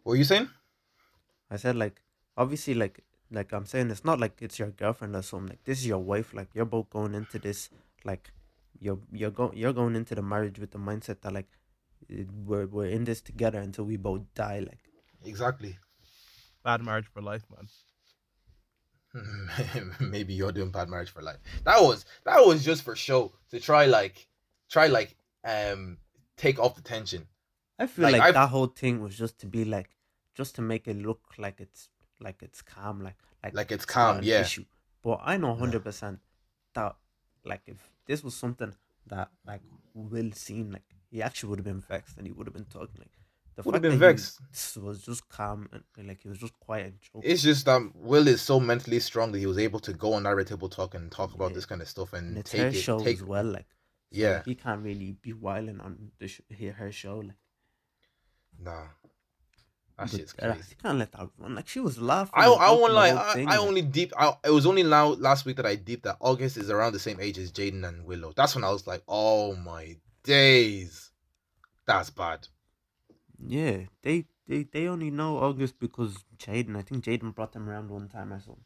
What 0.02 0.12
were 0.12 0.16
you 0.16 0.24
saying? 0.24 0.48
I 1.50 1.56
said, 1.56 1.76
like 1.76 2.02
obviously 2.36 2.74
like 2.74 3.04
like 3.30 3.52
I'm 3.52 3.66
saying 3.66 3.90
it's 3.90 4.04
not 4.04 4.18
like 4.18 4.40
it's 4.40 4.58
your 4.58 4.70
girlfriend 4.70 5.14
or 5.14 5.22
something. 5.22 5.50
Like 5.50 5.64
this 5.64 5.80
is 5.80 5.86
your 5.86 5.98
wife. 5.98 6.32
Like 6.32 6.48
you're 6.54 6.64
both 6.64 6.88
going 6.88 7.14
into 7.14 7.38
this 7.38 7.68
like 8.04 8.30
you're 8.80 9.00
you're 9.12 9.30
going 9.30 9.56
you're 9.56 9.72
going 9.72 9.96
into 9.96 10.14
the 10.14 10.22
marriage 10.22 10.58
with 10.58 10.70
the 10.70 10.78
mindset 10.78 11.20
that 11.22 11.32
like 11.32 11.48
we're 12.44 12.66
we're 12.66 12.86
in 12.86 13.04
this 13.04 13.20
together 13.20 13.58
until 13.58 13.84
we 13.84 13.96
both 13.96 14.22
die. 14.34 14.60
Like 14.60 14.80
Exactly. 15.24 15.78
Bad 16.64 16.82
marriage 16.82 17.06
for 17.06 17.22
life, 17.22 17.42
man. 17.54 17.68
Maybe 20.00 20.34
you're 20.34 20.52
doing 20.52 20.70
bad 20.70 20.88
marriage 20.88 21.10
for 21.10 21.22
life. 21.22 21.38
That 21.64 21.80
was 21.80 22.04
that 22.24 22.44
was 22.44 22.64
just 22.64 22.82
for 22.82 22.94
show 22.94 23.32
to 23.50 23.60
try 23.60 23.86
like 23.86 24.28
try 24.68 24.86
like 24.86 25.16
um 25.44 25.98
take 26.36 26.58
off 26.58 26.76
the 26.76 26.82
tension. 26.82 27.26
I 27.78 27.86
feel 27.86 28.04
Like, 28.04 28.18
like, 28.18 28.34
that 28.34 28.48
whole 28.48 28.66
thing 28.66 29.00
was 29.00 29.16
just 29.16 29.38
to 29.40 29.46
be 29.46 29.64
like 29.64 29.96
just 30.34 30.54
to 30.56 30.62
make 30.62 30.86
it 30.88 30.96
look 30.96 31.20
like 31.38 31.60
it's 31.60 31.88
like 32.20 32.42
it's 32.42 32.62
calm, 32.62 33.02
like 33.02 33.16
like 33.42 33.54
Like 33.54 33.72
it's 33.72 33.86
not 33.86 33.92
calm, 33.92 34.20
yeah. 34.22 34.42
issue. 34.42 34.64
But 35.02 35.20
I 35.22 35.36
know 35.36 35.54
hundred 35.54 35.84
percent 35.84 36.20
that 36.74 36.96
like 37.44 37.62
if 37.66 37.78
this 38.08 38.24
was 38.24 38.34
something 38.34 38.74
that 39.06 39.30
like 39.46 39.60
Will 39.94 40.32
seen, 40.32 40.72
like 40.72 40.82
he 41.10 41.22
actually 41.22 41.50
would 41.50 41.58
have 41.60 41.64
been 41.66 41.80
vexed 41.80 42.16
and 42.18 42.26
he 42.26 42.32
would 42.32 42.46
have 42.48 42.54
been 42.54 42.64
talking 42.64 42.96
like 42.98 43.12
the 43.56 43.62
Would 43.62 43.74
have 43.74 43.82
fact 43.82 43.90
been 43.90 43.98
that 44.00 44.06
he 44.06 44.12
vexed. 44.12 44.40
s- 44.52 44.76
was 44.76 45.02
just 45.02 45.28
calm 45.28 45.68
and 45.72 45.82
and, 45.96 46.08
like 46.08 46.20
he 46.22 46.28
was 46.28 46.38
just 46.38 46.54
quiet 46.60 46.86
and 46.86 47.00
joking. 47.00 47.30
It's 47.30 47.42
just 47.42 47.64
that 47.66 47.80
Will 47.94 48.28
is 48.28 48.40
so 48.40 48.58
mentally 48.60 49.00
strong 49.00 49.32
that 49.32 49.38
he 49.38 49.46
was 49.46 49.58
able 49.58 49.80
to 49.80 49.92
go 49.92 50.12
on 50.14 50.22
that 50.24 50.34
red 50.36 50.46
table 50.48 50.68
talk 50.68 50.94
and 50.94 51.10
talk 51.10 51.34
about 51.34 51.50
Yeah. 51.50 51.54
this 51.56 51.66
kind 51.66 51.82
of 51.82 51.88
stuff 51.88 52.12
and, 52.12 52.36
and 52.36 52.44
take 52.44 52.74
it. 52.74 52.80
show 52.88 52.98
take 53.00 53.18
as 53.18 53.24
well, 53.24 53.44
like 53.44 53.66
so 54.12 54.20
Yeah. 54.22 54.42
he 54.44 54.54
can't 54.54 54.82
really 54.82 55.12
be 55.22 55.32
wilding 55.32 55.80
on 55.80 56.12
the 56.18 56.28
sh- 56.28 56.40
hear 56.48 56.72
her 56.72 56.90
show, 56.92 57.18
like 57.18 57.36
Nah, 58.60 58.88
that 59.98 60.10
shit's 60.10 60.32
crazy. 60.32 60.58
you 60.70 60.76
can't 60.80 60.98
let 60.98 61.10
that 61.12 61.28
run. 61.38 61.56
Like 61.56 61.66
she 61.66 61.80
was 61.80 61.98
laughing. 61.98 62.32
I 62.34 62.46
I 62.46 62.70
won't 62.70 62.92
lie. 62.92 63.10
I, 63.10 63.44
I 63.48 63.56
only 63.58 63.82
deep. 63.82 64.12
I, 64.16 64.34
it 64.44 64.50
was 64.50 64.64
only 64.64 64.84
now 64.84 65.08
last 65.08 65.44
week 65.44 65.56
that 65.56 65.66
I 65.66 65.74
deep 65.74 66.04
that 66.04 66.16
August 66.20 66.56
is 66.56 66.70
around 66.70 66.92
the 66.92 67.00
same 67.00 67.18
age 67.20 67.36
as 67.38 67.50
Jaden 67.50 67.86
and 67.86 68.06
Willow. 68.06 68.32
That's 68.36 68.54
when 68.54 68.62
I 68.64 68.70
was 68.70 68.86
like, 68.86 69.02
oh 69.08 69.56
my 69.56 69.96
days, 70.22 71.10
that's 71.86 72.10
bad. 72.10 72.46
Yeah, 73.44 73.78
they 74.02 74.26
they 74.46 74.62
they 74.64 74.86
only 74.86 75.10
know 75.10 75.38
August 75.38 75.80
because 75.80 76.24
Jaden. 76.38 76.76
I 76.76 76.82
think 76.82 77.04
Jaden 77.04 77.34
brought 77.34 77.52
them 77.52 77.68
around 77.68 77.90
one 77.90 78.08
time 78.08 78.32
or 78.32 78.40
something. 78.40 78.64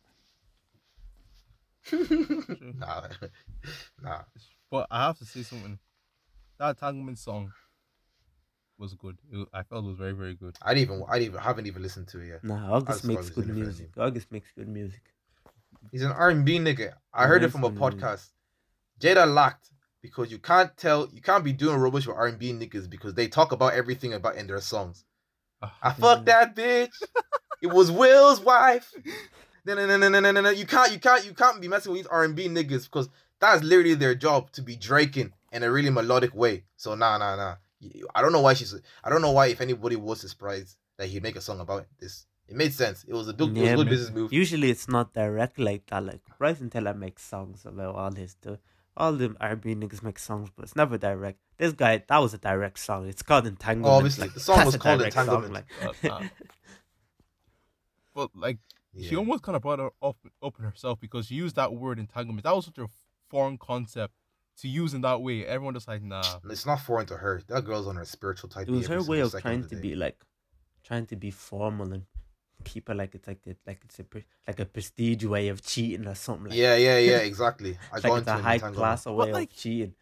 nah, 2.78 3.08
nah. 4.02 4.20
But 4.70 4.86
I 4.90 5.06
have 5.06 5.18
to 5.18 5.24
say 5.24 5.42
something. 5.42 5.78
That 6.58 6.68
entanglement 6.70 7.18
song 7.18 7.52
was 8.82 8.94
good. 8.94 9.16
It, 9.30 9.48
I 9.54 9.62
felt 9.62 9.84
it 9.84 9.88
was 9.88 9.96
very, 9.96 10.12
very 10.12 10.34
good. 10.34 10.56
I 10.60 10.74
didn't 10.74 10.90
even. 10.90 11.04
I 11.08 11.14
didn't 11.14 11.34
even. 11.34 11.40
haven't 11.40 11.66
even 11.66 11.82
listened 11.82 12.08
to 12.08 12.20
it 12.20 12.28
yet. 12.28 12.44
Nah, 12.44 12.74
August 12.74 12.98
just 12.98 13.04
makes 13.04 13.30
good 13.30 13.48
in 13.48 13.54
the 13.54 13.54
music. 13.54 13.90
August 13.96 14.30
makes 14.30 14.50
good 14.54 14.68
music. 14.68 15.00
He's 15.90 16.02
an 16.02 16.12
R 16.12 16.30
and 16.30 16.44
B 16.44 16.58
nigga. 16.58 16.92
I 17.14 17.26
heard 17.26 17.42
it 17.42 17.50
from 17.50 17.64
a 17.64 17.68
one, 17.68 17.78
man. 17.78 17.92
podcast. 17.92 18.28
Jada 19.00 19.32
lacked 19.32 19.70
because 20.02 20.30
you 20.30 20.38
can't 20.38 20.76
tell. 20.76 21.08
You 21.12 21.22
can't 21.22 21.44
be 21.44 21.52
doing 21.52 21.76
rubbish 21.76 22.06
with 22.06 22.16
R 22.16 22.26
and 22.26 22.38
B 22.38 22.52
niggas 22.52 22.90
because 22.90 23.14
they 23.14 23.28
talk 23.28 23.52
about 23.52 23.72
everything 23.74 24.12
about 24.12 24.36
in 24.36 24.46
their 24.46 24.60
songs. 24.60 25.04
Ah, 25.62 25.74
I 25.82 25.92
fucked 25.92 26.26
that 26.26 26.54
bitch. 26.54 27.00
It 27.62 27.68
was 27.68 27.90
Will's 27.90 28.40
wife. 28.40 28.92
No, 29.64 29.74
no, 29.74 29.86
no, 29.86 29.96
no, 29.96 30.08
no, 30.08 30.18
no, 30.18 30.32
no, 30.32 30.40
no. 30.40 30.50
You 30.50 30.66
can't, 30.66 30.90
you 30.90 30.98
can't, 30.98 31.24
you 31.24 31.32
can't 31.32 31.60
be 31.60 31.68
messing 31.68 31.92
with 31.92 32.00
these 32.00 32.08
R 32.08 32.24
and 32.24 32.34
B 32.34 32.48
niggas 32.48 32.84
because 32.84 33.08
that's 33.38 33.62
literally 33.62 33.94
their 33.94 34.16
job 34.16 34.50
to 34.52 34.62
be 34.62 34.74
draking 34.74 35.32
in 35.52 35.62
a 35.62 35.70
really 35.70 35.90
melodic 35.90 36.34
way. 36.34 36.64
So 36.76 36.96
nah, 36.96 37.18
nah, 37.18 37.36
nah. 37.36 37.54
You- 37.82 38.08
I 38.14 38.22
don't 38.22 38.32
know 38.32 38.40
why 38.40 38.54
she's. 38.54 38.74
I 39.04 39.10
don't 39.10 39.22
know 39.22 39.32
why 39.32 39.46
if 39.48 39.60
anybody 39.60 39.96
was 39.96 40.20
surprised 40.20 40.76
that 40.98 41.08
he'd 41.08 41.22
make 41.22 41.36
a 41.36 41.40
song 41.40 41.60
about 41.60 41.86
this. 41.98 42.26
It 42.48 42.56
made 42.56 42.72
sense. 42.74 43.04
It 43.08 43.14
was 43.14 43.28
a, 43.28 43.32
good, 43.32 43.50
it 43.56 43.60
was 43.60 43.62
Yeah, 43.68 43.72
a 43.72 43.76
good 43.76 43.88
business 43.88 44.10
move. 44.10 44.32
Usually 44.32 44.70
it's 44.70 44.88
not 44.88 45.14
direct 45.14 45.58
like 45.58 45.86
that. 45.86 46.04
Like 46.04 46.20
Bryson 46.38 46.70
Tiller 46.70 46.92
makes 46.94 47.22
songs 47.24 47.64
about 47.64 47.94
all 47.94 48.12
his 48.12 48.32
stuff. 48.32 48.58
All 48.94 49.12
the 49.14 49.34
R&B 49.40 49.74
niggas 49.74 50.02
make 50.02 50.18
songs, 50.18 50.50
but 50.54 50.64
it's 50.64 50.76
never 50.76 50.98
direct. 50.98 51.38
This 51.56 51.72
guy, 51.72 52.02
that 52.06 52.18
was 52.18 52.34
a 52.34 52.38
direct 52.38 52.78
song. 52.78 53.08
It's 53.08 53.22
called 53.22 53.46
Entanglement. 53.46 53.94
obviously, 53.96 54.24
like, 54.26 54.34
the 54.34 54.40
song 54.40 54.66
was 54.66 54.76
called 54.76 54.98
direct 55.00 55.14
song, 55.14 55.28
Entanglement. 55.28 55.66
like- 55.82 56.04
Uh, 56.04 56.08
nah. 56.20 56.28
but 58.14 58.30
like 58.34 58.58
she 59.00 59.16
almost 59.16 59.42
kind 59.42 59.56
of 59.56 59.62
brought 59.62 59.80
it 59.80 59.90
up 60.02 60.16
up 60.42 60.58
in 60.58 60.64
herself 60.66 61.00
because 61.00 61.26
she 61.26 61.34
used 61.34 61.56
that 61.56 61.72
word 61.72 61.98
entanglement. 61.98 62.44
That 62.44 62.54
was 62.54 62.66
such 62.66 62.76
a 62.78 62.88
foreign 63.30 63.56
concept 63.56 64.12
to 64.58 64.68
use 64.68 64.94
in 64.94 65.00
that 65.02 65.20
way. 65.22 65.44
Everyone 65.46 65.74
just 65.74 65.88
like 65.88 66.02
nah. 66.02 66.22
It's 66.50 66.66
not 66.66 66.80
foreign 66.80 67.06
to 67.06 67.16
her. 67.16 67.42
That 67.48 67.64
girl's 67.64 67.86
on 67.86 67.96
her 67.96 68.04
spiritual 68.04 68.48
type. 68.50 68.68
it 68.68 68.70
was 68.72 68.86
her 68.86 69.02
way 69.02 69.20
of 69.20 69.32
trying 69.40 69.62
the 69.62 69.68
to 69.68 69.74
day. 69.76 69.80
be 69.80 69.94
like, 69.94 70.18
trying 70.84 71.06
to 71.06 71.16
be 71.16 71.30
formal 71.30 71.92
and 71.92 72.04
keep 72.64 72.88
it 72.88 72.94
like 72.96 73.14
it's 73.14 73.26
like 73.26 73.44
it 73.46 73.58
like 73.66 73.80
it's 73.84 73.98
a 73.98 74.04
pre- 74.04 74.24
like 74.46 74.60
a 74.60 74.64
prestige 74.64 75.24
way 75.24 75.48
of 75.48 75.62
cheating 75.62 76.06
or 76.06 76.14
something. 76.14 76.50
Like, 76.50 76.58
Yeah, 76.58 76.76
yeah, 76.76 76.98
yeah, 76.98 77.16
exactly. 77.18 77.76
I 77.92 77.96
it's 77.96 78.04
go 78.06 78.12
like 78.12 78.20
it's 78.22 78.28
into 78.28 78.32
a 78.34 78.36
an 78.38 78.42
high 78.44 78.54
entanglement. 78.54 78.76
class 78.76 79.06
way 79.06 79.32
like- 79.32 79.50
of 79.50 79.56
cheating. 79.56 79.94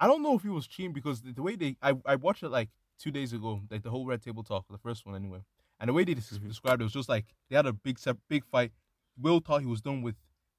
I 0.00 0.08
don't 0.08 0.22
know 0.22 0.34
if 0.36 0.42
he 0.42 0.48
was 0.48 0.66
cheating 0.66 0.92
because 0.92 1.20
the, 1.22 1.32
the 1.32 1.42
way 1.42 1.54
they 1.56 1.76
I, 1.80 1.94
I 2.04 2.16
watched 2.16 2.42
it 2.42 2.48
like 2.50 2.70
two 2.98 3.12
days 3.12 3.32
ago, 3.32 3.60
like 3.70 3.82
the 3.82 3.90
whole 3.90 4.04
red 4.04 4.20
table 4.20 4.42
talk, 4.42 4.66
the 4.68 4.76
first 4.78 5.06
one 5.06 5.14
anyway. 5.14 5.38
And 5.80 5.88
the 5.88 5.92
way 5.92 6.04
they 6.04 6.14
described 6.14 6.80
it 6.80 6.84
was 6.84 6.92
just 6.92 7.08
like 7.08 7.24
they 7.48 7.56
had 7.56 7.66
a 7.66 7.72
big 7.72 7.98
sep- 7.98 8.18
big 8.28 8.44
fight. 8.44 8.72
Will 9.16 9.40
thought 9.40 9.60
he 9.60 9.66
was 9.66 9.80
done 9.80 10.02
with 10.02 10.16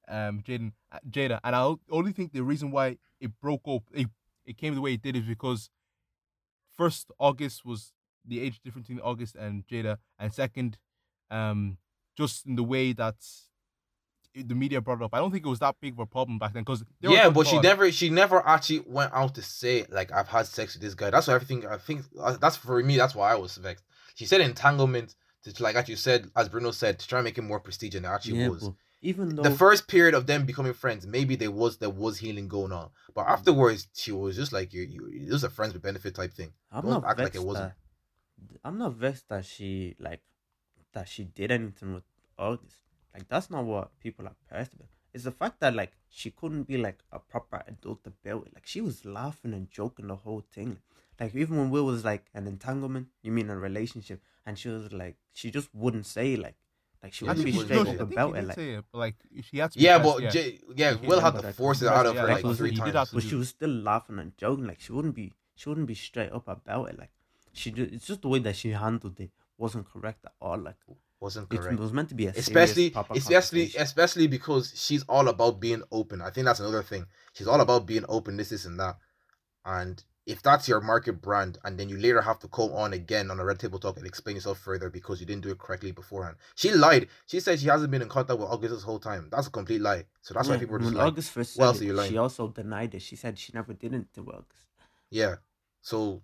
um 0.08 0.42
Jaden 0.42 0.72
uh, 0.92 0.98
Jada, 1.08 1.40
and 1.44 1.56
I 1.56 1.74
only 1.90 2.12
think 2.12 2.32
the 2.32 2.42
reason 2.42 2.70
why 2.70 2.98
it 3.20 3.30
broke 3.40 3.62
up 3.66 3.82
it 3.92 4.08
it 4.44 4.58
came 4.58 4.74
the 4.74 4.80
way 4.80 4.94
it 4.94 5.02
did 5.02 5.16
is 5.16 5.24
because 5.24 5.70
first 6.76 7.10
August 7.18 7.64
was 7.64 7.92
the 8.26 8.40
age 8.40 8.60
difference 8.62 8.88
between 8.88 9.02
August 9.02 9.36
and 9.36 9.66
Jada, 9.66 9.98
and 10.18 10.32
second, 10.32 10.78
um, 11.30 11.78
just 12.16 12.46
in 12.46 12.56
the 12.56 12.62
way 12.62 12.92
that 12.92 13.16
the 14.34 14.54
media 14.54 14.80
brought 14.80 15.00
it 15.00 15.04
up. 15.04 15.14
I 15.14 15.18
don't 15.18 15.30
think 15.30 15.46
it 15.46 15.48
was 15.48 15.60
that 15.60 15.76
big 15.80 15.92
of 15.94 16.00
a 16.00 16.06
problem 16.06 16.38
back 16.38 16.52
then 16.52 16.62
because 16.62 16.84
yeah, 17.00 17.30
but 17.30 17.46
she 17.46 17.58
never 17.60 17.90
she 17.92 18.10
never 18.10 18.46
actually 18.46 18.82
went 18.86 19.12
out 19.14 19.34
to 19.36 19.42
say 19.42 19.84
like 19.90 20.12
I've 20.12 20.28
had 20.28 20.46
sex 20.46 20.74
with 20.74 20.82
this 20.82 20.94
guy. 20.94 21.10
That's 21.10 21.28
what 21.28 21.34
everything 21.34 21.66
I 21.66 21.76
think. 21.76 22.02
uh, 22.20 22.36
That's 22.40 22.56
for 22.56 22.82
me. 22.82 22.96
That's 22.96 23.14
why 23.14 23.32
I 23.32 23.36
was 23.36 23.56
vexed. 23.56 23.84
She 24.14 24.26
said 24.26 24.40
entanglement 24.40 25.14
to 25.44 25.62
like 25.62 25.76
as 25.76 25.88
you 25.88 25.96
said, 25.96 26.30
as 26.36 26.48
Bruno 26.48 26.70
said, 26.72 26.98
to 26.98 27.06
try 27.06 27.20
and 27.20 27.24
make 27.24 27.38
it 27.38 27.42
more 27.42 27.60
prestigious 27.60 28.00
than 28.00 28.10
it 28.10 28.14
actually 28.14 28.40
yeah, 28.40 28.48
was. 28.48 28.64
but 28.64 28.74
even 29.04 29.36
though 29.36 29.42
the 29.42 29.50
first 29.50 29.86
period 29.86 30.14
of 30.14 30.26
them 30.26 30.46
becoming 30.46 30.72
friends, 30.72 31.06
maybe 31.06 31.36
there 31.36 31.50
was 31.50 31.76
there 31.76 31.90
was 31.90 32.18
healing 32.18 32.48
going 32.48 32.72
on, 32.72 32.90
but 33.14 33.26
mm. 33.26 33.30
afterwards 33.30 33.86
she 33.94 34.10
was 34.12 34.34
just 34.34 34.52
like 34.52 34.72
you. 34.72 34.82
You 34.82 35.26
it 35.28 35.30
was 35.30 35.44
a 35.44 35.50
friends 35.50 35.74
with 35.74 35.82
benefit 35.82 36.14
type 36.14 36.32
thing. 36.32 36.52
I'm 36.72 36.82
don't 36.82 36.90
not 36.90 37.04
act 37.04 37.18
like 37.18 37.26
vexed 37.26 37.42
it 37.42 37.46
wasn't. 37.46 37.72
That, 38.48 38.60
I'm 38.64 38.78
not 38.78 38.94
vexed 38.94 39.28
that 39.28 39.44
she 39.44 39.94
like 39.98 40.22
that 40.94 41.08
she 41.08 41.24
did 41.24 41.52
anything 41.52 41.94
with 41.94 42.04
August. 42.38 42.78
Like 43.12 43.28
that's 43.28 43.50
not 43.50 43.64
what 43.64 44.00
people 44.00 44.26
are 44.26 44.36
pressed 44.48 44.72
about. 44.72 44.88
It's 45.12 45.24
the 45.24 45.32
fact 45.32 45.60
that 45.60 45.74
like 45.74 45.92
she 46.08 46.30
couldn't 46.30 46.64
be 46.64 46.78
like 46.78 46.98
a 47.12 47.18
proper 47.18 47.62
adult 47.68 48.04
to 48.04 48.12
about 48.24 48.46
it. 48.46 48.54
Like 48.54 48.66
she 48.66 48.80
was 48.80 49.04
laughing 49.04 49.52
and 49.52 49.70
joking 49.70 50.08
the 50.08 50.16
whole 50.16 50.42
thing. 50.52 50.78
Like 51.20 51.34
even 51.34 51.58
when 51.58 51.70
Will 51.70 51.84
was 51.84 52.04
like 52.04 52.24
an 52.34 52.46
entanglement, 52.46 53.08
you 53.22 53.30
mean 53.30 53.50
a 53.50 53.56
relationship, 53.56 54.20
and 54.46 54.58
she 54.58 54.68
was 54.70 54.92
like 54.92 55.16
she 55.34 55.50
just 55.50 55.68
wouldn't 55.74 56.06
say 56.06 56.36
like 56.36 56.56
like 57.04 57.12
she 57.12 57.24
Yeah, 57.26 57.30
wouldn't 57.32 57.46
she 57.46 57.52
be 57.52 57.56
wouldn't 57.58 57.68
straight 57.68 57.86
say 57.86 57.90
up 57.90 58.10
it. 58.10 58.12
about 58.14 58.32
he 58.32 58.38
it. 58.38 58.46
Like 58.46 58.54
say 58.56 58.70
it, 58.74 58.84
but 58.90 58.98
like 58.98 59.14
she 59.42 59.58
had 59.58 59.70
to. 59.72 59.78
be 59.78 59.84
Yeah, 59.84 59.98
pressed, 59.98 60.16
but 60.16 60.32
Jay, 60.32 60.60
yeah, 60.74 60.96
Yeah, 61.02 61.08
Will 61.08 61.20
had 61.20 61.38
to 61.38 61.52
force 61.52 61.82
it 61.82 61.88
out 61.88 62.06
of 62.06 62.16
her 62.16 62.26
like 62.28 62.40
three 62.40 62.50
what 62.50 62.58
he 62.70 62.70
did 62.70 62.94
times. 62.94 63.10
but 63.12 63.22
she 63.22 63.34
was 63.34 63.48
still 63.50 63.70
laughing 63.70 64.18
and 64.18 64.36
joking. 64.38 64.66
Like 64.66 64.80
she 64.80 64.92
wouldn't 64.92 65.14
be 65.14 65.34
she 65.54 65.68
wouldn't 65.68 65.86
be 65.86 65.94
straight 65.94 66.32
up 66.32 66.48
about 66.48 66.88
it. 66.88 66.98
Like 66.98 67.10
she 67.52 67.70
just, 67.70 67.92
it's 67.92 68.06
just 68.06 68.22
the 68.22 68.28
way 68.28 68.38
that 68.40 68.56
she 68.56 68.70
handled 68.70 69.20
it 69.20 69.30
wasn't 69.58 69.86
correct 69.92 70.24
at 70.24 70.32
all. 70.40 70.58
Like 70.58 70.76
Wasn't 71.20 71.48
correct. 71.48 71.74
it, 71.74 71.78
was 71.78 71.92
meant 71.92 72.08
to 72.08 72.14
be 72.14 72.26
a 72.26 72.30
especially 72.30 72.94
especially 73.10 73.72
especially 73.78 74.26
because 74.26 74.72
she's 74.74 75.04
all 75.08 75.28
about 75.28 75.60
being 75.60 75.82
open 75.90 76.20
i 76.20 76.28
think 76.30 76.44
that's 76.44 76.60
another 76.60 76.82
thing 76.82 77.06
she's 77.32 77.46
all 77.46 77.60
about 77.60 77.86
being 77.86 78.04
open 78.08 78.36
this 78.36 78.48
this 78.50 78.64
and 78.66 78.78
that 78.78 78.96
and 79.64 80.04
if 80.26 80.40
that's 80.42 80.66
your 80.68 80.80
market 80.80 81.20
brand 81.20 81.58
and 81.64 81.78
then 81.78 81.88
you 81.88 81.98
later 81.98 82.22
have 82.22 82.38
to 82.38 82.48
come 82.48 82.70
on 82.72 82.92
again 82.94 83.30
on 83.30 83.38
a 83.38 83.44
red 83.44 83.58
table 83.58 83.78
talk 83.78 83.96
and 83.98 84.06
explain 84.06 84.36
yourself 84.36 84.58
further 84.58 84.88
because 84.88 85.20
you 85.20 85.26
didn't 85.26 85.42
do 85.42 85.50
it 85.50 85.58
correctly 85.58 85.92
beforehand 85.92 86.36
she 86.54 86.70
lied 86.72 87.08
she 87.26 87.40
said 87.40 87.60
she 87.60 87.68
hasn't 87.68 87.90
been 87.90 88.00
in 88.00 88.08
contact 88.08 88.38
with 88.38 88.48
august 88.48 88.72
this 88.74 88.82
whole 88.82 88.98
time 88.98 89.28
that's 89.30 89.48
a 89.48 89.50
complete 89.50 89.82
lie 89.82 90.04
so 90.22 90.32
that's 90.32 90.48
why 90.48 90.56
people 90.56 90.76
are 90.76 90.78
just 90.78 90.92
when 90.92 90.98
like 90.98 91.08
August 91.08 91.30
first 91.30 91.58
"Well, 91.58 91.74
so 91.74 91.84
lying." 91.84 92.10
she 92.10 92.16
also 92.16 92.48
denied 92.48 92.94
it. 92.94 93.02
She 93.02 93.16
said 93.16 93.38
she 93.38 93.52
never 93.52 93.74
did 93.74 93.92
it 93.92 94.06
to 94.14 94.22
August. 94.22 94.66
Yeah. 95.10 95.34
So 95.82 96.22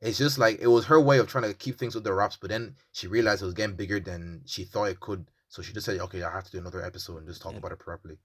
it's 0.00 0.16
just 0.18 0.38
like 0.38 0.60
it 0.60 0.68
was 0.68 0.84
her 0.86 1.00
way 1.00 1.18
of 1.18 1.26
trying 1.26 1.44
to 1.44 1.54
keep 1.54 1.76
things 1.76 1.96
with 1.96 2.04
the 2.04 2.12
wraps, 2.12 2.38
but 2.40 2.50
then 2.50 2.76
she 2.92 3.08
realized 3.08 3.42
it 3.42 3.46
was 3.46 3.54
getting 3.54 3.74
bigger 3.74 3.98
than 3.98 4.42
she 4.46 4.62
thought 4.64 4.84
it 4.84 5.00
could. 5.00 5.26
So 5.48 5.60
she 5.60 5.72
just 5.72 5.84
said, 5.86 5.98
Okay, 6.00 6.22
I 6.22 6.30
have 6.30 6.44
to 6.44 6.50
do 6.52 6.58
another 6.58 6.84
episode 6.84 7.18
and 7.18 7.26
just 7.26 7.42
talk 7.42 7.52
Yeah. 7.52 7.58
about 7.58 7.72
it 7.72 7.80
properly. 7.80 8.18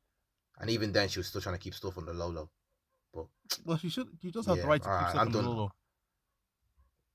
And 0.59 0.69
even 0.69 0.91
then 0.91 1.09
she 1.09 1.19
was 1.19 1.25
still 1.27 1.41
trying 1.41 1.55
to 1.55 1.59
keep 1.59 1.73
stuff 1.73 1.97
on 1.97 2.05
the 2.05 2.13
low 2.13 2.29
low. 2.29 2.49
But 3.15 3.25
Well, 3.65 3.77
she 3.77 3.89
should. 3.89 4.09
She 4.21 4.29
just 4.31 4.47
have 4.47 4.57
the 4.61 4.67
right 4.67 4.81
to 4.81 4.87
keep 4.87 4.93
alright, 4.93 5.09
stuff 5.09 5.21
I'm 5.21 5.27
on 5.27 5.31
the 5.31 5.41
low 5.41 5.55
low. 5.55 5.71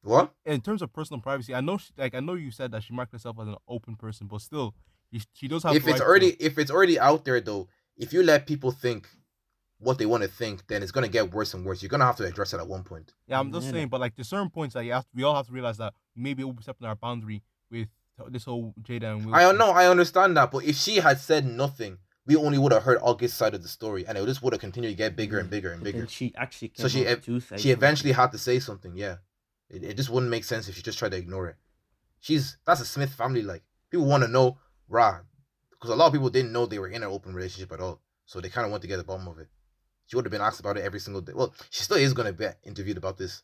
what? 0.03 0.33
in 0.47 0.61
terms 0.61 0.83
of 0.83 0.93
personal 0.93 1.21
privacy, 1.21 1.55
I 1.55 1.61
know 1.61 1.77
she, 1.79 1.91
like 1.97 2.15
I 2.15 2.21
know 2.21 2.35
you 2.35 2.51
said 2.51 2.73
that 2.73 2.83
she 2.83 2.93
marked 2.95 3.13
herself 3.13 3.37
as 3.41 3.49
an 3.49 3.57
open 3.69 3.97
person, 3.97 4.27
but 4.27 4.41
still, 4.41 4.75
she 5.35 5.47
does 5.49 5.63
have. 5.65 5.75
If 5.77 5.85
the 5.85 5.91
it's 5.91 6.01
right 6.01 6.09
already 6.09 6.33
To, 6.33 6.43
if 6.45 6.59
it's 6.59 6.71
already 6.71 6.99
out 6.99 7.25
there 7.25 7.41
though, 7.41 7.69
if 7.97 8.13
you 8.13 8.23
let 8.23 8.47
people 8.47 8.71
think 8.71 9.09
what 9.79 9.99
they 9.99 10.07
want 10.07 10.23
to 10.23 10.29
think, 10.29 10.67
then 10.67 10.83
it's 10.83 10.93
gonna 10.93 11.09
get 11.09 11.33
worse 11.33 11.55
and 11.55 11.65
worse. 11.65 11.83
You're 11.83 11.89
gonna 11.91 12.05
have 12.07 12.17
to 12.17 12.25
address 12.25 12.53
it 12.55 12.59
at 12.61 12.67
one 12.67 12.83
point. 12.85 13.13
yeah, 13.27 13.39
I'm 13.39 13.53
just 13.53 13.67
Yeah, 13.67 13.73
saying, 13.73 13.89
but 13.89 14.01
like 14.01 14.15
there's 14.17 14.29
certain 14.29 14.51
points 14.51 14.75
that 14.75 14.85
you 14.85 14.93
have, 14.93 15.05
to, 15.05 15.09
we 15.15 15.23
all 15.23 15.35
have 15.35 15.47
to 15.47 15.53
realize 15.53 15.77
that 15.79 15.95
maybe 16.17 16.43
overstepping 16.43 16.87
our 16.87 16.97
boundary 16.97 17.43
with 17.71 17.89
this 18.29 18.45
whole 18.45 18.75
Jada 18.83 19.13
and 19.17 19.27
Will. 19.27 19.35
I 19.35 19.49
thing. 19.49 19.59
know, 19.59 19.71
I 19.71 19.89
understand 19.89 20.37
that, 20.37 20.51
but 20.51 20.65
if 20.65 20.77
she 20.77 20.97
had 20.97 21.19
said 21.19 21.47
nothing, 21.47 21.99
we 22.27 22.37
only 22.37 22.59
would 22.59 22.73
have 22.73 22.83
heard 22.83 22.99
August's 23.03 23.37
side 23.37 23.55
of 23.55 23.63
the 23.63 23.69
story, 23.69 24.07
and 24.07 24.17
it 24.19 24.25
just 24.27 24.43
would 24.43 24.53
have 24.53 24.61
continued 24.61 24.91
to 24.91 24.95
get 24.97 25.17
bigger 25.17 25.39
and 25.39 25.51
bigger 25.51 25.73
and 25.73 25.81
But 25.83 25.93
bigger. 25.93 26.07
she 26.09 26.33
actually 26.37 26.69
came 26.69 26.83
So 26.85 26.89
she 26.89 27.07
ev- 27.07 27.25
she 27.25 27.41
something. 27.41 27.71
eventually 27.71 28.13
had 28.13 28.31
to 28.33 28.39
say 28.39 28.59
something. 28.61 28.97
Yeah, 28.97 29.17
it, 29.69 29.83
it 29.85 29.97
just 29.97 30.11
wouldn't 30.11 30.31
make 30.31 30.45
sense 30.45 30.69
if 30.69 30.75
she 30.77 30.83
just 30.83 30.99
tried 30.99 31.13
to 31.13 31.17
ignore 31.19 31.49
it. 31.49 31.57
She's 32.21 32.59
that's 32.67 32.81
a 32.81 32.85
Smith 32.85 33.13
family. 33.15 33.43
Like 33.43 33.63
people 33.91 34.07
want 34.07 34.23
to 34.25 34.29
know, 34.29 34.59
rah, 34.89 35.21
because 35.71 35.91
a 35.91 35.97
lot 35.97 36.07
of 36.09 36.13
people 36.13 36.31
didn't 36.31 36.53
know 36.53 36.67
they 36.67 36.79
were 36.79 36.89
in 36.89 37.03
an 37.03 37.09
open 37.09 37.35
relationship 37.35 37.73
at 37.73 37.81
all, 37.81 38.01
so 38.27 38.41
they 38.41 38.49
kind 38.51 38.65
of 38.67 38.71
want 38.71 38.83
to 38.83 38.89
get 38.89 38.99
the 38.99 39.05
bottom 39.05 39.27
of 39.29 39.39
it. 39.39 39.49
She 40.07 40.17
would 40.17 40.25
have 40.25 40.33
been 40.33 40.41
asked 40.41 40.61
about 40.61 40.77
it 40.77 40.85
every 40.85 41.01
single 41.01 41.23
day. 41.23 41.33
Well, 41.35 41.55
she 41.71 41.83
still 41.83 41.97
is 41.97 42.13
gonna 42.13 42.33
be 42.33 42.47
interviewed 42.65 42.99
about 42.99 43.17
this 43.17 43.43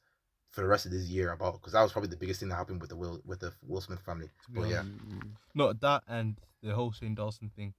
for 0.51 0.61
the 0.63 0.69
rest 0.69 0.85
of 0.87 0.93
this 0.93 1.05
year 1.09 1.33
about 1.33 1.55
because 1.55 1.73
that 1.73 1.83
was 1.83 1.93
probably 1.93 2.11
the 2.11 2.17
biggest 2.17 2.41
thing 2.41 2.49
that 2.51 2.57
happened 2.57 2.81
with 2.81 2.91
the 2.91 2.97
Will 2.97 3.21
with 3.25 3.41
the 3.41 3.53
Will 3.63 3.81
Smith 3.81 4.01
family. 4.01 4.29
But 4.51 4.69
yeah, 4.69 4.83
Mm, 4.83 5.31
No, 5.55 5.73
that 5.73 6.03
and 6.09 6.39
the 6.63 6.75
whole 6.75 6.93
Shane 6.93 7.15
Dawson 7.15 7.51
thing, 7.55 7.73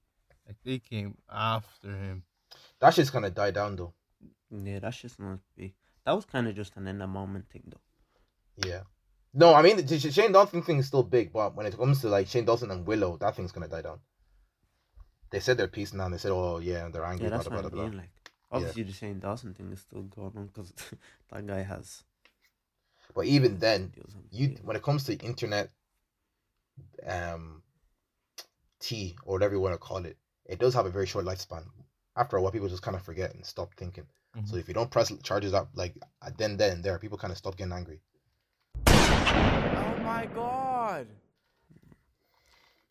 like 0.48 0.58
they 0.64 0.80
came 0.80 1.18
after 1.32 1.90
him. 1.90 2.24
that 2.80 2.94
shit's 2.94 3.10
gonna 3.10 3.30
die 3.30 3.52
down 3.52 3.76
though. 3.76 3.94
yeah, 4.50 4.80
that's 4.80 5.02
just 5.02 5.20
not 5.20 5.40
big. 5.56 5.74
That 6.06 6.14
was 6.14 6.26
kind 6.26 6.48
of 6.48 6.56
just 6.56 6.78
an 6.78 6.88
in 6.88 7.00
the 7.00 7.08
moment 7.08 7.50
thing, 7.50 7.64
though. 7.68 8.68
Yeah. 8.68 8.84
No, 9.34 9.54
I 9.54 9.62
mean 9.62 9.86
the 9.86 10.00
Shane 10.00 10.32
Dawson 10.32 10.62
thing 10.62 10.80
is 10.80 10.88
still 10.88 11.04
big, 11.04 11.34
but 11.34 11.56
when 11.56 11.66
it 11.66 11.78
comes 11.78 12.02
to 12.02 12.08
like 12.08 12.28
Shane 12.28 12.46
Dawson 12.46 12.72
and 12.72 12.88
Willow, 12.88 13.18
that 13.18 13.36
thing's 13.36 13.52
gonna 13.52 13.68
die 13.68 13.82
down. 13.82 14.00
They 15.30 15.42
said 15.42 15.58
their 15.58 15.68
piece 15.68 15.94
now. 15.94 16.08
They 16.10 16.18
said, 16.18 16.32
"Oh 16.32 16.60
yeah, 16.60 16.88
they're 16.90 17.04
angry." 17.04 17.26
Yeah, 17.26 17.30
blah, 17.30 17.38
that's 17.38 17.50
blah, 17.50 17.62
what 17.62 17.72
blah, 17.72 17.82
I 17.84 17.84
blah. 17.84 17.90
mean. 17.90 17.98
Like, 18.00 18.32
obviously, 18.50 18.84
the 18.84 18.94
Shane 18.94 19.20
Dawson 19.20 19.54
thing 19.54 19.72
is 19.74 19.82
still 19.82 20.04
going 20.04 20.32
on 20.38 20.48
because 20.48 20.72
that 21.32 21.46
guy 21.46 21.62
has. 21.62 22.04
But 23.14 23.26
even 23.26 23.60
then, 23.60 23.92
you 24.32 24.56
when 24.64 24.78
it 24.78 24.82
comes 24.84 25.04
to 25.06 25.16
internet, 25.18 25.70
um, 27.06 27.62
tea 28.80 29.18
or 29.24 29.34
whatever 29.34 29.56
you 29.56 29.62
want 29.62 29.74
to 29.74 29.80
call 29.80 30.06
it, 30.06 30.18
it 30.48 30.60
does 30.60 30.74
have 30.74 30.86
a 30.86 30.90
very 30.90 31.06
short 31.06 31.26
lifespan. 31.26 31.64
After 32.16 32.38
a 32.38 32.42
while, 32.42 32.52
people 32.52 32.68
just 32.68 32.82
kind 32.82 32.96
of 32.96 33.04
forget 33.04 33.34
and 33.36 33.46
stop 33.46 33.74
thinking. 33.76 34.08
So 34.46 34.56
Mhm. 34.56 34.60
if 34.60 34.68
you 34.68 34.74
don't 34.74 34.92
press 34.92 35.12
charges 35.24 35.54
up 35.54 35.70
like 35.74 35.96
then 36.38 36.58
then 36.58 36.72
and 36.74 36.84
there, 36.84 37.00
people 37.00 37.18
kind 37.18 37.32
of 37.32 37.38
stop 37.38 37.58
getting 37.58 37.74
angry. 37.74 38.02
Oh 38.88 39.98
my 40.04 40.28
god. 40.34 41.08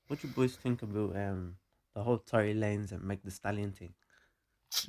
What 0.09 0.23
you 0.23 0.29
boys 0.31 0.57
think 0.57 0.83
about 0.83 1.17
um 1.17 1.57
the 1.95 2.03
whole 2.03 2.19
Tory 2.19 2.55
Lanez 2.55 2.93
and 2.93 3.03
Meg 3.03 3.21
the 3.25 3.31
Stallion 3.31 3.73
thing? 3.73 3.95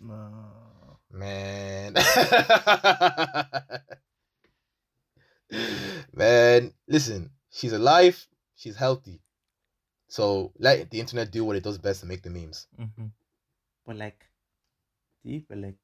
No. 0.02 1.00
Man. 1.12 1.94
Man, 6.14 6.74
listen, 6.88 7.32
she's 7.50 7.74
alive, 7.74 8.28
she's 8.56 8.76
healthy. 8.76 9.22
So 10.08 10.54
let 10.58 10.90
the 10.90 11.00
internet 11.00 11.32
do 11.32 11.44
what 11.44 11.56
it 11.56 11.64
does 11.64 11.78
best 11.78 12.02
to 12.02 12.06
make 12.06 12.24
the 12.24 12.30
memes. 12.30 12.68
Mhm. 12.80 13.12
But 13.86 13.98
like, 13.98 14.26
deep, 15.24 15.48
but 15.50 15.58
like, 15.58 15.78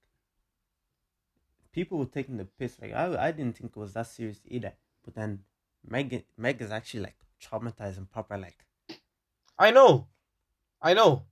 people 1.72 1.98
were 1.98 2.06
taking 2.06 2.38
the 2.38 2.46
piss. 2.46 2.78
Like, 2.82 2.94
I, 2.94 3.28
I 3.28 3.32
didn't 3.32 3.58
think 3.58 3.72
it 3.76 3.80
was 3.80 3.94
that 3.94 4.08
serious 4.08 4.40
either. 4.46 4.74
But 5.04 5.16
then 5.16 5.44
Meg, 5.86 6.26
Meg 6.38 6.62
is 6.62 6.72
actually 6.72 7.02
like 7.02 7.18
traumatized 7.42 7.98
and 7.98 8.10
proper. 8.10 8.38
Like, 8.38 8.66
I 9.60 9.72
know. 9.72 10.08
I 10.82 10.94
know. 10.94 11.24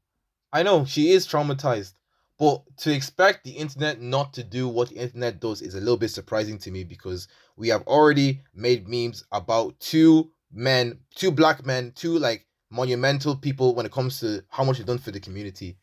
I 0.51 0.63
know 0.63 0.85
she 0.85 1.11
is 1.11 1.27
traumatized. 1.27 1.93
But 2.37 2.63
to 2.77 2.91
expect 2.91 3.43
the 3.43 3.51
internet 3.51 4.01
not 4.01 4.33
to 4.33 4.43
do 4.43 4.67
what 4.67 4.89
the 4.89 4.95
internet 4.95 5.39
does 5.39 5.61
is 5.61 5.75
a 5.75 5.79
little 5.79 5.97
bit 5.97 6.09
surprising 6.09 6.57
to 6.59 6.71
me 6.71 6.83
because 6.83 7.27
we 7.55 7.67
have 7.67 7.83
already 7.87 8.41
made 8.55 8.87
memes 8.87 9.23
about 9.31 9.79
two 9.79 10.31
men, 10.51 10.99
two 11.15 11.31
black 11.31 11.65
men, 11.65 11.91
two 11.95 12.17
like 12.17 12.47
monumental 12.71 13.35
people 13.35 13.75
when 13.75 13.85
it 13.85 13.91
comes 13.91 14.19
to 14.21 14.43
how 14.49 14.63
much 14.63 14.77
they've 14.77 14.85
done 14.87 14.97
for 14.97 15.11
the 15.11 15.19
community, 15.19 15.77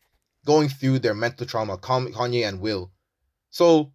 going 0.45 0.67
through 0.67 0.99
their 0.99 1.13
mental 1.13 1.45
trauma, 1.45 1.77
Kanye 1.77 2.47
and 2.47 2.59
Will. 2.59 2.91
So 3.51 3.93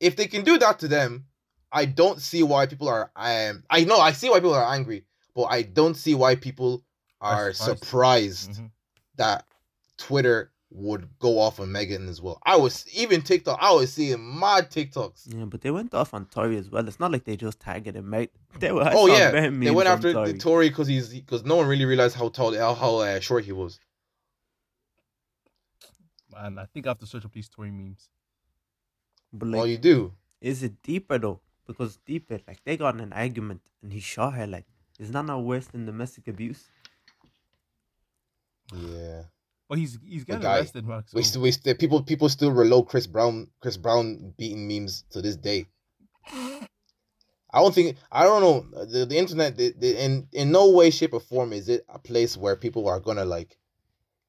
if 0.00 0.16
they 0.16 0.26
can 0.26 0.44
do 0.44 0.58
that 0.58 0.78
to 0.78 0.88
them, 0.88 1.26
I 1.72 1.86
don't 1.86 2.20
see 2.20 2.42
why 2.42 2.66
people 2.66 2.88
are 2.88 3.10
I 3.16 3.48
um 3.48 3.64
I 3.68 3.84
know 3.84 3.98
I 3.98 4.12
see 4.12 4.30
why 4.30 4.38
people 4.38 4.54
are 4.54 4.72
angry, 4.74 5.04
but 5.34 5.44
I 5.44 5.62
don't 5.62 5.94
see 5.94 6.14
why 6.14 6.36
people 6.36 6.84
Are 7.20 7.52
surprised. 7.52 7.80
surprised 7.80 8.50
Mhm. 8.52 8.70
that 9.16 9.46
Twitter 9.96 10.52
would 10.76 11.08
go 11.20 11.38
off 11.38 11.60
on 11.60 11.70
Megan 11.70 12.08
as 12.08 12.20
well. 12.20 12.40
I 12.44 12.56
was 12.56 12.84
even 12.92 13.22
TikTok. 13.22 13.58
I 13.62 13.72
was 13.72 13.92
seeing 13.92 14.38
mad 14.40 14.70
TikToks. 14.72 15.32
yeah, 15.32 15.44
but 15.44 15.60
they 15.60 15.70
went 15.70 15.94
off 15.94 16.12
on 16.12 16.26
Tory 16.26 16.56
as 16.56 16.68
well. 16.68 16.86
It's 16.88 16.98
not 16.98 17.12
like 17.12 17.24
they 17.24 17.36
just 17.36 17.60
targeted 17.60 18.04
Meg. 18.04 18.30
They 18.58 18.72
were. 18.72 18.88
Oh 18.92 19.06
yeah, 19.06 19.30
they 19.50 19.70
went 19.70 19.88
after 19.88 20.12
Tory. 20.12 20.32
the 20.32 20.38
Tory 20.38 20.68
because 20.68 20.88
he's 20.88 21.08
because 21.10 21.44
no 21.44 21.56
one 21.56 21.66
really 21.68 21.84
realized 21.84 22.16
how 22.16 22.28
tall 22.28 22.54
how, 22.56 22.74
how 22.74 22.96
uh, 22.98 23.20
short 23.20 23.44
he 23.44 23.52
was. 23.52 23.78
And 26.36 26.58
I 26.58 26.66
think 26.66 26.86
I 26.86 26.90
have 26.90 26.98
to 26.98 27.06
search 27.06 27.24
up 27.24 27.32
these 27.32 27.48
Tory 27.48 27.70
memes. 27.70 28.08
But 29.32 29.48
Well, 29.50 29.60
like, 29.62 29.70
you 29.70 29.78
do. 29.78 30.12
is 30.40 30.62
it 30.64 30.82
deeper 30.82 31.18
though? 31.18 31.40
Because 31.66 31.98
deeper, 32.04 32.40
like 32.46 32.58
they 32.64 32.76
got 32.76 32.94
in 32.94 33.00
an 33.00 33.12
argument 33.12 33.60
and 33.82 33.92
he 33.92 34.00
shot 34.00 34.34
her. 34.34 34.46
Like, 34.46 34.66
is 34.98 35.12
that 35.12 35.24
not 35.24 35.42
worse 35.42 35.66
than 35.66 35.86
domestic 35.86 36.26
abuse? 36.28 36.64
Yeah. 38.74 39.22
But 39.68 39.78
he's 39.78 39.98
he's 40.04 40.24
getting 40.24 40.42
guy, 40.42 40.58
arrested, 40.58 40.86
Max. 40.86 41.14
We 41.14 41.22
still, 41.22 41.42
we 41.42 41.50
still, 41.50 41.74
people 41.74 42.02
people 42.02 42.28
still 42.28 42.52
reload 42.52 42.88
Chris 42.88 43.06
Brown 43.06 43.48
Chris 43.60 43.76
Brown 43.76 44.34
beating 44.36 44.68
memes 44.68 45.04
to 45.10 45.22
this 45.22 45.36
day. 45.36 45.66
I 47.54 47.60
don't 47.60 47.74
think 47.74 47.96
I 48.10 48.24
don't 48.24 48.42
know 48.42 48.84
the, 48.84 49.06
the 49.06 49.16
internet 49.16 49.56
the, 49.56 49.72
the, 49.78 50.04
in 50.04 50.26
in 50.32 50.50
no 50.50 50.70
way 50.70 50.90
shape 50.90 51.14
or 51.14 51.20
form 51.20 51.52
is 51.52 51.68
it 51.68 51.86
a 51.88 52.00
place 52.00 52.36
where 52.36 52.56
people 52.56 52.88
are 52.88 52.98
gonna 52.98 53.24
like 53.24 53.56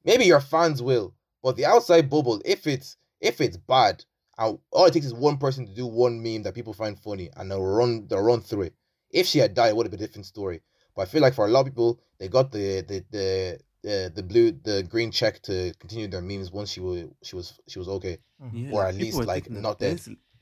maybe 0.04 0.24
your 0.24 0.40
fans 0.40 0.80
will 0.80 1.12
but 1.42 1.56
the 1.56 1.66
outside 1.66 2.08
bubble 2.08 2.40
if 2.44 2.68
it's 2.68 2.96
if 3.20 3.40
it's 3.40 3.56
bad 3.56 4.04
and 4.38 4.58
all 4.70 4.86
it 4.86 4.92
takes 4.92 5.06
is 5.06 5.14
one 5.14 5.38
person 5.38 5.66
to 5.66 5.74
do 5.74 5.86
one 5.86 6.22
meme 6.22 6.44
that 6.44 6.54
people 6.54 6.72
find 6.72 7.00
funny 7.00 7.28
and 7.36 7.50
they'll 7.50 7.64
run 7.64 8.06
they'll 8.08 8.22
run 8.22 8.40
through 8.40 8.62
it 8.62 8.74
if 9.10 9.26
she 9.26 9.40
had 9.40 9.54
died 9.54 9.70
it 9.70 9.76
would 9.76 9.86
have 9.86 9.90
been 9.90 10.02
a 10.02 10.06
different 10.06 10.26
story 10.26 10.62
but 10.94 11.02
I 11.02 11.06
feel 11.06 11.20
like 11.22 11.34
for 11.34 11.46
a 11.46 11.50
lot 11.50 11.60
of 11.60 11.66
people 11.66 12.00
they 12.18 12.28
got 12.28 12.52
the 12.52 12.82
the 12.82 13.04
the 13.10 13.58
the, 13.86 14.12
the 14.12 14.22
blue 14.22 14.50
the 14.50 14.82
green 14.82 15.12
check 15.12 15.40
to 15.42 15.72
continue 15.78 16.08
their 16.08 16.20
memes 16.20 16.50
once 16.50 16.70
she 16.70 16.80
was 16.80 17.04
she 17.22 17.36
was 17.36 17.58
she 17.68 17.78
was 17.78 17.88
okay 17.88 18.18
mm-hmm. 18.42 18.66
Yeah, 18.66 18.72
Or 18.72 18.84
at 18.84 18.96
least, 18.96 19.22
like, 19.24 19.48
not 19.48 19.78
dead. 19.78 20.00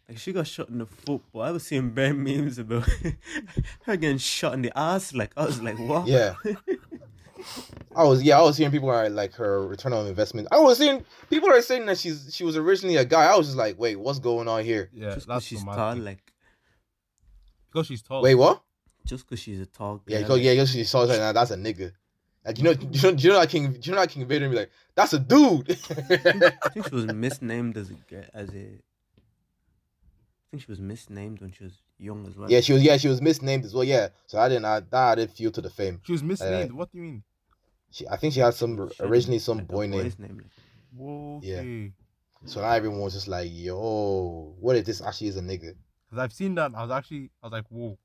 Like 0.08 0.18
she 0.18 0.32
got 0.32 0.46
shot 0.46 0.70
in 0.70 0.78
the 0.78 0.86
foot, 0.86 1.22
but 1.32 1.40
I 1.40 1.50
was 1.50 1.66
seeing 1.66 1.90
bad 1.90 2.16
memes 2.16 2.58
about 2.58 2.88
her 3.84 3.96
getting 3.96 4.18
shot 4.18 4.54
in 4.54 4.62
the 4.62 4.78
ass. 4.78 5.14
Like 5.14 5.32
I 5.36 5.44
was 5.44 5.60
like, 5.60 5.78
what? 5.78 6.06
Yeah. 6.06 6.34
I 7.94 8.04
was 8.04 8.22
yeah, 8.22 8.38
I 8.38 8.42
was 8.42 8.56
hearing 8.56 8.72
people 8.72 8.88
are 8.88 9.10
like 9.10 9.34
her 9.34 9.66
return 9.66 9.92
on 9.92 10.06
investment. 10.06 10.48
I 10.50 10.58
was 10.58 10.78
seeing 10.78 11.04
people 11.28 11.50
are 11.50 11.60
saying 11.60 11.84
that 11.86 11.98
she's 11.98 12.34
she 12.34 12.44
was 12.44 12.56
originally 12.56 12.96
a 12.96 13.04
guy. 13.04 13.24
I 13.24 13.36
was 13.36 13.46
just 13.46 13.58
like, 13.58 13.78
wait, 13.78 13.96
what's 13.96 14.18
going 14.18 14.48
on 14.48 14.64
here? 14.64 14.90
yeah, 14.92 15.14
just 15.14 15.26
because 15.26 15.26
that's 15.26 15.44
she's 15.44 15.60
the 15.60 15.66
mad 15.66 15.76
tall, 15.76 15.92
thing. 15.94 16.04
like 16.04 16.32
because 17.70 17.86
she's 17.86 18.02
tall. 18.02 18.22
Wait, 18.22 18.34
what? 18.34 18.62
just 19.04 19.26
because 19.26 19.40
she's 19.40 19.60
a 19.60 19.66
tall. 19.66 20.02
Yeah, 20.06 20.20
girl, 20.20 20.28
go, 20.28 20.34
like, 20.34 20.44
yeah, 20.44 20.52
yeah, 20.52 20.64
she 20.64 20.84
saw 20.84 21.06
that. 21.06 21.18
Nah, 21.18 21.32
that's 21.32 21.50
a 21.50 21.56
nigga. 21.56 21.92
Like 22.44 22.58
you 22.58 22.64
know, 22.64 22.70
you 22.72 23.02
know, 23.02 23.10
you 23.10 23.30
know 23.30 23.40
that 23.40 23.48
King, 23.48 23.76
you 23.82 23.92
know 23.92 24.00
that 24.00 24.10
King 24.10 24.26
Vader 24.26 24.48
be 24.48 24.56
like, 24.56 24.70
that's 24.94 25.12
a 25.14 25.18
dude. 25.18 25.70
I 25.70 26.68
think 26.72 26.88
she 26.88 26.94
was 26.94 27.06
misnamed 27.06 27.76
as 27.76 27.90
a 27.90 27.94
girl- 27.94 28.24
as 28.34 28.50
a. 28.50 28.78
I 28.78 30.50
think 30.50 30.62
she 30.62 30.70
was 30.70 30.80
misnamed 30.80 31.40
when 31.40 31.52
she 31.52 31.64
was 31.64 31.80
young 31.98 32.26
as 32.26 32.36
well. 32.36 32.50
yeah, 32.50 32.60
she 32.60 32.72
was. 32.74 32.82
Yeah, 32.82 32.96
she 32.98 33.08
was 33.08 33.22
misnamed 33.22 33.64
as 33.64 33.74
well. 33.74 33.84
Yeah, 33.84 34.08
so 34.26 34.38
I 34.38 34.48
didn't. 34.48 34.66
I, 34.66 34.80
that 34.80 34.94
I 34.94 35.14
didn't 35.14 35.32
feel 35.36 35.50
to 35.52 35.60
the 35.62 35.70
fame. 35.70 36.00
She 36.04 36.12
was 36.12 36.22
misnamed. 36.22 36.72
what 36.72 36.92
do 36.92 36.98
you 36.98 37.04
mean? 37.04 37.22
She, 37.90 38.06
I 38.08 38.16
think 38.16 38.34
she 38.34 38.40
had 38.40 38.54
some 38.54 38.90
She 38.90 39.02
originally 39.02 39.38
some 39.38 39.58
like, 39.58 39.68
boy 39.68 39.86
name. 39.86 40.12
name. 40.18 40.38
like, 40.38 40.46
Whoa, 40.94 41.40
Yeah. 41.42 41.88
So 42.44 42.60
now 42.60 42.70
everyone 42.72 43.00
was 43.00 43.14
just 43.14 43.26
like, 43.26 43.48
yo, 43.50 44.54
what 44.60 44.76
if 44.76 44.84
this 44.84 45.00
actually 45.00 45.28
is 45.28 45.36
a 45.36 45.40
nigga? 45.40 45.74
Because 46.04 46.18
I've 46.22 46.32
seen 46.32 46.54
that. 46.56 46.72
I 46.74 46.82
was 46.82 46.90
actually, 46.90 47.30
I 47.42 47.46
was 47.46 47.52
like, 47.52 47.64
whoa. 47.70 47.96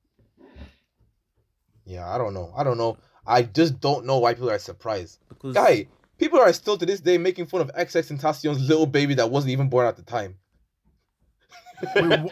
Yeah, 1.85 2.07
I 2.09 2.17
don't 2.17 2.33
know. 2.33 2.53
I 2.55 2.63
don't 2.63 2.77
know. 2.77 2.97
I 3.26 3.43
just 3.43 3.80
don't 3.80 4.05
know 4.05 4.20
why 4.20 4.34
people 4.34 4.49
are 4.49 4.59
surprised. 4.59 5.20
Because 5.30 5.53
Guy, 5.53 5.88
people 6.17 6.39
are 6.39 6.53
still 6.53 6.78
to 6.78 6.86
this 6.86 6.99
day 6.99 7.17
making 7.17 7.47
fun 7.47 7.61
of 7.61 7.72
XXXTentacion's 7.74 8.67
little 8.67 8.86
baby 8.86 9.13
that 9.15 9.30
wasn't 9.30 9.51
even 9.51 9.70
born 9.70 9.88
at 9.88 9.95
the 9.95 10.03
time. 10.03 10.36
Wait, 11.95 12.32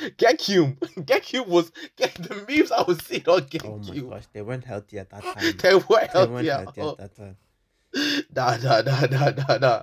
Gekyume. 0.16 0.78
Gekyume 1.04 1.46
was 1.48 1.72
get 1.96 2.14
the 2.14 2.44
memes 2.48 2.70
I 2.70 2.82
was 2.82 2.98
seeing 3.04 3.26
on 3.26 3.46
Get 3.46 3.64
oh 3.64 3.78
my 3.78 3.98
gosh, 3.98 4.24
they 4.32 4.42
weren't 4.42 4.64
healthy 4.64 4.98
at 4.98 5.10
that 5.10 5.22
time. 5.34 5.56
They 5.60 5.74
were 5.74 5.82
they 6.00 6.06
healthy. 6.12 6.32
weren't 6.32 6.46
healthy 6.46 6.80
all. 6.80 6.90
at 6.92 6.98
that 6.98 7.16
time. 7.16 7.36
Nah, 8.34 8.56
nah, 8.56 8.80
nah, 8.80 9.06
nah, 9.06 9.30
nah, 9.30 9.58
nah. 9.58 9.82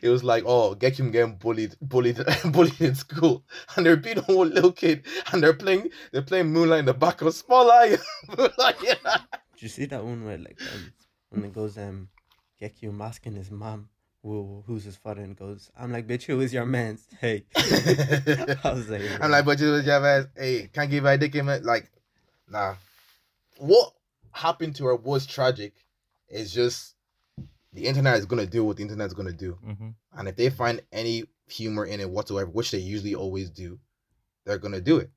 It 0.00 0.08
was 0.08 0.22
like, 0.22 0.44
oh, 0.46 0.74
get 0.76 0.96
getting 0.96 1.34
bullied, 1.34 1.74
bullied, 1.82 2.24
bullied 2.52 2.80
in 2.80 2.94
school, 2.94 3.44
and 3.74 3.84
they're 3.84 3.96
beating 3.96 4.22
one 4.24 4.50
little 4.50 4.70
kid, 4.70 5.04
and 5.32 5.42
they're 5.42 5.54
playing, 5.54 5.90
they're 6.12 6.22
playing 6.22 6.52
Moonlight 6.52 6.80
in 6.80 6.84
the 6.84 6.94
back 6.94 7.20
of 7.20 7.34
Small 7.34 7.68
Eye. 7.68 7.96
Moonlight, 8.28 8.76
yeah. 8.80 9.16
Did 9.58 9.64
you 9.64 9.68
see 9.70 9.86
that 9.86 10.04
one 10.04 10.24
where 10.24 10.38
like 10.38 10.60
um, 10.72 10.92
when 11.30 11.44
it 11.44 11.52
goes 11.52 11.76
um, 11.78 12.10
Gekyu 12.62 12.96
asking 13.00 13.34
his 13.34 13.50
mom 13.50 13.88
who 14.22 14.62
who's 14.68 14.84
his 14.84 14.94
father 14.94 15.22
and 15.22 15.36
goes, 15.36 15.68
I'm 15.76 15.90
like, 15.90 16.06
bitch, 16.06 16.22
who 16.26 16.40
is 16.40 16.54
your 16.54 16.64
man's? 16.64 17.08
Hey, 17.20 17.44
I 17.56 18.72
was 18.72 18.88
like, 18.88 19.02
I'm 19.20 19.32
like, 19.32 19.44
but 19.44 19.58
you 19.58 19.72
was 19.72 19.84
your 19.84 20.06
ass. 20.06 20.26
Hey, 20.36 20.70
can't 20.72 20.88
give 20.88 21.02
her 21.02 21.10
a 21.10 21.18
dick 21.18 21.34
in 21.34 21.48
it. 21.48 21.64
Like, 21.64 21.90
nah. 22.48 22.76
What 23.56 23.94
happened 24.30 24.76
to 24.76 24.84
her 24.86 24.94
was 24.94 25.26
tragic. 25.26 25.74
It's 26.28 26.52
just 26.52 26.94
the 27.72 27.84
internet 27.84 28.16
is 28.16 28.26
gonna 28.26 28.46
do 28.46 28.64
what 28.64 28.76
the 28.76 28.84
internet's 28.84 29.14
gonna 29.14 29.32
do. 29.32 29.58
Mm-hmm. 29.66 29.88
And 30.12 30.28
if 30.28 30.36
they 30.36 30.50
find 30.50 30.82
any 30.92 31.24
humor 31.48 31.84
in 31.84 31.98
it 31.98 32.08
whatsoever, 32.08 32.48
which 32.48 32.70
they 32.70 32.78
usually 32.78 33.16
always 33.16 33.50
do, 33.50 33.80
they're 34.44 34.58
gonna 34.58 34.80
do 34.80 34.98
it. 34.98 35.10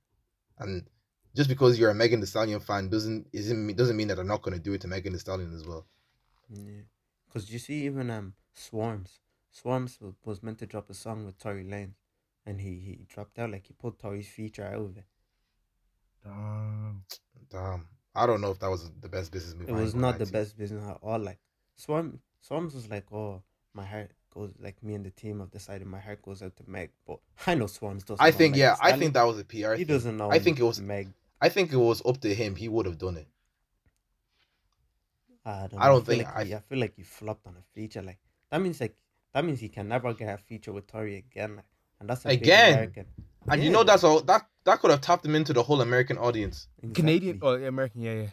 And 0.57 0.87
just 1.35 1.49
because 1.49 1.79
you're 1.79 1.89
a 1.89 1.95
Megan 1.95 2.19
Thee 2.19 2.25
Stallion 2.25 2.59
fan 2.59 2.89
doesn't 2.89 3.27
isn't 3.33 3.75
doesn't 3.75 3.95
mean 3.95 4.07
that 4.09 4.19
I'm 4.19 4.27
not 4.27 4.41
gonna 4.41 4.59
do 4.59 4.73
it 4.73 4.81
to 4.81 4.87
Megan 4.87 5.13
Thee 5.13 5.19
Stallion 5.19 5.53
as 5.53 5.65
well. 5.65 5.85
yeah, 6.49 6.81
because 7.27 7.51
you 7.51 7.59
see 7.59 7.85
even 7.85 8.09
um 8.09 8.33
Swarmz, 8.55 9.19
Swarmz 9.53 10.01
was, 10.01 10.13
was 10.25 10.43
meant 10.43 10.59
to 10.59 10.65
drop 10.65 10.89
a 10.89 10.93
song 10.93 11.25
with 11.25 11.37
Tory 11.37 11.63
Lanez, 11.63 11.93
and 12.45 12.59
he 12.61 12.71
he 12.79 13.05
dropped 13.07 13.39
out 13.39 13.51
like 13.51 13.67
he 13.67 13.73
pulled 13.73 13.99
Tory's 13.99 14.27
feature 14.27 14.65
out 14.65 14.75
of 14.81 14.97
it. 14.97 15.05
Damn. 16.23 17.03
Damn, 17.49 17.87
I 18.15 18.25
don't 18.25 18.41
know 18.41 18.51
if 18.51 18.59
that 18.59 18.69
was 18.69 18.89
the 19.01 19.09
best 19.09 19.31
business 19.31 19.55
move. 19.55 19.69
It 19.69 19.73
was 19.73 19.95
not 19.95 20.19
the 20.19 20.25
best 20.25 20.57
business 20.57 20.83
at 20.87 20.97
all. 21.01 21.19
Like 21.19 21.39
Swarm, 21.75 22.19
Swarmz 22.47 22.73
was 22.73 22.89
like, 22.89 23.11
oh, 23.11 23.41
my 23.73 23.85
heart 23.85 24.11
goes 24.33 24.53
like 24.59 24.81
me 24.81 24.93
and 24.93 25.05
the 25.05 25.11
team 25.11 25.39
have 25.39 25.51
decided 25.51 25.85
my 25.85 25.99
heart 25.99 26.21
goes 26.21 26.41
out 26.41 26.55
to 26.57 26.63
Meg, 26.67 26.91
but 27.05 27.19
I 27.47 27.55
know 27.55 27.65
Swarmz 27.65 28.05
doesn't. 28.05 28.21
I 28.21 28.29
know 28.29 28.37
think 28.37 28.53
Megan 28.53 28.59
yeah, 28.59 28.75
I 28.81 28.97
think 28.97 29.13
that 29.15 29.23
was 29.23 29.39
a 29.39 29.43
PR. 29.43 29.73
he 29.73 29.83
thing. 29.83 29.85
doesn't 29.85 30.17
know. 30.17 30.31
I 30.31 30.39
think 30.39 30.59
it 30.59 30.63
was 30.63 30.79
Meg. 30.79 31.13
I 31.41 31.49
think 31.49 31.73
it 31.73 31.77
was 31.77 32.01
up 32.05 32.21
to 32.21 32.33
him. 32.33 32.55
He 32.55 32.67
would 32.69 32.85
have 32.85 32.97
done 32.97 33.17
it. 33.17 33.27
I 35.45 35.67
don't. 35.67 35.81
I 35.81 35.87
don't 35.87 36.05
feel 36.05 36.15
think 36.17 36.27
like 36.27 36.37
I- 36.37 36.43
he, 36.45 36.55
I 36.55 36.59
feel 36.59 36.79
like 36.79 36.93
he 36.95 37.03
flopped 37.03 37.47
on 37.47 37.55
a 37.57 37.63
feature. 37.73 38.01
Like 38.01 38.19
that 38.51 38.61
means 38.61 38.79
like 38.79 38.95
that 39.33 39.43
means 39.45 39.59
he 39.59 39.69
can 39.69 39.87
never 39.87 40.13
get 40.13 40.33
a 40.33 40.37
feature 40.37 40.71
with 40.71 40.87
Tory 40.87 41.17
again. 41.17 41.55
Like, 41.57 41.65
and 41.99 42.09
that's 42.09 42.25
a 42.25 42.29
big 42.29 42.41
Again? 42.43 42.73
American. 42.73 43.05
And 43.47 43.63
you 43.63 43.69
know 43.71 43.83
that's 43.83 44.03
all 44.03 44.21
that 44.21 44.45
that 44.65 44.79
could 44.79 44.91
have 44.91 45.01
tapped 45.01 45.25
him 45.25 45.35
into 45.35 45.53
the 45.53 45.63
whole 45.63 45.81
American 45.81 46.17
audience. 46.17 46.67
Canadian, 46.93 47.35
exactly. 47.37 47.49
oh, 47.49 47.55
yeah, 47.55 47.67
American, 47.67 48.01
yeah, 48.01 48.13
yeah. 48.13 48.27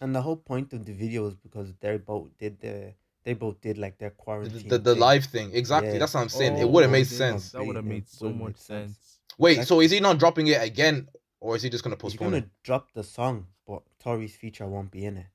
And 0.00 0.14
the 0.14 0.22
whole 0.22 0.36
point 0.36 0.72
of 0.72 0.84
the 0.86 0.92
video 0.92 1.26
is 1.26 1.34
because 1.34 1.72
they 1.80 1.98
both 1.98 2.30
did 2.38 2.60
the 2.60 2.94
they 3.24 3.34
both 3.34 3.60
did 3.60 3.76
like 3.78 3.98
their 3.98 4.10
The, 4.10 4.14
quarantine. 4.16 4.68
the, 4.68 4.78
the 4.78 4.92
thing. 4.94 5.00
live 5.00 5.24
thing, 5.26 5.50
exactly. 5.54 5.92
Yeah. 5.94 5.98
That's 5.98 6.14
what 6.14 6.20
I'm 6.20 6.28
saying. 6.30 6.56
it 6.58 6.64
Oh, 6.64 6.68
would 6.68 6.82
have 6.82 6.90
oh, 6.90 6.92
made 6.92 7.06
sense. 7.06 7.52
That 7.52 7.64
would 7.66 7.76
have 7.76 7.84
made 7.84 8.08
so 8.08 8.30
much 8.30 8.56
sense. 8.56 8.96
sense. 8.96 9.18
Wait, 9.38 9.52
Exactly. 9.58 9.66
so 9.76 9.80
is 9.80 9.90
he 9.90 10.00
not 10.00 10.18
dropping 10.18 10.46
it 10.48 10.62
again, 10.62 11.08
or 11.44 11.54
is 11.56 11.62
he 11.62 11.68
just 11.70 11.84
gonna 11.84 11.96
He's 11.96 12.00
postpone 12.02 12.28
gonna 12.30 12.36
it? 12.44 12.50
drop 12.62 12.84
the 12.94 13.04
song, 13.04 13.46
but 13.66 13.82
Tory's 14.02 14.34
feature 14.34 14.66
won't 14.66 14.90
be 14.90 15.04
in 15.04 15.16
it. 15.18 15.26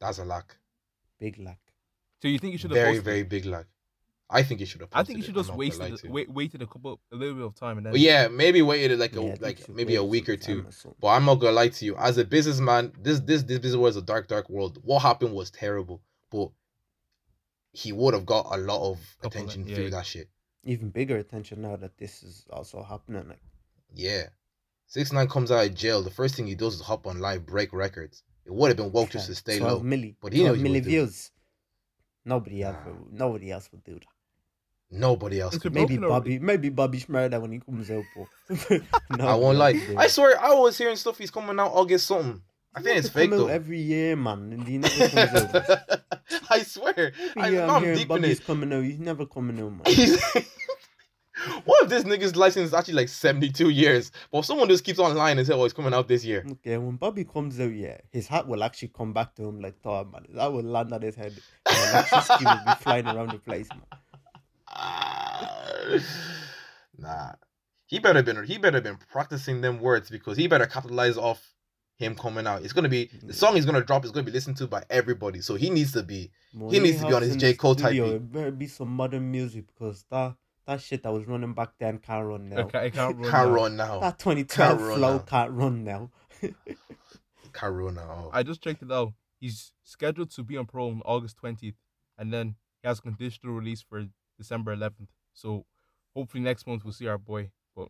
That's 0.00 0.18
a 0.18 0.24
lack. 0.24 0.56
Big 1.20 1.38
lack. 1.38 1.60
So 2.20 2.28
you 2.28 2.38
think 2.40 2.52
you 2.52 2.58
should 2.58 2.70
have 2.72 2.76
Very, 2.78 2.88
posted 2.90 3.04
very 3.04 3.20
it? 3.20 3.28
big 3.28 3.44
lack. 3.46 3.66
I 4.28 4.42
think 4.42 4.58
he 4.58 4.66
should 4.66 4.80
have. 4.80 4.90
I 4.92 5.04
think 5.04 5.18
you 5.18 5.22
should 5.24 5.36
it, 5.36 5.38
just 5.42 5.52
I'm 5.52 5.56
waited, 5.56 5.78
gonna 5.78 5.90
lie 5.90 5.96
to 5.98 6.06
you. 6.08 6.12
wait, 6.12 6.28
waited 6.32 6.60
a 6.62 6.66
couple, 6.66 6.98
a 7.12 7.16
little 7.16 7.34
bit 7.36 7.44
of 7.44 7.54
time, 7.54 7.76
and 7.78 7.86
then 7.86 7.92
But 7.92 8.00
yeah, 8.00 8.26
maybe 8.26 8.60
waited 8.62 8.98
like 8.98 9.14
a 9.14 9.22
Yeah, 9.22 9.36
like 9.40 9.68
maybe 9.68 9.94
a 9.94 10.02
week 10.02 10.28
or 10.28 10.36
two. 10.36 10.62
time. 10.64 10.94
But 11.00 11.08
I'm 11.08 11.24
not 11.24 11.36
gonna 11.36 11.52
lie 11.52 11.68
to 11.68 11.84
you. 11.84 11.94
As 11.96 12.18
a 12.18 12.24
businessman, 12.24 12.92
this 13.00 13.20
this 13.20 13.44
this 13.44 13.60
business 13.60 13.76
world 13.78 13.90
is 13.90 13.96
a 13.98 14.02
dark, 14.02 14.26
dark 14.26 14.50
world. 14.50 14.80
What 14.82 15.02
happened 15.02 15.32
was 15.34 15.50
terrible, 15.52 16.02
but 16.30 16.48
he 17.72 17.92
would 17.92 18.14
have 18.14 18.26
got 18.26 18.46
a 18.50 18.56
lot 18.58 18.90
of 18.90 18.98
Couple 19.22 19.26
of- 19.42 19.46
attention 19.46 19.68
yeah, 19.68 19.74
through 19.76 19.84
yeah. 19.84 19.90
that 19.90 20.06
shit. 20.06 20.28
Even 20.64 20.90
bigger 20.90 21.16
attention 21.18 21.62
now 21.62 21.76
that 21.76 21.96
this 21.96 22.22
is 22.24 22.44
also 22.50 22.82
happening. 22.82 23.28
Like 23.28 23.40
Yeah. 23.94 24.24
Six 24.86 25.12
nine 25.12 25.28
comes 25.28 25.50
out 25.50 25.66
of 25.66 25.74
jail. 25.74 26.02
The 26.02 26.10
first 26.10 26.34
thing 26.34 26.46
he 26.46 26.54
does 26.54 26.74
is 26.74 26.80
hop 26.80 27.06
on 27.06 27.18
live, 27.18 27.44
break 27.46 27.72
records. 27.72 28.22
It 28.44 28.52
would 28.54 28.68
have 28.68 28.76
been 28.76 28.92
woke 28.92 29.10
just 29.10 29.26
to 29.28 29.34
stay 29.34 29.58
12 29.58 29.82
low. 29.82 29.88
milli, 29.88 30.14
But 30.22 30.32
he 30.32 30.40
knows 30.44 30.58
12 30.58 30.58
what 30.58 30.66
milli 30.70 30.74
he 30.74 30.80
do. 30.80 30.88
views. 30.88 31.30
Nobody 32.24 32.62
else, 32.62 32.76
Nah. 32.84 32.92
will, 32.92 33.06
nobody 33.12 33.50
else 33.52 33.68
would 33.72 33.84
do 33.84 33.94
that. 33.94 34.06
Nobody 34.90 35.40
else. 35.40 35.58
Could. 35.58 35.74
Maybe 35.74 35.96
broken 35.96 36.04
already. 36.04 36.38
Bobby, 36.38 36.44
maybe 36.46 36.68
Bobby 36.68 37.00
Shmurda 37.00 37.40
when 37.40 37.50
he 37.52 37.58
comes 37.58 37.90
out. 37.90 38.04
But 38.16 38.80
I 39.20 39.34
won't 39.34 39.58
lie. 39.58 39.72
Nobody 39.72 39.78
else 39.78 39.88
would 39.88 39.94
do 39.94 39.98
I 39.98 40.06
swear, 40.06 40.40
I 40.40 40.54
was 40.54 40.78
hearing 40.78 40.96
stuff. 40.96 41.18
He's 41.18 41.30
coming 41.32 41.58
out 41.58 41.72
August 41.72 42.06
something. 42.06 42.40
I 42.74 42.82
think 42.82 42.98
it's 42.98 43.08
fake 43.08 43.30
though. 43.30 43.46
every 43.48 43.80
year, 43.80 44.14
man, 44.16 44.52
and 44.52 44.68
he 44.68 44.78
never 44.78 45.08
comes 45.08 45.44
out. 45.44 46.00
I 46.50 46.62
swear. 46.62 47.12
Every 47.18 47.42
I, 47.42 47.48
year 47.48 47.62
I'm, 47.64 47.70
I'm 47.70 47.82
hearing 47.82 47.96
deep 47.98 48.02
in 48.02 48.08
Bobby's 48.08 48.40
coming 48.40 48.72
out. 48.72 48.84
He's 48.84 48.98
never 49.00 49.24
coming 49.26 49.58
out, 49.60 49.72
man. 49.72 50.44
What 51.64 51.84
if 51.84 51.88
this 51.88 52.04
nigga's 52.04 52.36
license 52.36 52.68
is 52.68 52.74
actually 52.74 52.94
like 52.94 53.08
72 53.08 53.70
years? 53.70 54.12
But 54.32 54.44
someone 54.44 54.68
just 54.68 54.84
keeps 54.84 54.98
on 54.98 55.14
lying 55.14 55.38
and 55.38 55.46
say, 55.46 55.54
oh, 55.54 55.64
it's 55.64 55.74
coming 55.74 55.94
out 55.94 56.08
this 56.08 56.24
year. 56.24 56.44
Okay, 56.50 56.76
when 56.78 56.96
Bobby 56.96 57.24
comes 57.24 57.60
out, 57.60 57.72
yeah, 57.72 57.98
his 58.10 58.26
hat 58.26 58.48
will 58.48 58.62
actually 58.62 58.88
come 58.88 59.12
back 59.12 59.34
to 59.36 59.44
him 59.44 59.60
like 59.60 59.80
Thor, 59.82 60.04
man. 60.04 60.26
That 60.30 60.52
will 60.52 60.62
land 60.62 60.92
on 60.92 61.02
his 61.02 61.14
head. 61.14 61.34
And 61.66 61.90
electricity 61.90 62.44
will 62.44 62.64
be 62.64 62.74
flying 62.80 63.06
around 63.06 63.30
the 63.30 63.38
place, 63.38 63.68
man. 63.70 63.82
nah. 66.98 67.32
He 67.86 68.00
better 68.00 68.22
been 68.22 68.44
he 68.44 68.58
better 68.58 68.80
been 68.80 68.98
practicing 69.12 69.60
them 69.60 69.78
words 69.78 70.10
because 70.10 70.36
he 70.36 70.48
better 70.48 70.66
capitalize 70.66 71.16
off 71.16 71.54
him 71.98 72.16
coming 72.16 72.44
out. 72.44 72.64
It's 72.64 72.72
gonna 72.72 72.88
be 72.88 73.08
the 73.22 73.32
song 73.32 73.54
he's 73.54 73.64
gonna 73.64 73.84
drop 73.84 74.04
is 74.04 74.10
gonna 74.10 74.26
be 74.26 74.32
listened 74.32 74.56
to 74.56 74.66
by 74.66 74.82
everybody. 74.90 75.40
So 75.40 75.54
he 75.54 75.70
needs 75.70 75.92
to 75.92 76.02
be 76.02 76.32
He 76.70 76.80
needs 76.80 77.00
to 77.00 77.06
be 77.06 77.12
on 77.12 77.22
his 77.22 77.36
J. 77.36 77.54
Cole 77.54 77.76
type 77.76 77.92
beat. 77.92 78.02
It 78.02 78.32
better 78.32 78.50
be 78.50 78.66
some 78.66 78.88
modern 78.88 79.30
music 79.30 79.66
because 79.68 80.04
that 80.10 80.34
that 80.66 80.80
shit 80.80 81.02
that 81.04 81.12
was 81.12 81.26
running 81.26 81.52
back 81.54 81.70
then 81.78 81.98
can't 81.98 82.26
run 82.26 82.48
now. 82.48 82.58
I 82.58 82.62
can't, 82.64 82.74
I 82.76 82.90
can't 82.90 83.16
run. 83.16 83.30
can't 83.30 83.48
now. 83.48 83.54
run 83.54 83.76
now. 83.76 84.00
That 84.00 84.18
2012 84.18 84.78
Can't 84.78 84.80
flow 84.98 85.12
now. 85.12 85.18
can't 85.20 85.52
run 85.52 85.84
now. 85.84 86.10
Can't 87.52 87.74
run 87.74 87.94
now. 87.94 88.30
I 88.34 88.42
just 88.42 88.62
checked 88.62 88.82
it 88.82 88.92
out. 88.92 89.14
He's 89.40 89.72
scheduled 89.82 90.30
to 90.32 90.42
be 90.42 90.56
on 90.58 90.66
pro 90.66 90.88
on 90.88 91.00
August 91.06 91.36
20th, 91.42 91.74
and 92.18 92.30
then 92.32 92.56
he 92.82 92.88
has 92.88 93.00
conditional 93.00 93.54
release 93.54 93.80
for 93.82 94.04
December 94.36 94.76
11th. 94.76 95.08
So 95.32 95.64
hopefully 96.14 96.42
next 96.42 96.66
month 96.66 96.84
we'll 96.84 96.92
see 96.92 97.06
our 97.06 97.16
boy. 97.16 97.50
But 97.74 97.88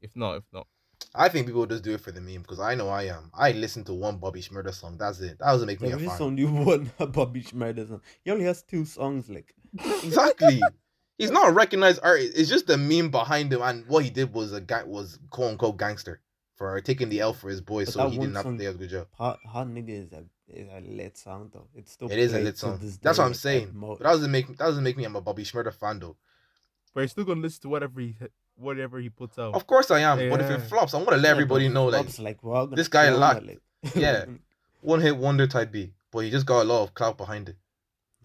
if 0.00 0.16
not, 0.16 0.38
if 0.38 0.44
not, 0.52 0.66
I 1.14 1.28
think 1.28 1.46
people 1.46 1.66
just 1.66 1.84
do 1.84 1.92
it 1.94 2.00
for 2.00 2.10
the 2.10 2.20
meme 2.20 2.42
because 2.42 2.58
I 2.58 2.74
know 2.74 2.88
I 2.88 3.04
am. 3.04 3.30
I 3.32 3.52
listen 3.52 3.84
to 3.84 3.94
one 3.94 4.16
Bobby 4.18 4.40
Shmurda 4.42 4.74
song. 4.74 4.96
That's 4.98 5.20
it. 5.20 5.38
That 5.38 5.46
doesn't 5.46 5.66
make 5.68 5.80
me 5.80 5.88
There 5.90 5.96
a 5.98 6.00
fan. 6.00 6.16
only 6.20 6.44
one 6.46 6.90
Bobby 6.98 7.42
Shmurda 7.42 7.86
song. 7.88 8.00
He 8.24 8.30
only 8.32 8.44
has 8.44 8.62
two 8.62 8.84
songs. 8.84 9.28
Like 9.30 9.54
Exactly. 10.02 10.60
He's 11.18 11.30
not 11.30 11.48
a 11.48 11.52
recognized 11.52 12.00
artist. 12.02 12.32
It's 12.36 12.48
just 12.50 12.66
the 12.66 12.76
meme 12.76 13.10
behind 13.10 13.52
him, 13.52 13.62
and 13.62 13.86
what 13.86 14.04
he 14.04 14.10
did 14.10 14.32
was 14.32 14.52
a 14.52 14.60
guy 14.60 14.82
was 14.82 15.18
quote 15.30 15.52
unquote 15.52 15.76
gangster 15.76 16.20
for 16.56 16.80
taking 16.80 17.08
the 17.08 17.20
L 17.20 17.32
for 17.32 17.48
his 17.48 17.60
boy, 17.60 17.84
But 17.84 17.92
so 17.94 18.08
he 18.08 18.18
didn't 18.18 18.34
have 18.34 18.44
to 18.44 18.56
do 18.58 18.70
a 18.70 18.74
good 18.74 18.90
job. 18.90 19.06
Hot 19.18 19.38
Hot 19.46 19.66
Nigga 19.68 19.90
is 20.06 20.12
a 20.12 20.24
is 20.48 20.68
a 20.68 20.80
lit 20.80 21.16
song 21.16 21.50
though. 21.52 21.68
It's 21.74 21.92
still 21.92 22.10
It 22.10 22.18
is 22.18 22.32
a 22.32 22.36
played 22.36 22.44
lit 22.44 22.54
to 22.54 22.60
song. 22.60 22.92
That's 23.02 23.18
what 23.18 23.24
I'm 23.26 23.34
saying. 23.34 23.70
But 23.74 23.98
that 23.98 24.04
doesn't 24.04 24.30
make 24.30 24.48
that 24.48 24.58
doesn't 24.58 24.82
make 24.84 24.96
me 24.96 25.04
I'm 25.04 25.16
a 25.16 25.20
Bobby 25.20 25.44
Shmurda 25.44 25.72
fan 25.72 26.00
though. 26.00 26.16
but 26.92 27.00
you're 27.00 27.08
still 27.08 27.24
gonna 27.24 27.40
listen 27.40 27.62
to 27.62 27.68
whatever 27.68 28.00
he 28.00 28.16
whatever 28.56 28.98
he 29.00 29.08
puts 29.08 29.38
out. 29.38 29.54
Of 29.54 29.66
course 29.66 29.90
I 29.90 30.00
am. 30.00 30.18
But 30.30 30.40
if 30.40 30.50
it 30.50 30.58
flops, 30.68 30.94
I'm 30.94 31.04
gonna 31.04 31.16
let 31.16 31.24
Yeah, 31.24 31.30
everybody 31.30 31.68
but 31.68 31.74
know 31.74 31.84
like 31.86 31.94
Rob's 32.04 32.18
like, 32.20 32.42
we're 32.42 32.54
all 32.54 32.66
this 32.66 32.88
guy 32.88 33.06
kill 33.06 33.14
him, 33.14 33.20
lack- 33.20 33.42
like- 33.44 33.60
Yeah. 33.94 34.24
one 34.80 35.00
hit 35.00 35.16
wonder 35.16 35.46
type 35.46 35.70
B. 35.72 35.92
But 36.12 36.20
he 36.20 36.30
just 36.30 36.46
got 36.46 36.62
a 36.62 36.64
lot 36.64 36.82
of 36.82 36.94
clout 36.94 37.16
behind 37.16 37.48
it. 37.48 37.56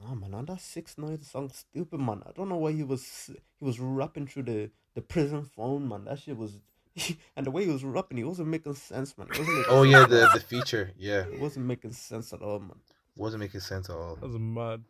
No 0.02 0.16
man, 0.16 0.34
on 0.34 0.46
that 0.46 0.62
six 0.62 0.98
nine 0.98 1.22
song, 1.24 1.50
stupid 1.50 2.00
man. 2.00 2.24
I 2.26 2.32
don't 2.32 2.48
know 2.50 2.56
why 2.58 2.72
he 2.72 2.84
was 2.84 3.30
he 3.60 3.66
was 3.66 3.80
rapping 3.80 4.28
through 4.28 4.44
the 4.44 4.72
the 4.96 5.02
prison 5.02 5.44
phone, 5.44 5.88
man. 5.88 6.06
That 6.06 6.20
shit 6.20 6.38
was, 6.38 6.54
and 7.36 7.46
the 7.46 7.52
way 7.52 7.66
he 7.66 7.72
was 7.72 7.84
rapping, 7.84 8.18
he 8.18 8.24
wasn't 8.24 8.48
making 8.48 8.76
sense, 8.76 9.18
man. 9.18 9.28
It 9.30 9.38
wasn't 9.40 9.58
making 9.58 9.74
Oh 9.74 9.84
yeah, 9.84 10.06
the 10.06 10.30
the 10.34 10.40
feature. 10.40 10.92
Yeah. 10.98 11.26
it 11.26 11.40
wasn't 11.40 11.66
making 11.66 11.92
sense 11.92 12.32
at 12.34 12.42
all, 12.42 12.60
man. 12.60 12.80
Wasn't 13.18 13.42
making 13.42 13.60
sense 13.60 13.90
at 13.90 13.96
all. 13.96 14.16
That 14.16 14.28
was 14.28 14.40
mad. 14.40 14.84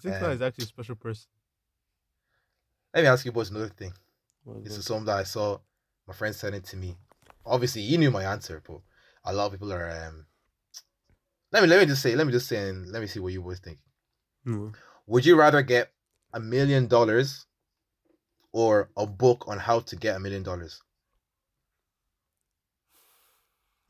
Six 0.00 0.20
Nine 0.20 0.32
is 0.32 0.42
actually 0.42 0.64
a 0.64 0.66
special 0.66 0.96
person. 0.96 1.28
Let 2.92 3.02
me 3.02 3.06
ask 3.08 3.24
you 3.24 3.30
boys 3.32 3.50
another 3.50 3.68
thing. 3.68 3.92
What 4.44 4.56
was 4.56 4.64
This 4.64 4.74
it? 4.74 4.78
is 4.80 4.86
something 4.86 5.06
that 5.06 5.18
I 5.18 5.22
saw 5.22 5.58
my 6.08 6.12
friend 6.14 6.34
send 6.34 6.56
it 6.56 6.64
to 6.64 6.76
me. 6.76 6.96
Obviously, 7.46 7.82
he 7.82 7.96
knew 7.96 8.10
my 8.10 8.24
answer, 8.24 8.60
but 8.66 8.80
a 9.24 9.32
lot 9.32 9.46
of 9.46 9.52
people 9.52 9.72
are. 9.72 9.88
um 9.90 10.26
Let 11.52 11.62
me 11.62 11.68
let 11.68 11.80
me 11.80 11.86
just 11.86 12.02
say. 12.02 12.16
Let 12.16 12.26
me 12.26 12.32
just 12.32 12.48
say, 12.48 12.68
and 12.68 12.90
let 12.90 13.00
me 13.00 13.06
see 13.06 13.20
what 13.20 13.32
you 13.32 13.42
boys 13.42 13.60
think. 13.60 13.78
No. 14.44 14.72
Would 15.06 15.26
you 15.26 15.36
rather 15.36 15.62
get 15.62 15.92
a 16.32 16.40
million 16.40 16.86
dollars 16.86 17.46
or 18.52 18.88
a 18.96 19.06
book 19.06 19.44
on 19.46 19.58
how 19.58 19.80
to 19.80 19.96
get 19.96 20.16
a 20.16 20.20
million 20.20 20.42
dollars? 20.42 20.82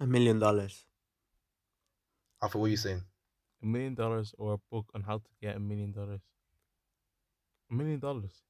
A 0.01 0.07
million 0.07 0.41
dollars. 0.41 0.85
Alpha, 2.43 2.59
what 2.59 2.67
are 2.67 2.71
you 2.71 2.77
saying? 2.77 3.03
A 3.63 3.67
million 3.67 3.95
dollars 3.95 4.35
or 4.37 4.55
a 4.55 4.59
book 4.71 4.87
on 4.95 5.03
how 5.03 5.19
to 5.19 5.31
get 5.41 5.55
a 5.55 5.61
million 5.61 5.93
dollars. 5.93 6.21
A 7.71 7.75
million 7.75 8.01
dollars. 8.01 8.43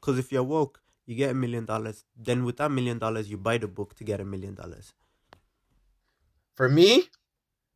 Because 0.00 0.18
if 0.18 0.30
you're 0.30 0.44
woke, 0.44 0.80
you 1.06 1.16
get 1.16 1.30
a 1.30 1.34
million 1.34 1.64
dollars. 1.64 2.04
Then 2.16 2.44
with 2.44 2.58
that 2.58 2.70
million 2.70 2.98
dollars, 2.98 3.28
you 3.28 3.36
buy 3.36 3.58
the 3.58 3.66
book 3.66 3.96
to 3.96 4.04
get 4.04 4.20
a 4.20 4.24
million 4.24 4.54
dollars. 4.54 4.92
For 6.54 6.68
me, 6.68 7.08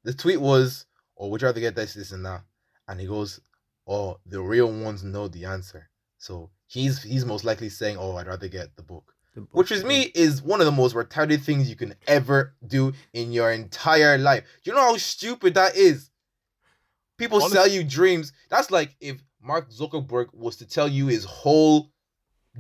the 0.08 0.14
tweet 0.14 0.40
was, 0.40 0.86
"Oh, 1.18 1.28
would 1.28 1.42
you 1.42 1.48
rather 1.48 1.60
get 1.60 1.74
this, 1.76 1.92
this, 1.92 2.12
and 2.12 2.24
that?" 2.24 2.42
And 2.88 2.98
he 2.98 3.06
goes, 3.06 3.40
"Oh, 3.86 4.18
the 4.24 4.40
real 4.40 4.72
ones 4.72 5.04
know 5.04 5.28
the 5.28 5.44
answer." 5.44 5.90
So 6.16 6.50
he's 6.66 7.02
he's 7.02 7.26
most 7.26 7.44
likely 7.44 7.68
saying, 7.68 7.98
"Oh, 7.98 8.16
I'd 8.16 8.26
rather 8.26 8.48
get 8.48 8.74
the 8.76 8.82
book." 8.82 9.14
The 9.34 9.42
book 9.42 9.54
which 9.54 9.70
with 9.70 9.84
me 9.84 10.10
is 10.14 10.40
one 10.42 10.60
of 10.60 10.66
the 10.66 10.72
most 10.72 10.94
retarded 10.94 11.42
things 11.42 11.68
you 11.68 11.76
can 11.76 11.94
ever 12.06 12.54
do 12.66 12.94
in 13.12 13.32
your 13.32 13.52
entire 13.52 14.16
life. 14.16 14.44
You 14.64 14.72
know 14.72 14.80
how 14.80 14.96
stupid 14.96 15.52
that 15.54 15.76
is? 15.76 16.10
People 17.18 17.38
Honest- 17.42 17.52
sell 17.52 17.66
you 17.68 17.84
dreams. 17.84 18.32
That's 18.48 18.70
like 18.70 18.96
if 19.00 19.18
Mark 19.42 19.70
Zuckerberg 19.70 20.32
was 20.32 20.56
to 20.56 20.66
tell 20.66 20.88
you 20.88 21.06
his 21.08 21.24
whole 21.24 21.92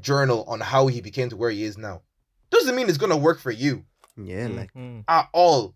journal 0.00 0.44
on 0.46 0.60
how 0.60 0.86
he 0.88 1.00
became 1.00 1.30
to 1.30 1.36
where 1.36 1.50
he 1.50 1.64
is 1.64 1.78
now. 1.78 2.02
Doesn't 2.50 2.76
mean 2.76 2.88
it's 2.88 2.98
gonna 2.98 3.16
work 3.16 3.40
for 3.40 3.50
you 3.50 3.84
Yeah, 4.16 4.48
like 4.48 4.72
Mhm. 4.74 5.04
at 5.08 5.28
all. 5.32 5.74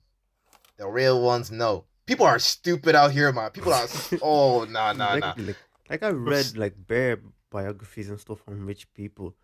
The 0.82 0.88
real 0.88 1.22
ones 1.22 1.52
know. 1.52 1.84
People 2.06 2.26
are 2.26 2.40
stupid 2.40 2.96
out 2.96 3.12
here, 3.12 3.30
man. 3.32 3.50
People 3.52 3.72
are 3.72 3.86
oh 4.22 4.64
nah 4.64 4.92
nah 4.92 5.14
nah. 5.14 5.34
Like, 5.36 5.46
like, 5.46 5.56
like 5.90 6.02
I 6.02 6.08
read 6.08 6.56
like 6.56 6.74
bare 6.88 7.20
biographies 7.50 8.08
and 8.10 8.18
stuff 8.18 8.42
on 8.48 8.66
rich 8.66 8.92
people, 8.92 9.36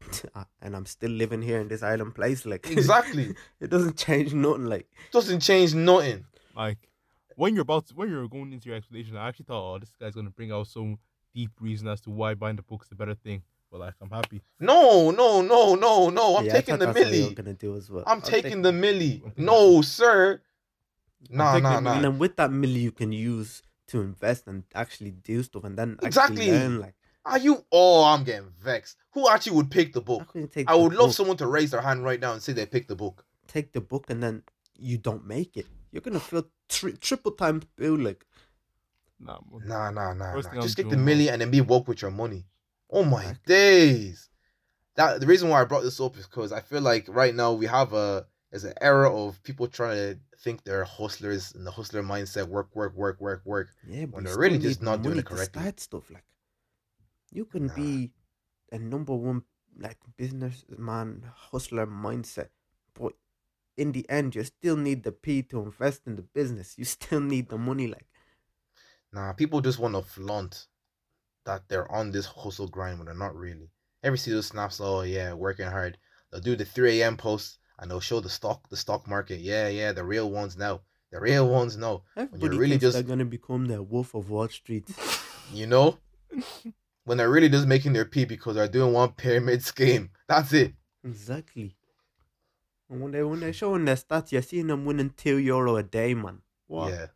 and 0.62 0.76
I'm 0.76 0.86
still 0.86 1.10
living 1.10 1.42
here 1.42 1.60
in 1.60 1.66
this 1.66 1.82
island 1.82 2.14
place. 2.14 2.46
Like 2.46 2.70
Exactly. 2.70 3.34
it 3.60 3.68
doesn't 3.68 3.96
change 3.96 4.32
nothing. 4.32 4.66
Like 4.66 4.86
Doesn't 5.10 5.40
change 5.40 5.74
nothing. 5.74 6.24
Like 6.54 6.78
when 7.34 7.54
you're 7.56 7.62
about 7.62 7.88
to, 7.88 7.94
when 7.94 8.08
you're 8.08 8.28
going 8.28 8.52
into 8.52 8.68
your 8.68 8.76
explanation, 8.76 9.16
I 9.16 9.26
actually 9.28 9.46
thought, 9.46 9.74
oh, 9.74 9.78
this 9.80 9.90
guy's 10.00 10.14
gonna 10.14 10.30
bring 10.30 10.52
out 10.52 10.68
some 10.68 10.98
deep 11.34 11.50
reason 11.60 11.88
as 11.88 12.00
to 12.02 12.10
why 12.10 12.34
buying 12.34 12.54
the 12.54 12.62
book's 12.62 12.88
the 12.88 12.94
better 12.94 13.14
thing. 13.16 13.42
But 13.72 13.80
like, 13.80 13.94
I'm 14.00 14.10
happy. 14.10 14.40
No, 14.60 15.10
no, 15.10 15.42
no, 15.42 15.74
no, 15.74 16.08
no. 16.10 16.36
I'm 16.36 16.44
yeah, 16.46 16.52
I 16.52 16.54
taking 16.60 16.74
thought 16.74 16.78
the 16.78 16.86
that's 16.92 16.98
what 17.06 17.12
you 17.12 17.24
were 17.24 17.30
milli. 17.30 17.34
gonna 17.34 17.54
do 17.54 17.74
as 17.76 17.90
well. 17.90 18.04
I'm 18.06 18.18
I'll 18.18 18.20
taking 18.22 18.62
take- 18.62 18.62
the 18.62 18.70
milli. 18.70 19.36
No, 19.36 19.82
sir. 19.82 20.40
Nah, 21.30 21.52
taking 21.54 21.62
nah, 21.62 21.74
the 21.76 21.80
nah. 21.80 21.94
And 21.94 22.04
then 22.04 22.18
with 22.18 22.36
that 22.36 22.50
milli, 22.50 22.80
you 22.80 22.92
can 22.92 23.12
use 23.12 23.62
to 23.88 24.00
invest 24.00 24.46
and 24.46 24.64
actually 24.74 25.12
do 25.12 25.42
stuff, 25.42 25.64
and 25.64 25.76
then 25.78 25.98
Exactly. 26.02 26.50
learn. 26.50 26.80
Like 26.80 26.94
Are 27.24 27.38
you? 27.38 27.64
Oh, 27.72 28.04
I'm 28.04 28.24
getting 28.24 28.50
vexed. 28.58 28.96
Who 29.12 29.28
actually 29.28 29.56
would 29.56 29.70
pick 29.70 29.92
the 29.92 30.00
how 30.00 30.04
book? 30.04 30.32
can 30.32 30.40
you 30.42 30.46
take? 30.46 30.68
I 30.68 30.74
the 30.74 30.82
would 30.82 30.92
love 30.92 31.08
book, 31.08 31.16
someone 31.16 31.36
to 31.38 31.46
raise 31.46 31.70
their 31.70 31.80
hand 31.80 32.04
right 32.04 32.20
now 32.20 32.32
and 32.32 32.42
say 32.42 32.52
they 32.52 32.66
picked 32.66 32.88
the 32.88 32.96
book. 32.96 33.24
take 33.48 33.72
the 33.72 33.80
book 33.80 34.10
and 34.10 34.22
then 34.22 34.42
you 34.78 34.98
don't 34.98 35.26
make 35.26 35.56
it. 35.56 35.66
You're 35.92 36.02
gonna 36.02 36.20
feel 36.20 36.46
tri- 36.68 36.92
triple 37.00 37.32
times 37.32 37.64
bill. 37.76 37.96
Like 37.96 38.26
Nah, 39.18 39.38
man. 39.50 39.66
Nah, 39.66 39.90
nah, 39.90 40.12
nah, 40.12 40.34
nah. 40.34 40.34
Just 40.34 40.48
I'm 40.52 40.60
get 40.76 40.90
the 40.90 40.96
doing, 40.96 41.06
milli 41.06 41.30
and 41.30 41.40
then 41.40 41.50
be 41.50 41.60
woke 41.60 41.88
with 41.88 42.02
your 42.02 42.10
money. 42.10 42.44
Oh 42.90 43.04
my 43.04 43.22
Exactly. 43.22 43.54
days. 43.54 44.28
That 44.96 45.20
the 45.20 45.26
reason 45.26 45.48
why 45.48 45.60
I 45.60 45.64
brought 45.64 45.82
this 45.82 46.00
up 46.00 46.16
is 46.16 46.26
because 46.26 46.52
I 46.52 46.60
feel 46.60 46.80
like 46.82 47.06
right 47.08 47.34
now 47.34 47.52
we 47.52 47.66
have 47.66 47.92
a 47.92 48.26
there's 48.50 48.64
an 48.64 48.74
era 48.80 49.14
of 49.14 49.42
people 49.42 49.66
trying 49.66 49.96
to 49.96 50.18
think 50.38 50.64
they're 50.64 50.84
hustlers 50.84 51.52
and 51.54 51.66
the 51.66 51.70
hustler 51.70 52.02
mindset, 52.02 52.48
work, 52.48 52.74
work, 52.74 52.94
work, 52.94 53.20
work, 53.20 53.42
work. 53.44 53.68
yeah, 53.88 54.06
but 54.06 54.16
When 54.16 54.24
they're 54.24 54.36
really 54.36 54.58
just 54.58 54.82
not 54.82 55.02
doing 55.02 55.18
it 55.18 55.26
correctly. 55.26 55.62
Start 55.62 55.80
stuff 55.80 56.10
like 56.10 56.24
you 57.32 57.44
can 57.44 57.66
Nah. 57.68 57.74
be 57.74 58.12
a 58.72 58.78
number 58.78 59.14
one 59.14 59.42
like 59.78 59.98
businessman 60.16 61.22
hustler 61.34 61.86
mindset, 61.86 62.48
but 62.94 63.12
in 63.76 63.92
the 63.92 64.08
end, 64.08 64.34
you 64.34 64.42
still 64.44 64.76
need 64.76 65.02
the 65.02 65.12
P 65.12 65.42
to 65.42 65.60
invest 65.60 66.02
in 66.06 66.16
the 66.16 66.22
business. 66.22 66.74
You 66.78 66.84
still 66.96 67.20
need 67.20 67.48
the 67.48 67.58
money. 67.58 67.86
Like 67.88 68.06
Nah, 69.12 69.32
people 69.32 69.60
just 69.60 69.78
want 69.78 69.94
to 69.94 70.02
flaunt 70.02 70.66
that 71.44 71.68
they're 71.68 71.90
on 71.90 72.10
this 72.10 72.26
hustle 72.26 72.68
grind 72.68 72.98
when 72.98 73.06
they're 73.06 73.14
not 73.14 73.36
really. 73.36 73.70
Every 74.02 74.18
those 74.18 74.46
snaps, 74.46 74.80
oh 74.80 75.02
yeah, 75.02 75.32
working 75.32 75.66
hard. 75.66 75.98
They'll 76.30 76.40
do 76.40 76.56
the 76.56 76.64
3 76.64 77.00
a.m. 77.02 77.16
post 77.16 77.58
and 77.78 77.90
they'll 77.90 78.00
show 78.00 78.20
the 78.20 78.28
stock, 78.30 78.68
the 78.68 78.76
stock 78.76 79.06
market. 79.08 79.40
Yeah, 79.40 79.68
yeah, 79.68 79.92
the 79.92 80.04
real 80.04 80.30
ones 80.30 80.56
now. 80.56 80.80
The 81.12 81.20
real 81.20 81.48
ones 81.58 81.76
know. 81.76 82.02
everybody 82.16 82.56
really 82.58 82.78
just- 82.78 82.94
they're 82.94 83.02
gonna 83.02 83.24
become 83.24 83.66
the 83.66 83.82
Wolf 83.82 84.14
of 84.14 84.30
Wall 84.30 84.48
Street. 84.48 84.88
You 85.52 85.68
know? 85.68 85.96
when 87.04 87.18
they're 87.18 87.30
really 87.30 87.48
just 87.48 87.68
making 87.68 87.92
their 87.92 88.04
P 88.04 88.24
because 88.24 88.56
they're 88.56 88.66
doing 88.66 88.92
one 88.92 89.12
pyramid 89.12 89.62
scheme. 89.62 90.10
That's 90.28 90.52
it. 90.52 90.74
exactly. 91.04 91.76
And 92.90 93.00
when 93.00 93.12
they 93.12 93.22
when 93.22 93.38
they're 93.38 93.52
showing 93.52 93.84
their 93.84 93.94
stats, 93.94 94.32
you're 94.32 94.42
seeing 94.42 94.66
them 94.66 94.84
winning 94.84 95.10
two 95.16 95.36
euro 95.38 95.76
a 95.76 95.84
day, 95.84 96.14
man. 96.14 96.40
What? 96.66 96.92
Yeah. 96.92 97.06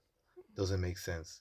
Doesn't 0.56 0.80
make 0.80 0.96
sense. 0.96 1.40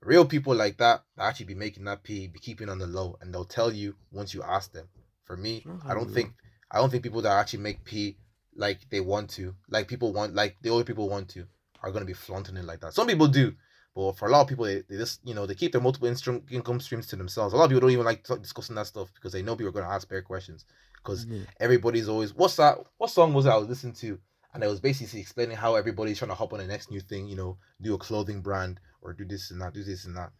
Real 0.00 0.24
people 0.24 0.54
like 0.54 0.78
that 0.78 1.04
actually 1.18 1.46
be 1.46 1.54
making 1.54 1.84
that 1.84 2.02
P, 2.02 2.26
be 2.26 2.40
keeping 2.40 2.68
on 2.68 2.78
the 2.78 2.86
low, 2.88 3.16
and 3.20 3.32
they'll 3.32 3.44
tell 3.44 3.72
you 3.72 3.94
once 4.10 4.34
you 4.34 4.42
ask 4.42 4.72
them. 4.72 4.88
For 5.24 5.36
me, 5.36 5.64
I 5.86 5.94
don't 5.94 6.10
think 6.10 6.32
I 6.70 6.78
don't 6.78 6.90
think 6.90 7.02
people 7.02 7.22
that 7.22 7.32
actually 7.32 7.60
make 7.60 7.84
P 7.84 8.16
like 8.56 8.80
they 8.90 9.00
want 9.00 9.30
to, 9.30 9.54
like 9.68 9.88
people 9.88 10.12
want, 10.12 10.34
like 10.34 10.56
the 10.62 10.74
other 10.74 10.84
people 10.84 11.08
want 11.08 11.28
to, 11.30 11.46
are 11.82 11.90
gonna 11.92 12.04
be 12.04 12.12
flaunting 12.12 12.56
it 12.56 12.64
like 12.64 12.80
that. 12.80 12.92
Some 12.92 13.06
people 13.06 13.28
do, 13.28 13.54
but 13.94 14.18
for 14.18 14.28
a 14.28 14.30
lot 14.30 14.42
of 14.42 14.48
people, 14.48 14.64
they, 14.64 14.82
they 14.88 14.96
just 14.96 15.20
you 15.24 15.34
know 15.34 15.46
they 15.46 15.54
keep 15.54 15.72
their 15.72 15.80
multiple 15.80 16.08
income 16.50 16.80
streams 16.80 17.06
to 17.08 17.16
themselves. 17.16 17.54
A 17.54 17.56
lot 17.56 17.64
of 17.64 17.70
people 17.70 17.80
don't 17.82 17.90
even 17.90 18.04
like 18.04 18.26
discussing 18.42 18.74
that 18.76 18.86
stuff 18.86 19.12
because 19.14 19.32
they 19.32 19.42
know 19.42 19.54
people 19.56 19.68
are 19.68 19.80
gonna 19.80 19.94
ask 19.94 20.08
better 20.08 20.22
questions. 20.22 20.64
Because 20.96 21.26
Yeah. 21.26 21.44
everybody's 21.60 22.08
always 22.08 22.34
what's 22.34 22.56
that? 22.56 22.78
What 22.98 23.10
song 23.10 23.32
was 23.32 23.44
that 23.44 23.54
I 23.54 23.56
was 23.58 23.68
listening 23.68 23.94
to? 23.94 24.18
And 24.54 24.64
it 24.64 24.66
was 24.66 24.80
basically 24.80 25.20
explaining 25.20 25.56
how 25.56 25.74
everybody's 25.76 26.18
trying 26.18 26.30
to 26.30 26.34
hop 26.34 26.52
on 26.52 26.58
the 26.58 26.66
next 26.66 26.90
new 26.90 27.00
thing, 27.00 27.28
you 27.28 27.36
know, 27.36 27.58
do 27.80 27.94
a 27.94 27.98
clothing 27.98 28.40
brand 28.40 28.80
or 29.02 29.12
do 29.12 29.24
this 29.24 29.50
and 29.50 29.60
that, 29.60 29.74
do 29.74 29.84
this 29.84 30.04
and 30.06 30.16
that. 30.16 30.32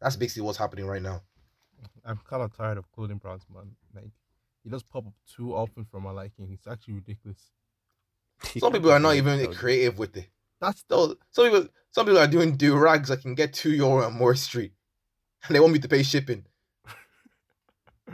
That's 0.00 0.16
basically 0.16 0.42
what's 0.42 0.58
happening 0.58 0.86
right 0.86 1.00
now. 1.00 1.22
I'm 2.04 2.18
kind 2.28 2.42
of 2.42 2.54
tired 2.56 2.76
of 2.76 2.90
clothing 2.92 3.18
brands, 3.18 3.46
man. 3.52 3.70
Like, 3.94 4.10
he 4.66 4.70
does 4.70 4.82
pop 4.82 5.06
up 5.06 5.12
too 5.32 5.54
often 5.54 5.84
for 5.84 6.00
my 6.00 6.10
liking. 6.10 6.48
It's 6.52 6.66
actually 6.66 6.94
ridiculous. 6.94 7.52
Some 8.58 8.72
people 8.72 8.90
are 8.90 8.98
not 8.98 9.14
even 9.14 9.54
creative 9.54 9.96
with 9.96 10.16
it. 10.16 10.26
That's 10.60 10.84
So 10.90 11.16
some 11.30 11.44
people, 11.44 11.68
some 11.92 12.06
people 12.06 12.18
are 12.18 12.26
doing 12.26 12.56
do 12.56 12.76
rags 12.76 13.12
I 13.12 13.16
can 13.16 13.36
get 13.36 13.52
two 13.52 13.70
euro 13.70 14.04
on 14.04 14.14
Moore 14.14 14.34
Street, 14.34 14.72
and 15.46 15.54
they 15.54 15.60
want 15.60 15.72
me 15.72 15.78
to 15.78 15.88
pay 15.88 16.02
shipping. 16.02 16.46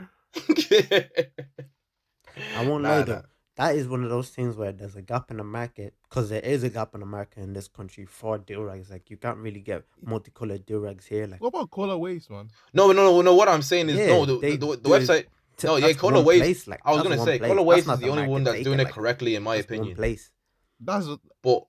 I 2.55 2.61
won't 2.61 2.83
Nah, 2.83 2.97
lie 2.97 3.03
nah. 3.03 3.21
that 3.55 3.75
is 3.75 3.87
one 3.87 4.03
of 4.03 4.11
those 4.11 4.29
things 4.29 4.55
where 4.55 4.71
there's 4.71 4.95
a 4.95 5.01
gap 5.01 5.31
in 5.31 5.37
the 5.37 5.43
market 5.43 5.95
because 6.07 6.29
there 6.29 6.41
is 6.41 6.63
a 6.63 6.69
gap 6.69 6.93
in 6.93 6.99
the 6.99 7.07
market 7.07 7.41
in 7.41 7.53
this 7.53 7.67
country 7.67 8.05
for 8.05 8.37
durags. 8.37 8.91
Like 8.91 9.09
you 9.09 9.17
can't 9.17 9.39
really 9.39 9.61
get 9.61 9.85
multicolored 10.03 10.67
durags 10.67 11.07
here. 11.07 11.25
Like 11.25 11.41
What 11.41 11.49
about 11.49 11.71
Cola 11.71 11.97
Waves, 11.97 12.29
man? 12.29 12.51
No, 12.73 12.91
no, 12.91 13.03
no, 13.03 13.21
no. 13.23 13.33
What 13.33 13.49
I'm 13.49 13.63
saying 13.63 13.89
is 13.89 13.97
Yeah, 13.97 14.07
no. 14.07 14.25
The, 14.27 14.39
they 14.39 14.57
the, 14.57 14.67
the 14.67 14.77
do 14.77 14.89
website. 14.89 15.25
T- 15.57 15.67
No, 15.67 15.75
yeah, 15.77 15.87
that's 15.87 15.99
Cola 15.99 16.21
Waves- 16.21 16.41
place, 16.41 16.67
like, 16.67 16.81
I 16.85 16.93
was 16.93 17.03
gonna 17.03 17.17
say 17.23 17.37
place. 17.39 17.49
Cola 17.49 17.63
Waves 17.63 17.87
is 17.87 17.99
the 17.99 18.09
only 18.09 18.27
one 18.27 18.43
that's 18.43 18.63
doing 18.63 18.79
it 18.79 18.85
like, 18.85 18.93
correctly, 18.93 19.35
in 19.35 19.43
my 19.43 19.55
opinion. 19.57 19.95
place. 19.95 20.31
That's 20.79 21.07
what- 21.07 21.19
But 21.41 21.65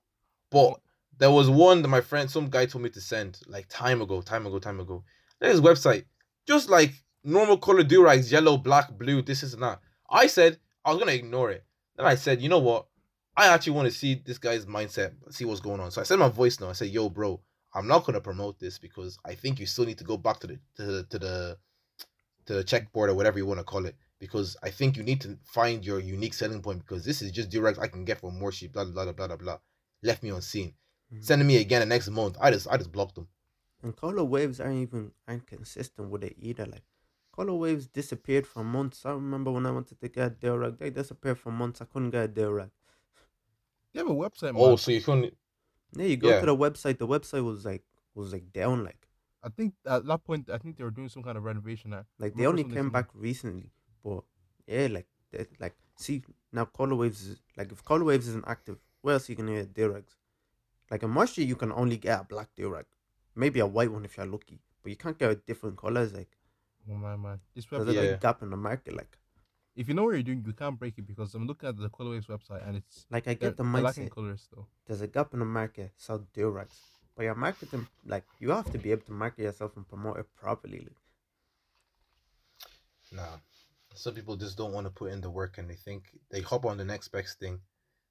but 0.51 0.81
there 1.19 1.31
was 1.31 1.48
one 1.48 1.82
that 1.82 1.89
my 1.89 2.01
friend, 2.01 2.31
some 2.31 2.48
guy 2.48 2.66
told 2.66 2.82
me 2.85 2.90
to 2.90 3.01
send 3.01 3.40
like 3.47 3.66
time 3.69 4.01
ago, 4.02 4.20
time 4.20 4.47
ago, 4.47 4.59
time 4.59 4.81
ago. 4.81 5.05
There's 5.40 5.52
his 5.55 5.61
website, 5.61 6.05
just 6.47 6.69
like 6.69 6.93
normal 7.24 7.56
color 7.59 7.82
do 7.82 8.01
durags, 8.01 8.31
yellow, 8.31 8.56
black, 8.56 8.97
blue, 8.97 9.23
this 9.23 9.43
is 9.43 9.55
and 9.55 9.62
that. 9.62 9.81
I 10.11 10.27
said 10.27 10.59
I 10.85 10.90
was 10.90 10.98
gonna 10.98 11.12
ignore 11.12 11.51
it. 11.51 11.65
Then 11.97 12.06
I 12.06 12.15
said, 12.16 12.43
you 12.43 12.48
know 12.48 12.59
what? 12.59 12.86
I 13.36 13.47
actually 13.48 13.73
want 13.73 13.86
to 13.90 13.94
see 13.98 14.15
this 14.15 14.39
guy's 14.39 14.66
mindset, 14.66 15.12
see 15.31 15.44
what's 15.44 15.61
going 15.61 15.81
on. 15.81 15.90
So 15.90 16.01
I 16.01 16.05
sent 16.05 16.20
my 16.20 16.28
voice 16.28 16.61
note. 16.61 16.70
I 16.70 16.73
said, 16.74 16.89
yo, 16.90 17.09
bro, 17.09 17.40
I'm 17.74 17.86
not 17.89 18.05
gonna 18.05 18.20
promote 18.20 18.59
this 18.61 18.78
because 18.78 19.19
I 19.24 19.35
think 19.35 19.59
you 19.59 19.66
still 19.66 19.86
need 19.86 19.98
to 19.98 20.05
go 20.05 20.16
back 20.16 20.39
to 20.40 20.47
the 20.47 20.59
to 20.77 20.82
the 20.85 21.02
to 21.05 21.19
the 21.19 21.59
to 22.47 22.55
the 22.55 22.65
checkboard 22.65 23.09
or 23.09 23.15
whatever 23.15 23.39
you 23.39 23.47
want 23.47 23.61
to 23.61 23.65
call 23.65 23.87
it. 23.87 23.97
Because 24.19 24.57
I 24.62 24.71
think 24.71 24.97
you 24.97 25.03
need 25.03 25.21
to 25.23 25.39
find 25.45 25.85
your 25.85 26.01
unique 26.01 26.35
selling 26.35 26.62
point 26.62 26.79
because 26.81 27.05
this 27.05 27.21
is 27.21 27.31
just 27.33 27.51
direct 27.51 27.79
I 27.79 27.89
can 27.89 28.05
get 28.05 28.21
from 28.21 28.39
Moore 28.39 28.53
Street, 28.53 28.73
blah 28.73 28.85
blah 28.85 29.05
blah 29.05 29.12
blah 29.12 29.27
blah 29.29 29.37
blah. 29.37 29.59
Left 30.03 30.23
me 30.23 30.31
on 30.31 30.41
scene. 30.43 30.75
Mhm. 31.12 31.25
Sending 31.25 31.47
me 31.49 31.57
again 31.59 31.81
the 31.81 31.87
next 31.87 32.09
month. 32.09 32.37
I 32.41 32.51
just 32.51 32.66
I 32.69 32.77
just 32.77 32.93
blocked 32.93 33.16
them. 33.16 33.29
And 33.83 33.95
color 33.95 34.25
waves 34.25 34.61
aren't 34.61 34.79
even 34.79 35.12
aren't 35.29 35.47
consistent 35.47 36.11
with 36.11 36.25
it 36.25 36.37
either. 36.39 36.65
Like 36.65 36.85
color 37.33 37.55
waves 37.55 37.87
disappeared 37.87 38.47
for 38.47 38.65
months. 38.65 39.05
I 39.05 39.11
remember 39.11 39.51
when 39.51 39.66
I 39.66 39.73
wanted 39.73 40.01
to 40.01 40.09
get 40.09 40.27
a 40.27 40.31
Durag, 40.31 40.79
they 40.79 40.91
disappeared 40.91 41.39
for 41.39 41.53
months. 41.53 41.83
I 41.83 41.85
couldn't 41.85 42.11
get 42.11 42.25
a 42.25 42.29
Durag. 42.29 42.71
You 43.93 44.01
have 44.01 44.11
a 44.11 44.15
website, 44.15 44.55
man. 44.55 44.57
Oh, 44.57 44.77
so 44.77 44.91
you 44.91 45.01
couldn't 45.03 45.37
Yeah, 45.97 46.07
you 46.07 46.16
go 46.16 46.31
Yeah. 46.31 46.41
to 46.41 46.47
the 46.47 46.57
website. 46.57 46.99
The 46.99 47.07
website 47.07 47.45
was 47.45 47.65
like 47.65 47.85
was 48.15 48.33
like 48.33 48.53
down. 48.53 48.85
Like 48.85 49.03
I 49.45 49.51
think 49.51 49.75
at 49.87 50.07
that 50.07 50.25
point, 50.25 50.49
I 50.51 50.59
think 50.59 50.77
they 50.77 50.85
were 50.85 50.91
doing 50.91 51.09
some 51.09 51.23
kind 51.23 51.37
of 51.39 51.45
renovation 51.45 51.91
there. 51.91 52.07
like 52.19 52.35
they 52.35 52.47
only 52.47 52.65
came 52.65 52.73
similar? 52.75 52.91
back 52.91 53.09
recently. 53.15 53.71
But 54.03 54.25
yeah, 54.66 54.89
like 54.91 55.07
they, 55.31 55.47
like 55.61 55.75
see 55.97 56.23
now 56.53 56.65
color 56.65 56.95
waves 56.95 57.27
is 57.27 57.41
like 57.57 57.71
if 57.73 57.85
color 57.85 58.05
waves 58.05 58.27
isn't 58.29 58.47
active, 58.49 58.79
where 59.03 59.15
else 59.15 59.29
you 59.29 59.37
can 59.37 59.47
get 59.47 59.75
Durags? 59.75 60.15
Like 60.91 61.03
in 61.03 61.11
Moisture, 61.11 61.43
you 61.43 61.57
can 61.57 61.73
only 61.73 61.97
get 61.97 62.21
a 62.21 62.25
black 62.25 62.49
Durag, 62.57 62.85
maybe 63.35 63.61
a 63.61 63.66
white 63.66 63.91
one 63.93 64.05
if 64.05 64.16
you're 64.16 64.27
lucky, 64.27 64.61
but 64.83 64.91
you 64.91 64.97
can't 64.97 65.19
get 65.19 65.45
different 65.47 65.77
colors. 65.77 66.12
Like 66.12 66.37
Oh 66.91 66.95
my 66.95 67.16
man, 67.16 67.41
this 67.55 67.66
there's 67.66 67.87
website. 67.87 67.91
a 67.91 67.95
Yeah. 67.95 68.01
big 68.12 68.21
gap 68.21 68.43
in 68.43 68.51
the 68.51 68.57
market. 68.57 68.95
Like 68.97 69.19
If 69.77 69.89
you 69.89 69.95
know 69.95 70.05
what 70.05 70.15
you're 70.15 70.23
doing, 70.23 70.43
you 70.47 70.53
can't 70.53 70.79
break 70.79 70.99
it 70.99 71.07
because 71.07 71.35
I'm 71.35 71.47
looking 71.47 71.69
at 71.69 71.77
the 71.77 71.89
Color 71.89 72.11
Waves 72.11 72.27
website 72.29 72.66
and 72.66 72.77
it's 72.77 73.07
like 73.11 73.27
I 73.27 73.35
get 73.35 73.57
the 73.57 73.62
they're 73.65 73.73
mindset. 73.83 74.11
colors 74.11 74.49
though. 74.55 74.66
there's 74.87 75.01
a 75.01 75.07
gap 75.09 75.33
in 75.35 75.41
the 75.41 75.45
market, 75.47 75.93
sell 75.97 76.21
Durags. 76.35 76.79
But 77.16 77.24
you're 77.24 77.35
marketing 77.35 77.86
like 78.05 78.24
you 78.41 78.51
have 78.51 78.70
to 78.73 78.78
be 78.78 78.91
able 78.91 79.05
to 79.07 79.12
market 79.12 79.43
yourself 79.43 79.77
and 79.77 79.89
promote 79.89 80.19
it 80.19 80.27
properly. 80.36 80.89
Nah. 83.12 83.39
Some 83.95 84.15
people 84.15 84.36
just 84.36 84.59
don't 84.59 84.73
want 84.73 84.86
to 84.86 84.93
put 84.93 85.12
in 85.12 85.20
the 85.20 85.31
work 85.31 85.59
and 85.59 85.70
they 85.70 85.77
think 85.77 86.05
they 86.31 86.41
hop 86.41 86.65
on 86.65 86.78
the 86.78 86.85
next 86.85 87.09
best 87.09 87.39
thing. 87.39 87.61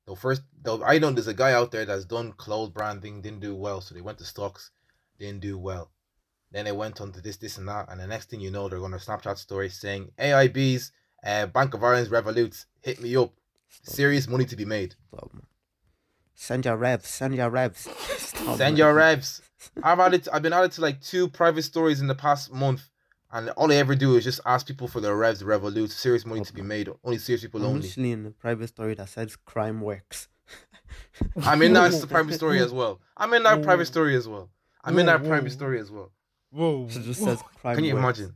They'll 0.06 0.16
first 0.16 0.42
they'll 0.62 0.84
I 0.84 1.00
know 1.00 1.12
there's 1.12 1.28
a 1.28 1.34
guy 1.34 1.52
out 1.52 1.72
there 1.72 1.86
that's 1.86 2.06
done 2.06 2.32
cloud 2.34 2.74
branding, 2.74 3.22
didn't 3.22 3.42
do 3.42 3.56
well. 3.56 3.82
So 3.82 3.94
they 3.94 4.02
went 4.02 4.20
to 4.20 4.26
stocks, 4.26 4.72
didn't 5.20 5.42
do 5.42 5.58
well. 5.58 5.92
Then 6.52 6.66
they 6.66 6.72
went 6.72 7.02
on 7.02 7.12
to 7.14 7.22
this, 7.22 7.38
this 7.38 7.58
and 7.58 7.68
that, 7.68 7.90
and 7.90 8.00
the 8.00 8.08
next 8.08 8.30
thing 8.30 8.40
you 8.40 8.52
know, 8.52 8.70
they're 8.70 8.80
gonna 8.80 8.98
Snapchat 8.98 9.38
story 9.38 9.70
saying 9.70 10.12
AIB's 10.20 10.92
uh, 11.26 11.48
Bank 11.48 11.74
of 11.74 11.84
Ireland's 11.84 12.10
Revolut, 12.10 12.66
hit 12.82 13.02
me 13.02 13.16
up. 13.16 13.34
Serious 13.82 14.28
money 14.28 14.46
to 14.46 14.56
be 14.56 14.66
made. 14.66 14.96
stop. 15.08 15.32
Send 16.36 16.66
your 16.66 16.78
revs, 16.78 17.08
send 17.08 17.36
your 17.36 17.50
revs. 17.50 17.88
Stop, 18.18 18.58
Send 18.58 18.78
your 18.78 18.94
revs. 18.94 19.42
I've 19.82 20.00
added 20.00 20.28
I've 20.34 20.42
been 20.42 20.54
added 20.54 20.72
to 20.74 20.82
like 20.82 21.02
two 21.02 21.30
private 21.30 21.64
stories 21.64 22.02
in 22.02 22.08
the 22.08 22.16
past 22.16 22.52
month. 22.52 22.90
And 23.32 23.50
all 23.52 23.72
I 23.72 23.76
ever 23.76 23.96
do 23.96 24.16
is 24.16 24.24
just 24.24 24.42
ask 24.46 24.68
people 24.68 24.88
for 24.88 25.02
their 25.02 25.16
revs, 25.16 25.42
Revolut, 25.42 25.90
serious 25.90 26.24
money 26.24 26.42
to 26.42 26.54
be 26.54 26.62
made. 26.62 26.88
Only 27.04 27.18
serious 27.18 27.42
people 27.42 27.62
I'm 27.62 27.68
only. 27.68 27.82
literally 27.82 28.12
in 28.12 28.26
a 28.28 28.32
private 28.32 28.68
story 28.68 28.94
that 28.94 29.10
says 29.10 29.36
crime 29.36 29.82
works. 29.82 30.28
I'm 31.44 31.62
in 31.64 31.74
that 31.74 32.06
private 32.10 32.36
story 32.36 32.60
as 32.60 32.72
well. 32.72 33.00
I'm 33.18 33.34
in 33.34 33.42
that 33.44 33.64
private 33.64 33.86
story 33.86 34.16
as 34.16 34.28
well. 34.28 34.52
I'm 34.84 35.00
in 35.00 35.08
that 35.08 35.22
Whoa, 35.22 35.30
private 35.30 35.52
story 35.52 35.80
as 35.80 35.90
well. 35.90 36.12
Whoa! 36.52 36.86
It 36.90 37.02
just 37.02 37.22
whoa. 37.22 37.28
says 37.28 37.42
crime 37.60 37.76
Can 37.76 37.86
you 37.86 37.96
works. 37.96 38.20
imagine? 38.20 38.36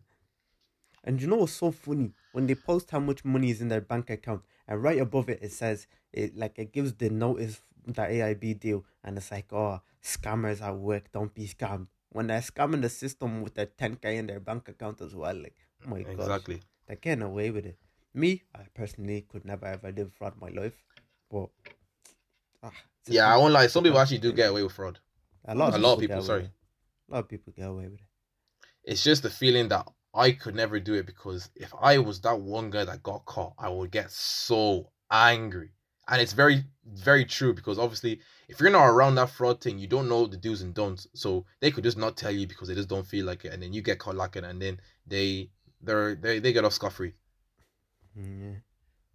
And 1.03 1.21
you 1.21 1.27
know 1.27 1.35
what's 1.37 1.53
so 1.53 1.71
funny? 1.71 2.13
When 2.31 2.47
they 2.47 2.55
post 2.55 2.89
how 2.91 2.99
much 2.99 3.23
money 3.23 3.51
is 3.51 3.61
in 3.61 3.67
their 3.67 3.81
bank 3.81 4.09
account, 4.09 4.41
and 4.67 4.81
right 4.81 4.99
above 4.99 5.29
it, 5.29 5.39
it 5.41 5.51
says 5.51 5.85
it 6.11 6.35
like 6.35 6.57
it 6.57 6.71
gives 6.73 6.93
the 6.93 7.09
notice 7.09 7.61
that 7.93 8.09
AIB 8.11 8.59
deal, 8.59 8.85
and 9.03 9.17
it's 9.17 9.31
like, 9.31 9.51
oh, 9.53 9.81
scammers 10.03 10.61
at 10.61 10.75
work, 10.75 11.11
don't 11.11 11.33
be 11.33 11.47
scammed. 11.47 11.87
When 12.09 12.27
they're 12.27 12.41
scamming 12.41 12.81
the 12.81 12.89
system 12.89 13.41
with 13.41 13.55
their 13.55 13.67
10k 13.67 14.05
in 14.05 14.27
their 14.27 14.39
bank 14.39 14.69
account 14.69 15.01
as 15.01 15.13
well, 15.15 15.35
like, 15.35 15.55
oh 15.85 15.89
my 15.89 16.03
god, 16.03 16.13
Exactly. 16.13 16.61
they're 16.87 16.95
getting 16.95 17.23
away 17.23 17.51
with 17.51 17.65
it. 17.65 17.77
Me, 18.13 18.43
I 18.55 18.61
personally 18.73 19.21
could 19.29 19.45
never 19.45 19.65
ever 19.65 19.91
live 19.91 20.13
fraud 20.13 20.33
my 20.41 20.49
life, 20.49 20.83
but 21.29 21.49
ah, 22.63 22.71
Yeah, 23.05 23.31
I 23.33 23.37
won't 23.37 23.53
lie. 23.53 23.67
Some 23.67 23.83
people 23.83 23.99
actually 23.99 24.19
do 24.19 24.31
get 24.33 24.49
away 24.49 24.63
with 24.63 24.71
fraud. 24.73 24.99
A 25.45 25.55
lot 25.55 25.69
of 25.69 25.75
a 25.75 25.77
lot 25.77 25.93
of 25.93 25.99
get 25.99 26.09
people, 26.09 26.23
sorry. 26.23 26.49
A 27.09 27.13
lot 27.13 27.19
of 27.19 27.29
people 27.29 27.53
get 27.55 27.67
away 27.67 27.83
with 27.87 27.99
it. 28.01 28.07
It's 28.83 29.03
just 29.03 29.21
the 29.23 29.29
feeling 29.29 29.67
that 29.69 29.87
I 30.13 30.31
could 30.31 30.55
never 30.55 30.79
do 30.79 30.93
it 30.95 31.05
because 31.05 31.49
if 31.55 31.71
I 31.79 31.99
was 31.99 32.21
that 32.21 32.39
one 32.39 32.69
guy 32.69 32.85
that 32.85 33.03
got 33.03 33.25
caught, 33.25 33.53
I 33.59 33.69
would 33.69 33.91
get 33.91 34.09
so 34.11 34.91
angry. 35.11 35.71
And 36.09 36.21
it's 36.21 36.33
very, 36.33 36.63
very 36.85 37.25
true 37.25 37.53
because 37.53 37.77
obviously, 37.77 38.21
if 38.47 38.59
you're 38.59 38.69
not 38.69 38.87
around 38.87 39.15
that 39.15 39.29
fraud 39.29 39.59
thing, 39.61 39.77
you 39.77 39.87
don't 39.87 40.07
know 40.07 40.25
the 40.25 40.37
do's 40.37 40.61
and 40.61 40.73
don'ts. 40.73 41.07
So 41.13 41.45
they 41.59 41.71
could 41.71 41.83
just 41.83 41.97
not 41.97 42.15
tell 42.15 42.31
you 42.31 42.47
because 42.47 42.69
they 42.69 42.75
just 42.75 42.87
don't 42.89 43.05
feel 43.05 43.25
like 43.25 43.43
it, 43.45 43.53
and 43.53 43.61
then 43.61 43.73
you 43.73 43.81
get 43.81 43.99
caught 43.99 44.15
lacking, 44.15 44.45
and 44.45 44.61
then 44.61 44.79
they, 45.05 45.49
they're, 45.81 46.15
they, 46.15 46.39
they 46.39 46.53
get 46.53 46.63
off 46.65 46.73
scot 46.73 46.93
free. 46.93 47.13
Mm, 48.17 48.41
Yeah. 48.41 48.59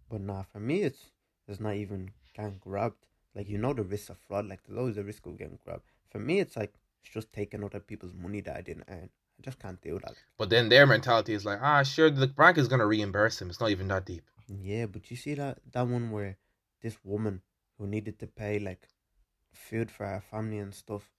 But 0.09 0.21
nah, 0.21 0.43
for 0.43 0.59
me, 0.59 0.83
it's 0.83 1.05
it's 1.47 1.59
not 1.59 1.75
even 1.75 2.11
getting 2.35 2.59
grabbed. 2.59 3.07
Like 3.35 3.49
you 3.49 3.57
know 3.57 3.73
the 3.73 3.83
risk 3.83 4.09
of 4.09 4.17
fraud. 4.19 4.47
Like 4.47 4.61
there's 4.63 4.77
always 4.77 4.97
a 4.97 5.03
risk 5.03 5.25
of 5.25 5.37
getting 5.37 5.57
grabbed. 5.65 5.83
For 6.11 6.19
me, 6.19 6.39
it's 6.39 6.55
like 6.55 6.73
it's 7.03 7.13
just 7.13 7.33
taking 7.33 7.63
other 7.63 7.79
people's 7.79 8.13
money 8.13 8.41
that 8.41 8.55
I 8.55 8.61
didn't 8.61 8.85
earn. 8.87 9.09
I 9.39 9.41
just 9.41 9.59
can't 9.59 9.81
do 9.81 9.99
that. 10.03 10.13
But 10.37 10.51
then 10.51 10.69
their 10.69 10.85
mentality 10.85 11.33
is 11.33 11.43
like, 11.43 11.59
ah, 11.61 11.81
sure, 11.81 12.11
the 12.11 12.27
bank 12.27 12.59
is 12.59 12.67
gonna 12.67 12.85
reimburse 12.85 13.41
him. 13.41 13.49
It's 13.49 13.59
not 13.59 13.71
even 13.71 13.87
that 13.87 14.05
deep. 14.05 14.23
Yeah, 14.47 14.85
but 14.85 15.09
you 15.09 15.17
see 15.17 15.33
that 15.33 15.57
that 15.71 15.87
one 15.87 16.11
where 16.11 16.37
this 16.83 16.97
woman 17.03 17.41
who 17.77 17.87
needed 17.87 18.19
to 18.19 18.27
pay 18.27 18.59
like 18.59 18.87
food 19.51 19.89
for 19.89 20.05
her 20.05 20.21
family 20.21 20.59
and 20.59 20.73
stuff, 20.73 21.09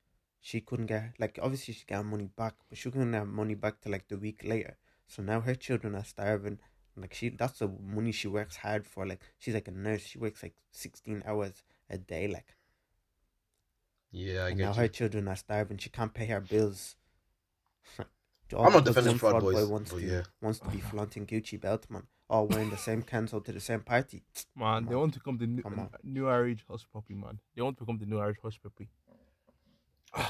she 0.40 0.60
couldn't 0.60 0.86
get 0.86 1.14
like 1.18 1.38
obviously 1.42 1.74
she 1.74 1.84
got 1.86 2.04
money 2.04 2.28
back, 2.36 2.54
but 2.68 2.78
she 2.78 2.90
couldn't 2.90 3.14
have 3.14 3.26
money 3.26 3.54
back 3.54 3.80
to 3.80 3.88
like 3.88 4.06
the 4.08 4.18
week 4.18 4.42
later. 4.44 4.76
So 5.06 5.22
now 5.22 5.40
her 5.40 5.54
children 5.54 5.94
are 5.94 6.04
starving. 6.04 6.58
Like 6.96 7.14
she, 7.14 7.30
that's 7.30 7.58
the 7.58 7.68
money 7.68 8.12
she 8.12 8.28
works 8.28 8.56
hard 8.56 8.86
for. 8.86 9.06
Like 9.06 9.20
she's 9.38 9.54
like 9.54 9.68
a 9.68 9.72
nurse. 9.72 10.02
She 10.02 10.18
works 10.18 10.42
like 10.42 10.54
sixteen 10.70 11.22
hours 11.26 11.62
a 11.90 11.98
day. 11.98 12.28
Like 12.28 12.56
Yeah, 14.12 14.44
I 14.44 14.50
and 14.50 14.58
now 14.58 14.72
get 14.72 14.76
her 14.76 14.88
children 14.88 15.28
are 15.28 15.36
starving. 15.36 15.78
She 15.78 15.90
can't 15.90 16.14
pay 16.14 16.26
her 16.26 16.40
bills. 16.40 16.96
I'm 18.56 18.72
not 18.72 18.84
defending 18.84 19.18
fraud 19.18 19.40
boys, 19.40 19.66
wants 19.66 19.90
to 19.90 20.00
yeah. 20.00 20.22
wants 20.40 20.60
to 20.60 20.68
be 20.68 20.78
flaunting 20.78 21.26
Gucci 21.26 21.60
belt, 21.60 21.86
man. 21.88 22.06
Or 22.34 22.46
wearing 22.48 22.70
the 22.70 22.76
same 22.76 23.02
cancel 23.02 23.40
to 23.42 23.52
the 23.52 23.60
same 23.60 23.80
party. 23.82 24.24
Man, 24.56 24.82
Come 24.82 24.88
they 24.88 24.94
on. 24.94 25.00
want 25.02 25.12
to 25.14 25.18
become 25.20 25.38
the 25.38 25.46
new, 25.46 25.62
Come 25.62 25.78
on. 25.78 25.88
new 26.02 26.26
Irish 26.28 26.64
Hushpuppi, 26.68 27.14
man. 27.24 27.38
They 27.54 27.62
want 27.62 27.76
to 27.78 27.84
become 27.84 27.98
the 27.98 28.06
new 28.06 28.18
Irish 28.18 28.38
Hushpuppi. 28.44 28.88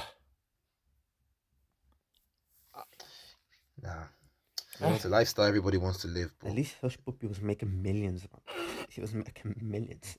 Nah. 3.81 4.05
It's 4.81 5.05
a 5.05 5.09
lifestyle 5.09 5.45
everybody 5.45 5.77
wants 5.77 5.99
to 6.01 6.07
live. 6.07 6.33
But 6.39 6.49
At 6.49 6.55
least 6.55 6.75
Hushpuppi 6.81 7.27
was 7.29 7.41
making 7.41 7.81
millions, 7.81 8.25
man. 8.31 8.41
He 8.89 8.99
was 9.01 9.13
making 9.13 9.55
millions. 9.61 10.17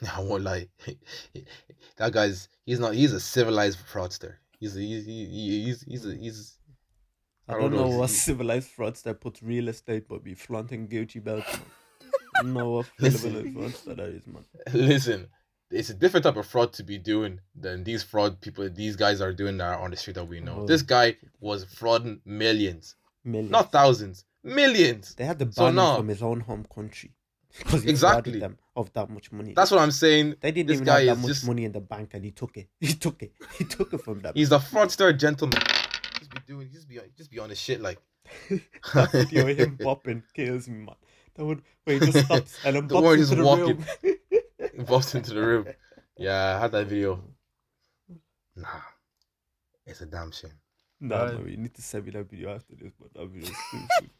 I 0.16 0.20
won't 0.20 0.44
lie. 0.44 0.68
that 1.96 2.12
guy's 2.12 2.48
he's 2.64 2.78
not 2.80 2.94
he's 2.94 3.12
a 3.12 3.20
civilized 3.20 3.78
fraudster. 3.92 4.34
He's 4.60 4.76
a, 4.76 4.80
he's 4.80 5.04
he- 5.06 5.64
he's 5.64 5.82
he's 5.82 6.06
a, 6.06 6.14
he's 6.14 6.58
I, 7.48 7.52
I 7.54 7.60
don't 7.60 7.70
don't 7.72 7.80
know 7.80 7.90
know, 7.90 7.98
what 7.98 8.10
he- 8.10 8.16
civilized 8.16 8.70
fraudster 8.76 9.18
puts 9.18 9.42
real 9.42 9.68
estate 9.68 10.08
but 10.08 10.22
be 10.24 10.34
flaunting 10.34 10.88
Gucci 10.88 11.22
belts, 11.22 11.52
man. 11.52 11.62
I 12.36 12.42
don't 12.42 12.52
know 12.54 12.70
what 12.70 12.90
Listen. 12.98 13.32
civilized 13.32 13.56
fraudster 13.84 13.96
that 13.96 14.08
is, 14.08 14.26
man. 14.26 14.44
listen. 14.72 15.28
It's 15.70 15.88
a 15.88 15.94
different 15.94 16.24
type 16.24 16.36
of 16.36 16.46
fraud 16.46 16.74
to 16.74 16.82
be 16.82 16.98
doing 16.98 17.40
than 17.54 17.82
these 17.82 18.02
fraud 18.02 18.40
people. 18.42 18.68
These 18.68 18.94
guys 18.96 19.22
are 19.22 19.32
doing 19.32 19.56
that 19.56 19.64
are 19.68 19.78
on 19.80 19.90
the 19.90 19.96
street 19.96 20.14
that 20.14 20.24
we 20.28 20.38
know. 20.38 20.58
Oh. 20.60 20.66
This 20.66 20.82
guy 20.82 21.16
was 21.40 21.64
frauding 21.64 22.20
millions, 22.26 22.94
Millions. 23.24 23.50
not 23.50 23.72
thousands, 23.72 24.26
millions. 24.44 25.14
They 25.14 25.24
had 25.24 25.38
to 25.38 25.50
So 25.50 25.62
ban 25.62 25.70
him 25.70 25.76
no. 25.76 25.96
from 25.96 26.08
his 26.08 26.22
own 26.22 26.40
home 26.40 26.66
country 26.74 27.12
because 27.56 27.82
he 27.84 27.88
Exactly. 27.88 28.32
exactly 28.34 28.40
them 28.40 28.58
of 28.76 28.92
that 28.92 29.08
much 29.08 29.32
money. 29.32 29.54
That's 29.56 29.70
what 29.70 29.80
I'm 29.80 29.90
saying. 29.92 30.34
they 30.42 30.52
didn't 30.52 30.68
this 30.68 30.74
even 30.76 30.84
guy 30.84 31.04
have 31.04 31.06
that 31.06 31.12
is 31.12 31.22
much 31.22 31.28
just- 31.36 31.46
money 31.46 31.64
in 31.64 31.72
the 31.72 31.80
bank, 31.80 32.10
and 32.12 32.22
he 32.24 32.32
took 32.32 32.56
it. 32.58 32.68
He 32.80 32.92
took 32.92 33.22
it. 33.22 33.32
He 33.56 33.64
took 33.64 33.94
it 33.94 34.02
from 34.02 34.20
them. 34.20 34.32
He's 34.34 34.52
a 34.52 34.58
fraudster 34.58 35.16
gentleman. 35.18 35.62
Just 36.32 36.46
be 36.46 36.52
doing, 36.52 36.70
just 36.72 36.88
be, 36.88 36.98
just 37.16 37.30
be 37.30 37.38
on 37.38 37.50
his 37.50 37.58
shit 37.58 37.80
like. 37.80 37.98
that 38.94 39.10
video 39.12 39.46
of 39.48 39.56
him 39.56 39.76
popping 39.82 40.22
kills 40.34 40.68
me, 40.68 40.78
man. 40.84 40.94
That 41.34 41.44
would 41.44 41.62
wait, 41.86 42.02
just 42.02 42.24
stops 42.26 42.58
and 42.64 42.76
then 42.76 42.86
The 42.88 43.00
warrior 43.00 43.18
pops 43.18 43.30
just 43.30 43.32
into 43.32 43.42
the 43.42 43.48
walking. 43.48 43.84
room. 44.76 44.86
Bumped 44.86 45.14
into 45.14 45.34
the 45.34 45.40
room. 45.42 45.66
Yeah, 46.18 46.56
I 46.56 46.60
had 46.60 46.72
that 46.72 46.86
video. 46.86 47.20
Nah, 48.54 48.68
it's 49.86 50.02
a 50.02 50.06
damn 50.06 50.30
shame. 50.30 50.52
Nah, 51.00 51.24
Right. 51.24 51.34
man, 51.38 51.48
you 51.48 51.56
need 51.56 51.74
to 51.74 51.82
send 51.82 52.04
me 52.04 52.10
that 52.12 52.28
video 52.30 52.54
after 52.54 52.76
this, 52.76 52.92
but 53.00 53.12
that 53.14 53.26
video 53.28 53.48
is 53.50 53.56
stupid. 53.68 54.10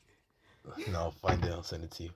No, 0.93 0.99
I'll 1.01 1.11
find 1.11 1.45
it. 1.45 1.51
I'll 1.53 1.63
send 1.63 1.85
it 1.85 1.91
to 1.93 2.03
you. 2.05 2.11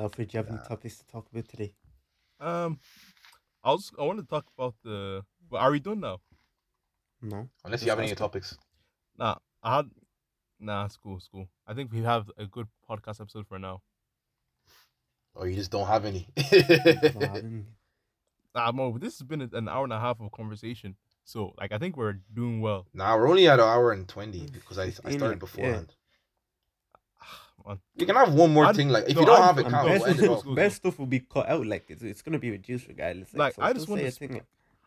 Alfred, 0.00 0.28
do 0.28 0.36
you 0.36 0.38
have 0.38 0.48
any 0.48 0.58
topics 0.66 0.98
to 0.98 1.06
talk 1.06 1.26
about 1.30 1.46
today? 1.48 1.74
Um, 2.40 2.78
I 3.62 3.70
was 3.72 3.90
I 3.98 4.02
want 4.04 4.18
to 4.20 4.26
talk 4.26 4.46
about 4.56 4.74
the. 4.82 5.22
But 5.50 5.58
are 5.58 5.70
we 5.70 5.80
done 5.80 6.00
now? 6.00 6.20
No. 7.22 7.48
Unless 7.64 7.82
you 7.84 7.90
have 7.90 8.00
any 8.00 8.14
topics. 8.14 8.56
Nah, 9.18 9.36
I 9.62 9.76
had. 9.76 9.90
Nah, 10.60 10.84
it's 10.84 10.96
cool, 10.96 11.16
it's 11.16 11.28
cool. 11.28 11.48
I 11.66 11.74
think 11.74 11.92
we 11.92 12.02
have 12.02 12.30
a 12.36 12.46
good 12.46 12.66
podcast 12.88 13.20
episode 13.20 13.46
for 13.48 13.58
now. 13.58 13.82
Or 15.34 15.48
you 15.48 15.54
just 15.56 15.70
don't 15.70 15.86
have 15.86 16.04
any. 16.04 16.28
Not 16.36 17.22
having- 17.22 17.66
Nah, 18.54 18.70
Mo, 18.70 18.98
this 18.98 19.18
has 19.18 19.26
been 19.26 19.40
an 19.40 19.66
hour 19.68 19.84
and 19.84 19.92
a 19.94 19.98
half 19.98 20.20
of 20.20 20.30
conversation. 20.30 20.94
So, 21.24 21.54
like, 21.58 21.72
I 21.72 21.78
think 21.78 21.96
we're 21.96 22.18
doing 22.34 22.60
well. 22.60 22.86
nah, 22.92 23.16
we're 23.16 23.28
only 23.30 23.48
at 23.48 23.58
an 23.58 23.64
hour 23.64 23.92
and 23.92 24.06
20 24.06 24.48
because 24.52 24.78
I, 24.78 24.84
I 24.86 24.90
started 24.90 25.20
yeah. 25.22 25.34
beforehand. 25.36 25.94
Man, 27.66 27.78
You 27.96 28.04
can 28.06 28.16
have 28.16 28.34
one 28.34 28.52
more 28.52 28.66
I'd- 28.66 28.76
thing. 28.76 28.88
Like, 28.90 29.04
if 29.08 29.14
no, 29.14 29.20
you 29.20 29.26
don't 29.26 29.36
I'd- 29.40 29.46
have 29.46 29.58
it, 29.58 29.66
I'm 29.66 29.72
best- 29.86 30.00
We'll 30.04 30.10
end 30.10 30.18
it 30.20 30.26
Cool, 30.26 30.34
off. 30.34 30.42
cool. 30.44 30.54
best 30.54 30.76
stuff 30.76 30.98
will 30.98 31.06
be 31.06 31.20
cut 31.20 31.48
out. 31.48 31.64
Like 31.66 31.84
it's, 31.88 32.02
it's 32.02 32.20
gonna 32.22 32.38
be 32.38 32.50
reduced 32.50 32.88
regardless. 32.88 33.32
Like, 33.34 33.54
so 33.54 33.62
I 33.62 33.72
just 33.72 33.88
wanna 33.88 34.02
say 34.02 34.08
a 34.08 34.12
sp- 34.12 34.18
thing. 34.20 34.32
Like, 34.34 34.44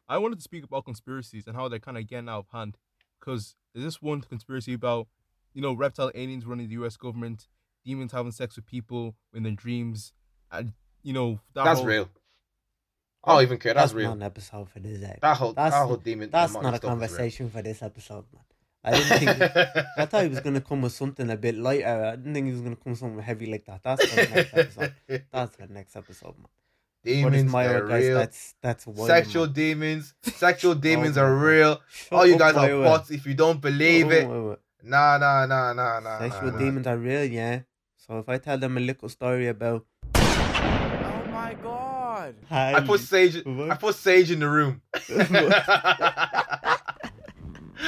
I 0.07 0.17
wanted 0.17 0.37
to 0.37 0.43
speak 0.43 0.63
about 0.63 0.85
conspiracies 0.85 1.47
and 1.47 1.55
how 1.55 1.67
they're 1.67 1.79
kind 1.79 1.97
of 1.97 2.07
getting 2.07 2.29
out 2.29 2.39
of 2.39 2.47
hand. 2.51 2.77
Because 3.19 3.55
there's 3.73 3.85
this 3.85 4.01
one 4.01 4.21
conspiracy 4.21 4.73
about, 4.73 5.07
you 5.53 5.61
know, 5.61 5.73
reptile 5.73 6.11
aliens 6.13 6.45
running 6.45 6.67
the 6.67 6.73
U.S. 6.73 6.95
government, 6.97 7.47
demons 7.83 8.11
having 8.11 8.31
sex 8.31 8.55
with 8.55 8.65
people 8.65 9.15
in 9.33 9.43
their 9.43 9.53
dreams, 9.53 10.13
and 10.51 10.73
you 11.01 11.13
know 11.13 11.39
that 11.53 11.63
That's 11.65 11.79
whole- 11.79 11.87
real. 11.87 12.09
I 13.23 13.33
don't 13.33 13.41
even 13.41 13.57
care. 13.57 13.73
That's, 13.73 13.91
that's 13.91 13.93
real. 13.95 14.09
not 14.09 14.17
an 14.17 14.23
episode 14.23 14.69
for 14.69 14.79
this. 14.79 15.01
Like. 15.01 15.21
That 15.21 15.37
whole 15.37 15.53
That's- 15.53 15.73
that 15.73 15.87
whole 15.87 15.97
demon. 15.97 16.29
That's 16.29 16.53
not 16.53 16.59
a 16.65 16.67
stuff 16.67 16.75
is 16.75 16.83
real. 16.83 16.89
conversation 16.91 17.49
for 17.49 17.61
this 17.63 17.81
episode, 17.81 18.25
man. 18.31 18.43
I 18.83 18.91
didn't 18.91 19.17
think. 19.17 19.29
I 19.97 20.05
thought 20.05 20.23
he 20.23 20.29
was 20.29 20.41
gonna 20.41 20.61
come 20.61 20.83
with 20.83 20.91
something 20.93 21.27
a 21.31 21.35
bit 21.37 21.55
lighter. 21.55 21.87
I 22.13 22.15
didn't 22.17 22.35
think 22.35 22.45
he 22.45 22.51
was 22.51 22.61
gonna 22.61 22.75
come 22.75 22.91
with 22.91 22.99
something 22.99 23.19
heavy 23.19 23.47
like 23.47 23.65
that. 23.65 23.81
That's 23.81 24.05
for 24.05 24.15
the 24.15 24.35
next 24.35 24.53
episode. 24.53 24.93
That's 25.31 25.55
for 25.55 25.65
the 25.65 25.73
next 25.73 25.95
episode, 25.95 26.37
man. 26.37 26.47
What 27.05 27.33
is 27.35 27.41
demons 27.43 27.51
my 27.51 27.67
are 27.67 27.85
real. 27.85 28.17
That's 28.17 28.55
that's 28.61 28.87
wild, 28.87 29.07
Sexual 29.07 29.45
man. 29.45 29.53
demons. 29.53 30.13
Sexual 30.23 30.71
oh 30.71 30.75
demons 30.75 31.15
my 31.17 31.21
are 31.21 31.35
real. 31.35 31.81
Shut 31.87 32.13
All 32.13 32.25
you 32.25 32.35
oh, 32.35 32.39
guys 32.39 32.55
are 32.55 32.69
bots 32.83 33.11
if 33.11 33.25
you 33.27 33.35
don't 33.35 33.61
believe 33.61 34.07
Oh, 34.07 34.11
it. 34.11 34.27
wait, 34.27 34.41
wait. 34.49 34.57
Nah, 34.83 35.17
nah, 35.19 35.45
nah, 35.45 35.73
nah, 35.73 35.99
nah. 35.99 36.19
Sexual 36.19 36.51
nah, 36.53 36.57
demons 36.57 36.87
are 36.87 36.97
real, 36.97 37.23
yeah. 37.23 37.61
So 37.95 38.17
if 38.19 38.27
I 38.27 38.39
tell 38.39 38.57
them 38.57 38.77
a 38.77 38.79
little 38.79 39.09
story 39.09 39.47
about 39.47 39.85
Oh 40.15 41.23
my 41.31 41.55
god. 41.61 42.35
I 42.49 42.81
put 42.81 43.01
sage. 43.01 43.45
What? 43.45 43.69
I 43.71 43.75
put 43.75 43.95
sage 43.95 44.31
in 44.31 44.39
the 44.39 44.49
room. 44.49 44.81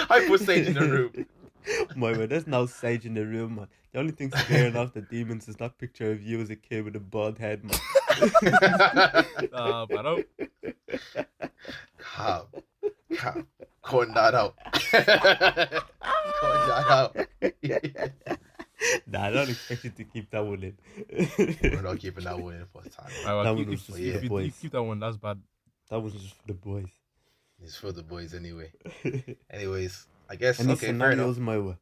I 0.09 0.25
put 0.27 0.41
sage 0.41 0.67
in 0.67 0.73
the 0.75 0.87
room. 0.87 1.25
My 1.95 2.13
man, 2.13 2.29
there's 2.29 2.47
no 2.47 2.65
sage 2.65 3.05
in 3.05 3.13
the 3.15 3.25
room, 3.25 3.55
man. 3.55 3.67
The 3.91 3.99
only 3.99 4.11
thing 4.11 4.31
scaring 4.31 4.75
off 4.75 4.93
the 4.93 5.01
demons 5.01 5.47
is 5.47 5.55
that 5.57 5.77
picture 5.77 6.11
of 6.11 6.21
you 6.21 6.39
as 6.39 6.49
a 6.49 6.55
kid 6.55 6.85
with 6.85 6.95
a 6.95 6.99
bald 6.99 7.39
head, 7.39 7.63
man. 7.63 7.77
Uh, 9.53 9.85
but 9.89 9.97
I 9.99 10.01
don't. 10.03 10.27
Cap, 12.15 12.45
cap, 13.15 13.45
that 14.13 14.33
out. 14.35 14.55
cutting 16.41 16.67
that 16.67 16.85
out. 16.89 17.15
nah, 19.07 19.23
I 19.25 19.31
don't 19.31 19.49
expect 19.49 19.83
you 19.83 19.89
to 19.91 20.03
keep 20.03 20.29
that 20.31 20.45
one 20.45 20.63
in. 20.63 20.77
We're 21.63 21.81
not 21.81 21.99
keeping 21.99 22.23
that 22.25 22.39
one 22.39 22.55
in 22.55 22.65
for 22.71 22.81
time. 22.83 23.11
Alright, 23.25 23.45
That 23.45 23.55
keep, 23.55 23.65
one 23.65 23.71
was 23.71 23.79
just 23.85 23.91
for 23.91 23.97
if 24.17 24.23
you 24.23 24.29
boys. 24.29 24.53
keep 24.61 24.71
that 24.71 24.83
one, 24.83 24.99
that's 24.99 25.17
bad. 25.17 25.39
that 25.89 25.99
was 25.99 26.13
just 26.13 26.35
for 26.35 26.47
the 26.47 26.53
boys. 26.53 26.89
It's 27.61 27.75
for 27.75 27.91
the 27.91 28.03
boys 28.03 28.33
anyway. 28.33 28.71
Anyways, 29.49 30.05
I 30.29 30.35
guess 30.35 30.59
Any 30.59 30.73
okay, 30.73 30.87
fair 30.87 30.89
enough. 30.91 31.35
scenarios, 31.35 31.39
my 31.39 31.57
way? 31.57 31.77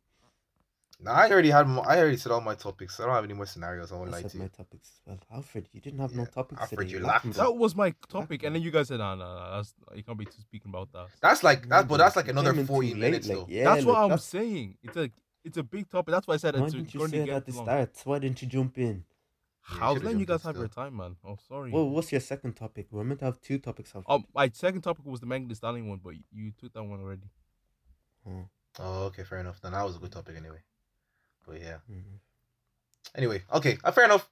Nah, 0.99 1.11
I 1.11 1.29
already 1.29 1.49
had. 1.49 1.67
mo- 1.67 1.81
I 1.85 1.99
already 1.99 2.17
said 2.17 2.31
all 2.31 2.41
my 2.41 2.55
topics. 2.55 2.99
I 2.99 3.05
don't 3.05 3.13
have 3.13 3.23
any 3.25 3.33
more 3.33 3.45
scenarios. 3.45 3.91
I 3.91 3.95
won't 3.95 4.09
I 4.09 4.13
lie 4.13 4.21
said 4.21 4.31
to 4.31 4.37
my 4.37 4.47
topics 4.47 4.91
as 4.95 5.01
well. 5.05 5.19
Alfred, 5.33 5.67
you 5.73 5.81
didn't 5.81 5.99
have 5.99 6.15
no 6.15 6.25
topics 6.25 6.61
Alfred, 6.61 6.79
today. 6.79 6.91
you 6.91 6.97
You're 6.99 7.05
lacked 7.07 7.25
lacking 7.25 7.31
That 7.31 7.45
some- 7.47 7.59
was 7.59 7.75
my 7.75 7.93
topic, 8.07 8.43
and 8.43 8.55
then 8.55 8.61
you 8.61 8.71
guys 8.71 8.87
said, 8.87 8.99
"Nah, 8.99 9.15
nah, 9.15 9.25
nah 9.35 9.55
that's 9.57 9.73
you 9.93 10.03
can't 10.03 10.17
be 10.17 10.25
speaking 10.39 10.69
about 10.69 10.91
that." 10.93 11.07
That's 11.21 11.43
like 11.43 11.67
that, 11.69 11.87
but 11.89 11.97
that's 11.97 12.15
like 12.15 12.29
another 12.29 12.51
came 12.51 12.61
in 12.61 12.67
forty 12.67 12.93
late, 12.93 12.99
minutes 12.99 13.27
like, 13.27 13.37
though. 13.37 13.45
Yeah, 13.49 13.65
that's 13.73 13.85
what 13.85 13.93
like, 13.93 14.03
I'm 14.03 14.09
that's- 14.09 14.23
saying. 14.25 14.77
It's 14.83 14.95
a 14.97 15.11
it's 15.43 15.57
a 15.57 15.63
big 15.63 15.89
topic. 15.89 16.11
That's 16.13 16.27
why 16.27 16.35
I 16.35 16.37
said 16.37 16.55
Why 16.57 16.63
it's 16.65 16.73
didn't 16.73 16.93
you 16.93 16.99
say 17.07 17.17
to 17.17 17.21
it 17.23 17.25
get 17.25 17.35
at 17.35 17.45
the 17.45 17.51
long. 17.53 17.65
start? 17.65 17.91
Why 18.05 18.19
didn't 18.19 18.41
you 18.41 18.47
jump 18.47 18.77
in? 18.77 19.03
Yeah, 19.77 19.87
I 19.87 19.91
was 19.91 20.03
letting 20.03 20.19
you 20.19 20.25
guys 20.27 20.43
in 20.43 20.47
have 20.47 20.57
your 20.57 20.67
time, 20.67 20.95
man. 20.95 21.15
Oh, 21.25 21.37
sorry. 21.47 21.71
Well, 21.71 21.89
what's 21.89 22.11
your 22.11 22.21
second 22.21 22.53
topic? 22.53 22.87
We're 22.91 23.03
meant 23.03 23.19
to 23.19 23.25
have 23.25 23.41
two 23.41 23.57
topics. 23.57 23.93
Alfred. 23.95 24.05
um, 24.15 24.25
my 24.33 24.49
second 24.53 24.81
topic 24.81 25.05
was 25.05 25.19
the 25.19 25.25
Megan 25.25 25.47
Thee 25.47 25.55
Stallion 25.55 25.87
one, 25.89 25.99
but 26.03 26.13
you 26.31 26.51
took 26.51 26.71
that 26.73 26.83
one 26.83 26.99
already. 27.01 27.29
Oh, 28.27 28.47
Oh, 28.79 29.03
okay, 29.05 29.23
fair 29.23 29.39
enough. 29.39 29.59
Then 29.61 29.71
that 29.71 29.83
was 29.83 29.95
a 29.95 29.99
good 29.99 30.11
topic 30.11 30.35
anyway. 30.37 30.59
But 31.47 31.61
yeah. 31.61 31.77
mhm. 31.89 32.19
Anyway, 33.15 33.43
okay, 33.53 33.77
uh, 33.83 33.91
fair 33.91 34.05
enough. 34.05 34.27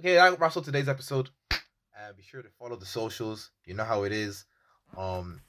Okay, 0.00 0.14
that 0.14 0.40
wraps 0.40 0.56
up 0.56 0.64
today's 0.64 0.88
episode. 0.88 1.30
Uh, 1.52 2.12
be 2.16 2.22
sure 2.22 2.42
to 2.42 2.48
follow 2.58 2.76
the 2.76 2.86
socials. 2.86 3.50
You 3.64 3.74
know 3.74 3.84
how 3.84 4.02
it 4.04 4.12
is. 4.12 4.44
Um, 4.96 5.40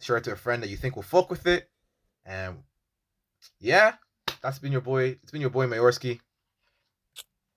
share 0.00 0.18
it 0.18 0.24
to 0.24 0.32
a 0.32 0.36
friend 0.36 0.62
that 0.62 0.68
you 0.68 0.76
think 0.76 0.96
will 0.96 1.02
fuck 1.02 1.30
with 1.30 1.46
it. 1.46 1.68
And 2.26 2.58
yeah, 3.58 3.94
that's 4.42 4.58
been 4.58 4.72
your 4.72 4.82
boy. 4.82 5.16
It's 5.22 5.32
been 5.32 5.40
your 5.40 5.50
boy 5.50 5.66
Mayorski. 5.66 6.20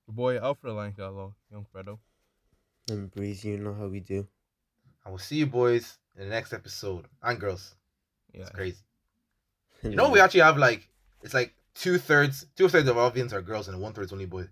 Your 0.08 0.16
boy 0.16 0.38
Alfred 0.38 0.74
Lankalo, 0.74 1.34
young 1.52 1.66
Fredo. 1.74 2.00
And 2.90 3.12
Breeze, 3.12 3.44
you 3.44 3.58
know 3.58 3.74
how 3.74 3.88
we 3.88 4.00
do. 4.00 4.28
I 5.06 5.10
will 5.10 5.18
see 5.18 5.38
you 5.38 5.48
boys 5.48 5.98
in 6.18 6.24
the 6.24 6.30
next 6.30 6.54
episode 6.54 7.06
and 7.22 7.40
girls. 7.40 7.76
Yeah. 8.34 8.42
It's 8.42 8.50
crazy. 8.52 8.78
You 9.84 9.96
know 9.98 10.10
we 10.10 10.22
actually 10.22 10.40
have 10.40 10.58
like 10.58 10.88
it's 11.24 11.34
like 11.34 11.54
two 11.76 11.98
thirds, 11.98 12.46
two 12.56 12.68
thirds 12.70 12.88
of 12.88 12.98
our 12.98 13.06
audience 13.06 13.34
are 13.34 13.42
girls 13.42 13.68
and 13.68 13.80
one 13.82 13.94
third 13.94 14.06
is 14.06 14.14
only 14.14 14.26
boys. 14.26 14.48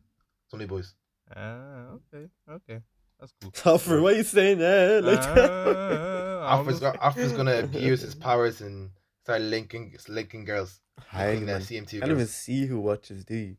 It's 0.45 0.53
only 0.53 0.65
boys. 0.65 0.93
Ah, 1.35 1.85
okay, 2.13 2.27
okay, 2.49 2.81
that's 3.19 3.33
cool. 3.41 3.51
Alfred, 3.71 4.01
what 4.01 4.13
are 4.13 4.17
you 4.17 4.23
saying 4.23 4.57
there? 4.59 5.01
Like 5.01 5.19
Ah, 5.19 6.39
I 6.45 6.51
Alfred's, 6.57 6.81
Alfred's 6.81 7.33
gonna 7.33 7.59
abuse 7.59 8.01
his 8.01 8.15
powers 8.15 8.61
and 8.61 8.89
start 9.23 9.41
linking 9.41 9.95
linking 10.09 10.43
girls. 10.45 10.79
Hi, 11.07 11.29
Linking 11.29 11.45
man. 11.45 11.59
that 11.59 11.65
CMT 11.67 11.99
can't 11.99 12.11
even 12.11 12.27
see 12.27 12.65
who 12.65 12.79
watches, 12.79 13.23
do 13.25 13.35
you? 13.35 13.55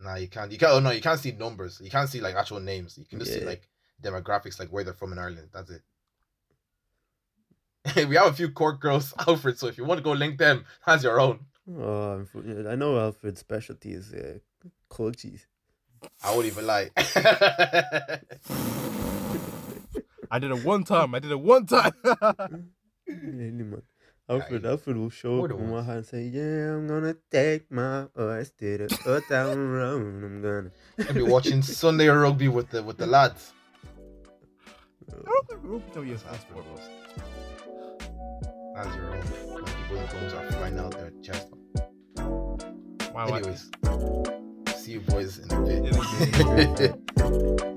Nah, 0.00 0.14
you 0.16 0.28
can't. 0.28 0.50
You 0.52 0.58
can't. 0.58 0.72
Oh 0.72 0.80
no, 0.80 0.90
you 0.90 1.00
can't 1.00 1.18
see 1.18 1.32
numbers. 1.32 1.80
You 1.82 1.90
can't 1.90 2.08
see 2.08 2.20
like 2.20 2.34
actual 2.34 2.60
names. 2.60 2.96
You 2.98 3.04
can 3.04 3.18
just 3.18 3.32
see 3.32 3.44
like 3.44 3.68
demographics, 4.02 4.58
like 4.58 4.68
where 4.68 4.84
they're 4.84 4.92
from 4.94 5.12
in 5.12 5.18
Ireland. 5.18 5.48
That's 5.52 5.70
it. 5.70 5.82
we 8.08 8.16
have 8.16 8.26
a 8.28 8.32
few 8.32 8.50
Cork 8.50 8.80
girls, 8.80 9.14
Alfred. 9.26 9.58
So 9.58 9.68
if 9.68 9.78
you 9.78 9.84
want 9.84 9.98
to 9.98 10.04
go 10.04 10.12
link 10.12 10.38
them, 10.38 10.64
that's 10.86 11.02
your 11.04 11.20
own. 11.20 11.40
Oh, 11.68 12.24
unfor- 12.24 12.66
I 12.70 12.74
know 12.76 12.98
Alfred's 12.98 13.40
specialty 13.40 13.92
is 13.92 14.12
uh, 14.12 14.38
cold 14.88 15.16
cheese. 15.16 15.46
I 16.22 16.34
wouldn't 16.36 16.52
even 16.52 16.66
lie. 16.66 16.90
I 20.30 20.38
did 20.38 20.50
it 20.50 20.64
one 20.64 20.84
time. 20.84 21.14
I 21.14 21.18
did 21.18 21.30
it 21.30 21.40
one 21.40 21.66
time. 21.66 21.92
Really, 23.08 23.62
man. 23.62 23.82
Alfred, 24.28 24.64
Yeah, 24.64 24.70
Alfred 24.70 24.96
will 24.96 25.10
show 25.10 25.44
up 25.44 25.50
than 25.50 25.58
on 25.60 25.66
my 25.68 25.72
once. 25.74 25.86
hand 25.86 25.98
and 25.98 26.06
say, 26.06 26.22
"Yeah, 26.24 26.74
I'm 26.74 26.88
gonna 26.88 27.14
take 27.30 27.70
my 27.70 28.06
eyes 28.18 28.50
to 28.58 28.78
the 28.78 28.98
old 29.06 29.22
town 29.28 29.56
road. 29.78 30.24
I'm 30.24 30.42
gonna." 30.42 30.70
Gonna 30.98 31.12
be 31.14 31.22
watching 31.22 31.62
Sunday 31.62 32.08
rugby 32.08 32.48
with 32.48 32.70
the 32.70 32.82
with 32.82 32.96
the 32.98 33.06
lads. 33.06 33.52
I 35.08 35.12
don't 35.24 35.48
think 35.48 35.60
we'll 35.62 35.80
tell 35.92 36.02
you 36.04 36.16
a 36.16 36.18
passport. 36.18 36.64
That's 38.74 38.96
your 38.96 39.14
own. 39.14 39.22
When 39.88 40.06
people 40.08 40.20
guns 40.20 40.34
are 40.34 40.52
flying 40.52 40.78
out 40.78 40.92
their 40.92 41.12
chest. 41.22 41.48
Why, 43.12 43.30
why? 43.30 43.38
Anyways, 43.38 43.70
see 44.76 44.92
you 44.92 45.00
boys 45.00 45.38
in 45.38 45.52
a 45.52 45.64
In 45.66 45.94
a 45.94 46.74
bit. 46.76 47.72